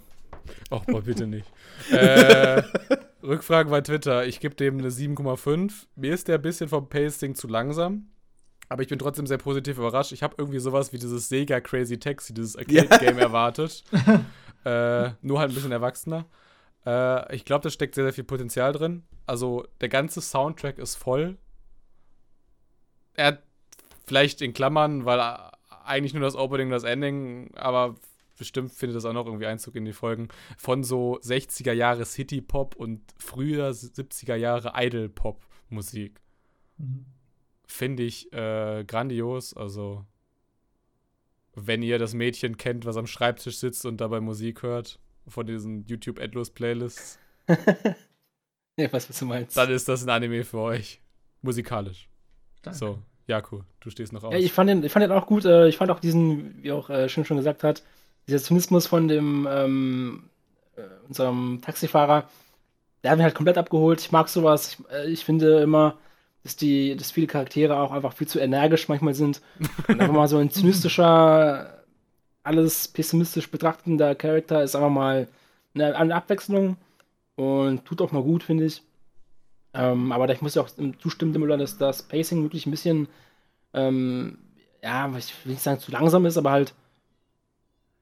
Ach, 0.69 0.83
boah, 0.85 1.01
bitte 1.01 1.27
nicht. 1.27 1.45
äh, 1.91 2.61
Rückfragen 3.21 3.71
bei 3.71 3.81
Twitter. 3.81 4.25
Ich 4.25 4.39
gebe 4.39 4.55
dem 4.55 4.79
eine 4.79 4.89
7,5. 4.89 5.71
Mir 5.95 6.13
ist 6.13 6.27
der 6.27 6.35
ein 6.35 6.41
bisschen 6.41 6.69
vom 6.69 6.89
Pacing 6.89 7.35
zu 7.35 7.47
langsam. 7.47 8.07
Aber 8.69 8.81
ich 8.81 8.87
bin 8.87 8.97
trotzdem 8.99 9.27
sehr 9.27 9.37
positiv 9.37 9.77
überrascht. 9.77 10.11
Ich 10.13 10.23
habe 10.23 10.35
irgendwie 10.37 10.59
sowas 10.59 10.93
wie 10.93 10.97
dieses 10.97 11.29
Sega 11.29 11.59
Crazy 11.61 11.99
Taxi, 11.99 12.33
dieses 12.33 12.55
Arcade-Game 12.57 13.19
erwartet. 13.19 13.83
äh, 14.65 15.09
nur 15.21 15.39
halt 15.39 15.51
ein 15.51 15.55
bisschen 15.55 15.71
erwachsener. 15.71 16.25
Äh, 16.85 17.35
ich 17.35 17.45
glaube, 17.45 17.63
da 17.63 17.69
steckt 17.69 17.95
sehr, 17.95 18.05
sehr 18.05 18.13
viel 18.13 18.23
Potenzial 18.23 18.71
drin. 18.73 19.03
Also, 19.27 19.65
der 19.81 19.89
ganze 19.89 20.21
Soundtrack 20.21 20.79
ist 20.79 20.95
voll. 20.95 21.37
Er 23.15 23.27
hat 23.27 23.43
vielleicht 24.05 24.41
in 24.41 24.53
Klammern, 24.53 25.05
weil 25.05 25.19
äh, 25.19 25.35
eigentlich 25.85 26.13
nur 26.13 26.23
das 26.23 26.35
Opening 26.35 26.67
und 26.67 26.71
das 26.71 26.83
Ending, 26.83 27.51
aber 27.55 27.95
bestimmt 28.37 28.71
findet 28.71 28.95
das 28.95 29.05
auch 29.05 29.13
noch 29.13 29.25
irgendwie 29.25 29.45
Einzug 29.45 29.75
in 29.75 29.85
die 29.85 29.93
Folgen, 29.93 30.27
von 30.57 30.83
so 30.83 31.19
60er 31.19 31.73
Jahre 31.73 32.05
City-Pop 32.05 32.75
und 32.75 33.01
früher 33.17 33.69
70er 33.69 34.35
Jahre 34.35 34.73
Idol-Pop-Musik. 34.75 36.19
Finde 37.67 38.03
ich 38.03 38.31
äh, 38.33 38.83
grandios. 38.85 39.53
Also, 39.55 40.05
wenn 41.55 41.83
ihr 41.83 41.99
das 41.99 42.13
Mädchen 42.13 42.57
kennt, 42.57 42.85
was 42.85 42.97
am 42.97 43.07
Schreibtisch 43.07 43.57
sitzt 43.57 43.85
und 43.85 44.01
dabei 44.01 44.19
Musik 44.19 44.63
hört, 44.63 44.99
von 45.27 45.45
diesen 45.45 45.85
YouTube-Endlos-Playlists, 45.85 47.19
Ja, 48.75 48.85
ich 48.85 48.93
weiß, 48.93 49.07
was 49.09 49.19
du 49.19 49.25
meinst. 49.25 49.55
dann 49.55 49.69
ist 49.69 49.87
das 49.87 50.03
ein 50.03 50.09
Anime 50.09 50.43
für 50.43 50.57
euch. 50.57 50.99
Musikalisch. 51.41 52.09
Danke. 52.63 52.79
So, 52.79 52.99
Jaku, 53.27 53.61
du 53.79 53.89
stehst 53.89 54.13
noch 54.13 54.23
auf. 54.23 54.33
Ja, 54.33 54.39
ich 54.39 54.51
fand 54.51 54.69
den, 54.69 54.83
ich 54.83 54.91
fand 54.91 55.03
den 55.03 55.11
auch 55.11 55.27
gut. 55.27 55.45
Äh, 55.45 55.67
ich 55.67 55.77
fand 55.77 55.91
auch 55.91 55.99
diesen, 55.99 56.61
wie 56.61 56.71
auch 56.71 56.89
äh, 56.89 57.09
schon 57.09 57.25
schon 57.25 57.37
gesagt 57.37 57.63
hat, 57.63 57.83
dieser 58.27 58.39
Zynismus 58.39 58.87
von 58.87 59.07
dem 59.07 59.47
ähm, 59.49 60.29
äh, 60.75 60.81
unserem 61.07 61.61
Taxifahrer, 61.61 62.29
der 63.03 63.11
hat 63.11 63.17
mich 63.17 63.23
halt 63.23 63.35
komplett 63.35 63.57
abgeholt. 63.57 64.01
Ich 64.01 64.11
mag 64.11 64.29
sowas. 64.29 64.77
Ich, 64.79 64.91
äh, 64.93 65.09
ich 65.09 65.23
finde 65.25 65.61
immer, 65.61 65.97
dass 66.43 66.55
die, 66.55 66.95
dass 66.95 67.11
viele 67.11 67.27
Charaktere 67.27 67.77
auch 67.77 67.91
einfach 67.91 68.13
viel 68.13 68.27
zu 68.27 68.39
energisch 68.39 68.89
manchmal 68.89 69.13
sind. 69.13 69.41
Und 69.87 70.01
einfach 70.01 70.13
mal 70.13 70.27
so 70.27 70.37
ein 70.37 70.51
zynistischer, 70.51 71.83
alles 72.43 72.89
pessimistisch 72.89 73.49
betrachtender 73.49 74.15
Charakter 74.15 74.63
ist 74.63 74.75
einfach 74.75 74.89
mal 74.89 75.27
eine, 75.73 75.95
eine 75.95 76.15
Abwechslung 76.15 76.77
und 77.35 77.85
tut 77.85 78.01
auch 78.01 78.11
mal 78.11 78.23
gut, 78.23 78.43
finde 78.43 78.65
ich. 78.65 78.83
Ähm, 79.73 80.11
aber 80.11 80.31
ich 80.31 80.41
muss 80.41 80.55
ja 80.55 80.61
auch 80.61 80.69
zustimmen, 80.99 81.33
Müller, 81.33 81.57
dass 81.57 81.77
das 81.77 82.03
Pacing 82.03 82.43
wirklich 82.43 82.65
ein 82.65 82.71
bisschen 82.71 83.07
ähm, 83.73 84.37
ja, 84.83 85.09
ich 85.17 85.33
will 85.45 85.53
nicht 85.53 85.63
sagen 85.63 85.79
zu 85.79 85.91
langsam 85.91 86.25
ist, 86.25 86.37
aber 86.37 86.51
halt, 86.51 86.75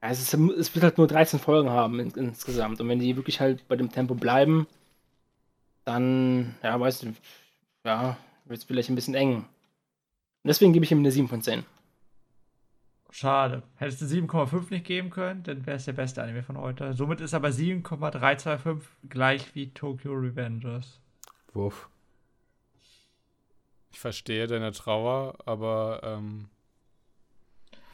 ja, 0.02 0.10
es, 0.10 0.34
es 0.34 0.76
wird 0.76 0.84
halt 0.84 0.98
nur 0.98 1.08
13 1.08 1.40
Folgen 1.40 1.70
haben 1.70 2.00
in, 2.00 2.10
insgesamt. 2.12 2.82
Und 2.82 2.90
wenn 2.90 3.00
die 3.00 3.16
wirklich 3.16 3.40
halt 3.40 3.68
bei 3.68 3.76
dem 3.76 3.92
Tempo 3.92 4.16
bleiben, 4.16 4.68
dann, 5.86 6.56
ja, 6.64 6.80
weißt 6.80 7.04
du, 7.04 7.14
ja, 7.86 8.18
wird 8.46 8.60
es 8.60 8.66
vielleicht 8.66 8.90
ein 8.90 8.96
bisschen 8.96 9.14
eng. 9.14 9.36
Und 9.36 10.48
deswegen 10.48 10.74
gebe 10.74 10.86
ich 10.86 10.92
ihm 10.92 11.00
eine 11.00 11.12
7 11.12 11.28
von 11.28 11.42
10. 11.42 11.64
Schade. 13.12 13.62
Hättest 13.76 14.02
du 14.02 14.06
7,5 14.06 14.72
nicht 14.72 14.86
geben 14.86 15.10
können, 15.10 15.44
dann 15.44 15.66
wäre 15.66 15.78
es 15.78 15.86
der 15.86 15.94
beste 15.94 16.24
Anime 16.24 16.44
von 16.44 16.58
heute. 16.58 16.94
Somit 16.94 17.22
ist 17.22 17.34
aber 17.34 17.52
7,325 17.52 18.88
gleich 19.10 19.54
wie 19.54 19.70
Tokyo 19.72 20.14
Revengers. 20.14 21.00
Wurf. 21.54 21.90
Ich 23.92 24.00
verstehe 24.00 24.48
deine 24.48 24.72
Trauer, 24.72 25.36
aber 25.46 26.02
ähm, 26.04 26.50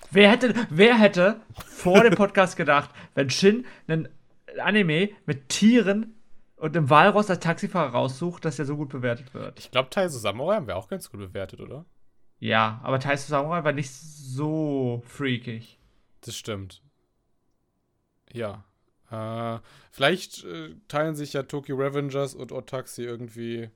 Wer 0.09 0.31
hätte, 0.31 0.53
wer 0.69 0.97
hätte 0.97 1.41
vor 1.65 2.03
dem 2.03 2.15
Podcast 2.15 2.55
gedacht, 2.55 2.89
wenn 3.13 3.29
Shin 3.29 3.65
einen 3.87 4.07
Anime 4.57 5.09
mit 5.25 5.49
Tieren 5.49 6.15
und 6.55 6.77
einem 6.77 6.89
Walross 6.89 7.29
als 7.29 7.41
Taxifahrer 7.41 7.91
raussucht, 7.91 8.45
dass 8.45 8.55
der 8.55 8.65
so 8.65 8.77
gut 8.77 8.89
bewertet 8.89 9.33
wird? 9.33 9.59
ich 9.59 9.69
glaube, 9.69 9.89
Taiso 9.89 10.17
Samurai 10.17 10.55
haben 10.55 10.67
wir 10.67 10.77
auch 10.77 10.87
ganz 10.87 11.11
gut 11.11 11.19
bewertet, 11.19 11.59
oder? 11.59 11.85
Ja, 12.39 12.79
aber 12.83 12.99
Taisho 12.99 13.29
Samurai 13.29 13.63
war 13.63 13.73
nicht 13.73 13.91
so 13.91 15.01
freakig. 15.05 15.79
Das 16.21 16.35
stimmt. 16.35 16.83
Ja. 18.31 18.63
Äh, 19.09 19.59
vielleicht 19.91 20.43
äh, 20.43 20.75
teilen 20.87 21.15
sich 21.15 21.33
ja 21.33 21.43
Tokyo 21.43 21.77
Revengers 21.77 22.35
und 22.35 22.51
Otaxi 22.51 23.03
irgendwie 23.03 23.69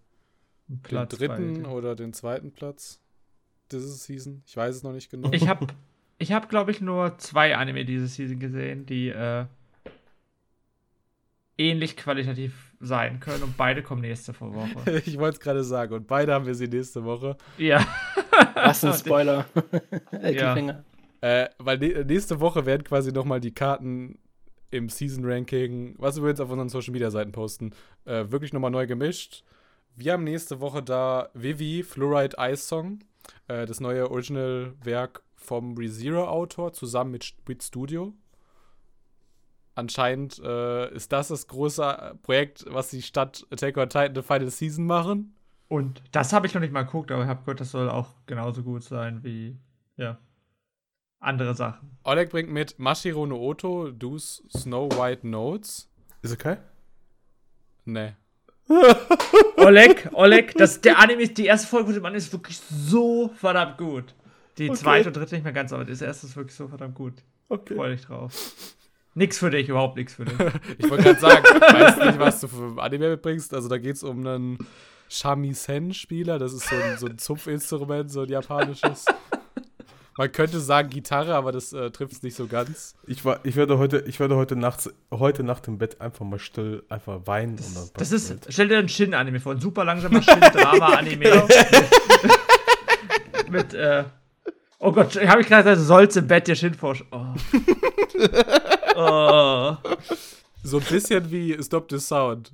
den 0.67 0.81
Platz 0.81 1.17
dritten 1.17 1.63
bei- 1.63 1.69
oder 1.69 1.95
den 1.95 2.13
zweiten 2.13 2.51
Platz 2.51 2.99
diese 3.71 3.87
Season. 3.87 4.43
Ich 4.45 4.57
weiß 4.57 4.75
es 4.75 4.83
noch 4.83 4.93
nicht 4.93 5.09
genau. 5.09 5.31
Ich 5.31 5.47
habe, 5.47 5.67
ich 6.17 6.31
hab, 6.31 6.49
glaube 6.49 6.71
ich, 6.71 6.81
nur 6.81 7.17
zwei 7.17 7.55
Anime 7.55 7.85
diese 7.85 8.07
Season 8.07 8.39
gesehen, 8.39 8.85
die 8.85 9.09
äh, 9.09 9.45
ähnlich 11.57 11.95
qualitativ 11.95 12.73
sein 12.79 13.19
können 13.19 13.43
und 13.43 13.55
beide 13.55 13.83
kommen 13.83 14.01
nächste 14.01 14.37
Woche. 14.39 15.01
ich 15.05 15.17
wollte 15.17 15.35
es 15.35 15.39
gerade 15.39 15.63
sagen. 15.63 15.93
Und 15.93 16.07
beide 16.07 16.33
haben 16.33 16.45
wir 16.45 16.55
sie 16.55 16.67
nächste 16.67 17.03
Woche. 17.03 17.37
ja. 17.57 17.85
Was 18.55 18.83
ein 18.83 18.93
Spoiler. 18.93 19.45
Ja. 20.21 20.83
Äh, 21.21 21.49
weil 21.59 21.77
nächste 21.77 22.39
Woche 22.39 22.65
werden 22.65 22.83
quasi 22.83 23.11
nochmal 23.11 23.39
die 23.39 23.53
Karten 23.53 24.17
im 24.71 24.89
Season 24.89 25.23
Ranking, 25.25 25.95
was 25.97 26.21
wir 26.21 26.29
jetzt 26.29 26.41
auf 26.41 26.49
unseren 26.49 26.69
Social 26.69 26.91
Media 26.91 27.11
Seiten 27.11 27.31
posten, 27.31 27.71
äh, 28.05 28.25
wirklich 28.29 28.53
nochmal 28.53 28.71
neu 28.71 28.87
gemischt. 28.87 29.43
Wir 29.95 30.13
haben 30.13 30.23
nächste 30.23 30.59
Woche 30.59 30.81
da 30.81 31.29
Vivi 31.33 31.83
Fluoride 31.83 32.35
Ice 32.39 32.65
Song, 32.65 32.99
äh, 33.47 33.65
das 33.65 33.79
neue 33.79 34.09
Original-Werk 34.09 35.21
vom 35.35 35.77
ReZero 35.77 36.27
Autor 36.27 36.73
zusammen 36.73 37.11
mit 37.11 37.23
Squid 37.23 37.61
Studio. 37.61 38.13
Anscheinend 39.75 40.39
äh, 40.39 40.93
ist 40.93 41.11
das 41.11 41.29
das 41.29 41.47
große 41.47 41.83
äh, 41.83 42.15
Projekt, 42.15 42.65
was 42.69 42.89
die 42.89 43.01
Stadt 43.01 43.45
Attack 43.51 43.77
on 43.77 43.89
Titan 43.89 44.15
The 44.15 44.21
Final 44.21 44.49
Season 44.49 44.85
machen. 44.85 45.35
Und 45.67 46.03
das 46.11 46.33
habe 46.33 46.47
ich 46.47 46.53
noch 46.53 46.61
nicht 46.61 46.73
mal 46.73 46.83
geguckt, 46.83 47.11
aber 47.11 47.23
ich 47.23 47.29
habe 47.29 47.41
gehört, 47.41 47.61
das 47.61 47.71
soll 47.71 47.89
auch 47.89 48.09
genauso 48.25 48.63
gut 48.63 48.83
sein 48.83 49.23
wie, 49.23 49.57
ja, 49.95 50.17
andere 51.21 51.55
Sachen. 51.55 51.97
Oleg 52.03 52.29
bringt 52.29 52.51
mit 52.51 52.77
Mashiro 52.79 53.25
no 53.25 53.37
Oto, 53.37 53.91
Do's 53.91 54.43
Snow 54.55 54.91
White 54.97 55.25
Notes. 55.25 55.89
Ist 56.21 56.33
okay? 56.33 56.57
Ne. 57.85 58.17
Oleg, 59.57 60.09
Oleg, 60.13 60.53
das, 60.55 60.81
der 60.81 60.99
Anime 60.99 61.23
ist, 61.23 61.37
die 61.37 61.45
erste 61.45 61.67
Folge 61.67 61.87
von 61.87 61.93
dem 61.95 62.05
Anime 62.05 62.17
ist 62.17 62.31
wirklich 62.31 62.57
so 62.57 63.31
verdammt 63.35 63.77
gut. 63.77 64.15
Die 64.57 64.71
zweite 64.73 65.09
und 65.09 65.15
dritte 65.15 65.35
nicht 65.35 65.43
mehr 65.43 65.53
ganz, 65.53 65.71
aber 65.73 65.85
das 65.85 66.01
erste 66.01 66.27
ist 66.27 66.35
wirklich 66.35 66.55
so 66.55 66.67
verdammt 66.67 66.95
gut. 66.95 67.13
Okay. 67.49 67.75
Freu 67.75 67.89
dich 67.89 68.05
drauf. 68.05 68.33
Nix 69.13 69.39
für 69.39 69.49
dich, 69.49 69.67
überhaupt 69.67 69.97
nichts 69.97 70.13
für 70.13 70.25
dich. 70.25 70.37
Ich 70.77 70.89
wollte 70.89 71.03
gerade 71.03 71.19
sagen, 71.19 71.43
ich 71.45 71.61
weiß 71.61 71.97
nicht, 71.97 72.19
was 72.19 72.39
du 72.41 72.47
für 72.47 72.81
Anime 72.81 73.09
mitbringst. 73.09 73.53
Also 73.53 73.67
da 73.67 73.77
geht 73.77 73.95
es 73.95 74.03
um 74.03 74.25
einen 74.25 74.57
Shamisen-Spieler. 75.09 76.39
Das 76.39 76.53
ist 76.53 76.67
so 76.67 76.75
ein, 76.75 76.97
so 76.97 77.07
ein 77.07 77.17
Zupfinstrument, 77.17 78.09
so 78.09 78.21
ein 78.21 78.29
japanisches. 78.29 79.05
Man 80.17 80.31
könnte 80.31 80.59
sagen 80.59 80.89
Gitarre, 80.89 81.35
aber 81.35 81.51
das 81.51 81.71
äh, 81.71 81.89
trifft 81.89 82.13
es 82.13 82.23
nicht 82.23 82.35
so 82.35 82.47
ganz. 82.47 82.95
Ich, 83.07 83.23
war, 83.23 83.39
ich, 83.43 83.55
werde 83.55 83.77
heute, 83.77 84.03
ich 84.07 84.19
werde 84.19 84.35
heute 84.35 84.55
nachts, 84.55 84.89
heute 85.09 85.43
Nacht 85.43 85.67
im 85.67 85.77
Bett 85.77 86.01
einfach 86.01 86.25
mal 86.25 86.39
still, 86.39 86.83
einfach 86.89 87.25
weinen. 87.25 87.51
und 87.51 87.59
dann 87.59 87.73
Das 87.73 87.91
passt 87.91 88.13
ist, 88.13 88.29
Welt. 88.29 88.47
stell 88.49 88.67
dir 88.67 88.79
einen 88.79 88.89
Shin-Anime 88.89 89.39
vor, 89.39 89.53
ein 89.53 89.61
super 89.61 89.85
langsamer 89.85 90.21
Shin-Drama-Anime. 90.21 91.47
mit, 93.49 93.73
äh, 93.73 94.03
oh 94.79 94.91
Gott, 94.91 95.15
habe 95.15 95.41
ich 95.41 95.47
gerade 95.47 95.63
gesagt, 95.63 95.79
du 95.79 95.83
sollst 95.83 96.17
im 96.17 96.27
Bett 96.27 96.47
dir 96.47 96.55
Shin 96.55 96.73
vorstellen. 96.73 97.09
Oh. 97.11 97.33
oh. 98.97 99.77
So 100.63 100.77
ein 100.79 100.83
bisschen 100.83 101.31
wie 101.31 101.57
Stop 101.63 101.89
the 101.89 101.99
Sound. 101.99 102.51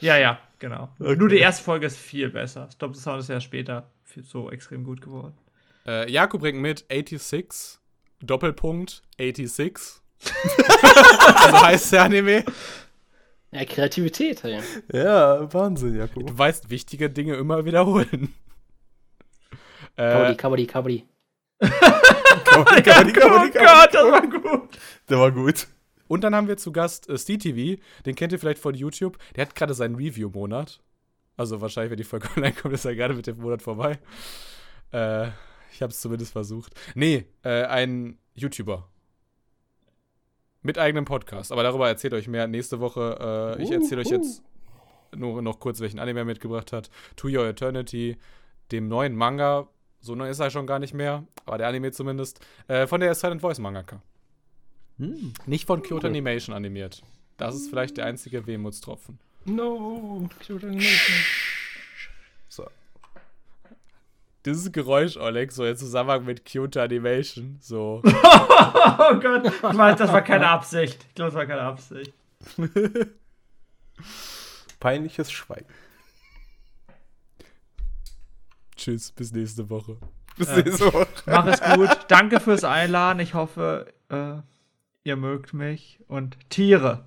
Ja, 0.00 0.18
ja, 0.18 0.40
genau. 0.58 0.90
Nur 0.98 1.28
die 1.28 1.38
erste 1.38 1.62
Folge 1.62 1.86
ist 1.86 1.96
viel 1.96 2.30
besser. 2.30 2.68
Stop 2.72 2.96
the 2.96 3.00
Sound 3.00 3.20
ist 3.20 3.28
ja 3.28 3.40
später 3.40 3.90
so 4.24 4.50
extrem 4.50 4.82
gut 4.82 5.00
geworden. 5.00 5.34
Äh, 5.86 6.10
Jakob 6.10 6.40
bringt 6.40 6.58
mit 6.58 6.84
86, 6.90 7.78
Doppelpunkt 8.20 9.02
86. 9.18 10.00
so 10.20 11.62
heißt 11.62 11.92
der 11.92 12.02
Anime. 12.04 12.44
Ja, 13.52 13.64
Kreativität, 13.64 14.42
hey. 14.42 14.60
Ja, 14.92 15.52
Wahnsinn, 15.52 15.96
Jakob. 15.96 16.26
Du 16.26 16.36
weißt 16.38 16.68
wichtige 16.70 17.08
Dinge 17.10 17.36
immer 17.36 17.64
wiederholen. 17.64 18.34
Kabaddi, 19.96 20.32
Äh, 20.32 20.36
Kabaddi, 20.36 20.66
Kabaddi. 20.66 21.06
Kabaddi, 22.44 22.82
Kabaddi, 22.82 23.12
Oh 23.18 23.64
Gott, 23.64 23.94
das 23.94 24.04
war 24.12 24.26
gut. 24.26 24.78
Der 25.08 25.18
war 25.18 25.30
gut. 25.32 25.68
und 26.08 26.22
dann 26.22 26.34
haben 26.34 26.48
wir 26.48 26.56
zu 26.56 26.72
Gast 26.72 27.08
äh, 27.08 27.16
SteTV, 27.16 27.80
den 28.04 28.14
kennt 28.14 28.32
ihr 28.32 28.38
vielleicht 28.38 28.60
von 28.60 28.74
YouTube. 28.74 29.16
Der 29.36 29.46
hat 29.46 29.54
gerade 29.54 29.74
seinen 29.74 29.94
Review-Monat. 29.96 30.80
Also 31.36 31.60
wahrscheinlich, 31.60 31.90
wenn 31.90 31.96
die 31.98 32.04
Folge 32.04 32.28
online 32.36 32.54
kommt, 32.54 32.74
ist 32.74 32.84
er 32.84 32.94
gerade 32.94 33.14
mit 33.14 33.26
dem 33.26 33.38
Monat 33.38 33.62
vorbei. 33.62 33.98
Äh, 34.92 35.28
ich 35.76 35.82
habe 35.82 35.92
es 35.92 36.00
zumindest 36.00 36.32
versucht. 36.32 36.72
Nee, 36.94 37.26
äh, 37.42 37.64
ein 37.64 38.18
YouTuber. 38.34 38.88
Mit 40.62 40.78
eigenem 40.78 41.04
Podcast. 41.04 41.52
Aber 41.52 41.62
darüber 41.62 41.86
erzählt 41.86 42.14
euch 42.14 42.28
mehr 42.28 42.46
nächste 42.48 42.80
Woche. 42.80 43.56
Äh, 43.58 43.62
ich 43.62 43.70
erzähle 43.70 44.00
euch 44.00 44.08
jetzt 44.08 44.42
nur 45.14 45.42
noch 45.42 45.60
kurz, 45.60 45.80
welchen 45.80 45.98
Anime 45.98 46.20
er 46.20 46.24
mitgebracht 46.24 46.72
hat. 46.72 46.90
To 47.16 47.28
Your 47.28 47.46
Eternity, 47.46 48.16
dem 48.72 48.88
neuen 48.88 49.14
Manga. 49.14 49.68
So 50.00 50.14
neu 50.14 50.30
ist 50.30 50.40
er 50.40 50.50
schon 50.50 50.66
gar 50.66 50.78
nicht 50.78 50.94
mehr, 50.94 51.26
aber 51.44 51.58
der 51.58 51.68
Anime 51.68 51.92
zumindest. 51.92 52.40
Äh, 52.68 52.86
von 52.86 53.00
der 53.00 53.14
Silent 53.14 53.42
Voice 53.42 53.58
Mangaka. 53.58 54.02
Nicht 55.44 55.66
von 55.66 55.82
Kyoto 55.82 56.06
Animation 56.06 56.56
animiert. 56.56 57.02
Das 57.36 57.54
ist 57.54 57.68
vielleicht 57.68 57.98
der 57.98 58.06
einzige 58.06 58.46
Wehmutstropfen. 58.46 59.18
No. 59.44 60.26
So. 60.42 60.58
Dieses 64.46 64.70
Geräusch, 64.70 65.16
Oleg, 65.16 65.50
so 65.52 65.64
im 65.66 65.76
Zusammenhang 65.76 66.24
mit 66.24 66.44
Kyoto 66.44 66.80
Animation, 66.80 67.58
so. 67.60 68.00
Oh 68.98 69.14
Gott, 69.20 69.44
ich 69.46 69.72
meine, 69.76 69.96
das 69.96 70.10
war 70.12 70.22
keine 70.22 70.48
Absicht. 70.48 71.04
Ich 71.08 71.14
glaube, 71.14 71.30
das 71.32 71.34
war 71.34 71.46
keine 71.46 71.62
Absicht. 71.62 72.12
Peinliches 74.80 75.30
Schweigen. 75.30 75.66
Tschüss, 78.76 79.12
bis 79.12 79.32
nächste 79.32 79.68
Woche. 79.68 79.98
Bis 80.38 80.48
Ja. 80.48 80.56
nächste 80.56 80.92
Woche. 80.92 81.08
Mach 81.26 81.46
es 81.46 81.60
gut. 81.60 81.90
Danke 82.08 82.40
fürs 82.40 82.64
Einladen. 82.64 83.20
Ich 83.20 83.34
hoffe, 83.34 83.92
äh, 84.08 84.36
ihr 85.04 85.16
mögt 85.16 85.52
mich 85.54 85.98
und 86.08 86.38
Tiere. 86.50 87.04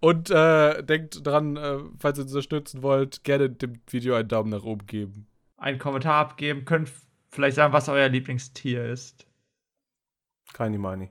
Und 0.00 0.30
äh, 0.30 0.82
denkt 0.82 1.26
dran, 1.26 1.56
äh, 1.56 1.78
falls 1.98 2.18
ihr 2.18 2.22
uns 2.24 2.32
unterstützen 2.32 2.82
wollt, 2.82 3.24
gerne 3.24 3.50
dem 3.50 3.80
Video 3.88 4.14
einen 4.14 4.28
Daumen 4.28 4.50
nach 4.50 4.64
oben 4.64 4.86
geben. 4.86 5.26
Einen 5.56 5.78
Kommentar 5.78 6.14
abgeben. 6.16 6.64
Könnt 6.64 6.90
vielleicht 7.30 7.56
sagen, 7.56 7.72
was 7.72 7.88
euer 7.88 8.08
Lieblingstier 8.08 8.86
ist. 8.86 9.26
Keine 10.52 10.78
Mani. 10.78 11.10